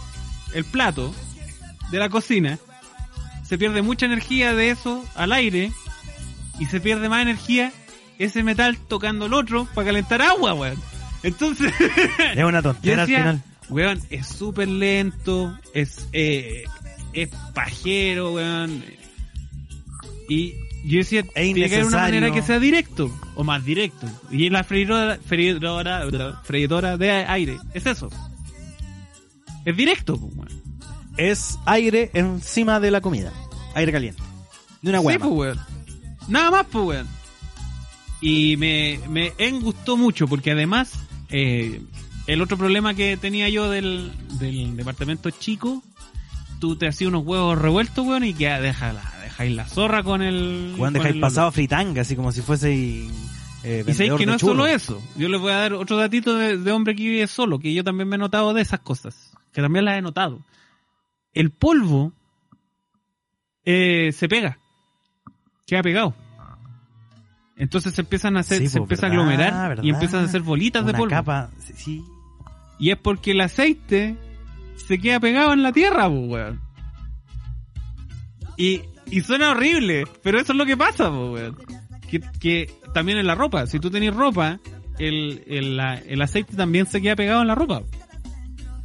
el 0.53 0.65
plato 0.65 1.13
de 1.89 1.97
la 1.99 2.09
cocina 2.09 2.59
se 3.47 3.57
pierde 3.57 3.81
mucha 3.81 4.05
energía 4.05 4.53
de 4.53 4.69
eso 4.69 5.03
al 5.15 5.31
aire 5.33 5.71
y 6.59 6.65
se 6.67 6.79
pierde 6.79 7.09
más 7.09 7.21
energía 7.23 7.71
ese 8.19 8.43
metal 8.43 8.77
tocando 8.87 9.25
el 9.25 9.33
otro 9.33 9.67
para 9.73 9.87
calentar 9.87 10.21
agua, 10.21 10.53
weón. 10.53 10.79
Entonces, 11.23 11.73
Es 12.35 12.43
una 12.43 12.61
tontera 12.61 13.01
al 13.01 13.07
final. 13.07 13.41
weón, 13.69 13.99
es 14.11 14.27
súper 14.27 14.67
lento, 14.67 15.57
es, 15.73 16.07
eh, 16.13 16.65
es 17.13 17.29
pajero, 17.55 18.33
weón. 18.33 18.83
Y 20.29 20.53
yo 20.83 20.97
decía, 20.99 21.23
tiene 21.23 21.69
que 21.69 21.75
haber 21.75 21.85
una 21.87 21.97
manera 21.99 22.31
que 22.31 22.41
sea 22.41 22.59
directo, 22.59 23.11
o 23.35 23.43
más 23.43 23.63
directo. 23.63 24.07
Y 24.31 24.49
la 24.49 24.63
freidora, 24.63 25.17
freidora, 25.25 26.41
freidora 26.43 26.97
de 26.97 27.11
aire, 27.11 27.57
es 27.73 27.85
eso. 27.85 28.09
Es 29.65 29.77
directo, 29.77 30.17
pues. 30.17 30.51
Es 31.17 31.59
aire 31.65 32.09
encima 32.13 32.79
de 32.79 32.89
la 32.91 33.01
comida. 33.01 33.31
Aire 33.75 33.91
caliente. 33.91 34.23
De 34.81 34.89
una 34.89 34.99
Sí, 34.99 35.05
hueá. 35.05 35.19
pues, 35.19 35.31
weón. 35.31 35.59
Nada 36.27 36.51
más, 36.51 36.65
pues, 36.71 36.85
weón. 36.85 37.07
Y 38.21 38.57
me, 38.57 38.99
me 39.09 39.31
gustó 39.59 39.97
mucho 39.97 40.27
porque 40.27 40.51
además, 40.51 40.93
eh, 41.29 41.81
el 42.27 42.41
otro 42.41 42.57
problema 42.57 42.93
que 42.93 43.17
tenía 43.17 43.49
yo 43.49 43.69
del, 43.69 44.11
del 44.39 44.75
departamento 44.77 45.29
chico, 45.31 45.83
tú 46.59 46.75
te 46.75 46.87
hacías 46.87 47.09
unos 47.09 47.25
huevos 47.25 47.57
revueltos, 47.57 48.05
weón, 48.05 48.23
y 48.23 48.33
que 48.33 48.47
deja 48.47 48.93
la, 48.93 49.01
dejáis 49.41 49.55
la 49.55 49.65
zorra 49.67 50.03
con 50.03 50.21
el... 50.21 50.75
Con 50.77 50.93
dejáis 50.93 51.15
el- 51.15 51.21
pasado 51.21 51.47
a 51.47 51.51
fritanga, 51.51 52.01
así 52.01 52.15
como 52.15 52.31
si 52.31 52.41
fuese. 52.41 52.73
Eh, 53.63 53.83
Y 53.87 53.93
sabéis 53.93 54.13
que 54.13 54.25
no 54.25 54.35
es 54.35 54.41
solo 54.41 54.65
eso. 54.65 55.01
Yo 55.17 55.29
les 55.29 55.39
voy 55.39 55.51
a 55.51 55.57
dar 55.57 55.73
otro 55.73 55.97
datito 55.97 56.35
de, 56.35 56.57
de 56.57 56.71
hombre 56.71 56.95
que 56.95 57.03
vive 57.03 57.27
solo, 57.27 57.59
que 57.59 57.73
yo 57.73 57.83
también 57.83 58.07
me 58.09 58.15
he 58.15 58.19
notado 58.19 58.53
de 58.53 58.61
esas 58.61 58.79
cosas. 58.79 59.33
Que 59.53 59.61
también 59.61 59.85
las 59.85 59.97
he 59.97 60.01
notado. 60.01 60.41
El 61.33 61.51
polvo 61.51 62.11
eh, 63.65 64.11
se 64.13 64.27
pega. 64.27 64.57
Queda 65.67 65.81
pegado. 65.83 66.15
Entonces 67.55 67.93
se 67.93 68.01
empiezan 68.01 68.37
a 68.37 68.39
hacer, 68.39 68.57
Sí, 68.59 68.67
se 68.69 68.77
po, 68.79 68.85
empieza 68.85 69.05
a 69.05 69.09
aglomerar 69.09 69.69
verdad. 69.69 69.83
y 69.83 69.89
empiezan 69.91 70.21
a 70.21 70.25
hacer 70.25 70.41
bolitas 70.41 70.83
de 70.85 70.93
polvo. 70.93 71.09
capa. 71.09 71.49
sí, 71.59 71.73
Sí. 71.75 72.03
Y 72.79 72.89
es 72.89 72.97
porque 72.97 73.31
el 73.31 73.41
aceite 73.41 74.17
se 74.87 74.97
queda 74.97 75.19
pegado 75.19 75.53
en 75.53 75.61
la 75.61 75.71
tierra, 75.71 76.07
po, 76.09 76.15
weón. 76.21 76.59
Y, 78.57 78.81
y 79.11 79.21
suena 79.21 79.51
horrible, 79.51 80.05
pero 80.23 80.39
eso 80.39 80.53
es 80.53 80.57
lo 80.57 80.65
que 80.65 80.75
pasa, 80.77 81.09
po, 81.09 81.31
weón. 81.33 81.57
que, 82.09 82.21
que 82.39 82.69
también 82.93 83.17
en 83.19 83.27
la 83.27 83.35
ropa. 83.35 83.67
Si 83.67 83.79
tú 83.79 83.89
tenés 83.91 84.13
ropa, 84.15 84.59
el, 84.99 85.43
el, 85.47 85.77
la- 85.77 85.97
el 85.99 86.21
aceite 86.21 86.55
también 86.55 86.85
se 86.87 87.01
queda 87.01 87.15
pegado 87.15 87.41
en 87.41 87.47
la 87.47 87.55
ropa. 87.55 87.83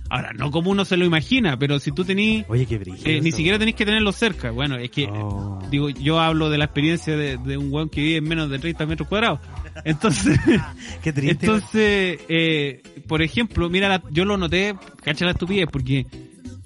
Ahora, 0.09 0.33
no 0.33 0.53
como 0.53 0.71
uno 0.71 0.85
se 0.85 0.97
lo 0.97 1.05
imagina, 1.05 1.59
pero 1.59 1.81
si 1.81 1.91
tú 1.91 2.05
tenés... 2.05 2.45
Oye, 2.49 2.65
qué 2.67 2.79
brillo. 2.79 2.99
eh, 3.05 3.21
ni 3.21 3.33
siquiera 3.33 3.59
tenéis 3.59 3.75
que 3.77 3.85
tenerlo 3.85 4.13
cerca. 4.13 4.53
Bueno, 4.53 4.77
es 4.77 4.89
que 4.91 5.07
Oh. 5.11 5.59
digo, 5.69 5.89
yo 5.91 6.21
hablo 6.21 6.49
de 6.49 6.59
la 6.59 6.67
experiencia 6.67 7.17
de, 7.17 7.37
de 7.39 7.57
un 7.57 7.73
weón 7.73 7.89
que 7.89 8.01
vive 8.03 8.19
en 8.19 8.25
menos 8.25 8.49
de 8.49 8.61
30 8.61 8.87
metros 8.87 9.09
cuadrados. 9.09 9.41
Entonces, 9.85 10.39
Qué 11.03 11.13
triste. 11.13 11.47
entonces, 11.47 12.21
eh, 12.29 12.83
por 13.09 13.21
ejemplo, 13.21 13.69
mira, 13.69 13.89
la- 13.89 14.03
yo 14.13 14.25
lo 14.25 14.37
noté, 14.37 14.77
cacha 15.03 15.25
la 15.25 15.33
estupidez, 15.33 15.67
porque 15.73 16.07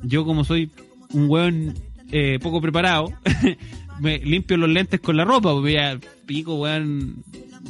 yo 0.02 0.26
como 0.26 0.44
soy 0.44 0.70
un 1.14 1.30
weón 1.30 1.74
eh, 2.12 2.38
poco 2.40 2.61
preparado, 2.61 3.12
me 4.00 4.18
limpio 4.18 4.56
los 4.56 4.68
lentes 4.68 5.00
con 5.00 5.16
la 5.16 5.24
ropa, 5.24 5.52
porque 5.52 5.74
ya 5.74 5.98
pico, 6.26 6.54
weón, 6.54 7.22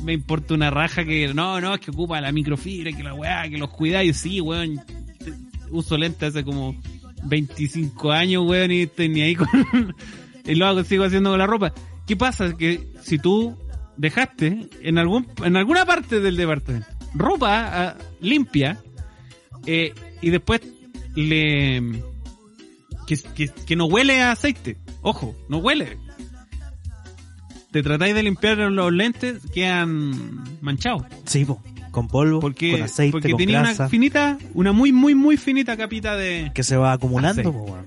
me 0.04 0.12
importa 0.12 0.54
una 0.54 0.70
raja 0.70 1.04
que, 1.04 1.32
no, 1.34 1.60
no, 1.60 1.74
es 1.74 1.80
que 1.80 1.90
ocupa 1.90 2.20
la 2.20 2.32
microfibra, 2.32 2.92
que 2.92 3.02
la 3.02 3.14
weá, 3.14 3.48
que 3.48 3.58
los 3.58 3.70
cuidáis, 3.70 4.16
sí, 4.16 4.40
weón, 4.40 4.80
uso 5.70 5.96
lentes 5.96 6.30
hace 6.30 6.44
como 6.44 6.76
25 7.24 8.12
años, 8.12 8.44
weón, 8.46 8.70
y 8.70 8.82
estoy 8.82 9.08
ni 9.08 9.22
ahí 9.22 9.34
con... 9.34 9.48
y 10.44 10.54
lo 10.54 10.66
hago, 10.66 10.84
sigo 10.84 11.04
haciendo 11.04 11.30
con 11.30 11.38
la 11.38 11.46
ropa. 11.46 11.72
¿Qué 12.06 12.16
pasa? 12.16 12.56
Que 12.56 12.88
si 13.02 13.18
tú 13.18 13.56
dejaste 13.96 14.68
en 14.82 14.98
algún 14.98 15.26
en 15.44 15.56
alguna 15.56 15.84
parte 15.84 16.20
del 16.20 16.36
departamento 16.36 16.88
ropa 17.14 17.88
ah, 17.88 17.96
limpia 18.20 18.78
eh, 19.66 19.92
y 20.22 20.30
después 20.30 20.62
le 21.14 22.02
que, 23.10 23.16
que, 23.34 23.48
que 23.66 23.74
no 23.74 23.86
huele 23.86 24.22
a 24.22 24.30
aceite 24.30 24.76
ojo 25.02 25.34
no 25.48 25.58
huele 25.58 25.98
te 27.72 27.82
tratáis 27.82 28.14
de 28.14 28.22
limpiar 28.22 28.58
los 28.58 28.92
lentes 28.92 29.42
quedan 29.52 30.60
manchados 30.60 31.02
Sí, 31.24 31.44
po, 31.44 31.60
con 31.90 32.06
polvo, 32.06 32.38
porque 32.38 32.72
con 32.72 32.82
aceite, 32.82 33.10
porque 33.12 33.30
con 33.30 33.38
tenía 33.38 33.62
grasa, 33.62 33.84
una 33.84 33.90
finita 33.90 34.38
una 34.54 34.70
muy 34.70 34.92
muy 34.92 35.16
muy 35.16 35.36
finita 35.36 35.76
capita 35.76 36.14
de 36.14 36.52
que 36.54 36.62
se 36.62 36.76
va 36.76 36.92
acumulando, 36.92 37.52
po, 37.52 37.62
weón. 37.62 37.86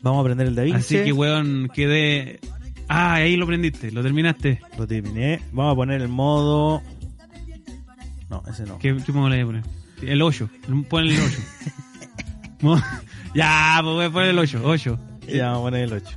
Vamos 0.00 0.22
a 0.22 0.24
prender 0.24 0.46
el 0.46 0.54
Da 0.54 0.62
Vinci. 0.62 0.96
así 0.96 1.04
que 1.04 1.12
weón 1.12 1.68
quedé 1.74 2.40
ah 2.88 3.14
ahí 3.14 3.36
lo 3.36 3.46
prendiste 3.46 3.90
lo 3.92 4.02
terminaste 4.02 4.60
Lo 4.78 4.86
terminé. 4.86 5.42
Vamos 5.52 5.72
a 5.74 5.76
poner 5.76 6.00
el 6.00 6.08
modo... 6.08 6.82
No, 8.30 8.42
ese 8.48 8.64
no. 8.64 8.78
¿Qué, 8.78 8.96
qué 9.04 9.12
modo 9.12 9.28
le 9.28 9.44
voy 9.44 9.58
a 9.58 9.62
poner? 9.62 10.10
El 10.10 10.22
8. 10.22 10.48
Pon 10.88 11.04
el 11.04 11.18
8. 11.20 11.38
Ya, 13.34 13.78
pues 13.82 13.94
voy 13.94 14.04
a 14.06 14.10
poner 14.10 14.30
el 14.30 14.38
8. 14.38 14.60
8. 14.64 14.98
Ya, 15.28 15.46
vamos 15.46 15.58
a 15.60 15.62
poner 15.62 15.84
el 15.84 15.92
8. 15.92 16.16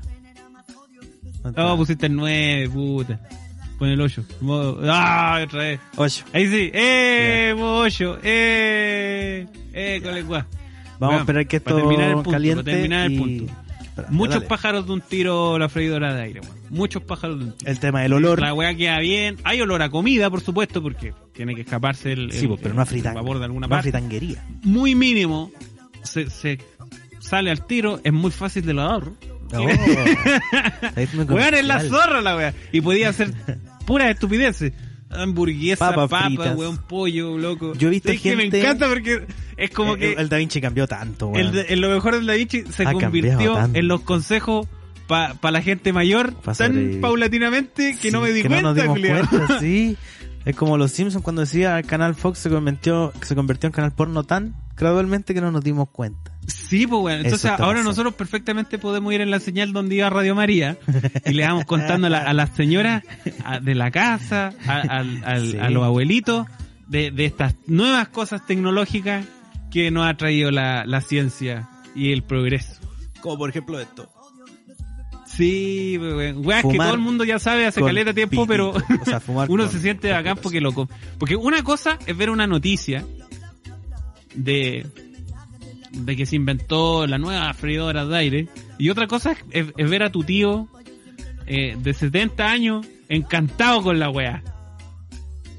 Oh, 1.57 1.78
pusiste 1.78 2.05
el 2.07 2.16
9, 2.16 2.70
puta. 2.70 3.20
Pon 3.78 3.89
el 3.89 3.99
8. 4.01 4.24
Modo- 4.41 4.80
Ah, 4.89 5.41
otra 5.43 5.59
vez. 5.59 5.80
8. 5.97 6.26
Ahí 6.34 6.47
sí. 6.47 6.72
¡Eh! 6.74 7.53
Modo 7.57 7.80
8. 7.82 8.20
¡Eh! 8.24 9.45
¡Eh! 9.74 10.01
colegua. 10.03 10.47
Vamos 10.99 10.99
Bueno, 10.99 11.14
a 11.18 11.20
esperar 11.22 11.47
que 11.47 11.57
esto 11.57 11.76
terminar 11.76 12.07
el 12.09 12.14
punto, 12.16 12.32
caliente 12.32 12.64
para 12.64 12.76
terminar 12.78 13.11
el 13.11 13.18
punto. 13.18 13.53
Espera, 13.84 14.07
Muchos 14.09 14.36
dale. 14.36 14.47
pájaros 14.47 14.88
de 14.88 14.93
un 14.93 15.01
tiro 15.01 15.59
la 15.59 15.70
freidora 15.70 16.14
de 16.16 16.22
aire, 16.24 16.39
weón. 16.39 16.53
Muchos 16.70 17.03
pájaros 17.03 17.39
de 17.39 17.45
un 17.45 17.51
tiro. 17.57 17.70
El 17.72 17.80
tema 17.80 18.01
del 18.01 18.14
olor. 18.14 18.39
La 18.41 18.53
weá 18.53 18.74
queda 18.76 18.99
bien. 18.99 19.38
Hay 19.43 19.59
olor 19.61 19.82
a 19.82 19.89
comida, 19.89 20.30
por 20.30 20.41
supuesto, 20.41 20.82
porque 20.82 21.14
tiene 21.34 21.53
que 21.53 21.61
escaparse 21.61 22.14
el, 22.14 22.32
Sí, 22.32 22.41
el- 22.43 22.47
pues, 22.49 22.61
pero 22.64 22.74
no 22.74 22.82
a 22.82 22.86
el 22.86 23.01
vapor 23.03 23.39
de 23.39 23.45
alguna 23.45 23.68
no 23.68 23.70
parte. 23.70 23.91
fritanguería. 23.91 24.43
muy 24.64 24.95
mínimo 24.95 25.51
se, 26.03 26.30
se 26.30 26.57
sale 27.38 27.51
al 27.51 27.65
tiro, 27.65 27.99
es 28.03 28.13
muy 28.13 28.31
fácil 28.31 28.65
de 28.65 28.73
lavar. 28.73 29.03
Oh. 29.55 29.67
Weón, 31.29 31.53
es 31.53 31.65
la 31.65 31.79
zorra 31.81 32.21
la 32.21 32.36
weá. 32.36 32.53
Y 32.71 32.81
podía 32.81 33.09
hacer 33.09 33.31
puras 33.86 34.09
estupideces. 34.09 34.73
Hamburguesa, 35.11 35.89
Papas 35.91 36.09
papa, 36.09 36.25
fritas. 36.25 36.55
weón, 36.55 36.77
pollo, 36.88 37.38
loco. 37.38 37.73
Yo 37.75 37.89
he 37.89 37.91
visto 37.91 38.11
Es 38.11 38.19
que 38.19 38.36
me 38.36 38.43
gente- 38.43 38.61
encanta 38.61 38.88
porque 38.89 39.27
es 39.57 39.69
como 39.69 39.93
Eh, 39.95 39.99
que 39.99 40.13
El 40.13 40.27
Da 40.27 40.38
Vinci 40.38 40.59
cambió 40.59 40.88
tanto, 40.88 41.31
el, 41.36 41.51
weón. 41.51 41.65
en 41.69 41.81
lo 41.81 41.89
mejor 41.91 42.15
del 42.15 42.25
Da 42.25 42.34
Vinci 42.34 42.63
se 42.63 42.81
Ha 42.88 42.93
convirtió 42.93 43.69
en 43.73 43.88
los 43.88 44.01
consejos 44.01 44.67
para 45.07 45.38
la 45.51 45.61
gente 45.61 45.93
mayor 45.93 46.34
Pa' 46.34 46.55
tan 46.55 46.71
sobrevivir. 46.71 47.01
paulatinamente 47.01 47.95
que 48.01 48.09
no 48.09 48.21
me 48.21 48.31
di 48.31 48.41
que 48.41 48.47
cuenta, 48.47 48.73
no 48.73 48.73
nos 48.73 48.81
dimos 48.97 49.27
cuenta, 49.29 49.59
sí. 49.59 49.95
Es 50.45 50.55
como 50.55 50.77
los 50.77 50.91
Simpsons 50.91 51.23
cuando 51.23 51.41
decía 51.41 51.77
el 51.77 51.86
canal 51.86 52.15
Fox 52.15 52.39
se 52.39 52.49
convirtió, 52.49 53.13
se 53.21 53.36
convirtió 53.36 53.67
en 53.67 53.71
canal 53.71 53.91
porno 53.93 54.23
tan 54.23 54.55
gradualmente 54.76 55.34
que 55.34 55.41
no 55.41 55.51
nos 55.51 55.63
dimos 55.63 55.89
cuenta. 55.89 56.32
Sí, 56.47 56.86
pues 56.88 57.01
bueno. 57.01 57.24
Entonces 57.24 57.49
ahora 57.51 57.65
pasando. 57.65 57.89
nosotros 57.89 58.13
perfectamente 58.15 58.78
podemos 58.78 59.13
ir 59.13 59.21
en 59.21 59.32
la 59.32 59.39
señal 59.39 59.71
donde 59.74 59.95
iba 59.95 60.09
Radio 60.09 60.36
María 60.36 60.78
y 61.26 61.34
le 61.34 61.45
vamos 61.45 61.65
contando 61.65 62.07
a, 62.07 62.09
la- 62.09 62.24
a 62.24 62.34
las 62.34 62.49
señoras 62.51 63.03
a- 63.45 63.59
de 63.59 63.76
la 63.76 63.91
casa, 63.91 64.51
a, 64.67 64.80
al- 64.82 65.24
al- 65.26 65.51
Sí. 65.51 65.57
a 65.57 65.69
los 65.69 65.84
abuelitos, 65.84 66.47
de, 66.88 67.11
de 67.11 67.26
estas 67.26 67.55
nuevas 67.67 68.09
cosas 68.09 68.45
tecnológicas 68.45 69.26
que 69.71 69.89
nos 69.89 70.05
ha 70.07 70.15
traído 70.15 70.51
la, 70.51 70.86
la 70.86 71.01
ciencia 71.01 71.69
y 71.95 72.11
el 72.11 72.24
progreso. 72.24 72.82
Como 73.21 73.38
por 73.38 73.49
ejemplo 73.49 73.80
esto. 73.80 74.09
Sí, 75.26 75.95
pues, 75.97 76.13
weón. 76.13 76.45
Weas 76.45 76.63
que 76.63 76.78
todo 76.78 76.93
el 76.93 76.99
mundo 76.99 77.24
ya 77.24 77.39
sabe 77.39 77.65
hace 77.65 77.82
caleta 77.82 78.13
tiempo, 78.13 78.45
pitito. 78.45 78.47
pero 78.47 78.69
O 79.01 79.05
sea, 79.05 79.19
fumar 79.19 79.49
uno 79.49 79.63
con 79.63 79.71
se 79.71 79.80
siente 79.80 80.11
bacán 80.11 80.38
porque 80.41 80.61
lo 80.61 80.74
com- 80.74 80.88
Porque 81.17 81.36
una 81.36 81.63
cosa 81.63 81.97
es 82.05 82.15
ver 82.15 82.30
una 82.30 82.45
noticia 82.45 83.03
de 84.36 84.86
de 85.91 86.15
que 86.15 86.25
se 86.25 86.36
inventó 86.36 87.05
la 87.05 87.19
nueva 87.19 87.53
freidora 87.53 88.03
de 88.05 88.17
aire 88.17 88.47
y 88.79 88.89
otra 88.89 89.05
cosa 89.07 89.34
es, 89.34 89.38
es- 89.51 89.73
es 89.77 89.89
ver 89.89 90.01
a 90.03 90.11
tu 90.11 90.23
tío 90.23 90.67
eh, 91.45 91.77
de 91.79 91.93
70 91.93 92.49
años 92.49 92.86
encantado 93.09 93.84
con 93.84 93.99
la 93.99 94.09
wea. 94.09 94.43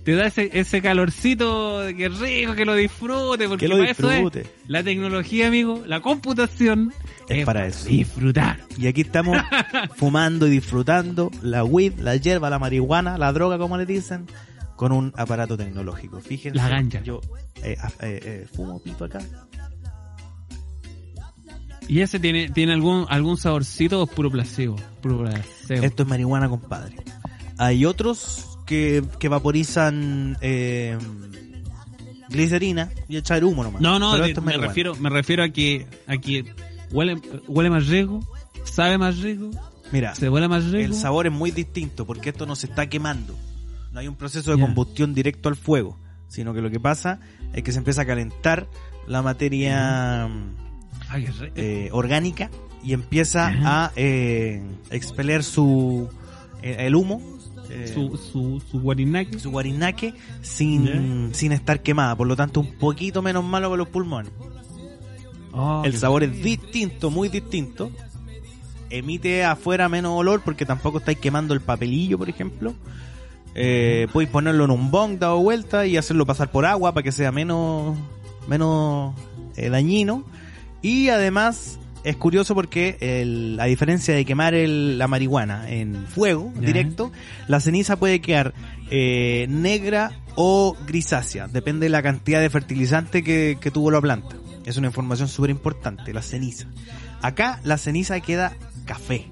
Te 0.05 0.15
da 0.17 0.27
ese, 0.27 0.51
ese 0.53 0.83
calorcito 0.83 1.81
de 1.81 1.97
que 1.97 2.09
rico, 2.11 2.55
que 2.55 2.65
lo 2.67 2.75
disfrute, 2.75 3.49
porque 3.49 3.67
Que 3.67 3.69
lo 3.69 3.79
para 3.79 3.91
eso 3.91 4.11
es 4.11 4.47
la 4.67 4.83
tecnología, 4.83 5.47
amigo, 5.49 5.83
la 5.87 6.01
computación 6.01 6.93
Es 7.29 7.47
para 7.47 7.67
eso. 7.67 7.89
disfrutar. 7.89 8.59
Y 8.77 8.87
aquí 8.87 9.01
estamos 9.03 9.39
fumando 9.97 10.47
y 10.47 10.51
disfrutando 10.51 11.31
la 11.43 11.65
weed, 11.65 11.95
la 12.01 12.17
hierba, 12.17 12.51
la 12.51 12.59
marihuana, 12.59 13.17
la 13.17 13.33
droga, 13.33 13.57
como 13.57 13.79
le 13.79 13.87
dicen, 13.87 14.27
con 14.77 14.93
un 14.93 15.13
aparato 15.17 15.57
tecnológico. 15.57 16.21
Fíjense. 16.21 16.57
La 16.57 16.69
ganja. 16.69 17.03
Yo 17.03 17.21
eh, 17.63 17.77
af- 17.81 18.03
eh, 18.03 18.21
eh, 18.25 18.47
fumo 18.53 18.81
pito 18.83 19.05
acá. 19.05 19.21
¿Y 21.87 22.01
ese 22.01 22.19
tiene, 22.19 22.49
tiene 22.49 22.73
algún, 22.73 23.05
algún 23.11 23.37
saborcito 23.37 24.01
o 24.01 24.05
es 24.05 24.11
puro 24.11 24.31
placebo? 24.31 24.77
Puro 25.03 25.19
placebo. 25.19 25.85
Esto 25.85 26.03
es 26.05 26.09
marihuana, 26.09 26.49
compadre. 26.49 26.97
Hay 27.59 27.85
otros 27.85 28.59
que, 28.67 29.05
que 29.19 29.29
vaporizan 29.29 30.39
eh, 30.41 30.97
glicerina 32.31 32.91
y 33.07 33.19
echar 33.19 33.45
humo 33.45 33.63
nomás. 33.63 33.83
no, 33.83 33.99
no, 33.99 34.13
Pero 34.13 34.25
de- 34.25 34.31
esto 34.31 34.41
es 34.41 34.45
me 34.47 34.53
marihuana. 34.53 34.69
refiero, 34.69 34.95
me 34.97 35.11
refiero 35.11 35.45
a 35.45 35.49
que, 35.51 35.87
a 36.07 36.17
que 36.17 36.55
huele, 36.91 37.21
huele 37.49 37.69
más 37.71 37.87
rico, 37.87 38.27
sabe 38.65 38.97
más 38.97 39.19
rico, 39.19 39.51
Mira, 39.93 40.15
se 40.15 40.31
huele 40.31 40.49
más 40.49 40.65
rico. 40.65 40.79
el 40.87 40.95
sabor 40.95 41.27
es 41.27 41.33
muy 41.33 41.51
distinto 41.51 42.07
porque 42.07 42.31
esto 42.31 42.47
no 42.47 42.57
se 42.57 42.67
está 42.67 42.89
quemando. 42.89 43.37
No 43.95 44.01
hay 44.01 44.09
un 44.09 44.17
proceso 44.17 44.51
de 44.51 44.61
combustión 44.61 45.15
directo 45.15 45.49
al 45.49 45.55
fuego, 45.55 45.97
sino 46.27 46.53
que 46.53 46.61
lo 46.61 46.69
que 46.69 46.81
pasa 46.81 47.21
es 47.53 47.63
que 47.63 47.71
se 47.71 47.79
empieza 47.79 48.03
a 48.03 48.05
calentar 48.07 48.67
la 49.07 49.23
materia 49.23 50.25
Ay, 51.09 51.27
rico. 51.27 51.55
eh, 51.55 51.91
orgánica 51.93 52.51
y 52.83 52.93
empieza 52.93 53.47
Ajá. 53.47 53.87
a 53.87 53.93
eh, 53.95 54.61
expeler 54.91 55.45
su 55.45 56.09
eh, 56.61 56.75
el 56.81 56.97
humo, 56.97 57.23
eh, 57.71 57.89
su, 57.95 58.17
su, 58.17 58.61
su 58.69 58.81
guarinaque. 58.81 59.39
su 59.39 59.53
guarinaque 59.53 60.13
sin, 60.43 61.31
sin 61.33 61.53
estar 61.53 61.81
quemada, 61.81 62.17
por 62.17 62.27
lo 62.27 62.35
tanto 62.35 62.59
un 62.59 62.75
poquito 62.75 63.23
menos 63.23 63.45
malo 63.45 63.69
para 63.69 63.79
los 63.79 63.89
pulmones. 63.91 64.33
Oh, 65.53 65.83
El 65.85 65.97
sabor 65.97 66.25
es 66.25 66.43
distinto, 66.43 67.11
muy 67.13 67.29
distinto. 67.29 67.93
Emite 68.91 69.45
afuera 69.45 69.89
menos 69.89 70.19
olor 70.19 70.43
porque 70.45 70.67
tampoco 70.67 70.99
estáis 70.99 71.19
quemando 71.19 71.55
el 71.55 71.61
papelillo, 71.61 72.19
por 72.19 72.29
ejemplo. 72.29 72.75
Eh, 73.55 74.09
podéis 74.13 74.31
ponerlo 74.31 74.65
en 74.65 74.71
un 74.71 74.91
bong 74.91 75.19
dado 75.19 75.39
vuelta 75.41 75.87
y 75.87 75.97
hacerlo 75.97 76.27
pasar 76.27 76.51
por 76.51 76.67
agua 76.67 76.93
para 76.93 77.05
que 77.05 77.13
sea 77.13 77.31
menos, 77.33 77.97
menos 78.49 79.15
eh, 79.57 79.69
dañino. 79.71 80.25
Y 80.83 81.09
además 81.09 81.79
es 82.03 82.17
curioso 82.17 82.55
porque 82.55 82.97
el- 83.01 83.57
a 83.61 83.65
diferencia 83.67 84.15
de 84.15 84.25
quemar 84.25 84.55
el- 84.55 84.99
la 84.99 85.07
marihuana 85.09 85.71
en 85.71 86.07
fuego 86.07 86.53
directo, 86.67 87.13
la 87.49 87.61
ceniza 87.61 87.97
puede 87.97 88.21
quedar 88.21 88.53
eh, 88.91 89.47
negra 89.49 90.11
o 90.37 90.77
grisácea, 90.87 91.47
depende 91.49 91.87
de 91.87 91.91
la 91.91 92.03
cantidad 92.03 92.41
de 92.41 92.51
fertilizante 92.51 93.23
que, 93.25 93.57
que 93.61 93.71
tuvo 93.71 93.91
la 93.91 94.01
planta. 94.01 94.37
Es 94.67 94.77
una 94.77 94.89
información 94.89 95.29
súper 95.29 95.51
importante, 95.51 96.13
la 96.13 96.21
ceniza. 96.23 96.67
Acá 97.23 97.61
la 97.65 97.79
ceniza 97.79 98.21
queda 98.21 98.53
café, 98.85 99.31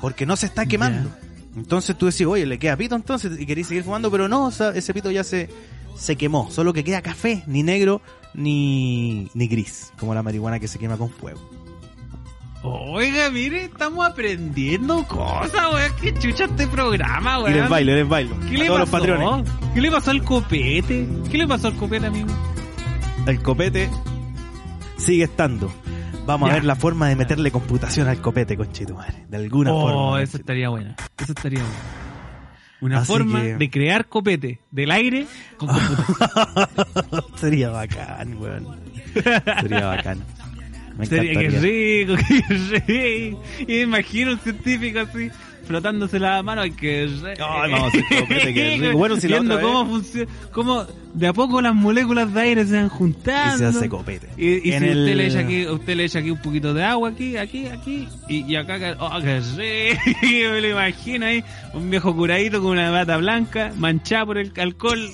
porque 0.00 0.26
no 0.26 0.36
se 0.36 0.46
está 0.46 0.66
quemando. 0.66 1.10
Entonces 1.56 1.96
tú 1.96 2.06
decís, 2.06 2.26
oye, 2.26 2.46
le 2.46 2.58
queda 2.58 2.76
pito 2.76 2.96
entonces 2.96 3.38
y 3.38 3.46
queréis 3.46 3.68
seguir 3.68 3.84
fumando, 3.84 4.10
pero 4.10 4.28
no, 4.28 4.46
o 4.46 4.50
sea, 4.50 4.70
ese 4.70 4.92
pito 4.92 5.10
ya 5.10 5.22
se, 5.22 5.48
se 5.96 6.16
quemó, 6.16 6.50
solo 6.50 6.72
que 6.72 6.82
queda 6.84 7.00
café, 7.02 7.44
ni 7.46 7.62
negro 7.62 8.00
ni, 8.34 9.28
ni 9.34 9.46
gris, 9.46 9.92
como 9.98 10.14
la 10.14 10.22
marihuana 10.22 10.58
que 10.58 10.66
se 10.68 10.78
quema 10.78 10.96
con 10.96 11.10
fuego. 11.10 11.40
Oiga, 12.66 13.28
mire, 13.30 13.64
estamos 13.64 14.06
aprendiendo 14.06 15.06
cosas, 15.06 15.52
weón. 15.72 15.92
Qué 16.00 16.14
chucha 16.14 16.46
este 16.46 16.66
programa, 16.66 17.40
weón. 17.42 17.68
bailo, 17.68 17.94
les 17.94 18.08
bailo. 18.08 18.34
¿Qué 18.48 18.56
A 18.56 18.58
le 18.58 18.66
todos 18.66 18.80
los 18.80 18.88
pasó? 18.88 19.06
patrones. 19.06 19.50
¿Qué 19.74 19.80
le 19.82 19.90
pasó 19.90 20.10
al 20.10 20.24
copete? 20.24 21.06
¿Qué 21.30 21.36
le 21.38 21.46
pasó 21.46 21.68
al 21.68 21.76
copete, 21.76 22.06
amigo? 22.06 22.28
El 23.26 23.42
copete 23.42 23.90
sigue 24.96 25.24
estando. 25.24 25.70
Vamos 26.26 26.48
Ya. 26.48 26.52
a 26.52 26.56
ver 26.56 26.64
la 26.64 26.76
forma 26.76 27.08
de 27.08 27.16
meterle 27.16 27.50
computación 27.50 28.08
al 28.08 28.20
copete, 28.20 28.56
conchito 28.56 28.94
madre. 28.94 29.26
De 29.28 29.36
alguna 29.36 29.72
Oh, 29.72 29.80
forma. 29.88 30.22
eso 30.22 30.36
estaría 30.38 30.68
bueno. 30.70 30.94
Eso 31.18 31.32
estaría 31.32 31.60
bueno. 31.60 31.74
Una 32.80 32.98
Así 32.98 33.06
forma 33.06 33.40
que- 33.42 33.56
de 33.56 33.70
crear 33.70 34.06
copete 34.08 34.60
del 34.70 34.90
aire 34.90 35.26
con 35.56 35.68
computación. 35.68 37.24
Sería 37.36 37.70
bacán, 37.70 38.36
weón. 38.38 38.66
Sería 39.60 39.86
bacán. 39.86 40.24
Me 40.98 41.06
Sería 41.06 41.40
que 41.40 41.48
rico, 41.48 42.14
que 42.28 42.54
rico. 42.54 43.42
Y 43.60 43.66
me 43.66 43.80
imagino 43.82 44.32
un 44.32 44.38
científico 44.38 45.00
así, 45.00 45.30
frotándose 45.64 46.18
la 46.18 46.42
mano, 46.42 46.62
ay, 46.62 46.70
que 46.72 47.06
rico. 47.06 47.44
Ay, 47.48 47.72
vamos 47.72 47.84
a 47.94 47.98
hacer 47.98 48.04
copete, 48.20 48.54
qué 48.54 48.76
rico. 48.78 48.98
Bueno, 48.98 49.16
si 49.16 49.26
Viendo 49.26 49.60
cómo 49.60 49.86
funciona, 49.86 50.30
cómo 50.52 50.86
de 51.14 51.26
a 51.28 51.32
poco 51.32 51.60
las 51.60 51.74
moléculas 51.74 52.32
de 52.34 52.40
aire 52.40 52.64
se 52.66 52.74
van 52.76 52.88
juntando. 52.88 53.54
Y 53.56 53.58
se 53.58 53.64
hace 53.66 53.88
copete. 53.88 54.28
Y, 54.36 54.60
si 54.62 54.70
el- 54.72 54.82
usted 55.00 55.14
le 55.16 55.26
echa 55.26 55.38
aquí, 55.40 55.66
usted 55.66 55.96
le 55.96 56.04
echa 56.04 56.18
aquí 56.20 56.30
un 56.30 56.42
poquito 56.42 56.74
de 56.74 56.84
agua 56.84 57.08
aquí, 57.10 57.36
aquí, 57.36 57.66
aquí, 57.66 58.08
y, 58.28 58.44
y 58.50 58.56
acá, 58.56 58.78
que- 58.78 58.94
oh, 58.98 59.20
que 59.20 59.40
rico, 59.40 60.52
me 60.52 60.60
lo 60.60 60.68
imagino 60.70 61.26
ahí, 61.26 61.42
un 61.72 61.90
viejo 61.90 62.14
curadito 62.14 62.60
con 62.62 62.72
una 62.72 62.90
bata 62.90 63.16
blanca, 63.16 63.72
manchada 63.76 64.26
por 64.26 64.38
el 64.38 64.52
alcohol, 64.56 65.08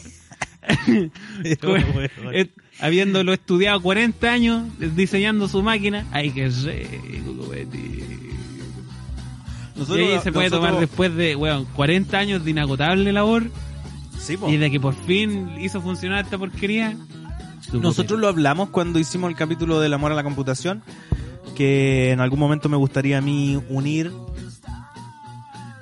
eh, 2.33 2.47
habiéndolo 2.81 3.33
estudiado 3.33 3.81
40 3.81 4.31
años, 4.33 4.63
diseñando 4.97 5.49
su 5.49 5.63
máquina, 5.63 6.07
ay 6.13 6.31
que 6.31 6.49
rico, 6.49 7.37
copete. 7.37 7.79
Y 9.89 9.93
ahí 10.01 10.21
se 10.21 10.33
puede 10.33 10.51
tomar 10.51 10.79
después 10.79 11.15
de, 11.15 11.37
weón, 11.37 11.65
40 11.77 12.19
años 12.19 12.45
de 12.45 12.51
inagotable 12.51 13.13
labor 13.13 13.51
Sí, 14.19 14.37
po. 14.37 14.49
y 14.49 14.57
de 14.57 14.71
que 14.71 14.79
por 14.81 14.95
fin 14.95 15.51
hizo 15.61 15.81
funcionar 15.81 16.25
esta 16.25 16.39
porquería. 16.39 16.97
Nosotros 17.73 18.19
lo 18.19 18.29
hablamos 18.29 18.71
cuando 18.71 18.99
hicimos 18.99 19.31
el 19.31 19.37
capítulo 19.37 19.81
del 19.81 19.95
amor 19.95 20.13
a 20.13 20.15
la 20.15 20.23
computación, 20.25 20.83
que 21.55 22.11
en 22.11 22.21
algún 22.21 22.39
momento 22.41 22.69
me 22.69 22.77
gustaría 22.77 23.19
a 23.19 23.21
mí 23.21 23.61
unir 23.69 24.13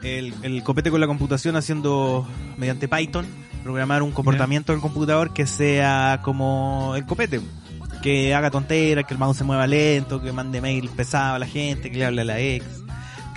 el, 0.03 0.35
el 0.43 0.63
copete 0.63 0.91
con 0.91 1.01
la 1.01 1.07
computación 1.07 1.57
haciendo 1.57 2.27
mediante 2.57 2.89
Python, 2.89 3.27
programar 3.63 4.03
un 4.03 4.13
comportamiento 4.13 4.73
del 4.73 4.81
computador 4.81 5.33
que 5.33 5.47
sea 5.47 6.21
como 6.23 6.95
el 6.97 7.05
copete. 7.07 7.41
Que 8.03 8.33
haga 8.33 8.51
tonteras, 8.51 9.05
que 9.07 9.15
el 9.15 9.19
mouse 9.19 9.39
se 9.39 9.45
mueva 9.45 9.67
lento, 9.67 10.23
que 10.23 10.31
mande 10.33 10.61
mail 10.61 10.89
pesado 10.91 11.35
a 11.35 11.39
la 11.39 11.47
gente, 11.47 11.91
que 11.91 11.99
le 11.99 12.05
hable 12.05 12.21
a 12.23 12.25
la 12.25 12.39
ex, 12.39 12.65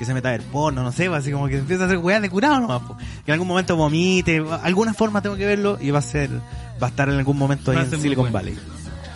que 0.02 0.06
se 0.06 0.16
meta 0.16 0.30
a 0.30 0.32
ver 0.32 0.42
porno, 0.42 0.82
no 0.82 0.92
sé, 0.92 1.10
pues, 1.10 1.20
así 1.20 1.32
como 1.32 1.48
que 1.48 1.60
empieza 1.60 1.84
a 1.84 1.86
hacer 1.86 2.00
weas 2.00 2.24
de 2.24 2.30
curado 2.32 2.60
nomás. 2.60 2.82
po. 2.82 2.98
Que 2.98 3.30
en 3.30 3.34
algún 3.34 3.48
momento 3.48 3.76
vomite, 3.76 4.44
alguna 4.64 4.96
forma 4.96 5.22
tengo 5.22 5.36
que 5.36 5.46
verlo 5.46 5.78
y 5.80 5.92
va 5.92 6.00
a 6.00 6.02
ser, 6.02 6.32
va 6.82 6.88
a 6.88 6.90
estar 6.90 7.08
en 7.08 7.20
algún 7.20 7.38
momento 7.38 7.70
ahí 7.70 7.78
en 7.78 8.02
Silicon 8.02 8.32
bueno. 8.32 8.34
Valley. 8.34 8.58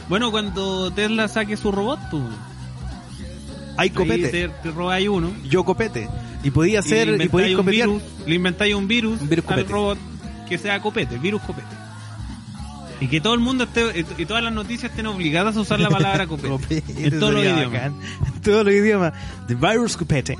Bueno, 0.07 0.29
cuando 0.29 0.91
Tesla 0.91 1.27
saque 1.27 1.57
su 1.57 1.71
robot, 1.71 1.99
tú. 2.11 2.21
Hay 3.77 3.87
Ahí 3.87 3.89
copete. 3.89 4.29
te, 4.29 4.49
te 4.49 4.69
robáis 4.69 5.09
uno. 5.09 5.31
Yo 5.49 5.63
copete. 5.63 6.07
Y 6.43 6.51
podía 6.51 6.81
le 6.81 7.23
y, 7.25 7.29
podía 7.29 7.57
un 7.57 7.65
virus, 7.65 8.03
le 8.27 8.35
inventáis 8.35 8.75
un 8.75 8.87
virus, 8.87 9.19
Un 9.21 9.27
virus 9.27 9.45
al 9.49 9.67
robot 9.67 9.97
que 10.47 10.59
sea 10.59 10.79
copete, 10.83 11.17
virus 11.17 11.41
copete. 11.41 11.67
Y 13.01 13.07
que 13.07 13.19
todo 13.21 13.33
el 13.33 13.39
mundo 13.39 13.63
esté, 13.63 14.05
y 14.19 14.25
todas 14.27 14.43
las 14.43 14.53
noticias 14.53 14.91
estén 14.91 15.07
obligadas 15.07 15.57
a 15.57 15.61
usar 15.61 15.79
la 15.79 15.89
palabra 15.89 16.27
copete. 16.27 16.49
Copete, 16.49 17.07
en 17.07 17.19
todos 17.19 17.33
los 17.33 17.43
idiomas. 17.43 17.91
En 18.35 18.41
todos 18.41 18.65
los 18.65 18.73
idiomas. 18.75 19.13
The 19.47 19.55
virus 19.55 19.97
copete. 19.97 20.37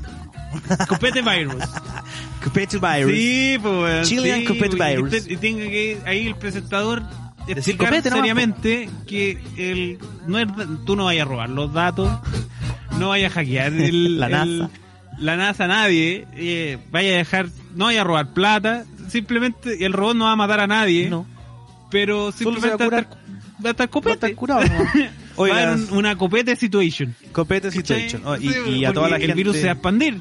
Copete 0.87 1.21
virus. 1.21 1.63
Copete 2.43 2.77
virus. 2.77 3.11
Sí, 3.11 3.57
pues, 3.61 4.07
Chilean 4.07 4.39
sí, 4.41 4.45
copete 4.45 4.75
y 4.75 4.95
virus. 4.95 5.09
te- 5.25 5.33
Y 5.33 5.37
tenga 5.37 5.63
que 5.65 5.97
ahí 6.05 6.27
el 6.27 6.35
presentador 6.35 7.03
Decir 7.47 7.57
explicar 7.57 7.87
copete 7.89 8.09
nomás, 8.09 8.21
seriamente 8.23 8.89
que 9.07 9.37
el 9.57 9.99
no 10.27 10.39
es, 10.39 10.47
tú 10.85 10.95
no 10.95 11.05
vayas 11.05 11.25
a 11.25 11.29
robar 11.29 11.49
los 11.49 11.71
datos, 11.73 12.09
no 12.97 13.09
vayas 13.09 13.31
a 13.31 13.35
hackear 13.35 13.73
el, 13.73 14.19
La 14.19 14.25
el- 14.27 14.59
NASA. 14.59 14.69
la 15.19 15.35
NASA 15.37 15.67
nadie, 15.67 16.25
eh, 16.35 16.77
vaya 16.91 17.13
a 17.13 17.17
dejar, 17.17 17.49
no 17.75 17.85
vaya 17.85 18.01
a 18.01 18.03
robar 18.03 18.33
plata, 18.33 18.85
simplemente 19.09 19.85
el 19.85 19.93
robot 19.93 20.15
no 20.15 20.25
va 20.25 20.31
a 20.31 20.35
matar 20.35 20.59
a 20.59 20.67
nadie, 20.67 21.09
No. 21.09 21.25
pero 21.91 22.31
simplemente 22.31 22.87
va 22.87 22.97
a 22.97 22.99
estar, 23.01 23.17
va 23.63 23.67
a 23.69 23.71
estar 23.71 23.89
copete. 23.89 24.09
Va 24.09 24.11
a 24.13 24.29
estar 24.29 24.35
curado, 24.35 24.61
¿no? 24.63 24.69
va 24.83 25.05
a 25.05 25.09
Oiga, 25.37 25.55
haber 25.71 25.75
un- 25.91 25.97
una 25.97 26.15
copete 26.17 26.55
situation. 26.55 27.13
copete 27.31 27.69
situation. 27.71 28.23
Oh, 28.25 28.37
y, 28.37 28.49
Sí, 28.53 28.69
y 28.77 28.85
a 28.85 28.93
toda 28.93 29.09
la 29.09 29.17
gente. 29.17 29.31
el 29.33 29.37
virus 29.37 29.57
se 29.57 29.65
va 29.65 29.69
a 29.69 29.73
expandir. 29.73 30.19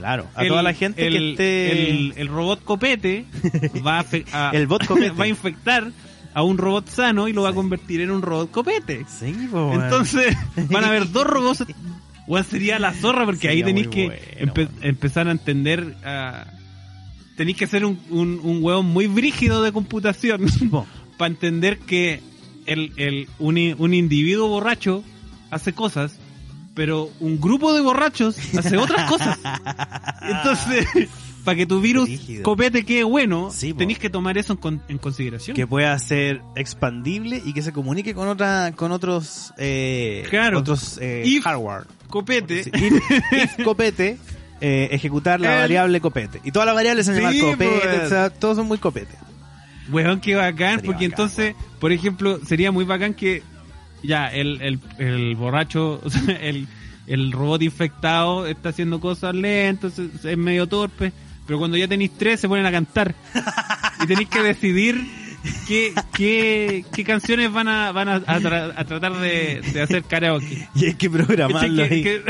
Claro, 0.00 0.26
a 0.34 0.42
El- 0.42 0.48
toda 0.48 0.62
la 0.62 0.74
gente 0.74 1.06
el, 1.06 1.12
que 1.14 1.30
esté. 1.30 1.90
el, 1.90 2.14
el 2.16 2.28
robot 2.28 2.64
copete 2.64 3.24
va 3.86 4.00
a, 4.00 4.02
fe- 4.04 4.24
a- 4.32 4.50
El 4.52 4.66
bot 4.66 4.84
copete. 4.86 5.10
va 5.18 5.24
a 5.24 5.28
infectar 5.28 5.90
a 6.34 6.42
un 6.42 6.58
robot 6.58 6.88
sano 6.88 7.28
y 7.28 7.32
lo 7.32 7.42
va 7.42 7.50
a 7.50 7.52
convertir 7.54 8.00
en 8.00 8.10
un 8.10 8.22
robot 8.22 8.50
copete. 8.50 9.04
Sí, 9.08 9.34
weón. 9.52 9.82
Entonces 9.82 10.36
van 10.70 10.84
a 10.84 10.88
haber 10.88 11.10
dos 11.10 11.26
robots. 11.26 11.64
Weón, 12.26 12.44
sería 12.44 12.78
la 12.78 12.92
zorra 12.94 13.24
porque 13.24 13.48
ahí 13.48 13.62
tenéis 13.62 13.88
que 13.88 14.06
bueno, 14.06 14.52
empe- 14.54 14.68
empezar 14.82 15.26
a 15.28 15.32
entender. 15.32 15.96
ah, 16.04 16.46
tenéis 17.36 17.56
que 17.56 17.66
ser 17.66 17.84
un, 17.84 17.98
un, 18.10 18.38
un 18.42 18.62
hueón 18.62 18.86
muy 18.86 19.06
brígido 19.06 19.62
de 19.62 19.72
computación 19.72 20.46
para 21.18 21.30
entender 21.30 21.78
que 21.78 22.20
el, 22.66 22.92
el, 22.96 23.28
un, 23.38 23.58
un 23.78 23.94
individuo 23.94 24.46
borracho 24.48 25.02
hace 25.50 25.72
cosas, 25.72 26.19
pero 26.80 27.10
un 27.20 27.38
grupo 27.38 27.74
de 27.74 27.82
borrachos 27.82 28.38
hace 28.56 28.78
otras 28.78 29.04
cosas. 29.10 29.38
Entonces, 30.22 30.86
para 31.44 31.54
que 31.56 31.66
tu 31.66 31.78
virus 31.82 32.04
Brígido. 32.04 32.42
copete 32.42 32.86
quede 32.86 33.04
bueno, 33.04 33.50
Sí, 33.52 33.74
po. 33.74 33.80
tenéis 33.80 33.98
que 33.98 34.08
tomar 34.08 34.38
eso 34.38 34.54
en, 34.54 34.58
con- 34.58 34.82
en 34.88 34.96
consideración. 34.96 35.54
que 35.54 35.66
pueda 35.66 35.98
ser 35.98 36.40
expandible 36.56 37.42
y 37.44 37.52
que 37.52 37.60
se 37.60 37.74
comunique 37.74 38.14
con 38.14 38.28
otra 38.28 38.72
con 38.74 38.92
otros 38.92 39.52
eh, 39.58 40.24
Claro. 40.30 40.60
otros 40.60 40.98
eh, 41.02 41.22
If- 41.26 41.42
hardware 41.42 41.82
Copete. 42.08 42.64
Sí, 42.64 42.70
if, 42.72 43.10
if 43.30 43.56
copete 43.64 44.16
eh, 44.62 44.88
ejecutar 44.92 45.38
la 45.38 45.52
El- 45.56 45.60
variable 45.60 46.00
copete 46.00 46.40
y 46.44 46.50
todas 46.50 46.64
las 46.64 46.74
variables 46.74 47.04
se 47.04 47.14
Sí, 47.14 47.20
llaman 47.20 47.38
copete 47.40 47.80
pues. 47.88 48.06
o 48.06 48.08
sea, 48.08 48.30
todos 48.30 48.56
son 48.56 48.66
muy 48.68 48.78
copete 48.78 49.14
Weón, 49.92 50.20
qué 50.20 50.34
bacán, 50.34 50.76
Sería 50.76 50.86
porque 50.92 51.08
bacán, 51.08 51.24
entonces, 51.26 51.54
por 51.78 51.92
ejemplo, 51.92 52.38
sería 52.46 52.70
muy 52.72 52.86
bacán 52.86 53.12
que 53.12 53.42
ya 54.02 54.28
el, 54.28 54.60
el, 54.62 54.78
el 54.98 55.36
borracho, 55.36 56.00
el, 56.40 56.66
el 57.06 57.32
robot 57.32 57.62
infectado 57.62 58.46
está 58.46 58.68
haciendo 58.70 59.00
cosas 59.00 59.34
lentas, 59.34 59.98
es, 59.98 60.36
medio 60.36 60.66
torpe, 60.66 61.12
pero 61.46 61.58
cuando 61.58 61.76
ya 61.76 61.88
tenéis 61.88 62.12
tres 62.16 62.40
se 62.40 62.48
ponen 62.48 62.66
a 62.66 62.70
cantar 62.72 63.14
y 64.02 64.06
tenéis 64.06 64.28
que 64.28 64.42
decidir 64.42 65.04
qué, 65.66 65.92
qué, 66.14 66.84
qué 66.94 67.04
canciones 67.04 67.50
van 67.52 67.66
a, 67.68 67.92
van 67.92 68.08
a, 68.08 68.14
a 68.16 68.38
tra- 68.40 68.72
a 68.76 68.84
tratar 68.84 69.14
de, 69.20 69.60
de 69.72 69.82
hacer 69.82 70.02
karaoke. 70.04 70.68
y 70.74 70.84
hay 70.86 70.94
que 70.94 71.10
programarlo 71.10 71.82
ahí 71.82 72.02
Que- 72.02 72.22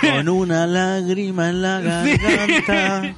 con 0.00 0.28
una 0.28 0.66
lágrima 0.66 1.48
en 1.50 1.62
la 1.62 2.04
Sí. 2.04 3.14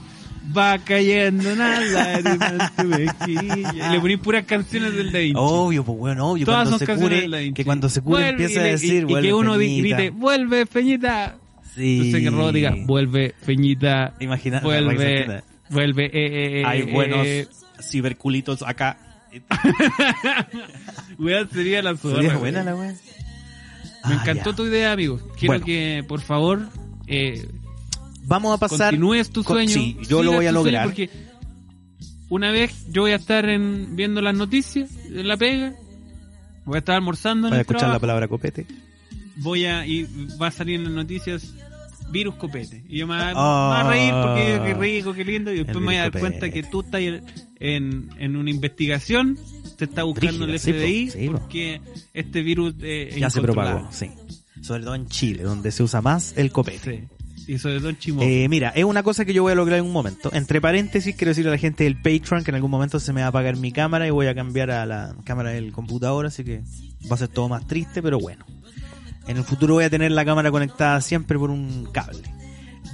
Va 0.57 0.77
cayendo 0.79 1.53
una 1.53 1.81
lágrima 1.81 2.47
en 2.49 2.59
tu 2.77 2.85
mejilla. 2.89 3.73
Y 3.89 3.93
le 3.93 4.01
ponéis 4.01 4.19
puras 4.21 4.45
canciones 4.45 4.95
del 4.95 5.13
Da 5.13 5.19
Vinci. 5.21 5.35
obvio 5.37 5.85
pues 5.85 5.99
bueno 5.99 6.31
obvio 6.33 6.45
Todas 6.47 6.59
cuando 6.69 6.71
son 6.71 6.79
se 6.81 6.87
canciones 6.87 7.25
cure 7.25 7.55
que 7.55 7.65
cuando 7.65 7.89
se 7.89 8.01
cure 8.03 8.23
Vuelve, 8.23 8.31
empieza 8.45 8.55
y 8.55 8.69
a 8.69 8.73
decir 8.73 9.07
y, 9.09 9.13
y 9.19 9.21
que 9.23 9.33
uno 9.35 9.55
Feñita. 9.57 9.97
grite, 9.97 10.11
vuelve 10.11 10.67
Feñita. 10.67 11.37
sí 11.75 11.93
Entonces 11.99 12.21
que 12.23 12.27
el 12.29 12.35
robot 12.35 12.55
diga, 12.55 12.75
vuelve 12.87 13.35
Feñita. 13.41 14.15
Imagina- 14.21 14.61
vuelve, 14.61 15.43
vuelve, 15.71 16.05
eh, 16.07 16.11
eh, 16.13 16.61
eh, 16.61 16.65
hay 16.67 16.81
eh, 16.81 16.93
buenos 16.93 17.27
eh. 17.27 17.49
ciberculitos 17.81 18.63
acá 18.63 18.99
Weón, 21.19 21.49
sería 21.51 21.83
la 21.83 21.97
zorra. 21.97 22.17
sería 22.17 22.29
weón. 22.31 22.41
buena 22.41 22.65
la 22.65 22.75
wea 22.75 22.93
Me 22.93 24.15
Ah, 24.15 24.19
encantó 24.21 24.55
tu 24.55 24.67
idea, 24.67 24.93
amigo. 24.93 25.21
Quiero 25.39 25.53
Bueno. 25.55 25.65
que, 25.67 26.05
por 26.09 26.21
favor, 26.21 26.69
eh, 27.07 27.47
vamos 28.25 28.55
a 28.55 28.59
pasar 28.59 28.91
continúes 28.91 29.31
tu 29.31 29.43
con- 29.45 29.57
sueño. 29.57 29.71
sí, 29.73 29.97
yo 30.09 30.23
lo 30.23 30.33
voy 30.33 30.47
a 30.47 30.53
lograr. 30.53 30.85
Porque 30.87 31.11
una 32.29 32.51
vez 32.51 32.87
yo 32.91 33.03
voy 33.03 33.13
a 33.13 33.17
estar 33.17 33.49
en, 33.49 33.95
viendo 33.97 34.21
las 34.23 34.35
noticias 34.35 34.91
en 35.07 35.29
la 35.29 35.37
pega. 35.37 35.75
Voy 36.65 36.77
a 36.77 36.79
estar 36.79 36.95
almorzando 36.95 37.49
Voy 37.49 37.59
a 37.59 37.61
escuchar 37.63 37.81
trabajo. 37.81 37.97
la 37.97 38.01
palabra 38.01 38.29
copete. 38.29 38.67
voy 39.37 39.65
a 39.67 39.85
y 39.87 40.07
va 40.41 40.47
a 40.49 40.51
salir 40.53 40.77
en 40.77 40.85
las 40.85 40.93
noticias 40.93 41.55
virus 42.11 42.35
copete 42.35 42.85
y 42.89 42.99
yo 42.99 43.07
me, 43.07 43.15
Ah. 43.17 43.83
voy 43.85 43.87
a 43.87 43.91
reír 43.91 44.13
porque 44.13 44.61
qué 44.69 44.75
rico 44.79 45.15
qué 45.15 45.25
lindo 45.25 45.51
y 45.51 45.57
después 45.57 45.79
me 45.79 45.87
voy 45.87 45.95
a 45.97 46.11
dar 46.11 46.21
cuenta 46.21 46.51
que 46.51 46.63
tú 46.63 46.83
estás 46.83 47.01
en, 47.01 48.11
en 48.19 48.37
una 48.37 48.51
investigación 48.51 49.39
te 49.79 49.87
está 49.87 50.03
buscando 50.03 50.45
el 50.45 50.59
FBI 50.59 51.11
sí, 51.11 51.27
po. 51.29 51.39
porque 51.39 51.81
este 52.13 52.43
virus 52.43 52.75
eh, 52.83 53.17
Ya 53.19 53.31
se 53.31 53.41
propagó, 53.41 53.89
sí. 53.91 54.11
Sobre 54.61 54.85
todo 54.85 54.95
en 54.95 55.07
Chile, 55.09 55.43
donde 55.43 55.73
se 55.73 55.83
usa 55.83 56.01
más 56.03 56.35
el 56.37 56.53
copete. 56.53 57.09
Sí. 57.09 57.22
Y 57.55 57.59
sobre 57.59 57.79
todo 57.79 57.91
en 57.91 57.99
Chimó 57.99 58.23
Eh, 58.23 58.47
mira, 58.49 58.71
es 58.71 58.85
una 58.85 59.03
cosa 59.03 59.25
que 59.25 59.33
yo 59.35 59.43
voy 59.43 59.53
a 59.53 59.55
lograr 59.55 59.79
en 59.79 59.85
un 59.85 59.93
momento. 59.93 60.31
Entre 60.33 60.61
paréntesis, 60.61 61.15
quiero 61.17 61.31
decirle 61.31 61.51
a 61.51 61.53
la 61.53 61.59
gente 61.59 61.85
del 61.85 61.97
Patreon 61.97 62.45
que 62.45 62.51
en 62.51 62.55
algún 62.57 62.71
momento 62.71 62.99
se 63.01 63.13
me 63.13 63.21
va 63.21 63.27
a 63.27 63.31
apagar 63.31 63.57
mi 63.57 63.73
cámara 63.73 64.07
y 64.07 64.11
voy 64.11 64.27
a 64.27 64.35
cambiar 64.35 64.71
a 64.71 64.87
la 64.87 65.15
cámara 65.25 65.51
del 65.51 65.73
computador, 65.73 66.27
así 66.27 66.45
que 66.45 66.63
va 67.11 67.15
a 67.15 67.19
ser 67.19 67.29
todo 67.29 67.49
más 67.49 67.67
triste, 67.67 68.03
pero 68.03 68.19
bueno. 68.19 68.45
En 69.29 69.37
el 69.37 69.45
futuro 69.45 69.75
voy 69.75 69.85
a 69.85 69.91
tener 69.91 70.11
la 70.13 70.25
cámara 70.25 70.51
conectada 70.51 71.01
siempre 71.01 71.39
por 71.39 71.51
un 71.51 71.89
cable. 71.93 72.23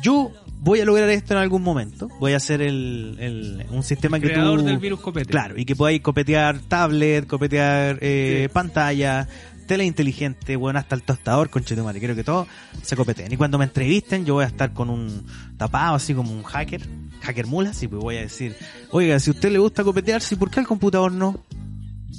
Yo 0.03 0.31
voy 0.61 0.81
a 0.81 0.85
lograr 0.85 1.09
esto 1.11 1.35
en 1.35 1.41
algún 1.41 1.63
momento. 1.63 2.09
Voy 2.21 2.33
a 2.35 2.37
hacer 2.37 2.61
el, 2.61 3.17
el- 3.19 3.65
un 3.71 3.83
sistema 3.83 4.21
que 4.21 4.29
Creador 4.29 4.61
tú... 4.61 4.67
del 4.67 4.79
virus 4.79 5.01
copete. 5.01 5.31
Claro, 5.31 5.59
y 5.59 5.65
que 5.65 5.75
podáis 5.75 6.01
copetear 6.03 6.59
tablet, 6.69 7.27
copetear 7.27 7.99
eh, 8.01 8.43
Sí. 8.47 8.53
pantalla, 8.53 9.27
tele 9.69 9.85
inteligente, 9.85 10.57
bueno, 10.57 10.81
hasta 10.81 10.97
el 10.97 11.03
tostador, 11.03 11.49
con 11.51 11.63
Chetumare. 11.63 12.01
Quiero 12.01 12.17
que 12.17 12.25
todo 12.25 12.49
se 12.83 12.97
copeteen. 12.97 13.31
Y 13.33 13.37
cuando 13.37 13.57
me 13.59 13.65
entrevisten, 13.67 14.25
yo 14.25 14.35
voy 14.35 14.43
a 14.45 14.49
estar 14.49 14.73
con 14.73 14.91
un 14.91 15.25
tapado, 15.57 15.95
así 15.95 16.15
como 16.15 16.33
un 16.33 16.43
hacker, 16.43 16.83
hacker 17.23 17.47
mula, 17.47 17.71
así 17.71 17.87
pues 17.87 18.03
voy 18.03 18.17
a 18.17 18.23
decir, 18.23 18.57
oiga, 18.91 19.21
si 19.21 19.31
a 19.31 19.35
usted 19.35 19.53
le 19.53 19.59
gusta 19.61 19.85
copetear, 19.85 20.21
¿sí 20.21 20.35
por 20.35 20.51
qué 20.51 20.59
al 20.59 20.67
computador 20.67 21.13
no? 21.13 21.39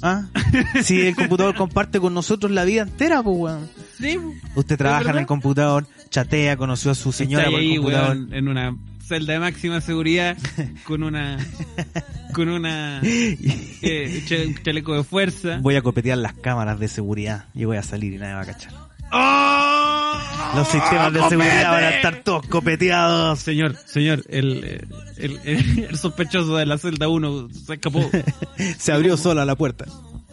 ¿Ah? 0.00 0.28
si 0.82 1.02
el 1.02 1.14
computador 1.14 1.54
comparte 1.54 2.00
con 2.00 2.14
nosotros 2.14 2.50
la 2.52 2.64
vida 2.64 2.82
entera, 2.82 3.22
pues 3.22 3.36
weón. 3.36 3.68
Sí, 3.98 4.18
Usted 4.54 4.78
trabaja 4.78 5.10
en 5.10 5.18
el 5.18 5.26
computador, 5.26 5.86
chatea, 6.08 6.56
conoció 6.56 6.92
a 6.92 6.94
su 6.94 7.12
señora 7.12 7.44
Está 7.44 7.50
por 7.50 7.60
el 7.60 7.66
ahí, 7.66 7.76
computador. 7.76 8.16
weón, 8.16 8.32
en 8.34 8.48
una 8.48 8.76
celda 9.10 9.32
de 9.32 9.40
máxima 9.40 9.80
seguridad 9.80 10.36
con 10.84 11.02
una 11.02 11.36
con 12.32 12.48
una 12.48 13.00
eh, 13.04 14.22
un 14.46 14.62
chaleco 14.62 14.94
de 14.94 15.02
fuerza. 15.04 15.58
Voy 15.60 15.74
a 15.74 15.82
copetear 15.82 16.16
las 16.18 16.34
cámaras 16.34 16.78
de 16.78 16.86
seguridad 16.86 17.46
y 17.54 17.64
voy 17.64 17.76
a 17.76 17.82
salir 17.82 18.12
y 18.12 18.18
nadie 18.18 18.34
va 18.34 18.42
a 18.42 18.46
cachar. 18.46 18.72
¡Oh! 19.12 20.18
Los 20.54 20.68
sistemas 20.68 21.12
de 21.12 21.28
seguridad 21.28 21.70
van 21.72 21.84
a 21.84 21.90
estar 21.90 22.22
todos 22.22 22.46
copeteados. 22.46 23.40
Señor, 23.40 23.74
señor, 23.86 24.22
el, 24.28 24.86
el, 25.16 25.40
el, 25.44 25.78
el 25.90 25.98
sospechoso 25.98 26.56
de 26.56 26.66
la 26.66 26.78
celda 26.78 27.08
1 27.08 27.48
se 27.66 27.74
escapó. 27.74 28.08
Se 28.78 28.92
abrió 28.92 29.16
sola 29.16 29.44
la 29.44 29.56
puerta. 29.56 29.86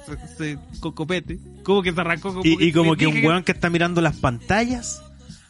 Se, 0.06 0.38
se- 0.38 0.58
con 0.80 0.92
copete. 0.92 1.40
Como 1.64 1.82
que 1.82 1.94
se 1.94 2.00
arrancó 2.02 2.30
como 2.30 2.46
Y, 2.46 2.58
y 2.64 2.72
como 2.72 2.96
que 2.96 3.08
un 3.08 3.16
dije 3.16 3.28
weón 3.28 3.44
que 3.44 3.52
está 3.54 3.70
mirando 3.72 4.02
las 4.02 4.16
pantallas, 4.18 5.02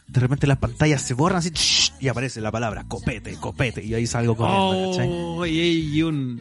de 0.08 0.20
repente 0.20 0.46
las 0.46 0.58
pantallas 0.58 1.02
se 1.02 1.14
borran 1.14 1.38
así 1.38 1.50
shh, 1.50 1.92
y 2.00 2.08
aparece 2.08 2.40
la 2.40 2.50
palabra 2.50 2.84
copete, 2.88 3.34
copete. 3.36 3.84
Y 3.84 3.94
ahí 3.94 4.06
salgo 4.06 4.36
corriendo, 4.36 4.90
¿cachai? 4.90 5.08
Oh, 5.10 5.46
y, 5.46 5.60
y 5.60 6.02
un, 6.02 6.40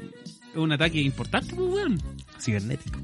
un 0.56 0.72
ataque 0.72 1.02
importante, 1.02 1.54
pues, 1.56 1.70
weón. 1.74 2.02
Cibernético. 2.40 3.00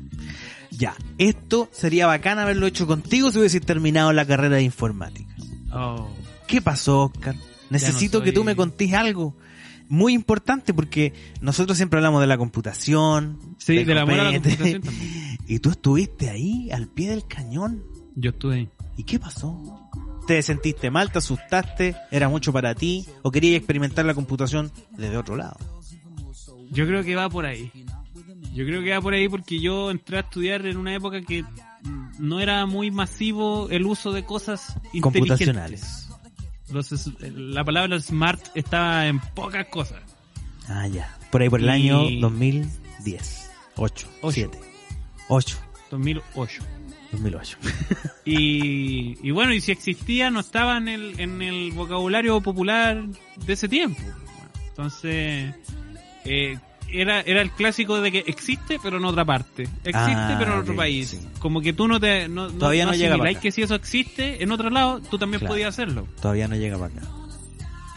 Ya, 0.72 0.96
esto 1.18 1.70
sería 1.72 2.08
bacán 2.08 2.40
haberlo 2.40 2.66
hecho 2.66 2.88
contigo 2.88 3.32
si 3.32 3.40
hubiese 3.40 3.60
terminado 3.60 4.12
la 4.14 4.26
carrera 4.26 4.56
de 4.56 4.64
informática. 4.64 5.36
Oh. 5.72 6.10
¿Qué 6.48 6.62
pasó, 6.62 7.04
Oscar? 7.14 7.36
Necesito 7.70 8.20
soy- 8.20 8.26
que 8.26 8.32
tú 8.32 8.44
me 8.44 8.56
contés 8.56 8.94
algo 8.94 9.36
muy 9.90 10.14
importante 10.14 10.74
porque 10.74 11.14
nosotros 11.42 11.78
siempre 11.78 11.98
hablamos 12.00 12.22
de 12.22 12.28
la 12.28 12.38
computación. 12.38 13.38
Sí, 13.58 13.80
amor 13.92 14.14
a 14.20 14.24
la 14.24 14.34
computación 14.34 14.82
también. 14.82 15.38
Y 15.48 15.60
tú 15.60 15.70
estuviste 15.72 16.30
ahí, 16.30 16.72
al 16.72 16.88
pie 16.88 17.10
del 17.10 17.28
cañón. 17.28 17.84
Yo 18.16 18.30
estuve 18.32 18.56
ahí. 18.56 18.70
¿Y 18.98 19.04
qué 19.04 19.20
pasó? 19.20 19.90
¿Te 20.28 20.42
sentiste 20.42 20.90
mal? 20.90 21.12
¿Te 21.12 21.18
asustaste? 21.20 21.96
¿Era 22.12 22.30
mucho 22.30 22.54
para 22.54 22.74
ti? 22.76 23.06
¿O 23.24 23.32
querías 23.32 23.58
experimentar 23.58 24.06
la 24.06 24.14
computación 24.14 24.72
desde 24.92 25.18
otro 25.18 25.36
lado? 25.36 25.58
Yo 26.72 26.86
creo 26.88 27.04
que 27.04 27.16
va 27.16 27.30
por 27.30 27.46
ahí. 27.46 27.72
Yo 28.54 28.66
creo 28.66 28.82
que 28.84 28.92
va 28.92 29.02
por 29.02 29.14
ahí 29.14 29.28
porque 29.28 29.60
yo 29.60 29.92
entré 29.92 30.18
a 30.18 30.20
estudiar 30.22 30.66
en 30.66 30.78
una 30.78 30.94
época 30.96 31.22
que 31.22 31.44
mm, 31.44 32.12
no 32.20 32.40
era 32.40 32.66
muy 32.66 32.90
masivo 32.92 33.68
el 33.70 33.86
uso 33.86 34.12
de 34.12 34.24
cosas. 34.26 34.76
Computacionales. 35.02 36.08
Los 36.72 36.90
la 37.22 37.64
palabra 37.64 38.00
smart 38.00 38.42
estaba 38.56 39.08
en 39.08 39.20
pocas 39.20 39.68
cosas. 39.68 40.02
Ah, 40.68 40.88
ya. 40.88 41.16
Por 41.32 41.42
ahí 41.42 41.50
por 41.50 41.60
el 41.60 41.66
Y- 41.66 41.70
año 41.70 42.04
2010. 42.22 43.52
8. 43.76 44.08
Ocho. 44.22 44.32
7. 44.34 44.60
8. 45.28 45.58
2008. 45.92 46.64
2008. 47.14 47.58
Y, 48.26 49.18
y 49.22 49.32
bueno, 49.32 49.54
y 49.54 49.60
si 49.60 49.72
existía, 49.74 50.30
no 50.30 50.40
estaba 50.40 50.78
en 50.78 50.88
el, 50.88 51.20
en 51.20 51.42
el 51.42 51.72
vocabulario 51.74 52.40
popular 52.40 53.04
de 53.46 53.54
ese 53.54 53.68
tiempo. 53.68 54.02
Entonces, 54.70 55.54
eh, 56.24 56.58
era, 56.90 57.20
era 57.22 57.42
el 57.42 57.52
clásico 57.52 58.00
de 58.00 58.12
que 58.14 58.20
existe, 58.26 58.80
pero 58.82 58.96
en 58.98 59.04
otra 59.06 59.26
parte. 59.26 59.64
Existe, 59.64 59.94
Ah, 59.94 60.36
pero 60.40 60.54
en 60.54 60.60
otro 60.60 60.76
país. 60.76 61.10
sí. 61.10 61.20
Como 61.40 61.60
que 61.60 61.74
tú 61.74 61.88
no 61.90 62.00
te. 62.00 62.30
No, 62.30 62.48
no- 62.48 62.54
Todavía 62.54 62.86
no 62.86 62.94
llega 62.94 63.18
para 63.18 63.32
acá. 63.32 63.40
que 63.42 63.52
si 63.52 63.62
eso 63.62 63.76
existe 63.76 64.42
en 64.42 64.52
otro 64.54 64.70
lado, 64.70 65.02
tú 65.02 65.18
también 65.18 65.40
Claro. 65.40 65.54
podías 65.54 65.70
hacerlo. 65.70 66.08
Todavía 66.22 66.48
no 66.48 66.56
llega 66.56 66.78
para 66.78 66.94
acá. 66.96 67.08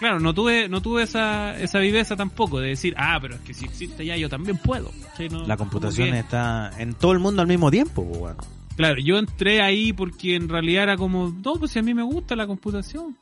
Claro, 0.01 0.19
no 0.21 0.35
tuve, 0.35 0.69
no 0.69 0.83
tuve 0.83 1.05
esa, 1.05 1.57
esa 1.59 1.79
viveza 1.79 2.17
tampoco 2.17 2.59
de 2.61 2.71
decir, 2.71 2.95
ah, 2.99 3.19
pero 3.23 3.37
es 3.37 3.41
que 3.43 3.55
si 3.55 3.65
existe 3.65 4.05
ya, 4.05 4.17
yo 4.17 4.29
también 4.29 4.59
puedo. 4.59 4.91
No- 5.31 5.47
La 5.47 5.57
computación 5.57 6.15
está 6.15 6.73
en 6.79 6.95
todo 6.95 7.13
el 7.13 7.19
mundo 7.21 7.41
al 7.43 7.49
mismo 7.49 7.71
tiempo, 7.71 8.05
pues, 8.05 8.21
weón. 8.21 8.37
Claro, 8.77 9.01
yo 9.01 9.19
entré 9.19 9.63
ahí 9.63 9.93
porque 9.93 10.37
en 10.37 10.49
realidad 10.49 10.83
era 10.85 10.97
como, 10.97 11.35
no, 11.45 11.55
pues 11.55 11.73
si 11.73 11.79
a 11.79 11.83
mí 11.83 11.95
me 11.95 12.03
gusta 12.03 12.37
la 12.37 12.47
computación. 12.47 13.17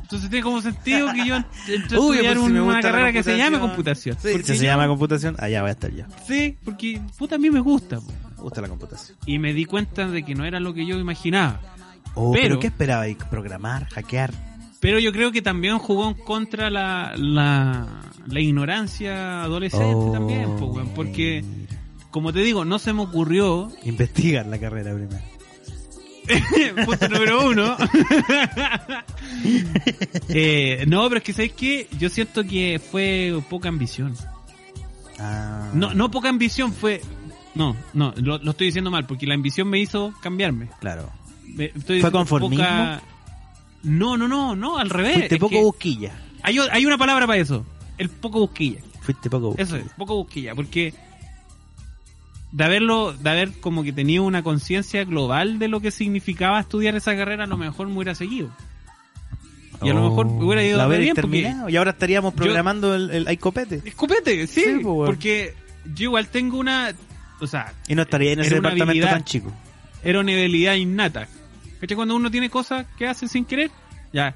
Entonces 0.00 0.28
tiene 0.28 0.42
como 0.42 0.60
sentido 0.60 1.10
que 1.12 1.26
yo 1.26 1.36
entré 1.68 1.74
a 1.74 1.76
estudiar 1.78 2.34
pues, 2.36 2.46
si 2.46 2.52
me 2.52 2.60
una 2.60 2.80
carrera 2.80 3.12
que 3.12 3.22
se 3.22 3.36
llame 3.36 3.58
computación. 3.58 4.16
Sí, 4.20 4.28
si 4.34 4.42
se 4.42 4.56
yo- 4.58 4.62
llama 4.64 4.86
computación, 4.86 5.36
allá 5.38 5.62
voy 5.62 5.70
a 5.70 5.72
estar 5.72 5.90
yo. 5.90 6.04
Sí, 6.26 6.56
porque 6.64 7.00
puta 7.18 7.36
a 7.36 7.38
mí 7.38 7.50
me 7.50 7.60
gusta. 7.60 7.98
Me 8.36 8.42
gusta 8.42 8.60
la 8.60 8.68
computación. 8.68 9.16
Y 9.26 9.38
me 9.38 9.54
di 9.54 9.64
cuenta 9.64 10.06
de 10.08 10.22
que 10.24 10.34
no 10.34 10.44
era 10.44 10.60
lo 10.60 10.74
que 10.74 10.84
yo 10.84 10.98
imaginaba. 10.98 11.60
Oh, 12.14 12.32
pero, 12.32 12.42
Pero- 12.42 12.60
¿qué 12.60 12.66
esperaba? 12.66 13.02
ahí? 13.02 13.14
¿Programar? 13.30 13.88
¿Hackear? 13.88 14.32
Pero 14.80 14.98
yo 14.98 15.12
creo 15.12 15.30
que 15.32 15.40
también 15.42 15.78
jugó 15.78 16.08
en 16.08 16.14
contra 16.14 16.68
la, 16.68 17.14
la, 17.16 17.86
la 18.26 18.40
ignorancia 18.40 19.44
adolescente 19.44 19.94
Oh, 19.94 20.10
también, 20.12 20.56
porque. 20.94 21.44
Como 22.12 22.32
te 22.32 22.40
digo, 22.40 22.64
no 22.64 22.78
se 22.78 22.92
me 22.92 23.02
ocurrió 23.02 23.72
Investigar 23.84 24.46
la 24.46 24.58
carrera 24.58 24.94
primero. 24.94 25.20
Punto 26.84 27.08
número 27.08 27.48
uno. 27.48 27.76
Eh, 30.28 30.84
no, 30.86 31.08
pero 31.08 31.18
es 31.18 31.24
que 31.24 31.32
¿sabes 31.32 31.52
qué? 31.52 31.88
Yo 31.98 32.08
siento 32.08 32.44
que 32.44 32.78
fue 32.78 33.42
poca 33.50 33.68
ambición. 33.68 34.14
Ah. 35.18 35.70
No, 35.74 35.94
no 35.94 36.10
poca 36.10 36.28
ambición, 36.28 36.72
fue... 36.72 37.00
No, 37.54 37.76
no, 37.92 38.14
lo, 38.16 38.38
lo 38.38 38.52
estoy 38.52 38.68
diciendo 38.68 38.90
mal, 38.90 39.06
porque 39.06 39.26
la 39.26 39.34
ambición 39.34 39.68
me 39.68 39.80
hizo 39.80 40.14
cambiarme. 40.22 40.68
Claro. 40.80 41.10
Estoy 41.58 42.00
¿Fue 42.00 42.12
conformismo? 42.12 42.64
No, 43.82 44.16
no, 44.16 44.28
no, 44.28 44.54
no, 44.54 44.78
al 44.78 44.90
revés. 44.90 45.14
Fuiste 45.14 45.38
poco 45.38 45.50
que 45.56 45.62
busquilla. 45.62 46.12
hay, 46.42 46.58
hay 46.58 46.86
una 46.86 46.98
palabra 46.98 47.26
para 47.26 47.40
eso, 47.40 47.66
el 47.98 48.08
poco 48.08 48.40
busquilla. 48.40 48.80
Fuiste 49.00 49.28
poco 49.28 49.48
busquilla. 49.48 49.64
Eso 49.64 49.76
es, 49.76 49.92
poco 49.94 50.16
busquilla, 50.16 50.54
porque 50.54 50.94
de 52.52 52.64
haberlo, 52.64 53.12
de 53.12 53.30
haber 53.30 53.52
como 53.60 53.82
que 53.82 53.92
tenido 53.92 54.24
una 54.24 54.42
conciencia 54.42 55.04
global 55.04 55.58
de 55.58 55.68
lo 55.68 55.80
que 55.80 55.90
significaba 55.90 56.60
estudiar 56.60 56.94
esa 56.94 57.16
carrera, 57.16 57.44
a 57.44 57.46
lo 57.46 57.56
mejor 57.56 57.88
me 57.88 57.94
hubiera 57.96 58.14
seguido. 58.14 58.50
Y 59.82 59.88
a 59.90 59.94
lo 59.94 60.08
mejor 60.08 60.26
me 60.30 60.44
hubiera 60.44 60.62
ido 60.64 60.76
Oh. 60.78 60.82
Re 60.82 60.86
hubierais 60.86 61.04
bien 61.06 61.16
porque 61.16 61.72
y 61.72 61.76
ahora 61.76 61.90
estaríamos 61.90 62.34
programando 62.34 62.94
el, 62.94 63.10
el 63.10 63.32
iCopete. 63.32 63.82
escopete, 63.84 64.46
sí, 64.46 64.60
Sí, 64.62 64.70
pues, 64.82 65.06
porque 65.10 65.54
yo 65.94 66.04
igual 66.04 66.28
tengo 66.28 66.58
una, 66.58 66.92
o 67.40 67.46
sea, 67.48 67.72
Y 67.88 67.94
no 67.96 68.02
estaría 68.02 68.32
en 68.32 68.40
ese 68.40 68.50
Era 68.50 68.60
una 68.60 68.68
departamento 68.70 68.90
habilidad. 69.08 69.10
tan 69.12 69.24
chico. 69.24 69.52
era 70.04 70.20
una 70.20 70.32
habilidad 70.32 70.74
innata. 70.74 71.26
¿Cachai? 71.80 71.96
Cuando 71.96 72.14
uno 72.14 72.30
tiene 72.30 72.48
cosas 72.48 72.86
que 72.96 73.08
hace 73.08 73.26
sin 73.26 73.44
querer, 73.44 73.72
ya, 74.12 74.34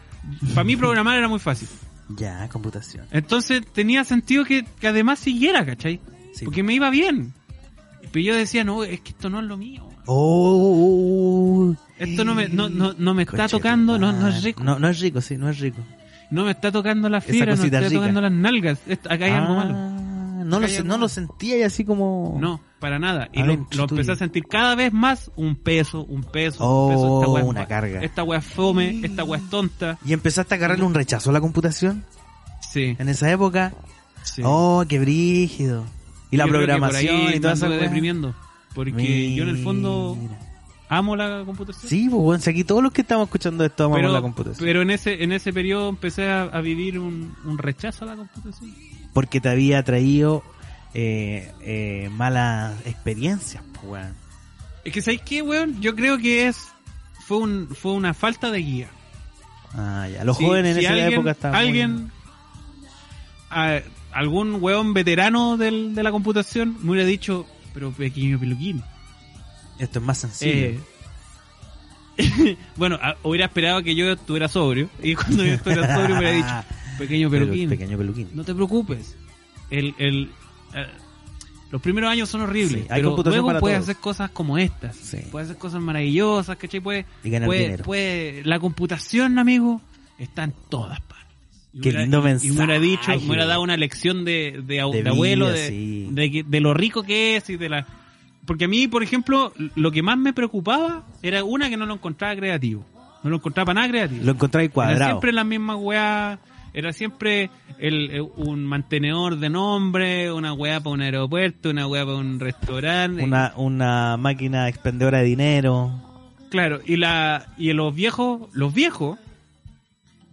para 0.53 0.65
mí 0.65 0.75
programar 0.75 1.17
era 1.19 1.29
muy 1.29 1.39
fácil. 1.39 1.69
Ya, 2.17 2.49
computación. 2.51 3.05
Entonces 3.11 3.63
tenía 3.73 4.05
sentido 4.05 4.45
que, 4.45 4.65
que 4.79 4.87
además 4.87 5.19
siguiera, 5.19 5.67
¿cachai? 5.67 6.01
Sí. 6.35 6.45
Porque 6.45 6.63
me 6.63 6.73
iba 6.73 6.89
bien. 6.89 7.33
Pero 8.13 8.25
yo 8.25 8.35
decía, 8.37 8.65
no, 8.65 8.85
es 8.85 9.01
que 9.01 9.11
esto 9.11 9.29
no 9.31 9.41
es 9.41 9.45
lo 9.47 9.57
mío. 9.57 9.87
Oh, 10.07 11.75
Esto 11.99 12.25
no 12.25 12.35
me, 12.35 12.49
no, 12.49 12.69
no, 12.69 12.95
no 12.97 13.15
me 13.15 13.23
está 13.25 13.49
tocando, 13.49 13.99
no, 13.99 14.13
no 14.13 14.29
es 14.29 14.43
rico. 14.43 14.63
No, 14.63 14.79
no 14.79 14.89
es 14.89 15.01
rico, 15.01 15.21
sí, 15.21 15.37
no 15.37 15.49
es 15.49 15.59
rico. 15.59 15.79
No 16.31 16.45
me 16.45 16.51
está 16.53 16.73
tocando 16.73 17.09
la 17.09 17.21
fibra, 17.21 17.55
no 17.55 17.61
me 17.63 17.67
está 17.67 17.81
rica. 17.81 17.95
tocando 17.95 18.21
las 18.21 18.33
nalgas. 18.33 18.79
Esto- 18.87 19.11
acá 19.13 19.25
hay 19.27 19.33
algo 19.33 19.55
malo. 19.55 19.75
Ah, 19.77 20.43
No 20.45 20.61
lo, 20.61 20.69
no 20.85 20.99
lo 20.99 21.09
sentía 21.09 21.59
y 21.59 21.63
así 21.63 21.85
como... 21.85 22.37
No, 22.41 22.61
para 22.79 22.99
nada. 22.99 23.29
Y 23.33 23.43
lo, 23.43 23.67
lo 23.73 23.85
empecé 23.85 24.13
a 24.13 24.17
sentir 24.17 24.45
cada 24.49 24.75
vez 24.77 24.93
más 24.93 25.31
un 25.37 25.57
peso, 25.57 26.05
un 26.05 26.23
peso, 26.23 26.59
Oh, 26.65 26.87
un 26.87 26.95
peso. 26.95 27.21
Esta 27.21 27.33
wea 27.33 27.45
una 27.45 27.67
carga. 27.67 28.01
Esta 28.03 28.23
wea 28.23 28.39
es 28.39 28.45
fome, 28.45 29.01
esta 29.05 29.25
wea 29.25 29.41
es 29.41 29.51
tonta. 29.51 29.99
¿Y 30.05 30.13
empezaste 30.13 30.55
a 30.55 30.57
agarrarle 30.57 30.85
un 30.85 30.95
rechazo 30.95 31.31
a 31.31 31.33
la 31.33 31.41
computación 31.41 32.05
Sí. 32.73 32.97
en 32.99 33.09
esa 33.09 33.31
época? 33.31 33.73
sí. 34.23 34.43
Oh, 34.45 34.85
qué 34.89 34.99
brígido. 34.99 35.85
Y 36.31 36.37
la 36.37 36.45
Yo 36.47 36.53
por 36.53 36.57
programación 36.59 37.17
ahí 37.17 37.41
y 37.43 37.47
anduve 37.47 37.69
weá. 37.71 37.79
deprimiendo. 37.79 38.35
Porque 38.75 39.35
yo 39.35 39.43
en 39.45 39.49
el 39.51 39.59
fondo 39.63 40.19
amo 40.89 41.17
la 41.17 41.43
computación. 41.45 41.89
Sí, 41.89 42.09
pues 42.11 42.23
bueno, 42.23 42.43
si 42.43 42.51
aquí 42.51 42.65
todos 42.65 42.83
los 42.83 42.93
que 42.93 43.03
estamos 43.03 43.27
escuchando 43.29 43.65
esto 43.65 43.85
amamos 43.85 44.01
pero, 44.01 44.13
la 44.13 44.21
computación. 44.21 44.65
pero 44.67 44.83
en 44.83 44.91
ese 44.91 45.23
en 45.25 45.33
ese 45.33 45.53
periodo 45.53 45.89
empecé 45.89 46.29
a, 46.29 46.43
a 46.43 46.61
vivir 46.61 46.99
un, 46.99 47.35
un 47.45 47.59
rechazo 47.59 48.05
a 48.05 48.09
la 48.09 48.17
computación. 48.17 48.75
Porque 49.13 49.41
te 49.41 49.49
había 49.49 49.83
traído 49.83 50.43
eh, 50.95 51.53
eh, 51.61 52.11
malas 52.13 52.75
experiencias, 52.87 53.63
pues 53.73 53.85
weón. 54.05 54.15
Es 54.85 54.93
que 54.93 55.01
¿sabes 55.03 55.23
qué, 55.23 55.43
weón? 55.43 55.81
Yo 55.81 55.95
creo 55.97 56.19
que 56.19 56.47
es 56.47 56.69
fue 57.27 57.39
un 57.39 57.69
fue 57.69 57.93
una 57.93 58.15
falta 58.15 58.51
de 58.51 58.59
guía. 58.59 58.89
Ah, 59.75 60.07
ya. 60.13 60.25
Los 60.25 60.37
jóvenes 60.37 60.77
en 60.77 60.83
esa 60.85 60.91
alguien, 60.93 61.13
época 61.15 61.31
estaban. 61.33 61.59
muy- 61.59 61.67
alguien 61.69 62.11
a- 63.51 63.81
algún 64.13 64.57
weón 64.63 64.95
veterano 64.95 65.57
del, 65.57 65.95
de 65.95 66.03
la 66.03 66.11
computación 66.11 66.77
me 66.83 66.93
hubiera 66.93 67.07
dicho, 67.07 67.47
pero 67.75 67.91
pequeño 67.93 68.39
peluquín, 68.41 68.83
Esto 69.79 69.99
es 69.99 70.05
más 70.05 70.19
sencillo. 70.19 70.53
eh, 70.57 70.81
bueno, 72.77 72.99
a- 73.03 73.17
hubiera 73.23 73.47
esperado 73.47 73.83
que 73.83 73.95
yo 73.95 74.11
estuviera 74.13 74.49
sobrio. 74.49 74.89
Y 75.03 75.15
cuando 75.15 75.45
yo 75.45 75.53
estuviera 75.55 75.95
sobrio 75.95 76.15
me 76.17 76.21
hubiera 76.21 76.37
dicho, 76.37 76.69
pequeño 76.99 77.31
peluquín, 77.31 77.69
Pequeño 77.69 77.99
peluquín. 77.99 78.29
no 78.35 78.45
te 78.45 78.55
preocupes. 78.55 79.17
El, 79.71 79.95
el, 79.99 80.31
eh, 80.75 80.87
los 81.71 81.83
primeros 81.83 82.11
años 82.11 82.29
son 82.31 82.43
horribles, 82.43 82.83
Sí, 82.85 82.87
hay 82.89 83.01
pero 83.01 83.11
computación 83.11 83.35
luego 83.37 83.49
para 83.49 83.61
puedes 83.61 83.79
todos. 83.79 83.89
hacer 83.91 84.01
cosas 84.01 84.31
como 84.31 84.57
estas. 84.57 84.97
Sí. 84.97 85.19
Puedes 85.31 85.49
hacer 85.51 85.59
cosas 85.59 85.83
maravillosas, 85.83 86.57
¿cachai? 86.57 86.81
Puede, 86.81 87.05
Y 87.23 87.31
ganar 87.31 87.49
puede, 87.49 87.61
dinero. 87.61 87.85
puede- 87.85 88.43
la 88.45 88.59
computación, 88.61 89.39
amigo, 89.39 89.83
está 90.19 90.45
en 90.45 90.55
todas 90.71 91.01
partes. 91.01 91.16
Y 91.77 91.81
Qué 91.81 91.89
hubiera- 91.91 92.01
lindo 92.03 92.19
y- 92.19 92.21
Y 92.21 92.25
me 92.25 92.29
hubiera 92.65 92.67
mensaje. 92.67 92.81
dicho, 92.81 93.11
me 93.21 93.27
hubiera 93.29 93.47
dado 93.47 93.61
una 93.63 93.77
lección 93.77 94.25
de, 94.25 94.63
de, 94.67 94.83
De 94.83 95.03
de 95.03 95.09
abuelo, 95.11 95.47
vida, 95.47 95.55
de, 95.57 95.69
sí. 95.69 96.09
de, 96.11 96.31
que- 96.31 96.43
de 96.43 96.61
lo 96.61 96.73
rico 96.75 97.03
que 97.03 97.37
es 97.37 97.51
y 97.51 97.57
de 97.57 97.69
la... 97.69 97.87
Porque 98.47 98.65
a 98.65 98.69
mí, 98.69 98.87
por 98.89 99.03
ejemplo, 99.03 99.53
lo 99.75 99.91
que 99.91 100.03
más 100.03 100.17
me 100.17 100.33
preocupaba 100.33 101.05
era 101.23 101.45
una 101.45 101.69
que 101.69 101.77
no 101.77 101.85
lo 101.85 101.95
encontraba 101.95 102.35
creativo. 102.37 102.85
No 103.25 103.31
lo 103.31 103.37
encontraba 103.37 103.67
para 103.67 103.81
nada 103.81 103.89
creativo. 103.89 104.25
Lo 104.25 104.33
encontráis 104.33 104.67
Era 104.69 104.75
cuadrado. 104.75 105.05
siempre 105.11 105.33
la 105.33 105.45
misma 105.45 105.77
weá. 105.77 106.39
Era 106.73 106.93
siempre 106.93 107.51
el, 107.79 108.11
eh, 108.11 108.21
un 108.21 108.65
mantenedor 108.65 109.39
de 109.39 109.49
nombre, 109.51 110.31
una 110.33 110.53
weá 110.53 110.79
para 110.81 110.91
un 110.95 111.01
aeropuerto, 111.03 111.71
una 111.71 111.87
weá 111.89 112.05
para 112.05 112.19
un 112.19 112.39
restaurante. 112.39 113.25
Una, 113.25 113.53
una 113.57 114.17
máquina 114.17 114.69
expendedora 114.69 115.19
de 115.19 115.25
dinero. 115.25 115.91
Claro, 116.51 116.81
y 116.87 116.97
la 116.97 117.47
y 117.59 117.73
los 117.73 117.95
viejos, 117.95 118.43
los 118.53 118.73
viejos, 118.73 119.19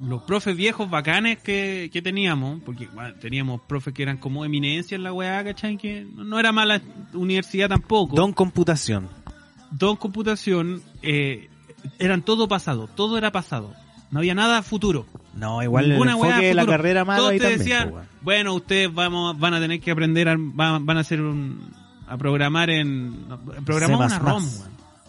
los 0.06 0.24
profes 0.24 0.56
viejos 0.56 0.90
bacanes 0.90 1.40
que, 1.40 1.90
que 1.92 2.02
teníamos, 2.02 2.62
porque 2.66 2.88
bueno, 2.94 3.16
teníamos 3.16 3.62
profes 3.62 3.94
que 3.94 4.04
eran 4.04 4.18
como 4.18 4.44
eminencia 4.46 4.96
en 4.96 5.04
la 5.04 5.14
weá, 5.14 5.44
¿cachai? 5.44 5.78
Que 5.78 6.06
no, 6.16 6.24
no 6.24 6.40
era 6.40 6.52
mala 6.52 6.82
universidad 7.14 7.70
tampoco. 7.70 8.16
Don 8.16 8.34
Computación. 8.34 9.08
Don 9.72 9.96
Computación, 9.96 10.82
eh, 11.02 11.50
eran 12.00 12.22
todo 12.22 12.48
pasado, 12.48 12.88
todo 12.88 13.18
era 13.18 13.32
pasado. 13.32 13.74
No 14.12 14.20
había 14.20 14.36
nada 14.36 14.62
futuro. 14.62 15.08
No, 15.34 15.64
igual 15.64 15.86
el 15.86 15.92
Ninguna 15.92 16.16
weá 16.16 16.30
enfoque 16.32 16.48
de 16.48 16.54
la 16.54 16.66
carrera 16.68 17.04
malo 17.06 17.20
Todos 17.22 17.32
ahí 17.32 17.40
te 17.40 17.44
también. 17.56 17.60
decían, 17.60 17.94
bueno, 18.22 18.54
ustedes 18.54 18.94
vamos, 18.94 19.40
van 19.40 19.56
a 19.56 19.60
tener 19.60 19.80
que 19.80 19.90
aprender, 19.90 20.30
a, 20.30 20.36
van, 20.38 20.86
van 20.86 20.98
a 20.98 21.00
hacer 21.00 21.20
un, 21.22 21.72
a 22.08 22.16
programar 22.18 22.70
en, 22.70 23.26
programar 23.66 24.06
una 24.06 24.20
ROM, 24.20 24.44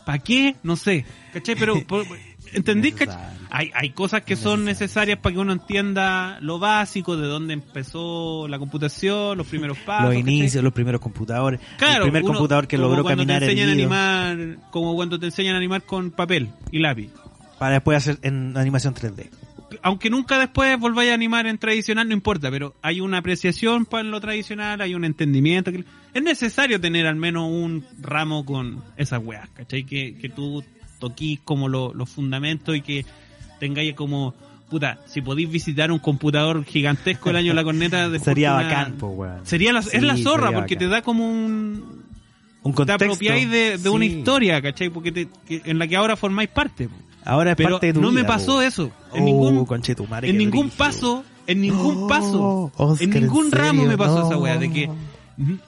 ¿Para 0.06 0.18
qué? 0.20 0.56
No 0.62 0.76
sé. 0.76 1.04
¿Cachai? 1.34 1.54
Pero, 1.56 1.82
por- 1.86 2.06
¿entendí? 2.52 2.92
Necesario. 2.92 3.14
cachai? 3.14 3.43
Hay, 3.56 3.70
hay 3.72 3.90
cosas 3.90 4.22
que 4.22 4.34
son 4.34 4.64
necesarias 4.64 5.18
para 5.20 5.34
que 5.34 5.38
uno 5.38 5.52
entienda 5.52 6.38
lo 6.40 6.58
básico, 6.58 7.16
de 7.16 7.28
dónde 7.28 7.54
empezó 7.54 8.48
la 8.48 8.58
computación, 8.58 9.38
los 9.38 9.46
primeros 9.46 9.78
pasos. 9.78 10.06
Los 10.12 10.16
inicios, 10.18 10.64
los 10.64 10.72
primeros 10.72 11.00
computadores. 11.00 11.60
Claro, 11.78 11.98
el 12.04 12.10
primer 12.10 12.24
uno- 12.24 12.32
computador 12.32 12.66
que 12.66 12.76
como 12.76 12.88
logró 12.88 13.02
cuando 13.04 13.22
caminar 13.22 13.40
te 13.40 13.44
enseñan 13.46 13.68
a 13.68 13.72
animar, 13.72 14.58
como 14.70 14.94
cuando 14.96 15.18
te 15.20 15.26
enseñan 15.26 15.54
a 15.54 15.58
animar 15.58 15.82
con 15.82 16.10
papel 16.10 16.48
y 16.72 16.80
lápiz. 16.80 17.10
para 17.58 17.74
después 17.74 17.96
hacer 17.96 18.18
en 18.22 18.56
animación 18.56 18.92
3D. 18.94 19.30
aunque 19.82 20.10
nunca 20.10 20.38
después 20.38 20.78
volváis 20.78 21.10
a 21.10 21.14
animar 21.14 21.46
en 21.46 21.58
tradicional, 21.58 22.06
no 22.08 22.14
importa, 22.14 22.50
pero 22.50 22.74
hay 22.82 23.00
una 23.00 23.18
apreciación 23.18 23.86
para 23.86 24.02
lo 24.02 24.20
tradicional, 24.20 24.80
hay 24.80 24.94
un 24.94 25.04
entendimiento. 25.04 25.70
que- 25.72 25.84
es 26.12 26.22
necesario 26.22 26.80
tener 26.80 27.06
al 27.06 27.16
menos 27.16 27.48
un 27.50 27.84
ramo 28.00 28.44
con 28.44 28.82
esas 28.96 29.20
weas, 29.24 29.48
¿cachai? 29.50 29.84
Que, 29.84 30.16
que 30.16 30.28
tú 30.28 30.62
toquís 31.00 31.40
como 31.40 31.68
lo- 31.68 31.92
los 31.94 32.08
fundamentos 32.10 32.76
y 32.76 32.80
que 32.82 33.04
tengáis 33.60 33.94
como, 33.94 34.34
puta, 34.70 34.98
si 35.06 35.20
podéis 35.22 35.50
visitar 35.50 35.90
un 35.92 35.98
computador 35.98 36.64
gigantesco 36.64 37.30
el 37.30 37.36
año 37.36 37.48
de 37.48 37.54
la 37.54 37.64
corneta, 37.64 38.08
de 38.10 38.18
Sería 38.18 38.52
fortuna- 38.54 38.68
bacán, 38.76 38.92
po, 38.94 39.06
weón. 39.08 39.46
Sería 39.46 39.72
la, 39.72 39.80
es 39.80 40.02
la 40.02 40.16
zorra, 40.16 40.52
porque 40.52 40.74
bacán. 40.74 40.78
te 40.78 40.88
da 40.88 41.02
como 41.02 41.28
un... 41.28 42.04
Un 42.62 42.72
Te 42.72 42.76
contexto. 42.76 43.04
apropiáis 43.04 43.50
de, 43.50 43.76
de 43.76 43.88
una 43.90 44.06
historia, 44.06 44.62
¿cachai? 44.62 44.88
Porque 44.88 45.12
te- 45.12 45.28
que- 45.46 45.60
en 45.66 45.78
la 45.78 45.86
que 45.86 45.96
ahora 45.96 46.16
formáis 46.16 46.48
parte. 46.48 46.88
po. 46.88 46.94
Ahora 47.26 47.50
es 47.50 47.56
Pero 47.58 47.72
parte 47.72 47.88
de 47.88 47.92
tu 47.92 48.00
no 48.00 48.10
me 48.10 48.24
pasó 48.24 48.54
po. 48.54 48.62
eso. 48.62 48.90
En 49.12 49.20
Oh, 49.22 49.24
ningún, 49.26 49.66
conchetumare, 49.66 50.30
en 50.30 50.38
ningún 50.38 50.70
paso, 50.70 51.24
en 51.46 51.60
ningún 51.60 52.00
No, 52.02 52.06
paso, 52.06 52.72
Oscar, 52.74 53.02
en 53.06 53.10
ningún 53.22 53.46
¿en 53.46 53.52
ramo 53.52 53.84
me 53.84 53.98
pasó 53.98 54.20
No. 54.20 54.26
esa 54.28 54.36
weá 54.38 54.56
de 54.56 54.72
que 54.72 54.88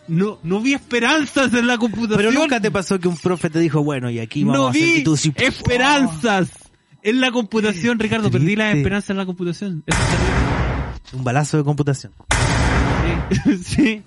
no, 0.09 0.39
no 0.43 0.61
vi 0.61 0.73
esperanzas 0.73 1.53
en 1.53 1.67
la 1.67 1.77
computación. 1.77 2.17
Pero 2.17 2.33
nunca 2.33 2.61
te 2.61 2.71
pasó 2.71 2.99
que 2.99 3.09
un 3.09 3.17
profe 3.19 3.51
te 3.51 3.59
dijo, 3.59 3.83
bueno, 3.85 4.09
y 4.09 4.19
aquí 4.19 4.45
vamos 4.45 4.59
no 4.59 4.67
a 4.69 4.71
hacer... 4.71 4.83
vi 4.83 4.95
y 5.01 5.05
tú 5.05 5.19
sí, 5.19 5.33
esperanzas 5.37 6.49
en 7.07 7.21
la 7.21 7.31
computación, 7.31 7.99
Ricardo. 7.99 8.31
Perdí 8.31 8.57
las 8.57 8.67
Triste. 8.67 8.79
esperanzas 8.81 9.11
en 9.11 9.17
la 9.17 9.27
computación. 9.27 9.85
Eso 9.87 9.99
es 11.07 11.13
Un 11.15 11.25
balazo 11.25 11.57
de 11.57 11.65
computación. 11.65 12.13
sí. 13.63 13.63
sí. 13.65 14.03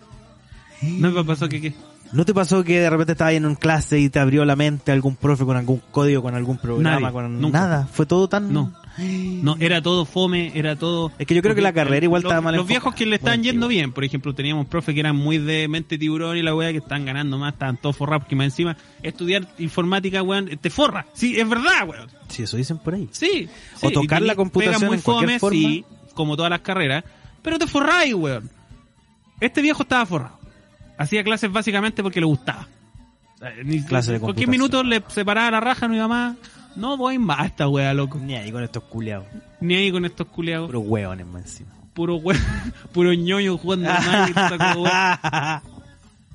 No 0.82 1.12
me 1.12 1.24
pasó 1.24 1.48
que 1.50 1.62
qué. 1.62 1.74
¿No 2.12 2.26
te 2.26 2.34
pasó 2.34 2.64
que 2.64 2.80
de 2.80 2.90
repente 2.90 3.12
estabas 3.14 3.34
en 3.34 3.46
una 3.46 3.56
clase 3.56 4.00
y 4.00 4.10
te 4.10 4.20
abrió 4.20 4.44
la 4.46 4.56
mente 4.56 4.92
algún 4.92 5.16
profe 5.16 5.46
con 5.46 5.58
algún 5.58 5.82
código, 5.92 6.22
con 6.22 6.36
algún 6.36 6.58
programa, 6.58 7.00
Nadie, 7.00 7.14
con 7.14 7.42
nunca. 7.42 7.60
nada? 7.60 7.88
¿Fue 7.92 8.06
todo 8.06 8.28
tan...? 8.28 8.52
No. 8.52 8.74
No, 8.98 9.56
era 9.60 9.82
todo 9.82 10.06
fome, 10.06 10.52
era 10.56 10.76
todo... 10.76 11.12
Es 11.18 11.26
que 11.26 11.34
yo 11.34 11.42
creo 11.42 11.56
que 11.56 11.62
la 11.62 11.72
carrera 11.72 12.04
igual 12.04 12.22
los, 12.22 12.30
estaba 12.30 12.42
mal 12.42 12.56
Los 12.56 12.68
viejos 12.68 12.94
que 12.94 13.06
le 13.06 13.20
Muy 13.20 13.42
yendo 13.42 13.68
bien, 13.68 13.94
por 13.94 14.04
ejemplo, 14.04 14.36
teníamos 14.36 14.68
profes 14.68 14.94
que 14.94 15.00
eran 15.00 15.16
muy 15.16 15.38
de 15.38 15.68
mente 15.68 15.98
tiburón 15.98 16.36
y 16.36 16.42
la 16.42 16.54
weá 16.54 16.72
que 16.72 16.80
están 16.80 17.06
ganando 17.06 17.38
más, 17.38 17.54
estaban 17.54 17.78
todos 17.78 17.96
forrados, 17.96 18.24
porque 18.24 18.36
más 18.36 18.46
encima 18.46 18.76
estudiar 19.02 19.48
informática, 19.58 20.22
weón, 20.22 20.50
te 20.60 20.70
forra. 20.70 21.06
Sí, 21.14 21.40
es 21.40 21.48
verdad, 21.48 21.88
weón. 21.88 22.10
Sí, 22.28 22.44
eso 22.44 22.58
dicen 22.58 22.78
por 22.80 22.96
ahí. 22.96 23.08
Sí. 23.12 23.48
O 23.82 23.92
tocar 23.92 24.22
y 24.22 24.26
la 24.26 24.36
computación 24.36 24.88
muy 24.88 24.98
en 24.98 25.02
cualquier 25.02 25.40
fome, 25.40 25.40
forma. 25.40 25.58
sí, 25.58 25.86
como 26.14 26.36
todas 26.36 26.50
las 26.50 26.62
carreras, 26.62 27.04
pero 27.42 27.58
te 27.58 27.68
forráis, 27.68 28.14
weón. 28.14 28.50
Este 29.40 29.62
viejo 29.62 29.84
estaba 29.84 30.06
forrado. 30.06 30.39
Hacía 31.00 31.24
clases 31.24 31.52
básicamente 31.52 32.04
porque 32.04 32.20
le 32.20 32.26
gustaba. 32.28 32.68
Ni- 33.64 33.82
Clase 33.84 34.12
de 34.14 34.20
cualquier 34.20 34.50
minuto 34.50 34.84
le 34.84 35.02
separaba 35.08 35.50
la 35.50 35.60
raja 35.62 35.86
a 35.86 35.90
mi 35.90 35.98
mamá. 35.98 36.36
No 36.76 36.98
voy 36.98 37.18
más 37.18 37.40
a 37.40 37.46
esta 37.46 37.68
weá, 37.70 37.94
loco. 37.94 38.20
Ni 38.20 38.36
ahí 38.36 38.52
con 38.52 38.64
estos 38.64 38.84
culiados. 38.84 39.26
Ni 39.62 39.76
ahí 39.76 39.92
con 39.92 40.06
estos 40.06 40.28
culeados. 40.28 40.68
Puros 40.68 40.84
hueones 40.86 41.26
más 41.26 41.44
encima. 41.44 41.70
Puro 41.94 42.18
we- 42.18 42.36
puro 42.94 43.14
ñoño 43.14 43.58
jugando 43.58 43.90
weá. 44.78 45.62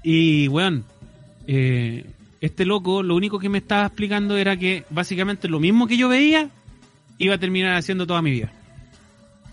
Y, 0.03 0.49
weón, 0.49 0.85
eh, 1.47 2.05
este 2.43 2.65
loco 2.67 3.03
lo 3.03 3.15
único 3.17 3.39
que 3.39 3.49
me 3.49 3.59
estaba 3.59 3.87
explicando 3.87 4.37
era 4.37 4.57
que 4.57 4.85
básicamente 4.91 5.49
lo 5.49 5.61
mismo 5.61 5.87
que 5.87 5.97
yo 5.97 6.09
veía 6.11 6.51
iba 7.17 7.35
a 7.35 7.39
terminar 7.39 7.77
haciendo 7.77 8.07
toda 8.07 8.21
mi 8.21 8.31
vida. 8.31 8.51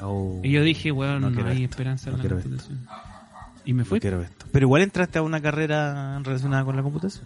Oh, 0.01 0.41
Y 0.43 0.51
yo 0.51 0.63
dije, 0.63 0.91
weón, 0.91 1.21
no 1.21 1.29
no, 1.29 1.45
hay 1.47 1.63
esto, 1.63 1.73
esperanza 1.75 2.11
no 2.11 2.17
en 2.21 2.29
la. 2.57 3.10
Y 3.65 3.73
me 3.73 3.79
no 3.83 3.85
fui. 3.85 3.99
quiero 3.99 4.21
esto. 4.21 4.45
Pero 4.51 4.65
igual 4.65 4.81
entraste 4.81 5.19
a 5.19 5.21
una 5.21 5.41
carrera 5.41 6.19
relacionada 6.19 6.63
con 6.65 6.75
la 6.75 6.83
computación. 6.83 7.25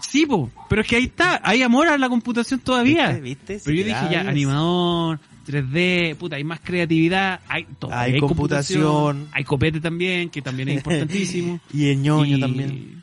Sí, 0.00 0.26
po, 0.26 0.50
pero 0.68 0.82
es 0.82 0.88
que 0.88 0.96
ahí 0.96 1.04
está, 1.04 1.40
hay 1.42 1.62
amor 1.62 1.88
a 1.88 1.96
la 1.96 2.08
computación 2.08 2.60
todavía. 2.60 3.12
¿Viste? 3.12 3.54
¿Viste? 3.54 3.60
Pero 3.64 3.76
yo 3.78 3.84
dije 3.84 4.08
ya, 4.12 4.20
animador, 4.28 5.18
3D, 5.46 6.16
puta, 6.16 6.36
hay 6.36 6.44
más 6.44 6.60
creatividad, 6.60 7.40
hay 7.48 7.66
todo. 7.78 7.92
Hay 7.94 8.18
computación. 8.20 9.28
hay 9.32 9.44
copete 9.44 9.80
también, 9.80 10.28
que 10.28 10.42
también 10.42 10.68
es 10.68 10.76
importantísimo. 10.76 11.60
Y 11.72 11.88
el 11.88 12.02
ñoño 12.02 12.36
Y- 12.36 12.40
también. 12.40 13.02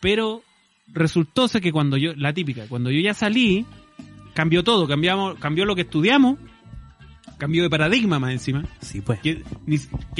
Pero 0.00 0.42
resultó 0.88 1.48
ser 1.48 1.62
que 1.62 1.72
cuando 1.72 1.96
yo, 1.96 2.12
la 2.16 2.32
típica, 2.32 2.66
cuando 2.68 2.90
yo 2.90 3.00
ya 3.00 3.14
salí, 3.14 3.64
cambió 4.34 4.62
todo, 4.64 4.86
cambiamos, 4.88 5.36
cambió 5.38 5.64
lo 5.64 5.74
que 5.74 5.82
estudiamos, 5.82 6.38
cambió 7.42 7.64
de 7.64 7.70
paradigma 7.70 8.20
más 8.20 8.30
encima. 8.30 8.64
Sí, 8.80 9.00
pues. 9.00 9.18
Que, 9.18 9.42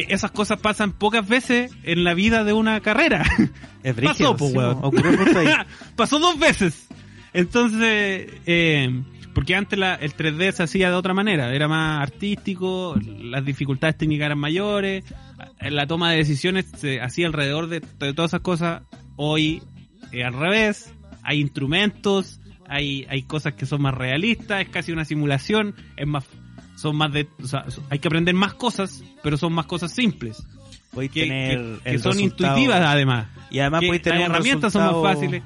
esas 0.09 0.33
cosas 0.33 0.61
pasan 0.61 0.91
pocas 0.91 1.29
veces 1.29 1.71
en 1.85 2.03
la 2.03 2.15
vida 2.15 2.43
de 2.43 2.53
una 2.53 2.81
carrera. 2.81 3.25
Es 3.85 3.95
Pasó, 4.03 4.37
sí, 4.37 4.45
weón. 4.57 4.81
Pasó 5.97 6.19
dos 6.19 6.37
veces. 6.37 6.89
Entonces, 7.33 8.29
eh, 8.45 9.05
porque 9.35 9.55
antes 9.55 9.79
la, 9.79 9.95
el 9.95 10.17
3D 10.17 10.51
se 10.51 10.65
hacía 10.65 10.91
de 10.91 10.97
otra 10.97 11.15
manera, 11.15 11.55
era 11.55 11.69
más 11.69 12.03
artístico, 12.03 12.97
las 13.21 13.45
dificultades 13.45 13.97
técnicas 13.97 14.27
eran 14.27 14.41
mayores, 14.41 15.05
la 15.61 15.87
toma 15.87 16.11
de 16.11 16.17
decisiones 16.17 16.73
se 16.77 17.01
hacía 17.01 17.29
alrededor 17.29 17.69
de, 17.69 17.85
de 18.01 18.15
todas 18.15 18.33
esas 18.33 18.41
cosas. 18.41 18.83
Hoy, 19.15 19.63
eh, 20.11 20.25
al 20.25 20.33
revés, 20.33 20.93
hay 21.23 21.41
instrumentos, 21.41 22.41
hay, 22.69 23.07
hay 23.09 23.23
cosas 23.23 23.55
que 23.55 23.65
son 23.65 23.81
más 23.81 23.95
realistas, 23.95 24.63
es 24.63 24.71
casi 24.71 24.91
una 24.91 25.05
simulación, 25.05 25.77
es 25.97 26.07
más, 26.09 26.25
son 26.83 26.97
más 26.97 27.13
de, 27.13 27.29
o 27.43 27.47
sea, 27.47 27.65
hay 27.91 27.99
que 28.01 28.09
aprender 28.09 28.35
más 28.35 28.55
cosas, 28.55 29.03
pero 29.23 29.37
son 29.37 29.53
más 29.53 29.67
cosas 29.67 29.93
simples, 29.93 30.43
que, 30.93 31.09
tener 31.09 31.59
que- 31.85 31.93
que 31.93 31.99
son 31.99 32.13
resultado- 32.13 32.21
intuitivas 32.21 32.83
además. 32.85 33.29
Y 33.51 33.61
además 33.61 33.81
que 33.81 33.99
tener 34.01 34.19
las 34.21 34.29
herramientas 34.31 34.73
son 34.73 34.83
más 34.85 35.15
fáciles. 35.15 35.43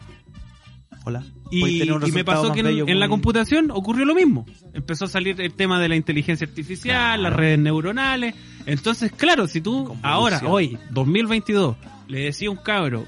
Hola. 1.05 1.23
Y, 1.53 1.61
Podéis 1.61 1.79
tener 1.79 1.95
un 1.95 2.09
y 2.09 2.11
me 2.13 2.25
pasó 2.25 2.51
que 2.53 2.61
en, 2.61 2.99
la 2.99 3.09
computación 3.09 3.71
ocurrió 3.71 4.05
lo 4.05 4.15
mismo. 4.17 4.45
Empezó 4.75 5.05
a 5.05 5.09
salir 5.09 5.41
el 5.41 5.53
tema 5.53 5.79
de 5.79 5.89
la 5.89 5.95
inteligencia 5.95 6.45
artificial, 6.47 6.97
Claro. 7.21 7.23
las 7.23 7.33
redes 7.35 7.59
neuronales. 7.61 8.35
Entonces, 8.67 9.13
claro, 9.13 9.47
si 9.47 9.61
tú 9.61 9.97
ahora, 10.03 10.41
hoy, 10.47 10.77
2022, 10.91 11.77
le 12.09 12.21
decía 12.25 12.49
a 12.49 12.51
un 12.51 12.57
cabro, 12.57 13.05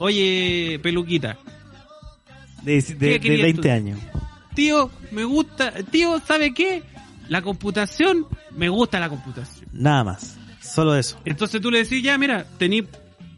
oye, 0.00 0.80
peluquita, 0.82 1.36
de, 2.62 2.82
de, 2.82 2.82
¿Qué 2.82 2.94
de 2.96 3.20
querías 3.20 3.42
20 3.42 3.62
tú? 3.62 3.74
años. 3.74 4.00
tío, 4.56 4.90
me 5.12 5.22
gusta, 5.22 5.72
tío, 5.92 6.20
¿sabe 6.26 6.52
qué? 6.52 6.82
La 7.28 7.42
computación, 7.42 8.26
me 8.56 8.68
gusta 8.68 8.98
la 9.00 9.08
computación. 9.08 9.68
Nada 9.72 10.04
más. 10.04 10.38
Solo 10.60 10.96
eso. 10.96 11.18
Entonces 11.24 11.60
tú 11.60 11.70
le 11.70 11.82
decís, 11.84 12.02
ya, 12.02 12.16
mira, 12.18 12.46
tení... 12.58 12.84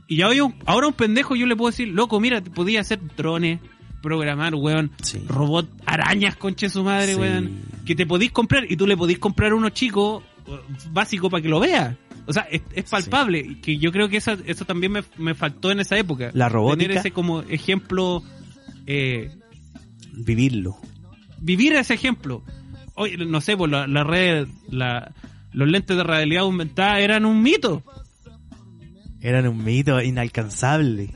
Y 0.06 0.16
ya 0.16 0.28
hoy 0.28 0.40
un- 0.40 0.54
ahora 0.66 0.88
un 0.88 0.92
pendejo 0.94 1.36
yo 1.36 1.46
le 1.46 1.54
puedo 1.56 1.70
decir, 1.70 1.88
loco, 1.88 2.18
mira, 2.18 2.42
podía 2.42 2.80
hacer 2.80 2.98
drones, 3.16 3.60
programar, 4.02 4.54
weón, 4.56 4.90
Sí. 5.02 5.22
robot 5.28 5.68
arañas, 5.86 6.34
conche 6.36 6.68
su 6.68 6.82
madre, 6.82 7.14
Sí. 7.14 7.20
weón, 7.20 7.60
que 7.84 7.94
te 7.94 8.06
podís 8.06 8.32
comprar 8.32 8.64
y 8.70 8.76
tú 8.76 8.86
le 8.86 8.96
podís 8.96 9.18
comprar 9.20 9.54
uno 9.54 9.68
chico 9.70 10.22
básico 10.90 11.30
para 11.30 11.42
que 11.42 11.48
lo 11.48 11.60
vea. 11.60 11.96
O 12.26 12.32
sea, 12.32 12.42
es, 12.50 12.62
es 12.74 12.90
palpable. 12.90 13.60
Que 13.60 13.76
yo 13.78 13.92
creo 13.92 14.08
que 14.08 14.16
eso, 14.16 14.32
eso 14.46 14.64
también 14.64 14.90
me, 14.92 15.02
me 15.16 15.34
faltó 15.34 15.70
en 15.70 15.78
esa 15.80 15.96
época. 15.96 16.30
La 16.34 16.48
robótica. 16.48 16.84
Tener 16.88 16.96
ese 16.98 17.10
como 17.12 17.42
ejemplo, 17.42 18.22
eh, 18.86 19.30
Vivirlo. 20.12 20.76
vivir 21.40 21.72
ese 21.74 21.94
ejemplo. 21.94 22.42
Oye, 23.01 23.16
no 23.16 23.40
sé, 23.40 23.56
pues 23.56 23.70
la, 23.70 23.86
la 23.86 24.05
red, 24.05 24.47
la, 24.70 25.12
los 25.52 25.68
lentes 25.68 25.97
de 25.97 26.02
realidad 26.05 26.43
aumentada 26.43 27.01
eran 27.01 27.24
un 27.24 27.43
mito. 27.43 27.82
Eran 29.20 29.47
un 29.47 29.62
mito 29.64 30.01
inalcanzable. 30.02 31.10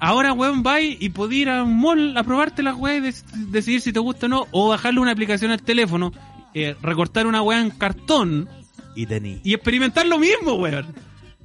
Ahora, 0.00 0.32
weón, 0.32 0.62
vais 0.62 0.96
y 1.00 1.08
podés 1.10 1.38
ir 1.38 1.48
a 1.48 1.62
un 1.64 1.78
mall 1.80 2.16
a 2.16 2.22
probarte 2.22 2.62
las 2.62 2.76
weas 2.76 2.98
y 2.98 3.08
dec- 3.08 3.50
decidir 3.50 3.80
si 3.80 3.92
te 3.92 3.98
gusta 4.00 4.26
o 4.26 4.28
no, 4.28 4.46
o 4.52 4.68
bajarle 4.68 5.00
una 5.00 5.12
aplicación 5.12 5.50
al 5.50 5.60
teléfono, 5.62 6.12
eh, 6.54 6.76
recortar 6.82 7.26
una 7.26 7.42
wea 7.42 7.60
en 7.60 7.70
cartón 7.70 8.48
Y 8.94 9.06
tení. 9.06 9.40
y 9.42 9.54
experimentar 9.54 10.06
lo 10.06 10.18
mismo, 10.18 10.54
weón. 10.54 10.86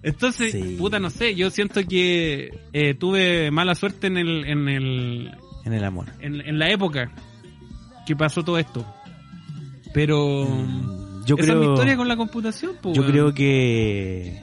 Entonces, 0.04 0.52
Sí. 0.52 0.76
puta, 0.78 1.00
no 1.00 1.10
sé, 1.10 1.34
yo 1.36 1.50
siento 1.50 1.82
que 1.88 2.60
eh, 2.74 2.94
tuve 2.94 3.50
mala 3.52 3.74
suerte 3.74 4.08
en 4.08 4.18
el, 4.18 4.46
en 4.46 4.68
el, 4.70 5.32
En 5.66 5.74
el 5.74 5.84
amor. 5.84 6.08
en, 6.20 6.42
en 6.42 6.60
la 6.60 6.70
época 6.70 7.12
que 8.06 8.16
pasó 8.16 8.44
todo 8.44 8.58
esto. 8.60 8.86
Pero 9.94 10.46
Mm, 10.46 11.26
Yo 11.26 11.36
esa 11.38 11.44
es 11.54 11.58
mi 11.58 11.62
creo, 11.62 11.74
historia 11.74 11.96
con 11.98 12.08
la 12.08 12.18
computación, 12.18 12.72
pues, 12.82 12.96
yo 12.98 13.06
creo 13.06 13.34
que, 13.34 14.42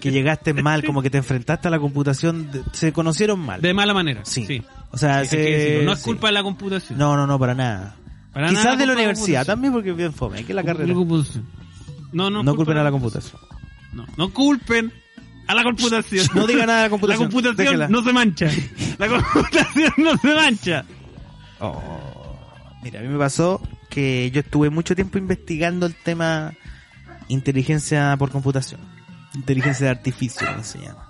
que 0.00 0.10
llegaste 0.10 0.54
mal, 0.54 0.82
como 0.84 1.02
que 1.02 1.10
te 1.10 1.18
enfrentaste 1.18 1.68
a 1.68 1.70
la 1.70 1.78
computación, 1.78 2.48
se 2.72 2.92
conocieron 2.92 3.38
mal. 3.38 3.60
de 3.60 3.72
mala 3.74 3.94
manera. 3.94 4.22
Sí. 4.24 4.44
Sí. 4.46 4.62
O 4.90 4.98
sea, 4.98 5.24
se- 5.24 5.82
no 5.84 5.92
es 5.92 5.98
sí. 6.00 6.04
culpa 6.04 6.28
de 6.28 6.32
la 6.32 6.42
computación. 6.42 6.98
No, 6.98 7.16
no, 7.16 7.26
no, 7.26 7.38
para 7.38 7.54
nada. 7.54 7.96
Para 8.32 8.48
Quizás 8.48 8.64
nada 8.64 8.76
de 8.76 8.86
la 8.86 8.92
universidad 8.94 9.40
computación. 9.46 9.46
también, 9.54 9.72
porque 9.72 9.90
es 9.90 9.96
bien 9.96 10.12
fome, 10.12 10.44
que 10.44 10.52
la 10.54 10.62
carrera. 10.64 10.88
La 10.88 10.94
computación. 10.94 11.44
No, 12.12 12.30
no, 12.30 12.42
No 12.42 12.54
culpen 12.56 12.76
a 12.78 12.84
la 12.84 12.90
computación. 12.90 13.40
No, 13.92 14.06
no 14.16 14.30
culpen 14.32 14.92
a 15.46 15.54
la 15.54 15.62
computación. 15.62 16.26
No 16.34 16.46
digan 16.46 16.66
nada 16.66 16.82
de 16.82 16.82
la 16.82 16.88
La 16.88 16.90
computación. 16.90 17.28
computación 17.30 17.56
déjela. 17.56 17.88
no 17.88 18.02
se 18.02 18.12
mancha. 18.12 18.48
La 18.98 19.08
computación 19.08 19.92
no 19.98 20.16
se 20.18 20.34
mancha. 20.34 20.84
Oh, 21.60 21.80
mira, 22.82 23.00
a 23.00 23.02
mí 23.02 23.08
me 23.08 23.18
pasó 23.18 23.60
que 23.96 24.30
yo 24.30 24.40
estuve 24.40 24.68
mucho 24.68 24.94
tiempo 24.94 25.16
investigando 25.16 25.86
el 25.86 25.94
tema 25.94 26.52
inteligencia 27.28 28.14
por 28.18 28.30
computación, 28.30 28.78
inteligencia 29.34 29.86
de 29.86 29.90
artificio, 29.90 30.46
como 30.46 30.62
se 30.62 30.80
llama. 30.80 31.08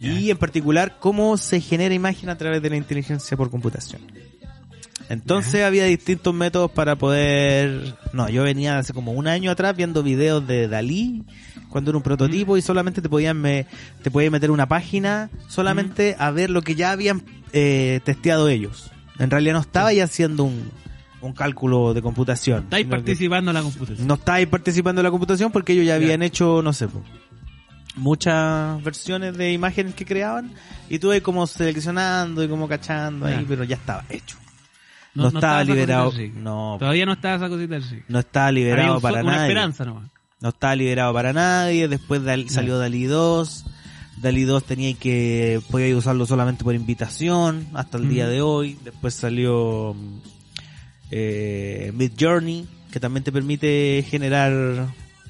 Y 0.00 0.28
en 0.28 0.36
particular, 0.36 0.96
cómo 0.98 1.36
se 1.36 1.60
genera 1.60 1.94
imagen 1.94 2.30
a 2.30 2.36
través 2.36 2.60
de 2.62 2.70
la 2.70 2.76
inteligencia 2.76 3.36
por 3.36 3.48
computación. 3.48 4.02
Entonces 5.08 5.62
había 5.62 5.84
distintos 5.84 6.34
métodos 6.34 6.72
para 6.72 6.96
poder... 6.96 7.94
No, 8.12 8.28
yo 8.28 8.42
venía 8.42 8.76
hace 8.76 8.92
como 8.92 9.12
un 9.12 9.28
año 9.28 9.52
atrás 9.52 9.76
viendo 9.76 10.02
videos 10.02 10.44
de 10.48 10.66
Dalí, 10.66 11.22
cuando 11.68 11.92
era 11.92 11.98
un 11.98 12.02
prototipo 12.02 12.56
y 12.56 12.62
solamente 12.62 13.02
te 13.02 13.08
podían 13.08 13.40
me, 13.40 13.66
te 14.02 14.10
podían 14.10 14.32
meter 14.32 14.50
una 14.50 14.66
página 14.66 15.30
solamente 15.46 16.16
a 16.18 16.32
ver 16.32 16.50
lo 16.50 16.62
que 16.62 16.74
ya 16.74 16.90
habían 16.90 17.22
eh, 17.52 18.00
testeado 18.02 18.48
ellos. 18.48 18.90
En 19.20 19.30
realidad 19.30 19.54
no 19.54 19.60
estaba 19.60 19.92
ya 19.92 20.02
haciendo 20.02 20.42
un, 20.42 20.72
un 21.26 21.32
cálculo 21.32 21.94
de 21.94 22.02
computación. 22.02 22.64
Estáis 22.64 22.84
sino 22.84 22.90
que- 22.90 22.96
participando 23.02 23.50
en 23.50 23.54
la 23.56 23.62
computación. 23.62 24.06
no 24.06 24.14
estáis 24.14 24.46
participando 24.46 25.00
en 25.00 25.04
la 25.04 25.10
computación 25.10 25.50
porque 25.52 25.72
ellos 25.72 25.86
ya 25.86 25.94
habían 25.96 26.22
hecho, 26.22 26.62
no 26.62 26.72
sé, 26.72 26.88
muchas 27.96 28.82
versiones 28.82 29.36
de 29.36 29.52
imágenes 29.52 29.94
que 29.94 30.04
creaban 30.04 30.52
y 30.88 30.98
tú 30.98 31.10
ahí 31.10 31.20
como 31.20 31.46
seleccionando 31.46 32.42
y 32.42 32.48
como 32.48 32.68
cachando 32.68 33.26
ahí, 33.26 33.44
pero 33.48 33.64
ya 33.64 33.76
estaba 33.76 34.04
hecho. 34.10 34.36
No- 35.14 35.24
No, 35.24 35.30
no 35.30 35.38
estaba 35.38 35.62
estaba 35.62 35.74
liberado, 35.76 36.12
no, 36.34 36.76
Todavía 36.80 37.06
no 37.06 37.12
está 37.12 37.36
esa 37.36 37.48
cosita 37.48 37.76
así. 37.76 38.00
no 38.08 38.18
estaba 38.18 38.50
liberado 38.50 38.96
un- 38.96 39.00
para 39.00 39.22
una 39.22 39.32
nadie. 39.32 39.42
esperanza 39.48 39.84
nomás. 39.84 40.10
No 40.40 40.48
estaba 40.48 40.74
liberado 40.74 41.14
para 41.14 41.32
nadie, 41.32 41.86
después 41.86 42.22
Dal- 42.24 42.48
salió 42.48 42.78
Dalí 42.78 43.04
2, 43.04 43.64
Dalí 44.20 44.42
2 44.42 44.64
tenía 44.64 44.92
que, 44.94 45.60
podía 45.70 45.96
usarlo 45.96 46.26
solamente 46.26 46.64
por 46.64 46.74
invitación, 46.74 47.66
hasta 47.74 47.96
el 47.98 48.08
día 48.08 48.26
de 48.26 48.42
hoy, 48.42 48.76
después 48.84 49.14
salió 49.14 49.94
mm, 49.94 50.18
eh, 51.10 51.92
Mid 51.94 52.12
Journey, 52.18 52.66
que 52.90 53.00
también 53.00 53.24
te 53.24 53.32
permite 53.32 54.04
generar 54.08 54.88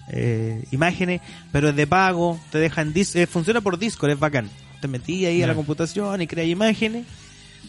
eh, 0.09 0.65
imágenes, 0.71 1.21
pero 1.51 1.71
es 1.71 1.77
de 1.77 1.87
pago, 1.87 2.39
te 2.51 2.59
deja 2.59 2.83
en 2.83 2.93
dis 2.93 3.17
eh, 3.17 3.27
funciona 3.27 3.61
por 3.61 3.79
Discord, 3.79 4.11
es 4.11 4.19
bacán. 4.19 4.51
Te 4.81 4.89
metí 4.89 5.25
ahí 5.25 5.43
a 5.43 5.47
la 5.47 5.55
computación 5.55 6.21
y 6.21 6.27
creas 6.27 6.49
imágenes, 6.49 7.07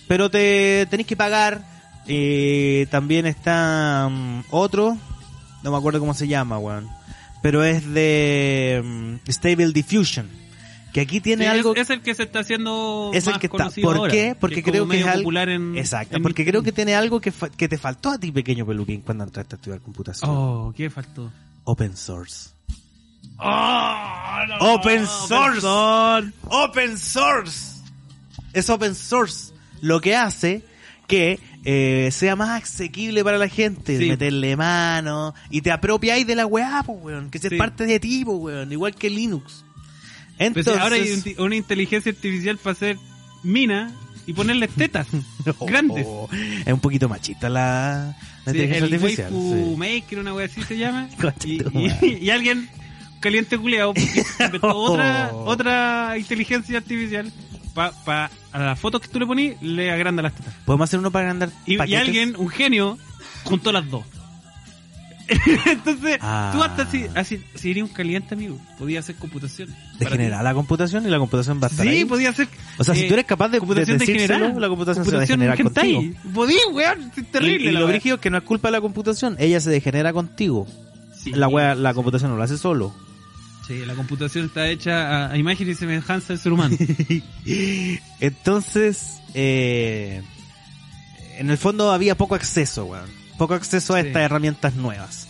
pero 0.07 0.29
te 0.29 0.85
tenés 0.89 1.05
que 1.05 1.15
pagar. 1.15 1.63
Eh, 2.07 2.87
también 2.91 3.25
está 3.25 4.07
mm, 4.11 4.43
otro, 4.51 4.97
no 5.63 5.71
me 5.71 5.77
acuerdo 5.77 5.99
cómo 5.99 6.13
se 6.13 6.27
llama, 6.27 6.59
weón. 6.59 6.89
Pero 7.41 7.63
es 7.63 7.87
de 7.93 8.81
mm, 8.83 9.29
Stable 9.31 9.71
Diffusion. 9.71 10.29
Que 10.95 11.01
aquí 11.01 11.19
tiene 11.19 11.43
Sí, 11.43 11.49
algo. 11.51 11.75
es, 11.75 11.81
es 11.81 11.89
el 11.89 12.01
que 12.01 12.15
se 12.15 12.23
está 12.23 12.39
haciendo 12.39 13.11
es 13.13 13.27
el 13.27 13.31
más 13.33 13.39
que 13.41 13.47
está. 13.47 13.69
¿Por 13.81 13.97
ahora, 13.97 14.11
qué? 14.13 14.33
Porque 14.39 14.59
es 14.59 14.63
como 14.63 14.71
creo 14.71 14.87
que 14.87 14.99
es 15.01 15.05
algo. 15.05 15.23
popular 15.23 15.49
en 15.49 15.77
Exacto, 15.77 16.15
en 16.15 16.23
porque 16.23 16.43
mi- 16.43 16.49
creo 16.51 16.63
que 16.63 16.71
tiene 16.71 16.95
algo 16.95 17.19
que, 17.19 17.31
fa- 17.33 17.49
que 17.49 17.67
te 17.67 17.77
faltó 17.77 18.11
a 18.11 18.17
ti, 18.17 18.31
pequeño 18.31 18.65
peluquín, 18.65 19.01
cuando 19.01 19.25
entraste 19.25 19.55
a 19.55 19.57
estudiar 19.57 19.81
computación. 19.81 20.31
Oh, 20.33 20.73
¿qué 20.73 20.89
faltó? 20.89 21.29
Open 21.65 21.97
source. 21.97 22.51
Oh, 23.39 24.37
no, 24.47 24.73
Open 24.75 25.05
source. 25.05 25.67
Open 26.43 26.97
source. 26.97 27.81
Es 28.53 28.69
open 28.69 28.95
source. 28.95 29.53
Lo 29.81 29.99
que 29.99 30.15
hace 30.15 30.63
que 31.07 31.39
eh, 31.65 32.07
sea 32.13 32.37
más 32.37 32.63
asequible 32.63 33.21
para 33.23 33.37
la 33.37 33.49
gente. 33.49 33.97
Sí. 33.99 34.07
Meterle 34.07 34.55
mano. 34.55 35.33
Y 35.49 35.61
te 35.61 35.71
apropiáis 35.73 36.25
de 36.25 36.35
la 36.35 36.45
weá, 36.45 36.83
pues, 36.85 36.97
weón. 37.01 37.29
Que 37.29 37.39
sea 37.39 37.49
Sí. 37.49 37.57
parte 37.57 37.85
de 37.85 37.99
ti, 37.99 38.23
pues, 38.23 38.37
weón. 38.39 38.71
Igual 38.71 38.95
que 38.95 39.09
Linux. 39.09 39.64
Entonces, 40.39 40.73
si 40.73 40.79
ahora 40.79 40.95
hay 40.95 41.11
un- 41.37 41.45
una 41.45 41.55
inteligencia 41.55 42.11
artificial 42.11 42.57
para 42.57 42.71
hacer 42.73 42.97
mina 43.43 43.91
y 44.27 44.33
ponerle 44.33 44.67
tetas 44.67 45.07
grandes. 45.61 46.05
Oh, 46.09 46.27
es 46.65 46.73
un 46.73 46.79
poquito 46.79 47.07
machista 47.07 47.47
la, 47.49 48.15
la 48.45 48.51
Sí, 48.51 48.57
inteligencia 48.59 48.85
el 48.85 48.93
artificial. 48.93 49.29
sí. 49.31 49.75
maker, 49.77 50.19
una 50.19 50.33
wea 50.33 50.45
así 50.47 50.61
se 50.63 50.77
llama. 50.77 51.07
Y, 51.45 52.29
alguien 52.29 52.67
caliente 53.19 53.57
culeado 53.57 53.93
inventó 54.39 54.75
otra, 54.77 55.29
Oh. 55.33 55.45
otra 55.45 56.15
inteligencia 56.17 56.77
artificial 56.77 57.31
para 57.73 58.29
a 58.53 58.59
las 58.59 58.79
fotos 58.79 59.01
que 59.01 59.07
tú 59.09 59.19
le 59.19 59.25
ponís 59.25 59.61
le 59.61 59.91
agranda 59.91 60.21
las 60.23 60.33
tetas. 60.33 60.53
Podemos 60.65 60.89
hacer 60.89 60.99
uno 60.99 61.11
para 61.11 61.25
agrandar 61.25 61.49
Y, 61.65 61.75
y 61.83 61.95
alguien, 61.95 62.35
un 62.37 62.47
genio, 62.49 62.97
juntó 63.43 63.71
las 63.71 63.89
dos. 63.89 64.05
Entonces, 65.65 66.17
Ah. 66.21 66.51
tú 66.53 66.61
hasta 66.63 66.89
si, 66.89 67.05
así, 67.15 67.41
si 67.55 67.71
eres 67.71 67.83
un 67.83 67.89
caliente 67.89 68.35
amigo, 68.35 68.59
podías 68.77 69.05
hacer 69.05 69.15
computación. 69.15 69.69
Degenerar 69.99 70.43
la 70.43 70.53
computación 70.53 71.05
y 71.05 71.09
la 71.09 71.17
computación 71.17 71.59
va 71.61 71.67
a 71.67 71.69
estar 71.71 71.85
Sí, 71.85 71.91
ahí. 71.91 72.05
podía 72.05 72.29
hacer. 72.29 72.47
O 72.77 72.83
sea, 72.83 72.93
si 72.95 73.07
tú 73.07 73.13
eres 73.13 73.25
capaz 73.25 73.47
de, 73.47 73.53
de 73.53 73.59
computación 73.59 73.97
degenerada. 73.97 74.59
la 74.59 74.67
computación, 74.69 75.03
Computación 75.05 75.05
se 75.05 75.15
va 75.15 75.17
a 75.17 75.55
degenerar 75.55 75.59
hentai. 75.61 75.93
contigo. 75.95 76.33
Podí, 76.33 76.55
weón, 76.73 77.11
es 77.17 77.31
terrible. 77.31 77.65
y, 77.65 77.69
y 77.69 77.71
la 77.71 77.79
lo 77.79 77.87
brígido 77.87 78.15
es 78.15 78.21
que 78.21 78.29
no 78.29 78.37
es 78.37 78.43
culpa 78.43 78.67
de 78.67 78.73
la 78.73 78.81
computación, 78.81 79.35
ella 79.39 79.59
se 79.59 79.69
degenera 79.71 80.13
contigo. 80.13 80.67
Sí. 81.17 81.31
La 81.31 81.47
wea, 81.47 81.73
la 81.75 81.93
computación 81.95 82.29
no 82.31 82.37
lo 82.37 82.43
hace 82.43 82.57
solo. 82.57 82.93
Sí, 83.67 83.83
la 83.83 83.95
computación 83.95 84.45
está 84.45 84.67
hecha 84.69 85.25
a, 85.25 85.31
a 85.31 85.37
imagen 85.39 85.67
y 85.67 85.73
semejanza 85.73 86.33
del 86.33 86.39
ser 86.39 86.51
humano. 86.53 86.77
Entonces, 88.19 89.21
eh, 89.33 90.21
en 91.37 91.49
el 91.49 91.57
fondo 91.57 91.91
había 91.91 92.15
poco 92.15 92.35
acceso, 92.35 92.85
weón. 92.85 93.09
Poco 93.37 93.53
acceso 93.53 93.95
a 93.95 94.01
Sí. 94.01 94.07
estas 94.07 94.21
herramientas 94.23 94.75
nuevas. 94.75 95.27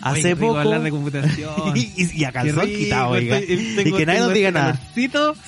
Oye, 0.00 0.20
Hace 0.20 0.34
rico 0.34 0.46
poco... 0.48 0.58
hablar 0.60 0.82
de 0.82 0.90
computación. 0.90 1.50
y, 1.76 2.20
y 2.20 2.24
a 2.24 2.30
calzón 2.30 2.64
rico, 2.66 2.78
quitado, 2.78 3.08
oiga. 3.10 3.38
estoy- 3.38 3.88
y 3.88 3.92
que 3.92 4.06
nadie 4.06 4.20
nos 4.20 4.32
diga 4.32 4.48
este 4.48 4.60
nada. 4.60 4.80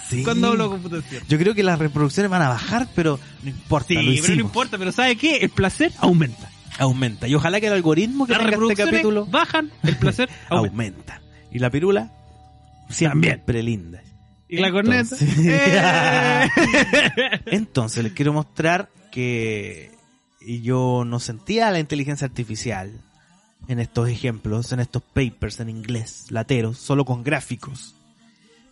Sí. 0.08 0.22
Cuando 0.24 0.48
hablo 0.48 0.64
de 0.64 0.70
computación. 0.70 1.22
Yo 1.28 1.38
creo 1.38 1.54
que 1.54 1.62
las 1.62 1.78
reproducciones 1.78 2.30
van 2.30 2.42
a 2.42 2.48
bajar, 2.48 2.88
pero 2.96 3.20
no 3.44 3.48
importa, 3.50 3.88
Sí, 3.88 3.94
lo 3.94 4.22
pero 4.22 4.34
no 4.34 4.40
importa, 4.40 4.76
pero 4.78 4.90
¿sabe 4.90 5.14
qué? 5.16 5.36
El 5.36 5.50
placer 5.50 5.92
aumenta. 5.98 6.50
Aumenta. 6.78 7.28
Y 7.28 7.34
ojalá 7.36 7.60
que 7.60 7.66
el 7.68 7.74
algoritmo 7.74 8.26
que 8.26 8.32
Las 8.32 8.42
tenga 8.50 8.56
este 8.72 8.84
capítulo 8.84 9.26
bajan, 9.26 9.70
el 9.84 9.96
placer 9.96 10.28
aumenta. 10.48 10.72
aumenta. 10.72 11.20
Y 11.52 11.58
la 11.60 11.70
pirula 11.70 12.10
siempre 12.88 13.62
linda. 13.62 14.02
Y 14.48 14.56
la 14.56 14.72
corneta. 14.72 15.14
Entonces- 15.20 15.38
¡Eh! 15.46 16.48
Entonces 17.46 18.02
les 18.02 18.12
quiero 18.14 18.32
mostrar 18.32 18.88
que 19.12 19.89
yo 20.40 21.04
no 21.06 21.20
sentía 21.20 21.70
la 21.70 21.80
inteligencia 21.80 22.26
artificial 22.26 23.00
en 23.68 23.78
estos 23.78 24.08
ejemplos, 24.08 24.72
en 24.72 24.80
estos 24.80 25.02
papers 25.02 25.60
en 25.60 25.68
inglés, 25.68 26.26
lateros, 26.30 26.78
solo 26.78 27.04
con 27.04 27.22
gráficos. 27.22 27.94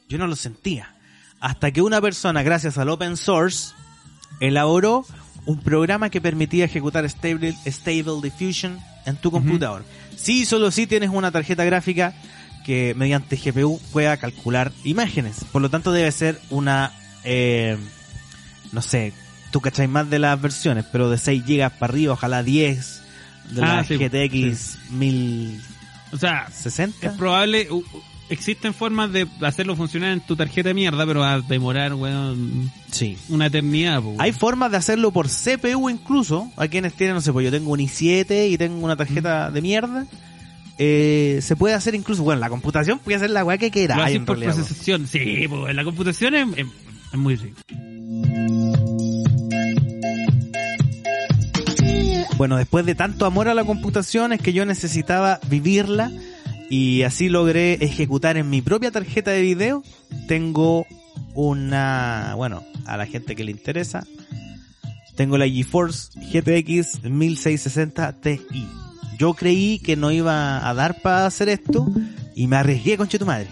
Yo 0.09 0.19
no 0.19 0.27
lo 0.27 0.37
sentía. 0.37 0.95
Hasta 1.41 1.71
que 1.71 1.83
una 1.83 2.01
persona, 2.01 2.43
gracias 2.43 2.79
al 2.79 2.89
open 2.89 3.17
source, 3.17 3.75
elaboró 4.41 5.05
un 5.47 5.61
programa 5.61 6.11
que 6.11 6.21
permitía 6.21 6.65
ejecutar 6.65 7.09
Stable, 7.09 7.55
stable 7.67 8.21
Diffusion 8.23 8.79
en 9.07 9.17
tu 9.17 9.31
computador. 9.31 9.85
Sí, 10.17 10.45
solo 10.45 10.71
si 10.71 10.87
tienes 10.87 11.11
una 11.11 11.31
tarjeta 11.31 11.65
gráfica 11.65 12.15
que 12.67 12.95
mediante 12.97 13.37
GPU 13.37 13.81
pueda 13.93 14.17
calcular 14.17 14.73
imágenes. 14.85 15.45
Por 15.53 15.63
lo 15.63 15.71
tanto 15.71 15.93
debe 15.93 16.11
ser 16.13 16.41
una, 16.51 16.93
eh, 17.25 17.79
no 18.73 18.83
sé, 18.83 19.13
tú 19.51 19.61
cacháis 19.61 19.89
más 19.89 20.09
de 20.11 20.19
las 20.19 20.41
versiones, 20.41 20.85
pero 20.91 21.11
de 21.11 21.19
6 21.19 21.45
GB 21.47 21.71
para 21.79 21.93
arriba, 21.93 22.13
ojalá 22.15 22.43
10 22.43 23.03
de 23.51 23.63
Ah, 23.63 23.77
la 23.77 23.85
sí, 23.85 23.97
GTX 23.97 24.79
1060. 24.93 25.65
O 26.13 26.17
sea, 26.19 26.49
es 27.03 27.17
probable, 27.17 27.69
existen 28.31 28.73
formas 28.75 29.13
de 29.13 29.27
hacerlo 29.43 29.77
funcionar 29.77 30.11
en 30.13 30.21
tu 30.21 30.37
tarjeta 30.37 30.69
de 30.69 30.75
mierda, 30.75 31.07
pero 31.07 31.21
va 31.21 31.35
a 31.35 31.41
demorar, 31.41 31.95
weón, 31.95 32.71
Sí. 32.91 33.17
una 33.29 33.47
eternidad. 33.47 34.03
Hay 34.19 34.33
formas 34.33 34.71
de 34.71 34.77
hacerlo 34.79 35.11
por 35.13 35.29
CPU 35.29 35.89
incluso. 35.91 36.51
Hay 36.57 36.69
quienes 36.69 36.95
tienen, 36.95 37.15
no 37.17 37.21
sé, 37.21 37.33
pues 37.33 37.45
yo 37.45 37.51
tengo 37.51 37.71
un 37.73 37.81
i7 37.81 38.49
y 38.51 38.59
tengo 38.59 38.85
una 38.85 38.97
tarjeta 38.97 39.51
de 39.51 39.61
mierda. 39.63 40.07
Eh, 40.81 41.41
se 41.43 41.57
puede 41.57 41.75
hacer 41.75 41.95
incluso, 41.95 42.23
bueno, 42.23 42.41
la 42.41 42.49
computación 42.51 42.99
puede 43.01 43.17
hacer 43.17 43.31
la 43.31 43.45
weá 43.45 43.59
que 43.59 43.67
Lo 43.67 43.73
quiera. 43.73 43.97
hacen 44.05 44.17
en 44.19 44.25
por 44.27 44.39
realidad, 44.39 44.55
procesación. 44.57 45.07
Sí, 45.09 45.47
pues 45.49 45.75
la 45.75 45.85
computación 45.85 46.35
es, 46.37 46.47
es- 46.57 46.67
es 47.13 47.19
muy 47.19 47.35
rica. 47.37 47.61
Bueno, 52.39 52.57
después 52.57 52.87
de 52.87 52.95
tanto 52.95 53.27
amor 53.27 53.49
a 53.49 53.55
la 53.55 53.65
computación 53.65 54.33
es 54.33 54.41
que 54.41 54.53
yo 54.53 54.65
necesitaba 54.65 55.41
vivirla 55.49 56.13
y 56.71 57.03
así 57.03 57.29
logré 57.29 57.75
ejecutar 57.85 58.37
en 58.37 58.49
mi 58.49 58.63
propia 58.63 58.93
tarjeta 58.93 59.33
de 59.33 59.43
video. 59.43 59.83
Tengo 60.29 60.87
una, 61.35 62.35
bueno, 62.37 62.63
a 62.87 62.97
la 62.97 63.07
gente 63.07 63.35
que 63.35 63.43
le 63.43 63.51
interesa, 63.51 64.07
tengo 65.17 65.37
la 65.37 65.49
GeForce 65.49 66.11
GTX 66.15 67.03
1660 67.03 68.13
Ti. 68.21 68.41
Yo 69.19 69.35
creí 69.35 69.81
que 69.81 69.97
no 69.97 70.13
iba 70.13 70.69
a 70.69 70.75
dar 70.75 71.03
para 71.03 71.27
hacer 71.27 71.49
esto 71.49 71.89
y 72.37 72.47
me 72.47 72.55
arriesgué 72.55 72.97
con 72.97 73.09
tu 73.09 73.27
madre. 73.27 73.49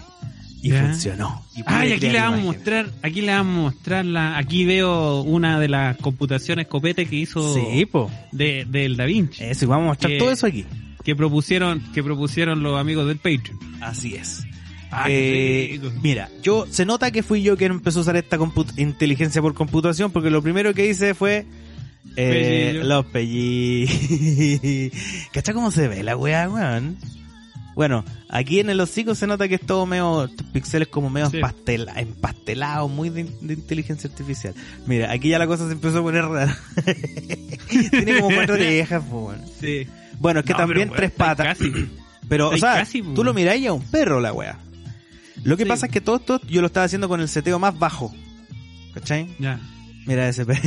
Y 0.61 0.69
Ya. 0.71 0.81
funcionó. 0.87 1.45
Y 1.55 1.63
Ay, 1.65 1.91
aquí 1.93 2.09
le 2.09 2.19
vamos 2.19 2.39
a 2.39 2.43
mostrar, 2.43 2.89
aquí 3.03 3.21
le 3.21 3.31
vamos 3.31 3.57
a 3.57 3.61
mostrar 3.75 4.05
la, 4.05 4.37
aquí 4.37 4.65
veo 4.65 5.21
una 5.21 5.59
de 5.59 5.67
las 5.69 5.97
computaciones 5.97 6.67
copete 6.67 7.05
que 7.05 7.15
hizo 7.15 7.53
Sí, 7.53 7.85
po. 7.85 8.09
de, 8.31 8.65
del 8.67 8.97
Da 8.97 9.05
Vinci, 9.05 9.43
Eso, 9.43 9.65
y 9.65 9.67
vamos 9.67 9.85
a 9.85 9.87
mostrar 9.89 10.11
Que- 10.11 10.17
todo 10.17 10.31
eso 10.31 10.47
aquí. 10.47 10.65
que 11.03 11.15
propusieron, 11.15 11.81
que 11.93 12.03
propusieron 12.03 12.63
los 12.63 12.79
amigos 12.79 13.07
del 13.07 13.17
Patreon. 13.17 13.59
Así 13.81 14.15
es. 14.15 14.43
Ah, 14.89 15.05
Eh, 15.09 15.79
mira, 16.01 16.29
yo 16.41 16.65
se 16.69 16.85
nota 16.85 17.11
que 17.11 17.21
fui 17.21 17.43
yo 17.43 17.55
quien 17.57 17.73
empezó 17.73 17.99
a 17.99 18.01
usar 18.03 18.15
esta 18.17 18.37
inteligencia 18.77 19.41
por 19.41 19.53
computación 19.53 20.11
porque 20.11 20.29
lo 20.31 20.41
primero 20.41 20.73
que 20.73 20.89
hice 20.89 21.13
fue 21.13 21.45
eh, 22.15 22.71
Pellillo. 22.73 22.83
los 22.85 23.05
pellí. 23.07 23.85
¿Cachai 25.33 25.53
cómo 25.53 25.71
se 25.71 25.87
ve 25.87 26.03
la 26.03 26.15
weá, 26.17 26.49
weón? 26.49 26.97
Bueno, 27.77 28.03
aquí 28.27 28.59
en 28.59 28.71
el 28.71 28.79
hocico 28.81 29.13
se 29.13 29.27
nota 29.27 29.47
que 29.47 29.55
es 29.55 29.61
todo 29.61 29.85
medio, 29.85 30.29
píxeles 30.51 30.87
como 30.87 31.11
medio 31.11 31.29
Sí. 31.29 31.37
empastela- 31.37 31.93
empastelados, 31.95 32.89
muy 32.91 33.09
de, 33.11 33.23
de 33.39 33.53
inteligencia 33.53 34.09
artificial. 34.09 34.55
Mira, 34.87 35.11
aquí 35.11 35.29
ya 35.29 35.37
la 35.37 35.45
cosa 35.45 35.67
se 35.67 35.73
empezó 35.73 35.99
a 35.99 36.01
poner 36.01 36.25
rara. 36.25 36.57
Tiene 37.91 38.19
como 38.19 38.33
cuatro 38.35 38.55
orejas, 38.59 39.03
po, 39.03 39.27
weón. 39.27 39.41
Sí. 39.61 39.87
Bueno, 40.19 40.39
es 40.39 40.45
que 40.47 40.53
No, 40.53 40.57
también 40.57 40.89
pero, 40.89 40.97
tres 40.97 41.11
patas. 41.11 41.45
casi. 41.55 41.71
Pero, 42.27 42.49
o 42.49 42.57
sea, 42.57 42.73
casi, 42.79 43.01
tú 43.03 43.23
lo 43.23 43.33
miráis 43.33 43.61
y 43.61 43.65
es 43.67 43.71
un 43.71 43.83
perro 43.83 44.19
la 44.19 44.33
wea. 44.33 44.57
Lo 45.45 45.55
que 45.55 45.63
Sí. 45.63 45.69
pasa 45.69 45.85
es 45.85 45.91
que 45.93 46.01
todo 46.01 46.17
esto 46.17 46.41
yo 46.49 46.59
lo 46.61 46.67
estaba 46.67 46.85
haciendo 46.85 47.07
con 47.07 47.21
el 47.21 47.29
seteo 47.29 47.57
más 47.59 47.77
bajo. 47.79 48.13
¿Cachai? 48.93 49.29
Ya. 49.39 49.61
Mira 50.07 50.29
ese 50.29 50.45
perro. 50.45 50.61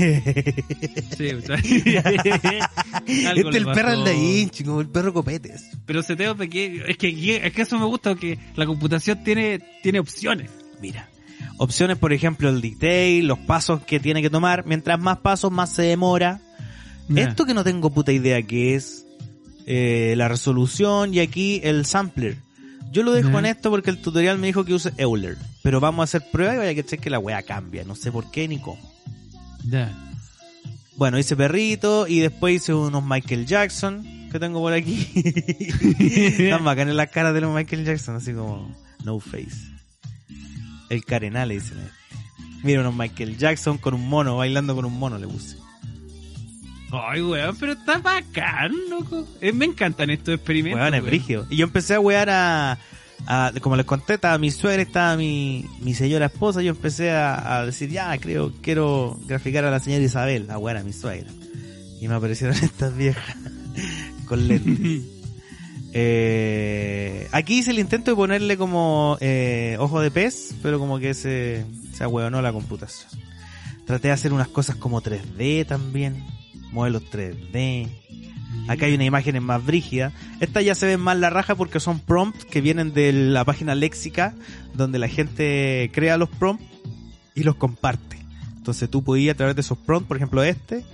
Sí, 1.17 1.31
o 1.33 1.41
sea, 1.41 1.57
este 1.65 3.27
algo 3.27 3.51
el 3.51 3.65
perro 3.65 3.91
del 3.91 4.05
Da 4.05 4.11
Vinci, 4.13 4.65
como 4.65 4.81
el 4.83 4.89
perro 4.89 5.13
copetes. 5.15 5.65
Pero 5.87 6.03
seteo 6.03 6.35
de 6.35 6.49
que 6.49 6.85
es 6.87 6.97
que 6.99 7.37
es 7.47 7.53
que 7.53 7.63
eso 7.63 7.79
me 7.79 7.87
gusta 7.87 8.15
que 8.15 8.39
la 8.55 8.67
computación 8.67 9.25
tiene 9.25 9.61
tiene 9.83 9.99
opciones. 9.99 10.51
Mira. 10.81 11.09
Opciones, 11.57 11.97
por 11.99 12.13
ejemplo, 12.13 12.49
el 12.51 12.61
detail, 12.61 13.27
los 13.27 13.39
pasos 13.39 13.83
que 13.83 13.99
tiene 13.99 14.21
que 14.23 14.31
tomar. 14.31 14.65
Mientras 14.67 15.01
más 15.01 15.19
pasos, 15.19 15.51
más 15.51 15.73
se 15.73 15.83
demora. 15.83 16.41
Esto 17.15 17.45
que 17.45 17.55
no 17.55 17.65
tengo 17.65 17.91
puta 17.91 18.13
idea 18.13 18.41
que 18.43 18.75
es 18.77 19.05
eh, 19.67 20.15
la 20.17 20.29
resolución 20.29 21.13
y 21.13 21.21
aquí 21.21 21.61
el 21.65 21.85
sampler. 21.87 22.37
Yo 22.93 23.03
lo 23.03 23.13
dejo 23.13 23.31
Ya. 23.33 23.39
en 23.41 23.47
esto 23.47 23.71
porque 23.71 23.91
el 23.91 23.99
tutorial 24.03 24.39
me 24.39 24.47
dijo 24.49 24.65
que 24.65 24.75
use 24.75 24.93
Euler. 24.97 25.37
Pero 25.63 25.81
vamos 25.81 26.03
a 26.03 26.05
hacer 26.05 26.31
prueba 26.31 26.55
y 26.55 26.59
vaya 26.59 26.75
que 26.75 26.85
cheque 26.85 27.05
que 27.05 27.11
la 27.11 27.19
wea 27.19 27.43
cambia. 27.43 27.85
No 27.85 27.95
sé 27.95 28.13
por 28.13 28.31
qué 28.31 28.47
ni 28.49 28.59
cómo. 28.59 28.81
Ya. 29.65 29.93
Bueno, 30.97 31.19
hice 31.19 31.37
perrito 31.37 32.07
y 32.07 32.21
después 32.21 32.57
hice 32.57 32.75
unos 32.75 33.05
Michael 33.05 33.47
Jackson 33.47 34.05
que 34.31 34.39
tengo 34.39 34.61
por 34.61 34.73
aquí. 34.73 35.09
Están 35.99 36.65
bacanas 36.65 36.95
las 36.95 37.11
caras 37.11 37.35
de 37.35 37.41
los 37.41 37.55
Michael 37.55 37.85
Jackson, 37.85 38.17
así 38.17 38.33
como 38.33 38.75
no 39.05 39.19
face. 39.19 39.71
El 40.89 41.05
carenal 41.05 41.49
le 41.49 41.55
dicen. 41.55 41.79
Mira 42.63 42.81
unos 42.81 42.95
Michael 42.95 43.39
Jackson 43.39 43.79
con 43.79 43.95
un 43.95 44.09
mono, 44.09 44.37
bailando 44.37 44.75
con 44.75 44.85
un 44.85 44.99
mono 44.99 45.19
le 45.19 45.27
puse. 45.27 45.57
Ay, 46.93 47.23
weón, 47.23 47.57
pero 47.57 47.73
está 47.73 47.99
bacán, 47.99 48.73
loco. 48.89 49.27
Eh, 49.41 49.53
me 49.53 49.65
encantan 49.65 50.11
estos 50.11 50.35
experimentos. 50.35 50.81
Weón, 50.81 50.95
es 50.95 51.03
brígido. 51.03 51.47
Y 51.49 51.57
yo 51.57 51.65
empecé 51.65 51.95
a 51.95 52.01
wear 52.01 52.29
a, 52.29 52.79
a- 53.27 53.53
como 53.61 53.77
les 53.77 53.87
conté, 53.87 54.15
estaba 54.15 54.39
mi 54.39 54.51
suegra, 54.51 54.83
estaba 54.83 55.17
mi, 55.17 55.65
mi 55.81 55.95
señora 55.95 56.27
esposa, 56.27 56.63
yo 56.63 56.71
empecé 56.71 57.11
a, 57.13 57.59
a 57.59 57.67
decir, 57.67 57.91
ya, 57.91 58.17
creo, 58.19 58.53
quiero 58.61 59.19
graficar 59.27 59.65
a 59.65 59.71
la 59.71 59.81
señora 59.81 60.03
Isabel, 60.05 60.51
a 60.51 60.59
wear 60.59 60.77
a 60.77 60.83
mi 60.83 60.93
suegra. 60.93 61.31
Y 62.01 62.09
me 62.09 62.15
aparecieron 62.15 62.57
estas 62.63 62.97
viejas 62.97 63.37
con 64.27 64.47
lentes. 64.49 65.03
Eh, 65.93 67.27
aquí 67.33 67.59
hice 67.59 67.73
el 67.73 67.81
intento 67.81 68.13
de 68.13 68.17
ponerle 68.17 68.57
como 68.57 69.17
eh, 69.21 69.77
ojo 69.81 70.01
de 70.01 70.13
pez, 70.13 70.55
pero 70.63 70.79
como 70.79 71.01
que 71.01 71.15
se, 71.15 71.65
se 71.93 72.05
ahueonó 72.05 72.41
la 72.43 72.53
computación. 72.53 73.11
Traté 73.87 74.07
de 74.07 74.15
hacer 74.15 74.33
unas 74.33 74.47
cosas 74.47 74.77
como 74.77 75.03
3D 75.03 75.67
también, 75.67 76.25
modelos 76.71 77.03
3D. 77.11 77.89
Acá 78.69 78.87
hay 78.87 78.95
una 78.95 79.05
imagen 79.05 79.43
más 79.43 79.65
brígida. 79.65 80.13
Esta 80.41 80.61
ya 80.63 80.75
se 80.75 80.87
ve 80.87 80.97
más 80.97 81.19
la 81.19 81.31
raja 81.31 81.55
porque 81.55 81.81
son 81.81 81.99
prompts 82.01 82.45
que 82.45 82.61
vienen 82.61 82.93
de 82.93 83.13
la 83.13 83.45
página 83.45 83.75
léxica 83.75 84.35
donde 84.75 84.99
la 84.99 85.09
gente 85.09 85.91
crea 85.93 86.17
los 86.17 86.29
prompts 86.29 86.65
y 87.35 87.43
los 87.43 87.57
comparte. 87.57 88.19
Entonces 88.57 88.89
tú 88.91 89.03
podías 89.03 89.35
a 89.35 89.37
través 89.37 89.57
de 89.57 89.63
esos 89.63 89.79
prompts, 89.79 90.07
por 90.09 90.17
ejemplo 90.17 90.43
este, 90.43 90.85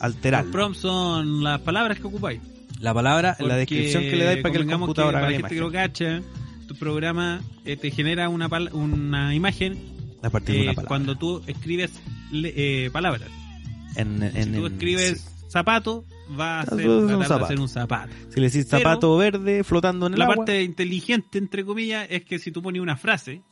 alterar 0.00 0.44
Los 0.44 0.52
prompts 0.52 0.80
son 0.80 1.42
las 1.44 1.60
palabras 1.60 1.98
que 2.00 2.06
ocupáis. 2.06 2.40
la 2.80 2.92
palabra, 2.94 3.36
la 3.38 3.56
descripción 3.56 4.02
que 4.04 4.16
le 4.16 4.24
dais 4.24 4.42
para 4.42 4.52
que 4.52 4.58
el 4.60 4.66
computador 4.66 5.12
que 5.12 5.18
haga 5.18 5.38
la 5.40 5.48
que 5.48 5.54
lo 5.56 5.70
cacha, 5.70 6.22
tu 6.66 6.74
programa 6.76 7.40
eh, 7.64 7.76
te 7.76 7.90
genera 7.90 8.28
una, 8.28 8.48
pal- 8.48 8.70
una 8.72 9.34
imagen 9.34 9.78
A 10.22 10.30
partir 10.30 10.54
de 10.54 10.60
eh, 10.60 10.64
una 10.64 10.72
palabra. 10.74 10.88
cuando 10.88 11.16
tú 11.18 11.42
escribes 11.46 11.92
le- 12.32 12.86
eh, 12.86 12.90
palabras. 12.90 13.28
En, 13.96 14.22
en- 14.22 14.44
Si 14.44 14.50
tú 14.50 14.66
en- 14.66 14.72
escribes 14.72 15.20
sí. 15.20 15.28
zapato, 15.50 16.04
va 16.38 16.60
a 16.60 16.66
ser, 16.66 16.88
un 16.88 17.06
tratar 17.06 17.18
de 17.18 17.24
zapato. 17.26 17.44
hacer 17.44 17.60
un 17.60 17.68
zapato. 17.68 18.12
Si 18.30 18.40
le 18.40 18.46
decís 18.48 18.66
Pero- 18.70 18.82
zapato 18.82 19.16
verde 19.16 19.64
flotando 19.64 20.06
en 20.06 20.14
el 20.14 20.18
La 20.18 20.24
agua, 20.26 20.36
parte 20.36 20.62
inteligente, 20.62 21.38
entre 21.38 21.64
comillas, 21.64 22.06
es 22.10 22.24
que 22.24 22.38
si 22.38 22.50
tú 22.52 22.62
pones 22.62 22.80
una 22.80 22.96
frase, 22.96 23.42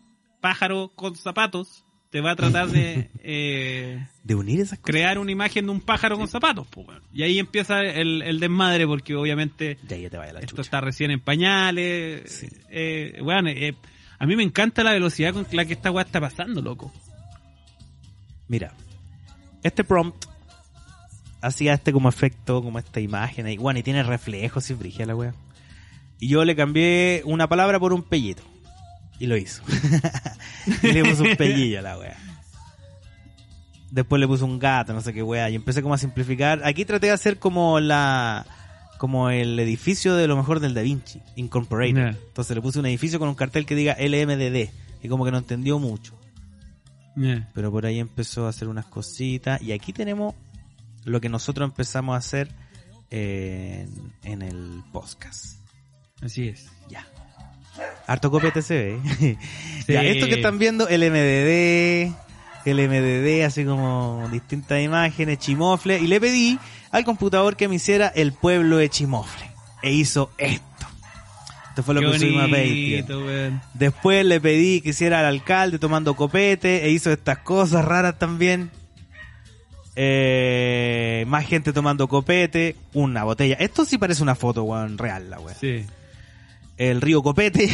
pájaro 0.40 0.92
con 0.94 1.14
zapatos, 1.16 1.84
te 2.10 2.20
va 2.20 2.32
a 2.32 2.36
tratar 2.36 2.68
de 2.68 3.08
eh, 3.22 4.06
de 4.24 4.34
unir 4.34 4.60
esas 4.60 4.78
cosas. 4.78 4.84
crear 4.92 5.18
una 5.18 5.30
imagen 5.30 5.66
de 5.66 5.70
un 5.72 5.80
pájaro 5.80 6.16
con 6.18 6.26
zapatos. 6.28 6.66
pues. 6.68 6.86
Y 7.12 7.22
ahí 7.22 7.38
empieza 7.38 7.82
el, 7.82 8.22
el 8.22 8.40
desmadre 8.40 8.86
porque 8.86 9.14
obviamente 9.14 9.78
Ya, 9.86 9.96
ya 9.96 10.10
te 10.10 10.16
vaya 10.18 10.32
la 10.32 10.40
esto 10.40 10.50
chucha. 10.50 10.62
está 10.62 10.80
recién 10.80 11.10
en 11.12 11.20
pañales. 11.20 12.30
Sí. 12.32 12.48
Eh, 12.70 13.20
eh, 13.22 13.74
a 14.18 14.26
mí 14.26 14.34
me 14.36 14.42
encanta 14.42 14.82
la 14.82 14.92
velocidad 14.92 15.32
con 15.34 15.46
la 15.52 15.64
que 15.64 15.72
esta 15.74 15.90
weá 15.92 16.04
está 16.04 16.20
pasando, 16.20 16.60
loco. 16.60 16.92
Mira, 18.48 18.74
este 19.62 19.84
prompt 19.84 20.24
hacía 21.40 21.74
este 21.74 21.92
como 21.92 22.08
efecto, 22.08 22.62
como 22.62 22.78
esta 22.78 23.00
imagen 23.00 23.46
ahí. 23.46 23.56
Bueno, 23.56 23.80
y 23.80 23.82
tiene 23.82 24.02
reflejos 24.02 24.68
y 24.70 24.74
brigia 24.74 25.06
la 25.06 25.16
wea. 25.16 25.34
Y 26.18 26.28
yo 26.28 26.44
le 26.44 26.54
cambié 26.54 27.22
una 27.24 27.48
palabra 27.48 27.80
por 27.80 27.92
un 27.92 28.02
pellito. 28.02 28.42
Y 29.18 29.26
lo 29.26 29.36
hizo. 29.36 29.62
y 30.82 30.92
le 30.92 31.04
puse 31.04 31.22
un 31.22 31.36
pellillo 31.36 31.78
a 31.80 31.82
la 31.82 31.98
wea. 31.98 32.16
Después 33.90 34.20
le 34.20 34.26
puse 34.26 34.44
un 34.44 34.58
gato, 34.58 34.92
no 34.92 35.00
sé 35.00 35.12
qué 35.12 35.22
wea. 35.22 35.50
Y 35.50 35.56
empecé 35.56 35.82
como 35.82 35.94
a 35.94 35.98
simplificar. 35.98 36.62
Aquí 36.64 36.84
traté 36.84 37.08
de 37.08 37.12
hacer 37.12 37.38
como 37.38 37.80
la 37.80 38.46
como 38.98 39.30
el 39.30 39.58
edificio 39.58 40.14
de 40.14 40.26
lo 40.26 40.36
mejor 40.36 40.60
del 40.60 40.74
Da 40.74 40.82
Vinci, 40.82 41.22
Incorporated. 41.36 42.18
Entonces 42.28 42.54
le 42.54 42.60
puse 42.60 42.78
un 42.78 42.84
edificio 42.84 43.18
con 43.18 43.30
un 43.30 43.34
cartel 43.34 43.64
que 43.64 43.74
diga 43.74 43.96
LMDD. 43.98 44.68
Y 45.02 45.08
como 45.08 45.24
que 45.24 45.30
no 45.30 45.38
entendió 45.38 45.78
mucho. 45.78 46.14
Pero 47.54 47.70
por 47.70 47.86
ahí 47.86 47.98
empezó 47.98 48.46
a 48.46 48.50
hacer 48.50 48.68
unas 48.68 48.84
cositas. 48.86 49.60
Y 49.62 49.72
aquí 49.72 49.94
tenemos 49.94 50.34
lo 51.04 51.20
que 51.20 51.28
nosotros 51.28 51.68
empezamos 51.68 52.14
a 52.14 52.18
hacer 52.18 52.50
en, 53.10 54.12
en 54.24 54.42
el 54.42 54.82
podcast. 54.92 55.56
así 56.22 56.48
es. 56.48 56.66
Ya. 56.88 57.06
Harto 58.06 58.30
copete 58.30 58.62
se 58.62 58.74
ve. 58.74 59.00
¿eh? 59.20 59.38
Sí. 59.86 59.94
ya, 59.94 60.02
esto 60.02 60.26
que 60.26 60.34
están 60.34 60.58
viendo, 60.58 60.88
el 60.88 61.00
MDD, 61.00 62.14
el 62.64 62.88
MDD, 62.88 63.44
así 63.44 63.64
como 63.64 64.28
distintas 64.30 64.80
imágenes, 64.80 65.38
chimofle. 65.38 65.98
Y 65.98 66.06
le 66.06 66.20
pedí 66.20 66.58
al 66.90 67.04
computador 67.04 67.56
que 67.56 67.66
me 67.68 67.76
hiciera 67.76 68.08
el 68.08 68.32
pueblo 68.32 68.76
de 68.76 68.88
chimofle. 68.88 69.50
E 69.82 69.92
hizo 69.92 70.30
esto. 70.38 70.66
Esto 71.70 71.82
fue 71.82 71.94
lo 71.94 72.00
Qué 72.00 72.10
que 72.10 72.18
subimos 72.18 72.44
a 72.44 72.48
Patreon. 72.48 73.62
Después 73.74 74.26
le 74.26 74.40
pedí 74.40 74.80
que 74.80 74.90
hiciera 74.90 75.20
al 75.20 75.26
alcalde 75.26 75.78
tomando 75.78 76.14
copete 76.14 76.84
e 76.84 76.90
hizo 76.90 77.10
estas 77.10 77.38
cosas 77.38 77.84
raras 77.84 78.18
también. 78.18 78.70
Eh, 79.96 81.24
más 81.26 81.46
gente 81.46 81.72
tomando 81.72 82.08
copete, 82.08 82.76
una 82.94 83.24
botella. 83.24 83.56
Esto 83.58 83.84
sí 83.84 83.98
parece 83.98 84.22
una 84.22 84.34
foto, 84.34 84.62
weón, 84.64 84.98
real, 84.98 85.30
la 85.30 85.40
weón. 85.40 85.56
Sí. 85.60 85.84
El 86.76 87.02
río 87.02 87.22
Copete. 87.22 87.68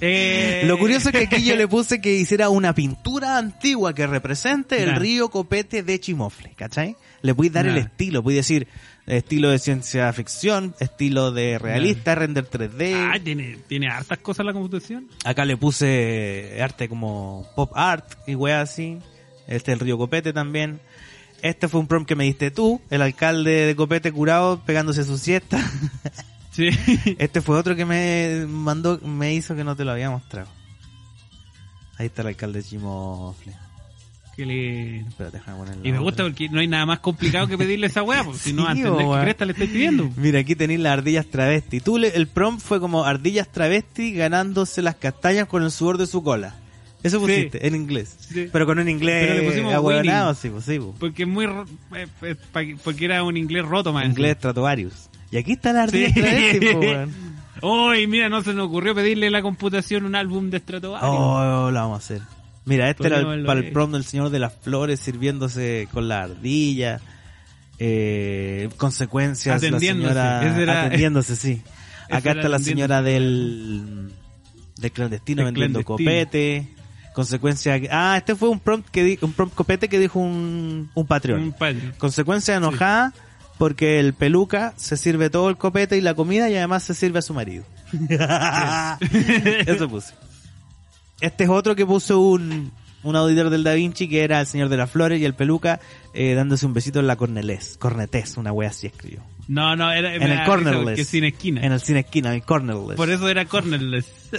Eh, 0.00 0.62
Lo 0.66 0.78
curioso 0.78 1.08
es 1.08 1.14
que 1.14 1.24
aquí 1.36 1.44
yo 1.44 1.56
le 1.56 1.68
puse 1.68 2.00
que 2.00 2.14
hiciera 2.14 2.48
una 2.50 2.74
pintura 2.74 3.38
antigua 3.38 3.94
que 3.94 4.06
represente 4.06 4.82
el 4.82 4.96
río 4.96 5.28
Copete 5.30 5.82
de 5.82 6.00
Chimofle, 6.00 6.52
¿cachai? 6.54 6.96
Le 7.22 7.34
puedes 7.34 7.52
dar 7.52 7.66
el 7.66 7.76
estilo, 7.78 8.22
puedes 8.22 8.38
decir 8.46 8.68
estilo 9.06 9.50
de 9.50 9.58
ciencia 9.58 10.12
ficción, 10.12 10.74
estilo 10.80 11.30
de 11.32 11.58
realista, 11.58 12.14
render 12.14 12.48
3D. 12.48 12.94
Ah, 12.94 13.18
tiene, 13.22 13.58
tiene 13.68 13.88
hartas 13.88 14.18
cosas 14.18 14.44
la 14.46 14.52
computación. 14.52 15.08
Acá 15.24 15.44
le 15.44 15.56
puse 15.56 16.58
arte 16.62 16.88
como 16.88 17.46
pop 17.54 17.72
art 17.74 18.12
y 18.26 18.34
wea 18.34 18.60
así. 18.62 18.98
Este 19.46 19.72
es 19.72 19.74
el 19.74 19.80
río 19.80 19.98
Copete 19.98 20.32
también. 20.32 20.80
Este 21.42 21.68
fue 21.68 21.80
un 21.80 21.86
prompt 21.86 22.08
que 22.08 22.16
me 22.16 22.24
diste 22.24 22.50
tú, 22.50 22.80
el 22.90 23.02
alcalde 23.02 23.66
de 23.66 23.76
Copete 23.76 24.10
curado 24.12 24.60
pegándose 24.64 25.04
su 25.04 25.18
siesta. 25.18 25.58
Sí. 26.52 26.70
Este 27.18 27.42
fue 27.42 27.58
otro 27.58 27.76
que 27.76 27.84
me 27.84 28.46
mandó, 28.48 28.98
me 29.00 29.34
hizo 29.34 29.54
que 29.54 29.62
no 29.62 29.76
te 29.76 29.84
lo 29.84 29.90
había 29.92 30.08
mostrado. 30.08 30.48
Ahí 31.98 32.06
está 32.06 32.22
el 32.22 32.28
alcalde 32.28 32.62
de 32.62 32.64
Chimofle. 32.64 33.52
que 34.34 34.46
le... 34.46 35.00
Espérate, 35.00 35.36
déjame 35.36 35.58
poner 35.58 35.76
la 35.76 35.80
Y 35.86 35.92
me 35.92 35.98
otra. 35.98 36.02
gusta 36.04 36.22
porque 36.22 36.48
no 36.48 36.60
hay 36.60 36.66
nada 36.66 36.86
más 36.86 37.00
complicado 37.00 37.46
que 37.46 37.58
pedirle 37.58 37.88
esa 37.88 38.02
weá, 38.02 38.24
porque 38.24 38.38
si 38.38 38.54
no, 38.54 38.62
Sí, 38.62 38.68
a 38.68 38.72
entender 38.72 39.04
weón. 39.06 39.18
qué 39.18 39.24
cresta 39.24 39.44
le 39.44 39.52
estoy 39.52 39.66
pidiendo. 39.66 40.10
Mira, 40.16 40.40
aquí 40.40 40.56
tenéis 40.56 40.80
las 40.80 40.94
ardillas 40.94 41.26
travesti. 41.26 41.80
Tú 41.80 41.98
le- 41.98 42.16
el 42.16 42.26
prompt 42.26 42.62
fue 42.62 42.80
como 42.80 43.04
ardillas 43.04 43.52
travesti 43.52 44.12
ganándose 44.14 44.80
las 44.80 44.94
castañas 44.96 45.48
con 45.48 45.62
el 45.62 45.70
sudor 45.70 45.98
de 45.98 46.06
su 46.06 46.22
cola. 46.22 46.54
Eso 47.02 47.18
Sí. 47.20 47.24
pusiste, 47.26 47.66
en 47.66 47.74
inglés. 47.76 48.16
Sí. 48.18 48.48
Pero 48.52 48.66
con 48.66 48.78
un 48.78 48.88
inglés 48.88 49.62
ahueonado, 49.72 50.34
sí, 50.34 50.48
pues, 50.50 50.64
sí, 50.64 50.78
pues. 50.78 50.90
Porque 50.98 51.24
muy... 51.26 51.44
eh, 51.46 52.06
eh, 52.22 52.76
porque 52.82 53.04
era 53.04 53.22
un 53.22 53.36
inglés 53.36 53.64
roto, 53.64 53.92
más. 53.92 54.06
Inglés 54.06 54.36
Stratovarius. 54.38 55.08
Y 55.30 55.36
aquí 55.36 55.52
está 55.52 55.72
la 55.72 55.86
Sí. 55.88 56.04
ardilla 56.06 56.14
travesti, 56.22 56.66
po, 56.72 56.78
weón. 56.80 57.14
Uy, 57.62 58.06
mira, 58.06 58.28
no 58.28 58.42
se 58.42 58.52
nos 58.54 58.66
ocurrió 58.66 58.94
pedirle 58.94 59.28
a 59.28 59.30
la 59.30 59.42
computación 59.42 60.04
un 60.04 60.14
álbum 60.14 60.50
de 60.50 60.58
Stratovarius. 60.58 61.10
Oh, 61.10 61.70
lo 61.70 61.80
vamos 61.80 61.94
a 61.94 61.98
hacer. 62.04 62.20
Mira, 62.64 62.90
este 62.90 63.06
era 63.06 63.20
el, 63.20 63.44
para 63.44 63.60
el 63.60 63.70
prom 63.72 63.92
del 63.92 64.04
Señor 64.04 64.30
de 64.30 64.40
las 64.40 64.52
Flores 64.54 64.98
sirviéndose 65.00 65.88
con 65.92 66.08
la 66.08 66.22
ardilla. 66.24 67.00
Eh, 67.78 68.68
consecuencias, 68.76 69.62
la 69.62 69.78
señora 69.78 70.42
era- 70.62 70.82
atendiéndose, 70.86 71.36
sí. 71.36 71.62
Acá 72.10 72.32
está 72.32 72.48
la 72.48 72.58
señora 72.58 73.02
del, 73.02 74.10
del 74.78 74.92
clandestino 74.92 75.44
Del 75.44 75.52
vendiendo 75.52 75.82
clandestino. 75.82 76.10
copete. 76.14 76.68
Consecuencia, 77.16 77.80
ah, 77.90 78.14
este 78.18 78.34
fue 78.36 78.50
un 78.50 78.60
prompt 78.60 78.90
que 78.90 79.02
di- 79.02 79.18
un 79.22 79.32
prompt 79.32 79.54
copete 79.54 79.88
que 79.88 79.98
dijo 79.98 80.18
un, 80.20 80.90
un 80.94 81.06
Patreon. 81.06 81.40
Un 81.42 81.52
padre. 81.52 81.92
Consecuencia 81.96 82.54
enojada 82.56 83.14
porque 83.56 83.98
el 83.98 84.12
peluca 84.12 84.74
se 84.76 84.98
sirve 84.98 85.30
todo 85.30 85.48
el 85.48 85.56
copete 85.56 85.96
y 85.96 86.02
la 86.02 86.12
comida 86.12 86.50
y 86.50 86.56
además 86.56 86.82
se 86.82 86.92
sirve 86.92 87.20
a 87.20 87.22
su 87.22 87.32
marido. 87.32 87.64
Eso 89.66 89.88
puse. 89.88 90.12
Este 91.22 91.44
es 91.44 91.50
otro 91.50 91.74
que 91.74 91.86
puso 91.86 92.20
un, 92.20 92.70
un 93.02 93.16
auditor 93.16 93.48
del 93.48 93.64
Da 93.64 93.72
Vinci 93.72 94.08
que 94.08 94.22
era 94.22 94.38
el 94.40 94.46
señor 94.46 94.68
de 94.68 94.76
las 94.76 94.90
flores 94.90 95.18
y 95.18 95.24
el 95.24 95.34
peluca 95.34 95.80
eh, 96.12 96.34
dándose 96.34 96.66
un 96.66 96.74
besito 96.74 97.00
en 97.00 97.06
la 97.06 97.16
corneles, 97.16 97.76
cornetés, 97.78 98.36
una 98.36 98.52
wea 98.52 98.68
así 98.68 98.88
escribió. 98.88 99.22
No, 99.48 99.76
no, 99.76 99.92
era 99.92 100.14
En 100.14 100.22
el 100.22 100.44
cornerless. 100.44 100.98
es 100.98 101.08
sin 101.08 101.22
esquina. 101.24 101.60
En 101.64 101.70
el 101.72 101.80
cine 101.80 102.00
esquina, 102.00 102.30
en 102.30 102.36
el 102.36 102.42
cornerless. 102.42 102.96
Por 102.96 103.10
eso 103.10 103.28
era 103.28 103.44
cornerless. 103.44 104.06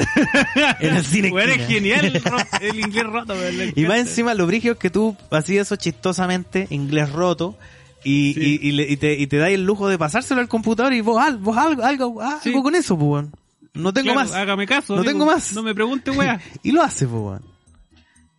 En 0.80 0.90
el 0.90 0.98
es 0.98 1.14
esquina. 1.14 1.66
genial 1.68 2.06
el, 2.62 2.80
inglés 2.80 3.06
roto. 3.06 3.34
Y 3.76 3.86
más 3.86 4.00
encima 4.00 4.34
lo 4.34 4.46
brigio 4.48 4.74
es 4.74 4.78
que 4.78 4.90
tú 4.90 5.16
hacías 5.32 5.68
eso 5.68 5.76
chistosamente, 5.78 6.68
inglés 6.72 7.12
roto, 7.12 7.58
y, 8.04 8.34
Sí. 8.34 8.60
y, 8.62 8.68
y, 8.68 8.72
le- 8.74 8.92
y 8.92 8.98
te, 8.98 9.14
y 9.18 9.28
te 9.28 9.38
dais 9.38 9.56
el 9.56 9.64
lujo 9.66 9.88
de 9.88 9.98
pasárselo 9.98 10.42
al 10.42 10.48
computador 10.50 10.92
y 10.94 11.02
vos, 11.02 11.22
al- 11.24 11.38
vos 11.38 11.58
algo, 11.58 11.84
algo, 11.84 12.22
algo 12.22 12.40
Sí. 12.44 12.52
con 12.52 12.76
eso, 12.76 12.98
pues. 13.00 13.26
No 13.74 13.94
tengo 13.94 14.12
Claro, 14.12 14.20
más. 14.28 14.34
Hágame 14.36 14.66
caso. 14.68 14.96
No 14.96 15.04
tengo 15.04 15.26
más. 15.26 15.54
No 15.54 15.64
me 15.64 15.74
pregunte, 15.74 16.12
weá. 16.12 16.40
y 16.64 16.72
lo 16.72 16.82
hace, 16.84 17.08
pues. 17.08 17.40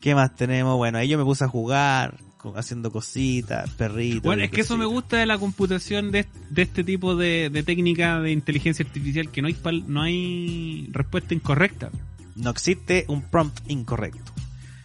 ¿Qué 0.01 0.15
más 0.15 0.35
tenemos? 0.37 0.77
Bueno, 0.77 0.99
ahí 0.99 1.09
yo 1.09 1.17
me 1.19 1.25
puse 1.25 1.45
a 1.45 1.49
jugar, 1.49 2.15
haciendo 2.57 2.91
cositas, 2.91 3.71
perritos. 3.71 4.23
Bueno, 4.23 4.43
es 4.45 4.51
que 4.51 4.61
eso 4.63 4.77
me 4.77 4.85
gusta 4.87 5.17
de 5.19 5.27
la 5.27 5.39
computación 5.39 6.11
de, 6.13 6.27
de 6.51 6.63
este 6.63 6.85
tipo 6.85 7.17
de, 7.17 7.51
de 7.51 7.63
técnica 7.63 8.21
de 8.21 8.33
inteligencia 8.33 8.85
artificial 8.85 9.31
que 9.31 9.43
no 9.43 9.49
hay 9.49 9.55
pal- 9.55 9.85
no 9.87 10.03
hay 10.03 10.89
respuesta 10.93 11.35
incorrecta. 11.35 11.91
No 12.37 12.51
existe 12.51 13.05
un 13.09 13.23
prompt 13.23 13.59
incorrecto. 13.71 14.33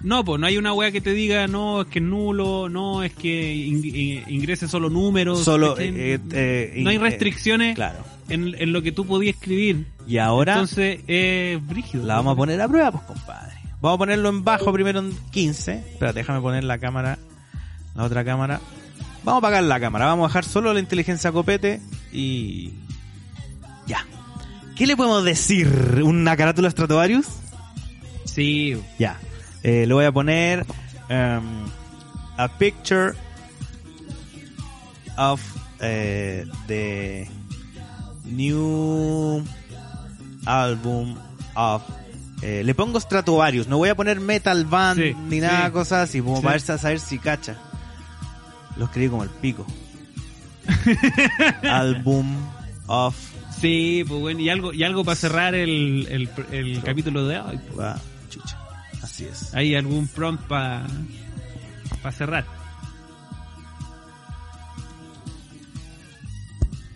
No, 0.02 0.26
pues 0.26 0.38
no 0.42 0.48
hay 0.48 0.58
una 0.58 0.74
weá 0.74 0.92
que 0.92 1.00
te 1.00 1.14
diga, 1.14 1.48
no, 1.48 1.82
es 1.84 1.88
que 1.88 2.00
es 2.00 2.06
nulo, 2.06 2.68
no, 2.68 3.04
es 3.04 3.14
que 3.14 3.56
in- 3.56 3.82
eh, 3.86 4.24
ingrese 4.28 4.68
solo 4.68 4.90
números. 4.90 5.44
Solo, 5.46 5.76
¿cachai? 5.76 5.94
eh, 5.96 6.20
eh, 6.32 6.74
no 6.84 6.90
hay 6.90 6.98
eh, 6.98 7.00
restricciones 7.00 7.74
Claro. 7.76 8.00
en, 8.28 8.54
en 8.58 8.74
lo 8.74 8.82
que 8.82 8.92
tú 8.92 9.06
podías 9.06 9.36
escribir. 9.36 9.86
Y 10.06 10.18
ahora 10.18 10.54
Entonces, 10.56 11.00
es 11.08 11.66
brígido. 11.66 12.06
la 12.06 12.16
vamos 12.16 12.34
a 12.34 12.36
poner 12.36 12.60
a 12.60 12.68
prueba, 12.68 12.92
pues, 12.92 13.04
compadre. 13.06 13.54
Vamos 13.80 13.96
a 13.96 14.00
ponerlo 14.00 14.28
en 14.30 14.44
bajo 14.44 14.74
primero 14.74 15.00
en 15.00 15.14
15. 15.32 15.72
Espera, 15.74 16.12
déjame 16.12 16.42
poner 16.42 16.66
la 16.66 16.80
cámara, 16.80 17.18
la 17.96 18.04
otra 18.04 18.24
cámara. 18.26 18.60
Vamos 19.24 19.36
a 19.44 19.48
apagar 19.48 19.64
la 19.64 19.80
cámara, 19.80 20.06
vamos 20.08 20.26
a 20.26 20.28
bajar 20.28 20.44
solo 20.46 20.74
la 20.74 20.80
inteligencia 20.80 21.32
copete 21.32 21.82
y... 22.12 22.74
Ya. 23.88 24.06
¿Qué 24.76 24.86
le 24.88 24.96
podemos 24.98 25.24
decir? 25.24 26.02
¿Una 26.04 26.36
carátula 26.36 26.70
Stratovarius? 26.72 27.28
Sí, 28.26 28.82
Ya. 29.00 29.20
Eh, 29.64 29.86
le 29.88 29.94
voy 29.94 30.04
a 30.06 30.12
poner 30.12 30.66
um, 31.10 31.66
a 32.38 32.48
picture 32.58 33.14
of 35.18 35.42
eh, 35.80 36.46
the 36.68 37.28
new 38.26 39.44
album 40.46 41.16
of 41.56 41.82
eh, 42.42 42.62
le 42.66 42.76
pongo 42.76 43.00
Stratovarius, 43.00 43.68
no 43.70 43.78
voy 43.78 43.88
a 43.88 43.96
poner 43.96 44.20
Metal 44.20 44.66
Band 44.66 45.00
Sí, 45.00 45.16
ni 45.30 45.40
nada, 45.40 45.68
sí. 45.68 45.72
cosas 45.72 46.10
así, 46.10 46.20
como 46.22 46.38
Sí. 46.38 46.44
para 46.44 46.54
ver- 46.58 46.62
saber 46.80 47.00
si 47.00 47.18
cacha. 47.20 47.56
Lo 48.78 48.86
escribí 48.86 49.10
como 49.10 49.24
el 49.24 49.30
pico. 49.30 49.66
Album 51.64 52.36
of 52.88 53.16
sí, 53.64 54.04
pues 54.08 54.20
bueno, 54.20 54.40
y 54.42 54.50
algo, 54.50 54.74
y 54.74 54.84
algo 54.84 55.06
para 55.06 55.16
cerrar 55.16 55.56
el, 55.56 56.08
el, 56.10 56.30
el 56.52 56.84
capítulo 56.84 57.26
de 57.26 57.40
hoy. 57.40 57.60
pues. 57.74 57.80
ah, 57.88 58.00
chucha. 58.30 58.58
Así 59.02 59.26
es. 59.26 59.54
Hay 59.54 59.76
algún 59.76 60.08
prompt 60.08 60.46
para 60.48 60.86
cerrar. 62.12 62.46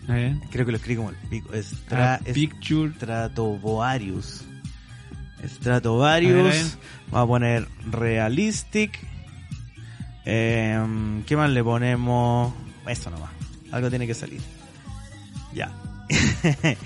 A 0.08 0.12
ver. 0.12 0.36
Creo 0.50 0.64
que 0.66 0.72
lo 0.72 0.78
escribí 0.78 0.96
como 0.96 1.10
el 1.10 1.16
pico. 1.28 1.52
Estra, 1.52 2.20
picture. 2.32 2.92
Stratovarius. 2.94 4.42
A 4.42 4.44
ver, 4.44 4.58
a 5.38 5.42
ver. 5.42 5.50
Stratovarius. 5.50 6.78
Vamos 7.10 7.24
a 7.24 7.26
poner 7.26 7.68
realistic. 7.90 9.06
Em, 10.30 11.22
¿Qué 11.22 11.38
más 11.38 11.48
le 11.48 11.64
ponemos? 11.64 12.52
Eso 12.86 13.08
nomás. 13.08 13.30
Algo 13.72 13.88
tiene 13.88 14.06
que 14.06 14.12
salir. 14.12 14.42
Ya. 15.54 15.72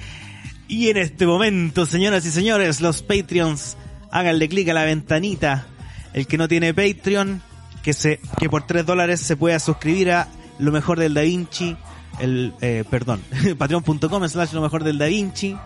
y 0.68 0.88
en 0.90 0.96
este 0.96 1.26
momento, 1.26 1.84
señoras 1.84 2.24
y 2.24 2.30
señores, 2.30 2.80
los 2.80 3.02
Patreons, 3.02 3.76
háganle 4.12 4.48
clic 4.48 4.68
a 4.68 4.74
la 4.74 4.84
ventanita. 4.84 5.66
El 6.12 6.28
que 6.28 6.38
no 6.38 6.46
tiene 6.46 6.72
Patreon, 6.72 7.42
que 7.82 7.94
se, 7.94 8.20
que 8.38 8.48
por 8.48 8.64
3 8.64 8.86
dólares 8.86 9.18
se 9.18 9.36
pueda 9.36 9.58
suscribir 9.58 10.12
a 10.12 10.28
lo 10.60 10.70
mejor 10.70 11.00
del 11.00 11.12
Da 11.12 11.22
Vinci, 11.22 11.76
el, 12.20 12.54
eh, 12.60 12.84
perdón, 12.88 13.22
patreon.com 13.58 14.28
slash 14.28 14.52
lo 14.52 14.60
mejor 14.60 14.84
del 14.84 14.98
Da 14.98 15.06
Vinci 15.06 15.56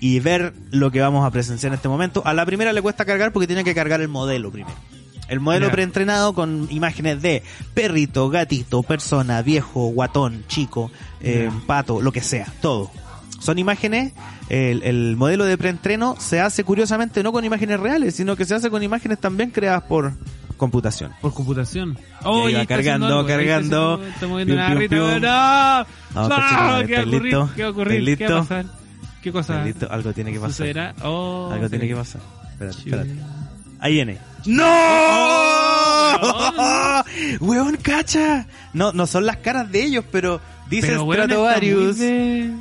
y 0.00 0.20
ver 0.20 0.54
lo 0.70 0.90
que 0.90 1.02
vamos 1.02 1.26
a 1.26 1.30
presenciar 1.30 1.72
en 1.72 1.74
este 1.74 1.88
momento. 1.90 2.22
A 2.24 2.32
la 2.32 2.46
primera 2.46 2.72
le 2.72 2.80
cuesta 2.80 3.04
cargar 3.04 3.30
porque 3.30 3.46
tiene 3.46 3.62
que 3.62 3.74
cargar 3.74 4.00
el 4.00 4.08
modelo 4.08 4.50
primero. 4.50 4.78
El 5.30 5.40
modelo 5.40 5.66
Ya. 5.66 5.72
preentrenado 5.72 6.34
con 6.34 6.66
imágenes 6.70 7.22
de 7.22 7.42
perrito, 7.72 8.28
gatito, 8.28 8.82
persona, 8.82 9.40
viejo, 9.42 9.86
guatón, 9.88 10.44
chico, 10.48 10.90
eh, 11.20 11.48
Ya. 11.50 11.66
pato, 11.66 12.02
lo 12.02 12.12
que 12.12 12.20
sea, 12.20 12.46
todo. 12.60 12.90
Son 13.38 13.58
imágenes, 13.58 14.12
el, 14.50 14.82
el 14.82 15.16
modelo 15.16 15.46
de 15.46 15.56
preentreno 15.56 16.14
se 16.18 16.40
hace 16.40 16.62
curiosamente 16.64 17.22
no 17.22 17.32
con 17.32 17.42
imágenes 17.44 17.80
reales, 17.80 18.14
sino 18.14 18.36
que 18.36 18.44
se 18.44 18.54
hace 18.54 18.68
con 18.68 18.82
imágenes 18.82 19.18
también 19.18 19.50
creadas 19.50 19.84
por 19.84 20.12
computación. 20.58 21.12
Por 21.22 21.32
computación. 21.32 21.96
ahí 22.48 22.52
va 22.54 22.60
está 22.62 22.74
cargando, 22.74 23.06
algo, 23.06 23.20
está 23.22 23.36
cargando. 23.36 23.94
haciendo- 23.94 24.14
Está 24.14 24.26
moviendo 24.26 24.54
una 24.54 24.66
pium. 24.90 25.20
¡No! 25.22 25.80
No, 26.14 26.28
¡No! 26.28 26.28
conchetumare, 26.28 26.86
¿Qué 26.86 26.92
va 26.92 26.98
a 26.98 27.02
¿estáis 27.02 27.06
ocurrir? 27.06 27.30
¿Qué 27.56 27.62
va 27.62 27.68
a 27.68 27.70
ocurrir? 27.70 28.08
¿estáis 28.10 28.18
¿Qué 28.18 28.26
va 28.28 28.36
a 28.36 28.42
pasar? 28.42 28.66
¿Qué 29.22 29.32
cosa? 29.32 29.52
¿Estás 29.54 29.66
listo? 29.66 29.88
Algo 29.90 30.12
tiene 30.12 30.32
que 30.32 30.40
pasar. 30.40 30.52
sucederá? 30.52 30.94
Oh, 31.02 31.50
Algo 31.50 31.68
tiene 31.70 31.84
sí. 31.84 31.88
que 31.90 31.96
pasar. 31.96 32.20
Espérate, 32.52 32.78
espérate. 32.78 33.10
Ahí 33.80 33.94
viene. 33.94 34.18
¡No! 34.46 34.64
Oh, 36.22 37.02
¡Weón, 37.40 37.76
cacha! 37.76 38.46
No, 38.72 38.92
no 38.92 39.06
son 39.06 39.26
las 39.26 39.36
caras 39.38 39.70
de 39.70 39.84
ellos, 39.84 40.04
pero 40.10 40.40
dice 40.68 40.88
Pero, 40.88 41.04
weón, 41.04 41.24
Stratovarius. 41.24 41.98
de- 41.98 42.52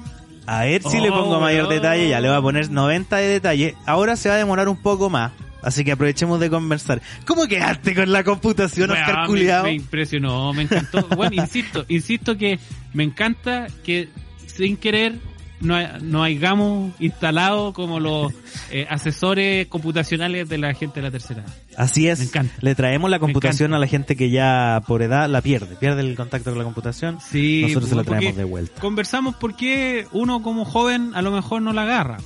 A 0.46 0.62
ver 0.66 0.82
si 0.84 1.00
le 1.00 1.10
Oh, 1.10 1.14
pongo 1.14 1.40
mayor 1.40 1.68
weón. 1.68 1.76
detalle. 1.82 2.10
Ya 2.10 2.20
le 2.22 2.30
voy 2.30 2.38
a 2.38 2.42
poner 2.42 2.70
90 2.72 3.18
de 3.18 3.28
detalle. 3.28 3.76
Ahora 3.86 4.16
se 4.16 4.30
va 4.30 4.36
a 4.36 4.38
demorar 4.38 4.68
un 4.70 4.78
poco 4.82 5.10
más. 5.10 5.32
Así 5.62 5.84
que 5.84 5.92
aprovechemos 5.92 6.40
de 6.40 6.50
conversar. 6.50 7.02
¿Cómo 7.26 7.46
quedaste 7.48 7.94
con 7.94 8.12
la 8.14 8.24
computación, 8.24 8.92
Oscar 8.92 9.28
Culeado? 9.28 9.66
me 9.66 9.74
impresionó, 9.74 10.54
me 10.54 10.64
encantó. 10.64 11.06
Bueno, 11.16 11.36
insisto, 11.36 11.86
insisto 11.90 12.38
que 12.38 12.60
me 12.94 13.04
encanta 13.04 13.68
que 13.84 14.08
sin 14.48 14.78
querer 14.78 15.16
no, 15.62 15.76
no 16.00 16.24
hayamos 16.24 16.94
instalado 17.00 17.74
como 17.74 18.00
los 18.00 18.34
eh, 18.72 18.86
asesores 18.90 19.68
computacionales 19.68 20.48
de 20.50 20.58
la 20.58 20.74
gente 20.74 21.00
de 21.00 21.02
la 21.04 21.12
tercera. 21.12 21.42
edad. 21.42 21.54
Así 21.78 22.08
es. 22.08 22.20
Me 22.20 22.26
encanta. 22.26 22.54
Le 22.62 22.76
traemos 22.76 23.10
la 23.10 23.20
computación 23.20 23.74
a 23.74 23.80
la 23.80 23.88
gente 23.88 24.16
que 24.16 24.30
ya 24.30 24.82
por 24.88 25.02
edad 25.02 25.30
la 25.30 25.42
pierde. 25.42 25.76
Pierde 25.76 26.02
el 26.02 26.16
contacto 26.16 26.52
con 26.52 26.58
la 26.58 26.66
computación. 26.66 27.20
Sí, 27.22 27.62
Nosotros 27.64 27.90
se 27.90 27.96
la 27.96 28.04
traemos 28.04 28.36
de 28.36 28.44
vuelta. 28.44 28.82
Conversamos 28.82 29.36
porque 29.36 30.06
uno 30.12 30.42
como 30.42 30.66
joven 30.66 31.12
a 31.16 31.22
lo 31.22 31.32
mejor 31.32 31.62
no 31.62 31.74
la 31.74 31.84
agarra. 31.84 32.18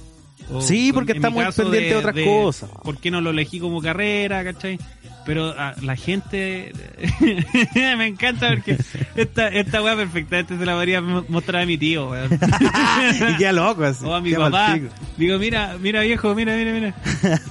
O 0.51 0.61
Sí, 0.61 0.91
porque 0.93 1.13
está 1.13 1.29
muy 1.29 1.45
pendiente 1.45 1.89
de 1.89 1.95
otras 1.95 2.15
cosas. 2.25 2.69
¿Por 2.83 2.97
qué 2.97 3.09
no 3.11 3.21
lo 3.21 3.29
elegí 3.31 3.59
como 3.59 3.81
carrera, 3.81 4.43
cachai? 4.43 4.77
Pero 5.25 5.57
a 5.57 5.73
la 5.81 5.95
gente 5.95 6.73
me 7.97 8.07
encanta 8.07 8.49
porque 8.49 8.77
esta, 9.15 9.47
esta 9.47 9.81
weá 9.81 9.95
perfectamente 9.95 10.57
se 10.57 10.65
la 10.65 10.73
podría 10.73 10.99
mo- 10.99 11.23
mostrar 11.29 11.61
a 11.61 11.65
mi 11.65 11.77
tío, 11.77 12.09
weón. 12.09 12.29
y 13.29 13.37
queda 13.37 13.53
loco 13.53 13.85
así. 13.85 14.03
O 14.05 14.13
a 14.13 14.19
mi 14.19 14.33
papá. 14.33 14.77
Digo, 15.15 15.39
mira, 15.39 15.77
mira 15.79 16.01
viejo, 16.01 16.35
mira, 16.35 16.57
mira, 16.57 16.73
mira. 16.73 16.93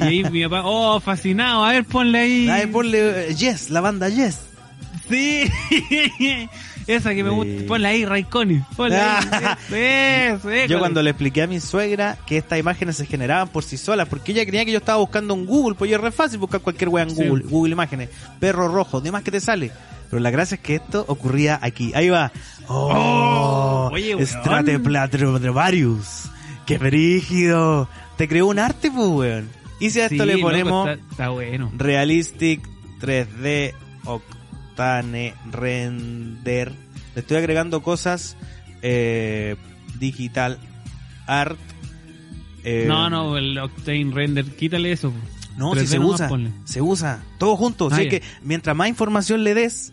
Y 0.01 0.05
ahí 0.05 0.25
mi 0.25 0.43
papá, 0.45 0.63
oh, 0.67 1.01
fascinado, 1.01 1.65
a 1.65 1.73
ver, 1.73 1.85
ponle 1.87 2.19
ahí. 2.19 2.49
Ay, 2.51 2.67
ponle 2.67 3.31
eh, 3.31 3.35
Yes, 3.35 3.71
la 3.71 3.81
banda 3.81 4.11
Yes. 4.11 4.41
Sí, 5.09 5.45
esa 6.87 7.15
que 7.15 7.23
me 7.25 7.31
gusta, 7.31 7.65
ponle 7.67 7.89
ahí, 7.89 8.05
Raikkonen, 8.05 8.65
ponle 8.77 8.97
ahí. 9.01 9.25
Eso, 10.33 10.51
eso, 10.51 10.69
Yo 10.73 10.79
cuando 10.79 11.03
le 11.03 11.11
expliqué 11.11 11.43
a 11.43 11.47
mi 11.47 11.61
suegra 11.61 12.17
que 12.27 12.37
estas 12.39 12.59
imágenes 12.59 12.97
se 12.97 13.07
generaban 13.07 13.49
por 13.49 13.65
sí 13.65 13.77
solas, 13.77 14.09
porque 14.09 14.33
ella 14.33 14.45
creía 14.47 14.65
que 14.65 14.73
yo 14.73 14.79
estaba 14.79 14.99
buscando 14.99 15.35
en 15.35 15.47
Google, 15.47 15.75
pues 15.77 15.91
yo 15.91 15.97
es 15.97 16.03
re 16.03 16.11
fácil 16.13 16.39
buscar 16.39 16.61
cualquier 16.61 16.89
wea 16.89 17.05
en 17.05 17.11
Sí. 17.11 17.25
Google, 17.27 17.45
Google 17.49 17.73
Imágenes, 17.73 18.09
perro 18.41 18.69
rojo, 18.69 19.01
demás 19.01 19.23
que 19.23 19.31
te 19.31 19.41
sale. 19.41 19.71
Pero 20.11 20.21
la 20.21 20.31
gracia 20.31 20.57
es 20.57 20.61
que 20.61 20.75
esto 20.75 21.05
ocurría 21.09 21.59
aquí. 21.63 21.93
Ahí 21.95 22.11
va. 22.11 22.31
Oh, 22.69 23.89
Oh, 23.89 23.91
oye. 23.93 24.15
Strateplatrobarius. 24.27 26.25
Qué 26.67 26.79
brígido. 26.79 27.89
Te 28.17 28.29
creó 28.29 28.47
un 28.47 28.59
arte, 28.59 28.91
pues, 28.91 29.07
weón. 29.09 29.49
Y 29.81 29.91
si 29.91 30.01
a 30.01 30.05
esto 30.07 30.23
Sí, 30.23 30.27
le 30.27 30.35
loco, 30.35 30.49
ponemos 30.49 30.89
está, 30.89 31.11
está 31.11 31.29
bueno. 31.31 31.73
Realistic 31.77 32.61
3D 33.01 33.73
Octane 34.73 35.35
Render. 35.51 36.73
Le 37.15 37.21
estoy 37.21 37.37
agregando 37.37 37.83
cosas 37.83 38.37
eh, 38.81 39.57
digital 39.99 40.59
art. 41.27 41.59
eh, 42.65 42.87
No, 42.89 43.11
no, 43.11 43.37
el 43.37 43.59
Octane 43.59 44.11
Render, 44.13 44.45
quítale 44.57 44.93
eso. 44.93 45.13
No, 45.59 45.75
si 45.75 45.81
3D 45.81 45.87
se 45.87 45.99
usa. 45.99 46.29
ponle. 46.29 46.51
Se 46.65 46.81
usa. 46.81 47.23
Todo 47.39 47.57
junto. 47.57 47.89
Ah, 47.91 47.95
Así 47.97 48.05
ya. 48.05 48.11
que 48.11 48.23
mientras 48.43 48.75
más 48.75 48.89
información 48.89 49.45
le 49.45 49.53
des, 49.55 49.93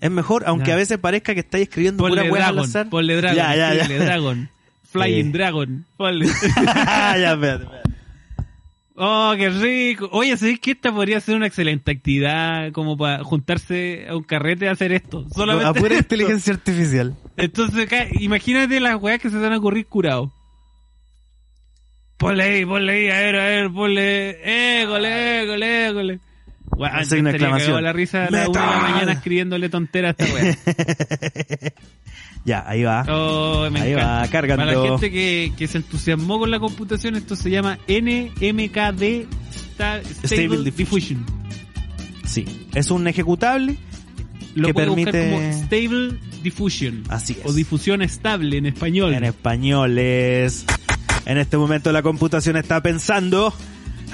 es 0.00 0.10
mejor, 0.10 0.44
aunque 0.46 0.70
a 0.72 0.76
veces 0.76 0.98
parezca 0.98 1.34
que 1.34 1.40
estáis 1.40 1.64
escribiendo 1.68 2.04
Ponle 2.04 2.28
pura 2.28 2.46
al 2.48 2.58
azar. 2.60 2.88
ponle 2.88 3.16
Dragon, 3.16 3.36
Ya, 3.36 3.56
ya, 3.56 3.74
ya. 3.74 3.80
escríbele 3.82 4.04
Dragon. 4.04 4.50
Flying 4.92 5.26
Sí. 5.26 5.32
Dragon, 5.32 5.86
ponle. 5.96 6.26
ya, 6.56 7.32
espérate, 7.32 7.64
espérate. 7.64 7.81
Oh, 8.94 9.32
qué 9.36 9.48
rico. 9.48 10.08
Oye, 10.12 10.36
¿sabes 10.36 10.60
que 10.60 10.72
esta 10.72 10.92
podría 10.92 11.20
ser 11.20 11.36
una 11.36 11.46
excelente 11.46 11.90
actividad 11.90 12.72
como 12.72 12.96
para 12.96 13.24
juntarse 13.24 14.06
a 14.08 14.16
un 14.16 14.22
carrete 14.22 14.68
a 14.68 14.72
hacer 14.72 14.92
esto? 14.92 15.26
Solamente 15.34 15.68
A 15.68 15.72
pura 15.72 15.94
esto. 15.94 16.14
inteligencia 16.14 16.52
artificial. 16.52 17.16
Entonces, 17.36 17.86
acá, 17.86 18.06
imagínate 18.20 18.80
las 18.80 19.00
weas 19.00 19.18
que 19.20 19.30
se 19.30 19.38
van 19.38 19.52
a 19.52 19.58
ocurrir 19.58 19.86
curado. 19.86 20.32
Ponle 22.18 22.44
ahí, 22.44 22.64
ponle 22.66 22.92
ahí, 22.92 23.08
a 23.10 23.20
ver, 23.20 23.36
a 23.36 23.44
ver, 23.44 23.70
ponle. 23.72 24.80
Égole, 24.82 25.42
égole, 25.42 25.86
égole. 25.88 26.20
Yo 26.78 27.18
una 27.18 27.30
exclamación. 27.30 27.82
la 27.82 27.92
risa 27.92 28.26
a 28.26 28.30
la 28.30 28.48
una 28.48 28.60
de 28.60 28.66
la 28.66 28.78
mañana 28.78 29.12
escribiéndole 29.12 29.68
tontera 29.68 30.08
a 30.08 30.10
esta 30.12 30.24
wea. 30.24 30.56
Ya, 32.44 32.64
ahí 32.66 32.82
va. 32.82 33.04
Oh, 33.08 33.68
me 33.70 33.80
Ahí 33.80 33.92
encanta. 33.92 34.20
va, 34.22 34.28
cargando. 34.28 34.64
Para 34.66 34.76
la 34.76 34.88
gente 34.88 35.10
que, 35.12 35.52
que 35.56 35.68
se 35.68 35.78
entusiasmó 35.78 36.38
con 36.40 36.50
la 36.50 36.58
computación, 36.58 37.14
esto 37.14 37.36
se 37.36 37.50
llama 37.50 37.78
NMKD 37.88 39.26
Sta- 39.74 40.00
Stable, 40.02 40.46
Stable 40.58 40.70
Diffusion. 40.70 41.24
Sí. 42.24 42.44
Es 42.74 42.90
un 42.90 43.06
ejecutable 43.06 43.76
Lo 44.54 44.66
que 44.68 44.74
permite- 44.74 45.30
como 45.30 45.52
Stable 45.52 46.18
Diffusion. 46.42 47.04
Así 47.08 47.34
es. 47.38 47.46
O 47.46 47.52
difusión 47.52 48.02
estable 48.02 48.56
en 48.56 48.66
español. 48.66 49.14
en 49.14 49.24
español 49.24 49.96
es... 49.98 50.64
En 51.24 51.38
este 51.38 51.56
momento 51.56 51.92
la 51.92 52.02
computación 52.02 52.56
está 52.56 52.82
pensando... 52.82 53.54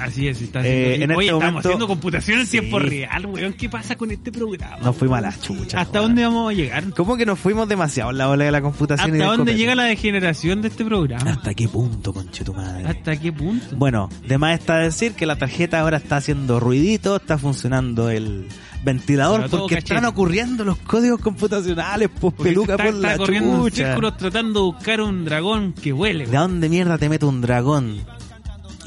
Así 0.01 0.27
es, 0.27 0.41
está 0.41 0.59
Eh, 0.65 0.93
haciendo, 0.93 1.03
en 1.05 1.11
Oye, 1.17 1.27
este 1.27 1.37
estamos 1.39 1.65
haciendo 1.65 1.87
computación 1.87 2.39
en 2.39 2.45
Sí. 2.45 2.51
tiempo 2.59 2.79
real, 2.79 3.25
weón. 3.25 3.53
¿Qué 3.53 3.69
pasa 3.69 3.95
con 3.95 4.11
este 4.11 4.31
programa? 4.31 4.77
Nos 4.83 4.95
fuimos 4.95 5.17
a 5.17 5.21
weón? 5.21 5.33
la 5.35 5.41
chucha, 5.41 5.81
¿Hasta 5.81 5.99
weón. 5.99 6.11
dónde 6.11 6.23
vamos 6.23 6.49
a 6.51 6.53
llegar? 6.53 6.83
¿Cómo 6.95 7.17
que 7.17 7.25
nos 7.25 7.39
fuimos 7.39 7.67
demasiado 7.67 8.11
en 8.11 8.17
la 8.17 8.29
ola 8.29 8.45
de 8.45 8.51
la 8.51 8.61
computación? 8.61 9.09
y 9.09 9.11
¿Hasta 9.13 9.29
del 9.29 9.37
dónde 9.37 9.55
llega 9.55 9.75
la 9.75 9.83
degeneración 9.83 10.61
de 10.61 10.67
este 10.69 10.85
programa? 10.85 11.31
¿Hasta 11.31 11.53
qué 11.53 11.67
punto, 11.67 12.13
conche 12.13 12.43
tu 12.43 12.53
madre? 12.53 12.87
¿Hasta 12.87 13.17
qué 13.19 13.31
punto? 13.31 13.75
Bueno, 13.75 14.09
de 14.27 14.37
más 14.37 14.59
está 14.59 14.77
decir 14.77 15.13
que 15.13 15.25
la 15.25 15.35
tarjeta 15.37 15.79
ahora 15.79 15.97
está 15.97 16.17
haciendo 16.17 16.59
ruidito, 16.59 17.15
está 17.17 17.37
funcionando 17.37 18.09
el 18.09 18.47
ventilador, 18.83 19.49
porque 19.49 19.75
están 19.75 20.05
ocurriendo 20.05 20.63
los 20.63 20.77
códigos 20.77 21.19
computacionales, 21.19 22.09
pues 22.19 22.33
peluca 22.35 22.73
está, 22.73 22.85
por 22.85 22.95
está 22.95 23.07
la 23.09 23.17
corriendo 23.17 23.53
en 23.57 23.63
chucha. 23.71 23.85
círculos 23.87 24.17
tratando 24.17 24.59
de 24.61 24.65
buscar 24.71 25.01
un 25.01 25.25
dragón 25.25 25.73
que 25.73 25.91
huele. 25.91 26.25
¿De 26.27 26.37
dónde 26.37 26.69
mierda 26.69 26.97
te 26.97 27.09
mete 27.09 27.25
un 27.25 27.41
dragón? 27.41 27.97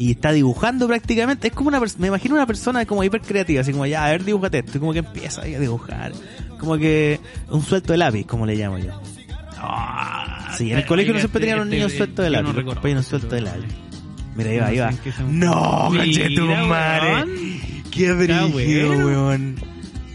Y 0.03 0.11
está 0.13 0.33
dibujando 0.33 0.87
prácticamente. 0.89 1.49
Es 1.49 1.55
como 1.55 1.69
una 1.69 1.79
persona, 1.79 2.01
me 2.03 2.09
imagino 2.09 2.35
una 2.35 2.47
persona 2.47 2.85
como 2.87 3.05
hiper 3.05 3.21
creativa, 3.21 3.61
así 3.61 3.71
como 3.73 3.87
ya, 3.87 4.05
a 4.05 4.11
ver, 4.11 4.25
dibújate 4.25 4.59
esto. 4.59 4.79
Y 4.79 4.81
como 4.81 4.93
que 4.93 4.99
empieza 5.01 5.43
ahí 5.43 5.55
a 5.55 5.61
dibujar. 5.61 6.13
Como 6.59 6.77
que 6.79 7.21
un 7.51 7.63
suelto 7.63 7.93
de 7.93 7.99
lápiz, 7.99 8.25
como 8.27 8.45
le 8.47 8.57
llamo 8.57 8.79
yo. 8.79 8.93
Ah, 9.59 10.55
Sí, 10.59 10.71
en 10.73 10.79
el 10.79 10.87
colegio 10.87 11.13
no 11.15 11.19
siempre 11.21 11.41
tenían 11.41 11.59
los 11.59 11.67
este- 11.67 11.77
niños 11.77 11.93
sueltos 11.93 12.25
de 12.25 12.31
yo 12.31 12.37
lápiz. 12.43 12.49
no 12.49 12.61
los 12.63 12.75
compañeros 12.75 13.07
sueltos 13.07 13.31
de 13.31 13.41
lápiz. 13.43 13.75
Mira, 14.35 14.67
ahí 14.67 14.79
va, 14.79 14.91
No 15.29 15.91
ahí 16.01 16.15
sé 16.15 16.21
va. 16.23 16.27
en 16.27 16.35
qué 17.91 18.13
madre. 18.13 18.55
weón. 19.05 19.57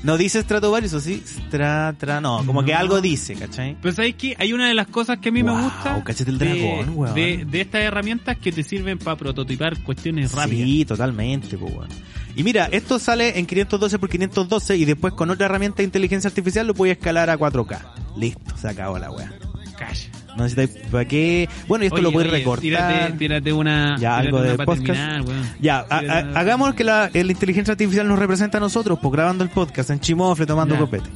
No 0.08 0.18
dice 0.18 0.42
Stratovarius, 0.42 0.94
¿o 0.94 1.02
sí? 1.02 1.22
Stra, 1.26 1.94
tra, 1.98 2.22
no, 2.22 2.42
como 2.46 2.64
que 2.64 2.74
algo 2.74 3.02
dice, 3.02 3.36
¿cachai? 3.36 3.76
Pero 3.82 3.94
sabes 3.94 4.16
que 4.16 4.38
hay 4.40 4.54
una 4.54 4.70
de 4.70 4.74
las 4.74 4.88
cosas 4.88 5.18
que 5.18 5.28
a 5.28 5.32
mí 5.34 5.44
me 5.44 5.52
gusta 5.52 6.02
el 6.08 6.38
de, 6.38 6.46
dragón, 6.46 6.94
weón. 6.96 7.14
de, 7.14 7.44
de 7.46 7.60
estas 7.60 7.82
herramientas 7.82 8.38
que 8.38 8.54
te 8.54 8.64
sirven 8.64 9.00
para 9.00 9.18
prototipar 9.18 9.84
cuestiones 9.84 10.32
rápidas. 10.32 10.66
Sí, 10.66 10.86
totalmente, 10.86 11.58
pues, 11.58 11.74
weón. 11.74 11.90
Y 12.38 12.44
mira, 12.44 12.70
esto 12.72 13.00
sale 13.00 13.38
en 13.38 13.46
512 13.46 14.00
por 14.00 14.08
512 14.08 14.78
y 14.78 14.86
después 14.86 15.14
con 15.14 15.30
otra 15.30 15.48
herramienta 15.48 15.80
de 15.80 15.84
inteligencia 15.84 16.30
artificial 16.30 16.66
lo 16.66 16.74
puedes 16.74 16.96
escalar 16.96 17.30
a 17.30 17.38
4K. 17.38 17.78
Listo, 18.16 18.56
se 18.56 18.70
acabó 18.70 18.98
la 18.98 19.12
weá. 19.12 19.30
Calla. 19.78 20.17
No 20.38 20.44
necesitáis 20.44 20.70
para 20.92 21.06
qué. 21.06 21.50
Bueno, 21.68 21.84
y 21.84 21.88
esto 21.88 21.96
Oye, 21.96 22.04
lo 22.04 22.12
puedes 22.12 22.32
recortar. 22.32 22.62
Tírate, 22.62 23.14
tírate 23.18 23.52
una. 23.54 23.98
Ya, 23.98 24.22
tírate 24.22 24.28
algo 24.28 24.38
una 24.40 24.48
de 24.52 24.58
podcast. 24.58 24.86
terminar. 24.86 25.24
Ya, 25.60 25.80
a- 25.90 26.40
hagamos 26.40 26.74
que 26.76 26.84
la, 26.84 27.10
la 27.12 27.20
inteligencia 27.32 27.72
artificial 27.72 28.08
nos 28.08 28.20
representa 28.20 28.58
a 28.60 28.62
nosotros, 28.62 29.00
pues 29.02 29.12
grabando 29.12 29.44
el 29.44 29.50
podcast 29.50 29.90
en 29.90 30.00
chimofle, 30.00 30.46
tomando 30.46 30.76
Ya. 30.76 30.80
copete. 30.80 31.10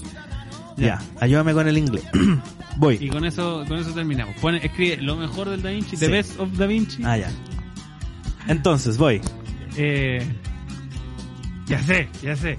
Ya. 0.78 0.86
Ya. 0.88 1.02
ayúdame 1.20 1.54
con 1.54 1.68
el 1.68 1.78
inglés. 1.78 2.04
Voy. 2.78 2.98
Y 3.00 3.10
con 3.10 3.24
eso, 3.26 3.64
con 3.68 3.78
eso 3.78 3.92
terminamos. 3.94 4.34
Pone, 4.42 4.58
escribe 4.66 4.98
lo 4.98 5.16
mejor 5.16 5.50
del 5.50 5.62
Da 5.62 5.70
Vinci, 5.70 5.98
The. 5.98 6.08
Best 6.08 6.40
of 6.40 6.50
Da 6.58 6.66
Vinci. 6.66 7.04
Ah, 7.06 7.18
ya. 7.18 7.30
Entonces, 8.48 8.98
voy. 8.98 9.22
Eh, 9.78 10.26
ya 11.68 11.80
sé, 11.84 12.10
ya 12.24 12.36
sé. 12.36 12.58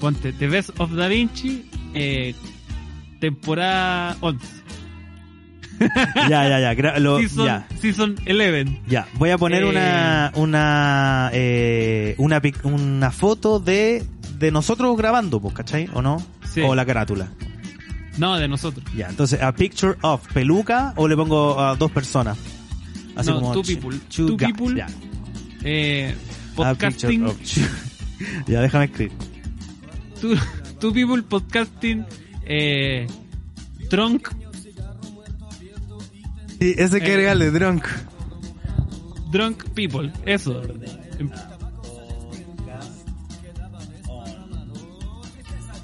Ponte 0.00 0.32
The 0.32 0.48
Best 0.48 0.70
of 0.80 0.90
Da 0.92 1.06
Vinci, 1.08 1.70
eh, 1.94 2.34
temporada 3.20 4.16
11. 4.20 4.46
Ya, 6.28 6.48
ya, 6.48 6.60
ya. 6.60 6.74
gra- 6.74 6.98
lo- 6.98 7.18
season, 7.18 7.46
ya. 7.46 7.66
season 7.80 8.16
11. 8.26 8.80
Ya, 8.86 9.08
voy 9.14 9.30
a 9.30 9.38
poner 9.38 9.62
Eh. 9.62 9.66
una 9.66 10.32
una 10.34 11.30
eh, 11.32 12.14
una 12.18 12.40
una 12.64 13.10
foto 13.10 13.58
de 13.60 14.04
de 14.38 14.50
nosotros 14.50 14.96
grabando, 14.96 15.40
pues, 15.40 15.54
¿cachai? 15.54 15.88
¿O 15.94 16.02
no? 16.02 16.22
Sí. 16.52 16.60
O 16.60 16.74
la 16.74 16.84
carátula. 16.86 17.28
No, 18.18 18.36
de 18.36 18.48
nosotros. 18.48 18.84
Ya, 18.94 19.08
entonces, 19.08 19.40
a 19.40 19.52
picture 19.54 19.96
of 20.02 20.26
peluca 20.32 20.92
o 20.96 21.08
le 21.08 21.16
pongo 21.16 21.58
a 21.60 21.76
dos 21.76 21.90
personas. 21.90 22.36
Así 23.16 23.30
No, 23.30 23.36
como 23.40 23.52
two 23.52 23.62
people. 23.62 23.98
two 24.14 24.36
people. 24.36 24.74
Ya. 24.76 24.86
Eh, 25.64 26.14
A 26.52 26.54
podcasting. 26.56 27.24
picture 27.26 27.64
of- 27.66 28.46
ya, 28.48 28.60
déjame 28.60 28.84
escribir. 28.86 29.12
Two, 30.20 30.34
two 30.80 30.92
people 30.92 31.22
podcasting. 31.22 32.04
Eh, 32.44 33.06
trunk. 33.88 34.28
Sí, 36.60 36.74
ese 36.76 37.00
que 37.00 37.14
Eh. 37.14 37.16
regale, 37.16 37.50
drunk. 37.50 37.86
Drunk 39.30 39.64
people. 39.74 40.12
Eso. 40.26 40.60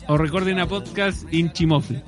O 0.09 0.17
recording 0.17 0.59
a 0.59 0.67
podcast 0.67 1.27
in 1.33 1.53
Chimofle. 1.53 2.03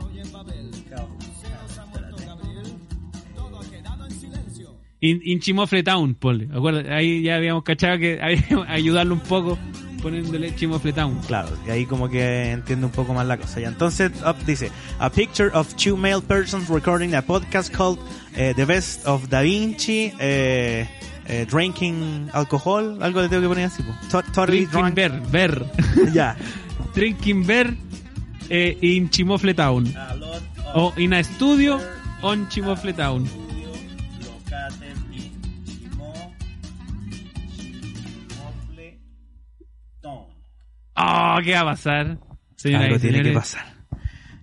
In, 5.01 5.21
in 5.25 5.39
Chimofle 5.41 5.83
Town, 5.85 6.15
ponle. 6.15 6.49
Ahí 6.91 7.23
ya 7.23 7.37
habíamos 7.37 7.63
cachado 7.63 7.99
que 7.99 8.21
había 8.21 8.43
que 8.43 8.55
ayudarlo 8.69 9.15
un 9.15 9.21
poco 9.21 9.57
poniéndole 10.03 10.55
chimofletown. 10.55 11.19
Claro, 11.27 11.49
y 11.67 11.71
ahí 11.71 11.87
como 11.87 12.09
que 12.09 12.53
entiende 12.53 12.87
un 12.87 12.93
poco 12.93 13.15
más 13.15 13.27
la 13.27 13.37
cosa. 13.37 13.61
Y 13.61 13.65
entonces 13.65 14.13
up 14.25 14.37
dice, 14.47 14.71
a 14.99 15.11
picture 15.11 15.51
of 15.53 15.75
two 15.75 15.97
male 15.97 16.21
persons 16.21 16.69
recording 16.69 17.15
a 17.15 17.23
podcast 17.23 17.75
called 17.75 17.99
eh, 18.37 18.53
The 18.57 18.65
Best 18.65 19.07
of 19.07 19.29
Da 19.29 19.43
Vinci, 19.43 20.13
eh, 20.19 20.87
eh, 21.27 21.47
drinking 21.49 22.31
alcohol, 22.33 23.03
algo 23.03 23.21
le 23.21 23.29
tengo 23.29 23.43
que 23.43 23.49
poner 23.49 23.67
así. 23.67 23.83
Totally 24.11 24.67
Drinking 24.67 24.71
drunk. 24.71 24.95
Bear, 24.95 25.23
Bear. 25.31 25.67
ya. 26.13 26.37
Drinking 26.95 27.47
Bear 27.47 27.75
eh, 28.49 28.77
in 28.81 29.11
Chimofletown. 29.11 29.95
O 30.75 30.93
in 30.97 31.13
a 31.13 31.23
studio 31.23 31.81
on 32.23 32.49
Chimofletown. 32.49 33.48
Oh, 40.99 41.39
¿qué 41.45 41.53
va 41.55 41.61
a 41.61 41.65
pasar? 41.65 42.19
Señoras 42.57 42.87
Algo 42.87 42.99
tiene 42.99 43.23
que 43.23 43.33
pasar. 43.33 43.65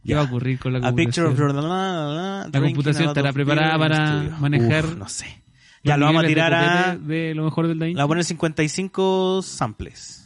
¿Qué 0.03 0.11
Ya. 0.11 0.18
va 0.18 0.22
a 0.22 0.26
ocurrir 0.26 0.60
con 0.60 0.73
la 0.73 0.88
A 0.88 0.94
picture 0.95 1.27
of 1.27 1.36
computación? 1.36 1.69
la, 1.69 2.49
La 2.52 2.61
computación 2.61 3.07
estará 3.10 3.34
preparada 3.34 3.77
para 3.77 4.30
manejar 4.40 4.95
no 4.95 5.10
sé. 5.10 5.41
Ya 5.84 5.98
lo 5.98 6.06
vamos 6.06 6.23
a 6.23 6.27
tirar 6.27 6.53
a. 6.53 6.95
De 6.98 7.34
lo 7.36 7.44
mejor 7.45 7.68
del 7.68 7.77
Le 7.77 7.86
DaVinci. 7.86 7.95
voy 7.98 8.03
a 8.03 8.07
poner 8.07 8.23
55 8.23 9.41
samples. 9.44 10.22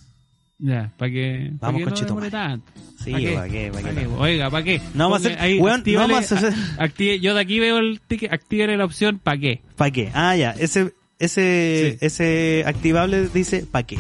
Ya, 0.62 0.92
para 0.98 1.10
que, 1.12 1.54
pa' 1.60 1.68
Vamos 1.68 1.80
que 1.96 2.06
con 2.06 2.22
no 2.22 2.30
tanto. 2.30 2.72
Sí, 3.02 3.12
¿Pa' 3.14 3.18
qué? 3.20 3.34
¿pa' 3.34 3.48
qué? 3.48 3.72
¿Pa' 3.74 3.80
¿Pa' 3.82 3.90
qué? 3.96 4.08
Oiga, 4.08 4.50
¿para 4.50 4.64
qué? 4.66 4.82
No 4.94 5.06
vamos 5.10 5.26
a 5.26 5.28
hacer- 5.30 5.42
ahí, 5.42 5.58
weón, 5.58 5.84
no 5.86 6.00
vamos 6.00 6.32
a 6.34 6.36
hacer- 6.36 6.54
active- 6.80 7.20
yo 7.22 7.34
de 7.34 7.40
aquí 7.42 7.60
veo 7.62 7.78
el 7.78 8.02
ticket, 8.06 8.32
actívenle 8.34 8.76
la 8.76 8.84
opción 8.84 9.20
¿para 9.20 9.38
qué? 9.38 9.62
¿Para 9.78 9.92
qué? 9.92 10.12
Ah, 10.14 10.36
ya. 10.36 10.52
Ese, 10.52 10.94
ese, 11.18 11.98
Sí. 12.00 12.06
ese 12.06 12.64
activable 12.68 13.30
dice 13.30 13.66
¿para 13.66 13.84
qué? 13.88 13.98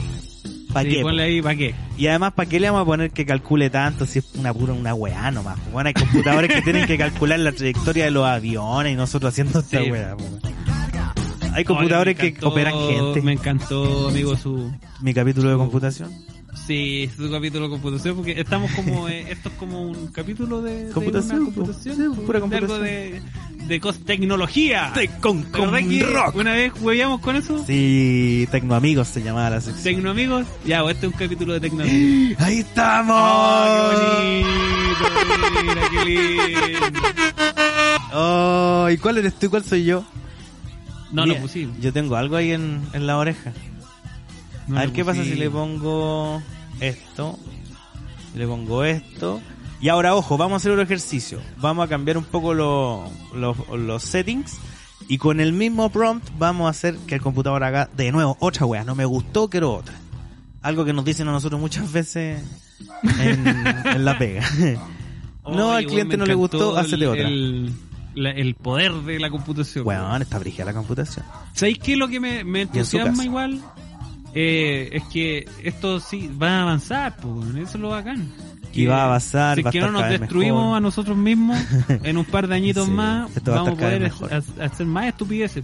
¿Para 0.73 0.87
Sí, 0.89 0.95
qué? 0.97 1.01
ponle 1.01 1.23
ahí 1.23 1.41
¿para 1.41 1.55
qué? 1.55 1.73
Y 1.97 2.07
además, 2.07 2.33
¿para 2.33 2.47
qué 2.47 2.59
le 2.59 2.69
vamos 2.69 2.83
a 2.83 2.85
poner 2.85 3.11
que 3.11 3.25
calcule 3.25 3.69
tanto 3.69 4.05
si 4.05 4.19
es 4.19 4.35
una 4.35 4.53
pura 4.53 4.73
una 4.73 4.93
weá 4.93 5.31
nomás? 5.31 5.57
Bueno, 5.71 5.87
hay 5.87 5.93
computadores 5.93 6.53
que 6.53 6.61
tienen 6.61 6.85
que 6.85 6.97
calcular 6.97 7.39
la 7.39 7.51
trayectoria 7.51 8.05
de 8.05 8.11
los 8.11 8.25
aviones 8.25 8.93
y 8.93 8.95
nosotros 8.95 9.33
haciendo 9.33 9.59
esta 9.59 9.83
Sí. 9.83 9.91
weá. 9.91 10.15
po. 10.15 10.23
Hay 11.53 11.63
computadores 11.65 12.15
Oiga, 12.15 12.23
me 12.23 12.31
que 12.33 12.39
encantó- 12.39 12.47
operan 12.51 12.73
gente. 12.75 13.21
Me 13.23 13.33
encantó, 13.33 14.07
amigo, 14.09 14.37
su... 14.37 14.71
Mi 15.01 15.13
capítulo 15.13 15.49
de 15.49 15.55
su- 15.55 15.59
computación. 15.59 16.11
Sí, 16.67 17.09
su 17.15 17.29
capítulo 17.31 17.65
de 17.65 17.69
computación, 17.71 18.15
porque 18.17 18.39
estamos 18.39 18.71
como... 18.71 19.07
eh, 19.09 19.25
esto 19.31 19.49
es 19.49 19.55
como 19.55 19.81
un 19.83 20.07
capítulo 20.07 20.61
de... 20.61 20.85
de 20.85 20.91
Computación, 20.91 21.37
una 21.41 21.45
computación. 21.45 21.95
sí, 21.95 22.21
pura 22.25 22.39
de 22.39 22.45
algo 22.45 22.49
computación. 22.67 22.83
de... 22.83 23.21
De 23.67 23.79
cos- 23.81 24.03
tecnología. 24.03 24.91
con, 25.21 25.43
¿Te 25.43 25.57
acordás 25.57 25.83
que 25.83 26.05
Una 26.35 26.53
vez 26.53 26.73
hueveamos 26.81 27.21
con 27.21 27.35
eso. 27.35 27.63
Sí, 27.67 28.47
Tecnoamigos 28.51 29.07
se 29.07 29.21
llamaba 29.21 29.51
la 29.51 29.61
sección. 29.61 29.83
Tecnoamigos. 29.83 30.47
Ya, 30.65 30.81
pues 30.81 30.95
este 30.95 31.05
es 31.07 31.13
un 31.13 31.19
capítulo 31.19 31.53
de 31.53 31.59
Tecnoamigos. 31.69 32.41
¡Ahí 32.41 32.59
estamos! 32.59 33.15
¡Oh, 33.19 33.91
qué 33.91 34.43
bonito! 34.43 35.63
Mira, 35.63 35.89
qué 35.89 36.05
lindo. 36.05 36.99
Oh, 38.13 38.87
¿y 38.91 38.97
cuál 38.97 39.17
eres 39.19 39.35
tú 39.37 39.45
y 39.45 39.49
cuál 39.49 39.63
soy 39.63 39.83
yo? 39.85 40.03
No 41.11 41.25
lo 41.25 41.35
pusimos. 41.37 41.79
Yo 41.79 41.93
tengo 41.93 42.15
algo 42.15 42.35
ahí 42.35 42.51
en, 42.51 42.81
en 42.93 43.05
la 43.07 43.17
oreja. 43.17 43.51
No 44.69 44.77
a 44.77 44.81
ver 44.81 44.91
qué 44.93 45.03
pasa 45.03 45.23
si 45.23 45.35
le 45.35 45.49
pongo 45.49 46.41
esto. 46.79 47.37
Le 48.35 48.47
pongo 48.47 48.83
esto. 48.83 49.41
Y 49.81 49.89
ahora, 49.89 50.13
ojo, 50.15 50.37
vamos 50.37 50.53
a 50.53 50.57
hacer 50.57 50.71
otro 50.71 50.83
ejercicio. 50.83 51.39
Vamos 51.57 51.85
a 51.85 51.87
cambiar 51.89 52.17
un 52.17 52.25
poco 52.25 52.53
lo- 52.53 53.09
lo- 53.33 53.55
los 53.77 54.03
settings. 54.03 54.57
Y 55.07 55.17
con 55.17 55.39
el 55.39 55.53
mismo 55.53 55.89
prompt 55.89 56.29
vamos 56.37 56.67
a 56.67 56.69
hacer 56.69 56.95
que 57.07 57.15
el 57.15 57.21
computador 57.21 57.63
haga 57.63 57.89
de 57.95 58.11
nuevo 58.11 58.37
otra 58.39 58.65
wea. 58.65 58.83
No 58.83 58.93
me 58.95 59.05
gustó, 59.05 59.49
quiero 59.49 59.73
otra. 59.73 59.95
Algo 60.61 60.85
que 60.85 60.93
nos 60.93 61.05
dicen 61.05 61.27
a 61.29 61.31
nosotros 61.31 61.59
muchas 61.59 61.91
veces 61.91 62.43
en, 63.19 63.47
en 63.87 64.05
la 64.05 64.17
pega. 64.19 64.43
no, 65.45 65.69
Oye, 65.69 65.77
al 65.77 65.85
cliente 65.87 66.17
no 66.17 66.25
le 66.25 66.33
gustó, 66.35 66.77
hacete 66.77 67.07
otra. 67.07 67.27
El, 67.27 67.73
la- 68.13 68.31
el 68.31 68.53
poder 68.55 68.91
de 68.93 69.17
la 69.19 69.29
computación. 69.31 69.87
Weón, 69.87 70.21
está 70.21 70.37
brigida 70.37 70.65
la 70.65 70.73
computación. 70.73 71.25
¿Sabéis 71.53 71.79
qué 71.79 71.93
es 71.93 71.97
lo 71.97 72.07
que 72.09 72.19
me, 72.19 72.43
me 72.43 72.61
en 72.63 72.67
entusiasma 72.67 73.23
igual? 73.23 73.61
Eh, 74.33 74.89
es 74.93 75.03
que 75.05 75.47
esto 75.63 75.99
sí 75.99 76.29
va 76.41 76.59
a 76.59 76.61
avanzar, 76.63 77.17
pues, 77.17 77.49
eso 77.55 77.61
es 77.61 77.75
lo 77.75 77.89
bacán. 77.89 78.27
Y 78.73 78.85
va 78.85 79.01
a 79.01 79.05
avanzar, 79.05 79.57
Si 79.57 79.63
va 79.63 79.69
a 79.69 79.73
que 79.73 79.81
no 79.81 79.91
nos 79.91 80.07
destruimos 80.07 80.61
mejor. 80.61 80.77
a 80.77 80.79
nosotros 80.79 81.17
mismos, 81.17 81.57
en 82.03 82.17
un 82.17 82.25
par 82.25 82.47
de 82.47 82.55
añitos 82.55 82.85
Sí, 82.85 82.91
más, 82.91 83.29
vamos 83.43 83.69
a 83.69 83.75
poder 83.75 84.11
hacer 84.61 84.85
más 84.85 85.07
estupideces. 85.07 85.63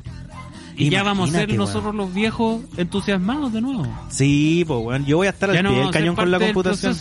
Y 0.77 0.89
ya 0.89 1.03
vamos 1.03 1.29
a 1.29 1.39
ser 1.39 1.53
nosotros 1.53 1.95
los 1.95 2.13
viejos 2.13 2.61
entusiasmados 2.75 3.53
de 3.53 3.61
nuevo. 3.61 3.87
Sí, 4.09 4.65
pues 4.67 4.81
bueno, 4.81 5.05
yo 5.05 5.17
voy 5.17 5.27
a 5.27 5.29
estar 5.29 5.49
al 5.49 5.63
no 5.63 5.69
pie 5.69 5.79
del 5.79 5.91
cañón 5.91 6.15
con 6.15 6.31
la 6.31 6.39
computación. 6.39 6.97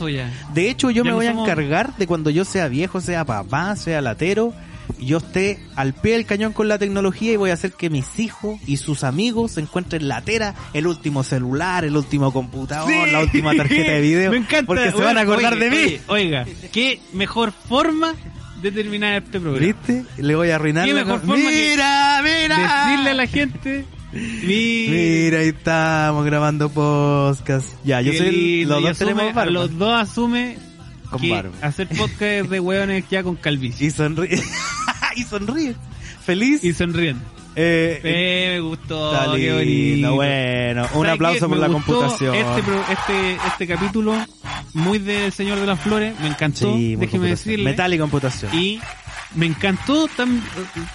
De 0.52 0.70
hecho, 0.70 0.90
yo 0.90 1.02
Ya 1.02 1.10
me 1.10 1.16
voy 1.16 1.26
a 1.26 1.32
encargar 1.32 1.96
de 1.96 2.06
cuando 2.06 2.30
yo 2.30 2.44
sea 2.44 2.68
viejo, 2.68 3.00
sea 3.00 3.24
papá, 3.24 3.74
sea 3.74 4.00
latero, 4.00 4.52
yo 4.98 5.18
esté 5.18 5.58
al 5.76 5.94
pie 5.94 6.12
del 6.14 6.26
cañón 6.26 6.52
con 6.52 6.68
la 6.68 6.78
tecnología 6.78 7.32
y 7.32 7.36
voy 7.36 7.50
a 7.50 7.54
hacer 7.54 7.72
que 7.72 7.90
mis 7.90 8.18
hijos 8.18 8.58
y 8.66 8.76
sus 8.78 9.04
amigos 9.04 9.56
encuentren 9.58 10.08
latera 10.08 10.54
el 10.72 10.86
último 10.86 11.22
celular, 11.24 11.84
el 11.84 11.96
último 11.96 12.32
computador, 12.32 12.90
Sí. 12.90 13.10
la 13.12 13.20
última 13.20 13.54
tarjeta 13.54 13.92
de 13.92 14.00
video. 14.00 14.30
Me 14.32 14.38
encanta. 14.38 14.66
Porque 14.66 14.90
se 14.90 14.96
van 15.02 15.18
a 15.18 15.22
acordar 15.22 15.58
de 15.58 15.70
mí. 15.70 15.96
Oiga, 16.08 16.44
qué 16.72 17.00
mejor 17.12 17.52
forma 17.52 18.14
de 18.62 18.72
terminar 18.72 19.22
este 19.22 19.40
programa. 19.40 19.66
¿Viste? 19.66 20.04
Le 20.22 20.34
voy 20.34 20.50
a 20.50 20.54
arruinar. 20.56 20.86
¿Qué 20.86 20.94
la 20.94 21.04
mejor 21.04 21.20
forma 21.20 21.36
que 21.36 21.70
mira, 21.72 22.22
mira. 22.22 22.86
Decirle 22.86 23.10
a 23.10 23.14
la 23.14 23.26
gente. 23.26 23.84
Mira, 24.12 24.92
Mira, 24.92 25.38
ahí 25.40 25.48
estamos 25.48 26.24
grabando 26.24 26.68
podcast. 26.70 27.66
Ya, 27.84 28.00
yo 28.00 28.12
soy 28.12 28.28
el- 28.62 28.68
los 28.68 28.80
dos 28.80 28.90
asume- 28.92 28.98
tenemos 28.98 29.34
barba. 29.34 29.50
Los 29.50 29.76
dos 29.76 29.92
asume 30.00 30.56
Con 31.14 31.22
que 31.22 31.30
barba. 31.30 31.52
hacer 31.62 31.88
podcast 31.88 32.50
de 32.50 32.60
hueones 32.60 33.04
ya 33.10 33.22
con 33.22 33.36
calvicie. 33.36 33.86
Y 33.88 33.90
sonríe. 33.90 34.42
y 35.16 35.22
sonríe. 35.22 35.74
Feliz. 36.24 36.62
Y 36.64 36.72
sonríen. 36.72 37.18
Eh, 37.56 38.00
Eh, 38.02 38.50
me 38.54 38.60
gustó, 38.68 39.12
Está 39.14 39.36
qué 39.36 39.52
bonito. 39.52 40.14
bueno, 40.16 40.82
un 40.82 40.88
¿Sabe 41.02 41.10
aplauso 41.10 41.48
por 41.48 41.58
la 41.58 41.68
computación. 41.68 42.34
Este, 42.34 42.60
este, 42.92 43.36
este 43.46 43.66
capítulo, 43.68 44.16
muy 44.72 44.98
del 44.98 45.30
Señor 45.30 45.60
de 45.60 45.66
las 45.66 45.78
Flores, 45.80 46.18
me 46.20 46.26
encantó, 46.26 46.74
Sí, 46.76 46.96
déjeme 46.96 47.28
decirle. 47.28 47.64
Metal 47.64 47.94
y 47.94 47.98
computación. 47.98 48.52
Y 48.54 48.80
me 49.36 49.46
encantó 49.46 50.08
tam- 50.16 50.40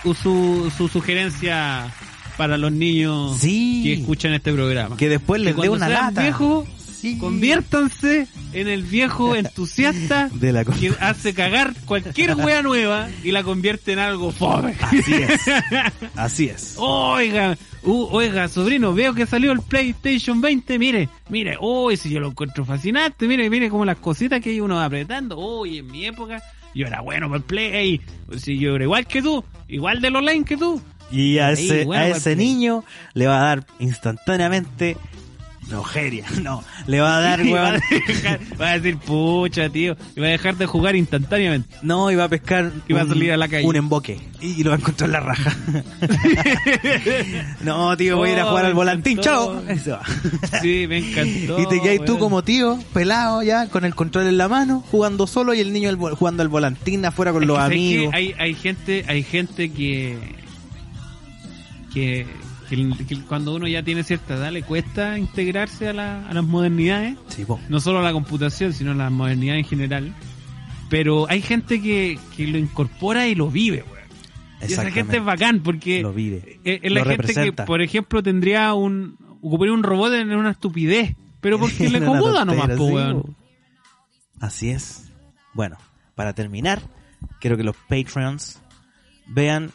uh, 0.04 0.14
su, 0.14 0.70
su 0.76 0.90
sugerencia 0.90 1.94
para 2.36 2.58
los 2.58 2.72
niños 2.74 3.38
Sí. 3.40 3.82
que 3.84 3.94
escuchan 3.94 4.34
este 4.34 4.52
programa. 4.52 4.98
Que 4.98 5.08
después 5.08 5.41
les 5.41 5.56
dé 5.56 5.70
una 5.70 5.88
lata. 5.88 6.22
viejos, 6.24 6.68
Sí. 6.99 7.17
conviértanse 7.17 8.27
en 8.53 8.67
el 8.67 8.84
viejo 8.84 9.35
entusiasta 9.35 10.30
De 10.34 10.51
la 10.51 10.65
que 10.65 10.91
hace 10.99 11.34
cagar 11.34 11.73
cualquier 11.85 12.35
wea 12.35 12.61
nueva 12.61 13.07
y 13.23 13.31
la 13.31 13.43
convierte 13.43 13.93
en 13.93 13.99
algo 13.99 14.31
fome. 14.31 14.76
Así 14.81 15.13
es. 15.13 15.41
Así 16.15 16.45
es. 16.47 16.76
Oiga, 16.77 17.57
uh, 17.84 18.07
oiga, 18.11 18.47
sobrino, 18.47 18.93
veo 18.93 19.13
que 19.13 19.26
salió 19.26 19.51
el 19.51 19.61
PlayStation 19.61 20.41
20, 20.41 20.80
mire, 20.80 21.09
mire, 21.30 21.57
uy, 21.59 21.97
si 21.97 22.09
yo 22.09 22.19
lo 22.19 22.30
encuentro 22.30 22.65
fascinante, 22.65 23.27
mire, 23.27 23.49
mire 23.49 23.69
como 23.69 23.85
las 23.85 23.97
cositas 23.97 24.41
que 24.41 24.49
hay 24.49 24.59
uno 24.59 24.81
apretando, 24.81 25.38
uy, 25.38 25.80
en 25.80 25.88
mi 25.88 26.05
época 26.05 26.41
yo 26.73 26.88
era 26.88 27.01
bueno 27.01 27.27
para 27.27 27.38
el 27.38 27.43
Play, 27.43 28.01
si 28.38 28.57
yo 28.57 28.76
era 28.76 28.84
igual 28.84 29.05
que 29.07 29.21
tú, 29.21 29.43
igual 29.67 30.01
de 30.01 30.09
los 30.09 30.19
online 30.19 30.45
que 30.45 30.57
tú. 30.57 30.81
Y 31.11 31.39
a 31.39 31.47
Ahí, 31.47 31.65
ese, 31.65 31.85
bueno, 31.85 32.15
a 32.23 32.35
niño 32.35 32.84
le 33.13 33.26
va 33.26 33.38
a 33.38 33.43
dar 33.43 33.65
instantáneamente 33.80 34.95
nojeria. 35.70 36.26
No, 36.41 36.64
le 36.88 37.02
va 37.02 37.18
a 37.18 37.22
dar, 37.22 37.41
Y 37.46 37.52
va, 37.52 37.68
a 37.68 37.72
weón. 37.72 37.82
va 38.62 38.70
a 38.70 38.80
decir, 38.80 38.98
pucha, 38.98 39.70
tío, 39.70 39.96
y 40.16 40.20
va 40.20 40.28
a 40.28 40.32
dejar 40.32 40.56
de 40.58 40.66
jugar 40.66 40.96
instantáneamente. 40.96 41.70
No, 41.82 42.10
y 42.12 42.16
va 42.16 42.26
a 42.26 42.30
pescar. 42.30 42.72
Y 42.88 42.94
va 42.94 43.02
a 43.02 43.04
un- 43.04 43.10
salir 43.10 43.32
a 43.32 43.38
la 43.38 43.48
calle. 43.48 43.66
Un 43.68 43.76
emboque. 43.76 44.20
Y 44.41 44.64
lo 44.64 44.70
va 44.72 44.78
a 44.78 44.80
encontrar 44.80 45.10
en 45.10 45.14
la 45.14 45.20
raja. 45.20 45.56
no, 47.64 47.96
tío, 47.98 48.18
voy 48.18 48.30
a 48.30 48.34
ir 48.34 48.40
a 48.40 48.46
Oh, 48.46 48.50
jugar 48.50 48.66
al 48.66 48.74
volantín. 48.74 49.20
encantó. 49.20 49.62
Chao. 49.62 49.70
Eso 49.70 49.91
va. 49.91 50.60
Sí, 50.62 50.86
me 50.88 50.98
encantó. 51.00 51.60
Y 51.60 51.66
te 51.68 51.82
quedas 51.82 52.06
tú 52.06 52.18
como 52.18 52.44
tío, 52.44 52.80
pelado 52.94 53.44
ya, 53.44 53.68
con 53.68 53.86
el 53.86 53.94
control 53.96 54.28
en 54.28 54.38
la 54.38 54.48
mano, 54.48 54.84
jugando 54.91 55.28
solo 55.28 55.54
y 55.54 55.60
el 55.60 55.74
niño 55.74 55.96
jugando 56.16 56.41
al 56.41 56.50
volantín 56.50 57.06
afuera 57.06 57.32
con 57.34 57.44
Es 57.44 57.48
los 57.48 57.60
amigos. 57.60 58.14
Hay, 58.14 58.34
hay 58.40 58.54
gente, 58.56 59.06
hay 59.08 59.24
gente 59.24 59.72
que, 59.72 60.18
que, 61.94 62.26
que- 62.70 63.06
que 63.06 63.20
cuando 63.22 63.56
uno 63.56 63.68
ya 63.68 63.82
tiene 63.84 64.04
cierta 64.04 64.36
edad 64.36 64.52
le 64.52 64.64
cuesta 64.64 65.18
integrarse 65.18 65.90
a, 65.90 65.94
la- 65.94 66.28
a 66.28 66.34
las 66.34 66.44
modernidades, 66.44 67.18
Sí, 67.30 67.46
no 67.70 67.80
solo 67.80 68.00
a 68.00 68.04
la 68.04 68.12
computación, 68.14 68.74
sino 68.74 68.91
a 68.91 68.96
la 68.96 69.10
modernidad 69.10 69.58
en 69.58 69.66
general. 69.66 70.14
Pero 70.90 71.28
hay 71.30 71.41
gente 71.41 71.82
que, 71.82 72.18
que 72.36 72.48
lo 72.48 72.58
incorpora 72.58 73.28
y 73.28 73.36
lo 73.36 73.50
vive, 73.52 73.84
weón. 73.84 74.00
Y 74.62 74.74
esa 74.74 74.90
gente 74.91 75.18
es 75.18 75.24
bacán 75.24 75.62
porque 75.62 76.02
Lo 76.02 76.12
vive. 76.14 76.60
es, 76.64 76.80
es 76.84 76.91
la 76.91 77.00
Lo 77.02 77.06
gente 77.06 77.22
representa. 77.28 77.64
que, 77.64 77.68
por 77.68 77.82
ejemplo, 77.82 78.22
tendría 78.24 78.74
un, 78.74 79.18
ocuparía 79.41 79.74
un 79.74 79.84
robot 79.84 80.14
en 80.14 80.32
una 80.36 80.52
estupidez, 80.52 81.16
pero 81.41 81.60
porque 81.60 81.90
le 81.90 82.00
acomoda 82.00 82.44
nomás, 82.44 82.70
po, 82.72 82.86
weón. 82.86 83.36
Así 84.41 84.70
es. 84.72 85.12
Bueno, 85.54 85.78
para 86.16 86.34
terminar, 86.34 86.82
quiero 87.40 87.56
que 87.56 87.64
los 87.64 87.76
Patreons 87.88 88.60
vean 89.28 89.72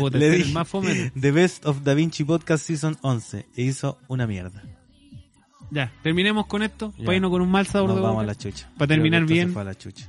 Puta, 0.00 0.18
Le 0.18 0.26
este 0.26 0.38
dije, 0.38 0.52
más 0.52 0.68
fome. 0.68 1.10
The 1.18 1.30
Best 1.32 1.66
of 1.66 1.82
Da 1.82 1.94
Vinci 1.94 2.24
Podcast 2.24 2.66
Season 2.66 2.96
11 3.02 3.46
e 3.56 3.62
hizo 3.62 3.98
una 4.08 4.26
mierda. 4.26 4.62
Ya, 5.70 5.92
terminemos 6.02 6.46
con 6.46 6.62
esto. 6.62 6.92
Para 7.04 7.16
irnos 7.16 7.30
con 7.30 7.42
un 7.42 7.50
mal 7.50 7.66
sabor 7.66 7.88
Nos 7.88 7.96
de 7.96 8.02
vamos 8.02 8.16
boca. 8.16 8.24
a 8.24 8.26
la 8.26 8.34
chucha. 8.36 8.70
Para 8.78 8.88
terminar 8.88 9.24
bien. 9.24 9.48
se 9.48 9.52
fue 9.54 9.62
a 9.62 9.64
la 9.64 9.74
chucha. 9.74 10.08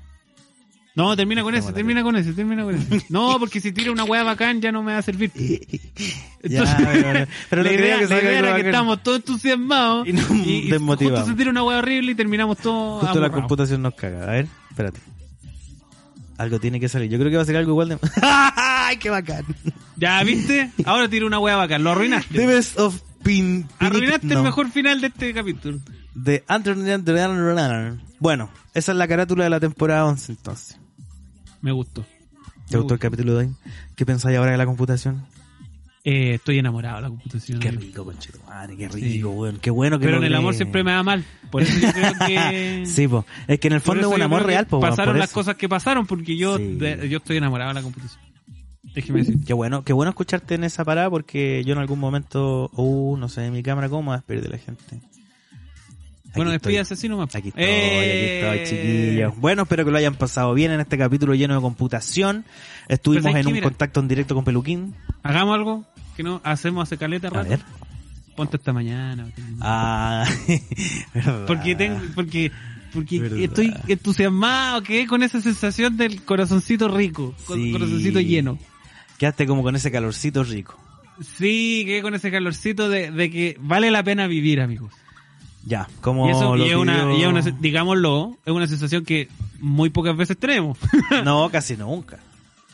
No, 0.96 1.14
termina 1.18 1.44
con 1.44 1.54
ese, 1.56 1.74
termina 1.74 2.04
con 2.04 2.16
ese, 2.16 2.32
termina 2.32 2.64
con 2.64 2.76
ese. 2.76 3.06
No, 3.10 3.38
porque 3.38 3.60
si 3.60 3.74
tira 3.74 3.92
una 3.92 4.06
hueá 4.06 4.24
bacán 4.24 4.62
ya 4.62 4.72
no 4.72 4.82
me 4.82 4.94
va 4.94 5.00
a 5.00 5.02
servir. 5.02 5.32
Ya, 6.48 6.64
pero, 6.78 7.28
pero 7.50 7.64
la 7.64 7.70
no 7.72 7.76
idea, 7.76 7.98
que 8.00 8.06
la 8.06 8.22
idea 8.22 8.38
era 8.38 8.56
que 8.62 8.62
estamos 8.68 9.02
todos 9.02 9.18
entusiasmados 9.18 10.08
Y 10.08 10.14
nos 10.14 10.30
desmotivamos. 10.30 11.20
justo 11.22 11.32
se 11.32 11.38
tira 11.38 11.50
una 11.50 11.64
hueá 11.64 11.80
horrible 11.80 12.12
y 12.12 12.16
terminamos 12.16 12.60
todos 12.60 13.02
Justo 13.02 13.20
la 13.20 13.32
computación 13.32 13.82
nos 13.82 13.96
caga. 13.96 14.24
A 14.26 14.32
ver, 14.32 14.48
espérate. 14.70 15.00
Algo 16.38 16.60
tiene 16.60 16.80
que 16.80 16.88
salir. 16.88 17.10
Yo 17.10 17.18
creo 17.18 17.32
que 17.32 17.38
va 17.38 17.42
a 17.42 17.46
ser 17.46 17.56
algo 17.58 17.72
igual 17.72 17.90
de. 17.90 17.98
¡Ay, 18.88 18.98
qué 18.98 19.10
bacán! 19.10 19.46
Ya, 19.98 20.24
¿viste? 20.24 20.72
Ahora 20.86 21.08
tira 21.10 21.26
una 21.26 21.40
hueá 21.40 21.56
bacán. 21.56 21.84
Lo 21.84 21.92
The 21.92 21.96
arruinaste. 21.96 22.46
best 22.48 22.80
of 22.80 23.02
pin. 23.24 23.68
Arruinaste 23.80 24.28
no. 24.28 24.38
el 24.40 24.44
mejor 24.44 24.70
final 24.72 25.02
de 25.02 25.08
este 25.08 25.34
capítulo. 25.34 25.80
De 26.14 26.44
Anthony 26.48 27.02
Bueno, 28.20 28.50
esa 28.74 28.92
es 28.92 28.98
la 28.98 29.08
carátula 29.08 29.44
de 29.46 29.50
la 29.50 29.60
temporada 29.60 30.06
11 30.06 30.32
entonces. 30.34 30.80
Me 31.62 31.72
gustó. 31.72 32.06
¿Te 32.70 32.76
Me 32.76 32.78
gustó 32.80 32.94
el 32.96 33.00
capítulo 33.00 33.34
de 33.36 33.46
hoy? 33.48 33.54
¿Qué 33.96 34.06
pensáis 34.06 34.38
ahora 34.38 34.52
de 34.52 34.58
la 34.58 34.66
computación? 34.66 35.26
Eh, 36.04 36.36
estoy 36.36 36.60
enamorado 36.60 36.98
de 36.98 37.02
la 37.02 37.08
computación. 37.10 37.60
Qué 37.60 37.72
rico, 37.72 38.06
conchetumare, 38.06 38.78
qué 38.78 38.90
Sí. 38.92 39.00
rico, 39.02 39.32
weón. 39.32 39.58
Qué 39.58 39.72
bueno 39.72 39.98
que 39.98 40.06
Pero 40.06 40.18
en 40.18 40.24
el 40.26 40.36
amor 40.36 40.54
siempre 40.54 40.84
me 40.84 40.92
da 40.92 41.02
mal. 41.02 41.26
Por 41.50 41.64
eso 41.64 41.80
yo 41.80 41.92
creo 41.92 42.14
que... 42.28 42.84
Sí, 42.86 43.08
po. 43.08 43.26
Es 43.48 43.60
que 43.60 43.68
en 43.68 43.74
el 43.74 43.82
fondo 43.82 44.08
es 44.08 44.16
un 44.16 44.22
amor 44.22 44.46
real, 44.46 44.68
po, 44.68 44.80
Pasaron 44.80 45.18
las 45.18 45.32
cosas 45.32 45.56
que 45.56 45.68
pasaron 45.68 46.06
porque 46.06 46.38
yo, 46.38 46.58
Sí. 46.58 46.76
de- 46.76 47.10
yo 47.10 47.18
estoy 47.18 47.38
enamorado 47.38 47.70
de 47.70 47.74
la 47.76 47.82
computación. 47.82 48.22
Déjeme 48.96 49.20
decir. 49.20 49.38
Qué 49.46 49.54
bueno, 49.54 49.84
qué 49.84 49.94
bueno 49.94 50.10
escucharte 50.10 50.56
en 50.56 50.64
esa 50.64 50.84
parada 50.86 51.10
porque 51.10 51.64
yo 51.66 51.74
en 51.74 51.80
algún 51.80 52.00
momento, 52.00 52.72
uh, 52.76 53.18
no 53.18 53.28
sé, 53.30 53.52
mi 53.52 53.62
cámara, 53.62 53.90
¿cómo 53.90 54.10
va 54.10 54.16
a 54.16 54.18
despedir 54.20 54.42
de 54.44 54.50
la 54.50 54.58
gente? 54.58 55.02
Bueno, 56.36 56.52
Aquí 56.52 56.56
estoy. 56.58 56.74
despídase 56.74 56.94
así 56.96 57.08
nomás. 57.10 57.34
Aquí 57.36 57.48
estoy, 57.50 57.64
Eh. 57.66 58.50
aquí 58.52 58.60
estoy, 58.64 58.78
chiquillos. 58.78 59.38
Bueno, 59.38 59.64
espero 59.64 59.86
que 59.86 59.92
lo 59.92 59.98
hayan 59.98 60.16
pasado 60.16 60.54
bien 60.54 60.72
en 60.72 60.82
este 60.82 60.98
capítulo 60.98 61.34
lleno 61.34 61.56
de 61.56 61.62
computación. 61.62 62.44
Estuvimos 62.90 63.24
Pues, 63.24 63.32
¿sabes 63.34 63.42
en 63.46 63.48
un 63.48 63.54
Mira. 63.54 63.64
contacto 63.66 64.00
en 64.02 64.08
directo 64.10 64.36
con 64.36 64.44
Peluquín. 64.44 64.96
Hagamos 65.24 65.56
algo 65.56 65.86
que 66.18 66.24
no 66.24 66.42
hacemos 66.44 66.84
hace 66.84 66.98
caleta 66.98 67.28
A 67.28 67.32
rato. 67.32 67.50
ver. 67.50 67.60
Ponte 68.36 68.58
esta 68.58 68.74
mañana. 68.74 69.28
Ah. 69.62 70.26
Porque 71.48 71.74
tengo, 71.76 72.02
porque, 72.16 72.52
porque 72.94 73.20
Verdad. 73.22 73.40
estoy 73.40 73.74
entusiasmado, 73.88 74.84
que 74.84 75.08
con 75.08 75.24
esa 75.24 75.40
sensación 75.42 75.96
del 75.96 76.22
corazoncito 76.24 76.90
rico, 76.90 77.34
con 77.46 77.62
Sí. 77.62 77.72
corazoncito 77.72 78.20
lleno. 78.20 78.58
Quedaste 79.18 79.46
como 79.48 79.64
con 79.64 79.76
ese 79.76 79.92
calorcito 79.92 80.44
rico. 80.44 80.78
Sí, 81.22 81.84
que 81.86 82.02
con 82.02 82.14
ese 82.16 82.30
calorcito 82.32 82.90
de, 82.90 83.10
de 83.12 83.32
que 83.32 83.58
vale 83.60 83.90
la 83.92 84.04
pena 84.04 84.28
vivir, 84.28 84.60
amigos. 84.62 84.92
Ya, 85.66 85.88
como 86.02 86.28
y 86.28 86.32
eso, 86.32 86.56
lo 86.56 86.66
y 86.66 86.70
es 86.70 86.76
una, 86.76 87.06
pidió- 87.06 87.18
y 87.18 87.22
es 87.24 87.28
una, 87.28 87.42
digámoslo, 87.60 88.38
es 88.46 88.54
una 88.54 88.68
sensación 88.68 89.04
que 89.06 89.30
muy 89.60 89.90
pocas 89.90 90.16
veces 90.16 90.38
tenemos. 90.38 90.78
No, 91.24 91.50
casi 91.50 91.76
nunca. 91.78 92.20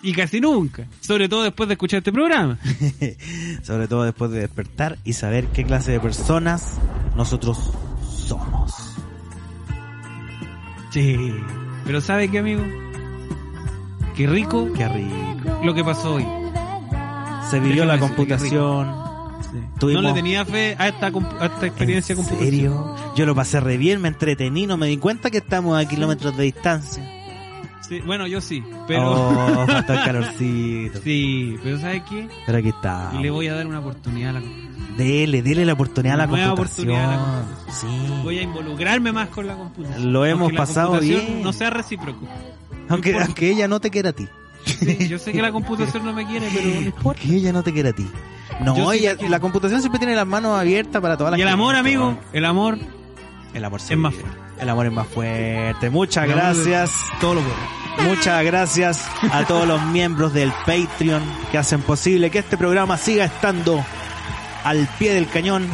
y 0.02 0.12
casi 0.14 0.42
nunca. 0.42 0.88
Sobre 1.00 1.30
todo 1.30 1.44
después 1.44 1.70
de 1.70 1.74
escuchar 1.76 2.00
este 2.00 2.12
programa. 2.12 2.58
Sobre 3.64 3.88
todo 3.88 4.04
después 4.04 4.32
de 4.32 4.40
despertar 4.42 4.98
y 5.06 5.14
saber 5.14 5.46
qué 5.48 5.64
clase 5.64 5.92
de 5.92 6.00
personas 6.00 6.80
nosotros 7.16 7.72
somos. 8.28 8.74
Sí. 10.92 11.18
Pero 11.86 12.02
¿sabe 12.02 12.30
qué, 12.30 12.40
amigo? 12.40 12.64
Qué 14.16 14.28
rico 14.28 14.68
Qué 14.76 14.88
rico. 14.88 15.60
lo 15.64 15.74
que 15.74 15.84
pasó 15.84 16.16
hoy. 16.16 16.26
Se 17.50 17.60
vivió 17.60 17.86
la 17.86 18.00
computación. 18.00 18.88
No 19.82 20.02
le 20.02 20.14
tenía 20.14 20.46
fe 20.46 20.76
a 20.80 20.88
esta, 20.88 21.08
a 21.08 21.46
esta 21.46 21.66
experiencia 21.66 22.14
¿En 22.14 22.18
computación. 22.18 22.52
serio? 22.52 22.96
Yo 23.16 23.26
lo 23.26 23.36
pasé 23.36 23.60
re 23.60 23.78
bien, 23.78 24.00
me 24.02 24.08
entretení, 24.08 24.66
no 24.68 24.78
me 24.78 24.88
di 24.88 24.98
cuenta 24.98 25.30
que 25.30 25.40
estamos 25.40 25.78
a 25.82 25.86
kilómetros 25.88 26.38
de 26.38 26.44
distancia. 26.44 27.04
Sí, 27.82 28.00
bueno, 28.06 28.26
yo 28.28 28.40
sí, 28.40 28.64
pero... 28.88 29.12
Oh, 29.12 29.64
el 29.70 29.86
calorcito. 29.86 31.02
Sí, 31.04 31.58
pero 31.62 31.78
¿sabe 31.80 32.02
qué? 32.10 32.30
Pero 32.46 32.58
aquí 32.60 32.70
está. 32.70 33.12
Le 33.20 33.30
voy 33.30 33.48
a 33.48 33.56
dar 33.56 33.68
una 33.68 33.80
oportunidad 33.80 34.30
a 34.30 34.34
la 34.34 34.40
computación. 34.40 34.72
Dele, 34.98 35.42
dele 35.42 35.66
la 35.66 35.74
oportunidad 35.74 36.14
a 36.14 36.18
la 36.18 36.28
nueva 36.28 36.48
computación. 36.56 36.90
oportunidad 36.90 37.14
a 37.14 37.42
la 37.68 37.74
Sí. 37.74 37.88
Voy 38.24 38.38
a 38.38 38.42
involucrarme 38.44 39.12
más 39.12 39.28
con 39.30 39.48
la 39.48 39.56
computación. 39.56 40.14
Lo 40.14 40.26
hemos 40.26 40.54
pasado 40.54 41.00
bien. 41.02 41.42
No 41.44 41.52
sea 41.52 41.70
recíproco. 41.70 42.26
Aunque, 42.92 43.18
aunque 43.20 43.50
ella 43.50 43.68
no 43.68 43.80
te 43.80 43.90
quiera 43.90 44.10
a 44.10 44.14
ti. 44.14 44.28
Sí, 44.66 45.08
yo 45.08 45.18
sé 45.18 45.32
que 45.32 45.42
la 45.42 45.52
computación 45.52 46.06
no 46.06 46.14
me 46.14 46.26
quiere, 46.26 46.48
pero 46.54 46.68
no 46.68 46.82
importa. 46.82 47.02
Porque 47.04 47.36
ella 47.36 47.52
no 47.52 47.64
te 47.64 47.74
quiere 47.74 47.90
a 47.90 47.94
ti. 47.94 48.08
No, 48.60 48.78
Yo 48.78 48.92
ella, 48.92 49.16
la 49.28 49.40
computación 49.40 49.82
siempre 49.82 49.98
tiene 49.98 50.16
las 50.16 50.28
manos 50.28 50.60
abiertas 50.60 51.02
para 51.02 51.18
todas 51.18 51.32
las 51.32 51.40
Y 51.40 51.42
el 51.42 51.48
amor, 51.48 51.76
amigo, 51.76 52.18
el 52.32 52.46
amor 52.46 52.78
El 53.54 53.66
amor 53.66 53.80
es 53.82 53.98
más 53.98 54.14
fuerte. 54.14 54.38
El 54.60 54.70
amor 54.70 54.86
es 54.86 54.92
más 54.92 55.08
fuerte. 55.08 55.90
Muchas 55.90 56.26
El 56.26 56.32
gracias. 56.32 56.92
Todo 57.20 57.36
lo 57.36 57.42
bueno. 57.42 57.82
Muchas 58.10 58.44
gracias 58.46 59.06
a 59.32 59.46
todos 59.46 59.68
los 59.68 59.82
miembros 59.88 60.34
del 60.34 60.52
Patreon 60.66 61.24
que 61.52 61.58
hacen 61.58 61.82
posible 61.82 62.30
que 62.30 62.40
este 62.40 62.58
programa 62.58 62.98
siga 62.98 63.26
estando 63.26 63.84
al 64.64 64.88
pie 65.00 65.14
del 65.14 65.28
cañón 65.28 65.68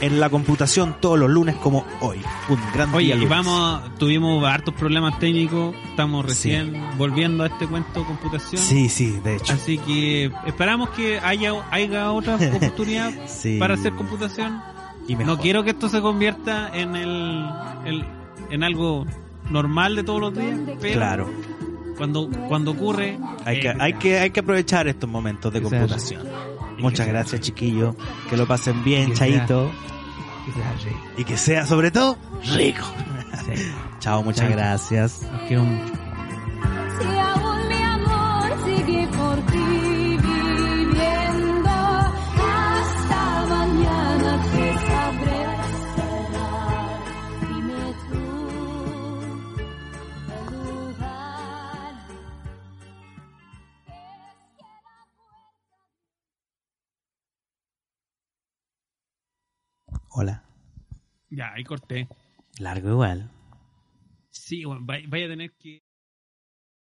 en 0.00 0.20
la 0.20 0.28
computación 0.28 0.96
todos 1.00 1.18
los 1.18 1.30
lunes 1.30 1.54
como 1.56 1.84
hoy. 2.00 2.20
Un 2.48 2.58
gran 2.74 2.94
Oye, 2.94 3.16
día 3.16 3.28
vamos, 3.28 3.80
tuvimos 3.98 4.44
hartos 4.44 4.74
problemas 4.74 5.18
técnicos, 5.18 5.74
estamos 5.90 6.24
recién 6.26 6.80
volviendo 6.98 7.44
a 7.44 7.46
este 7.46 7.66
cuento 7.66 8.00
de 8.00 8.06
computación. 8.06 8.60
Sí, 8.62 8.88
sí, 8.88 9.18
de 9.24 9.36
hecho. 9.36 9.52
Así 9.54 9.78
que 9.78 10.30
esperamos 10.46 10.90
que 10.90 11.18
haya, 11.20 11.52
haya 11.70 12.12
otra 12.12 12.36
oportunidad 12.54 13.10
Sí. 13.26 13.58
para 13.58 13.74
hacer 13.74 13.92
computación. 13.94 14.60
Y 15.08 15.16
mejor. 15.16 15.36
No 15.36 15.40
quiero 15.40 15.62
que 15.64 15.70
esto 15.70 15.88
se 15.88 16.00
convierta 16.00 16.70
en 16.74 16.96
el, 16.96 17.44
el- 17.84 18.04
en 18.50 18.62
algo 18.64 19.06
normal 19.50 19.96
de 19.96 20.02
todos 20.04 20.20
los 20.20 20.34
días, 20.34 20.58
pero 20.80 20.94
Claro. 20.94 21.30
cuando 21.96 22.28
cuando 22.48 22.72
ocurre 22.72 23.18
Hay 23.44 23.60
que, 23.60 23.68
eh, 23.68 23.76
hay 23.78 23.92
que, 23.94 24.18
hay 24.18 24.30
que 24.30 24.40
aprovechar 24.40 24.86
estos 24.88 25.08
momentos 25.08 25.52
de 25.52 25.60
sea 25.60 25.68
computación. 25.70 26.22
Muchas 26.78 27.06
gracias, 27.06 27.40
chiquillos. 27.40 27.94
Que 28.28 28.36
lo 28.36 28.46
pasen 28.46 28.82
bien, 28.84 29.14
chaito. 29.14 29.70
Y 31.16 31.24
que 31.24 31.36
sea, 31.36 31.66
sobre 31.66 31.90
todo, 31.90 32.16
rico. 32.54 32.84
Sí. 33.44 33.72
Chao, 34.00 34.22
muchas 34.22 34.50
gracias. 34.50 35.22
Los 35.22 35.42
quiero 35.42 35.64
mucho. 35.64 35.92
Hola. 60.18 60.42
Ya, 61.28 61.52
ahí 61.52 61.62
corté. 61.62 62.08
Largo 62.58 62.88
igual. 62.88 63.30
Sí, 64.30 64.64
bueno, 64.64 64.80
vay- 64.82 65.06
vaya 65.06 65.26
a 65.26 65.28
tener 65.28 65.52
que 65.52 65.82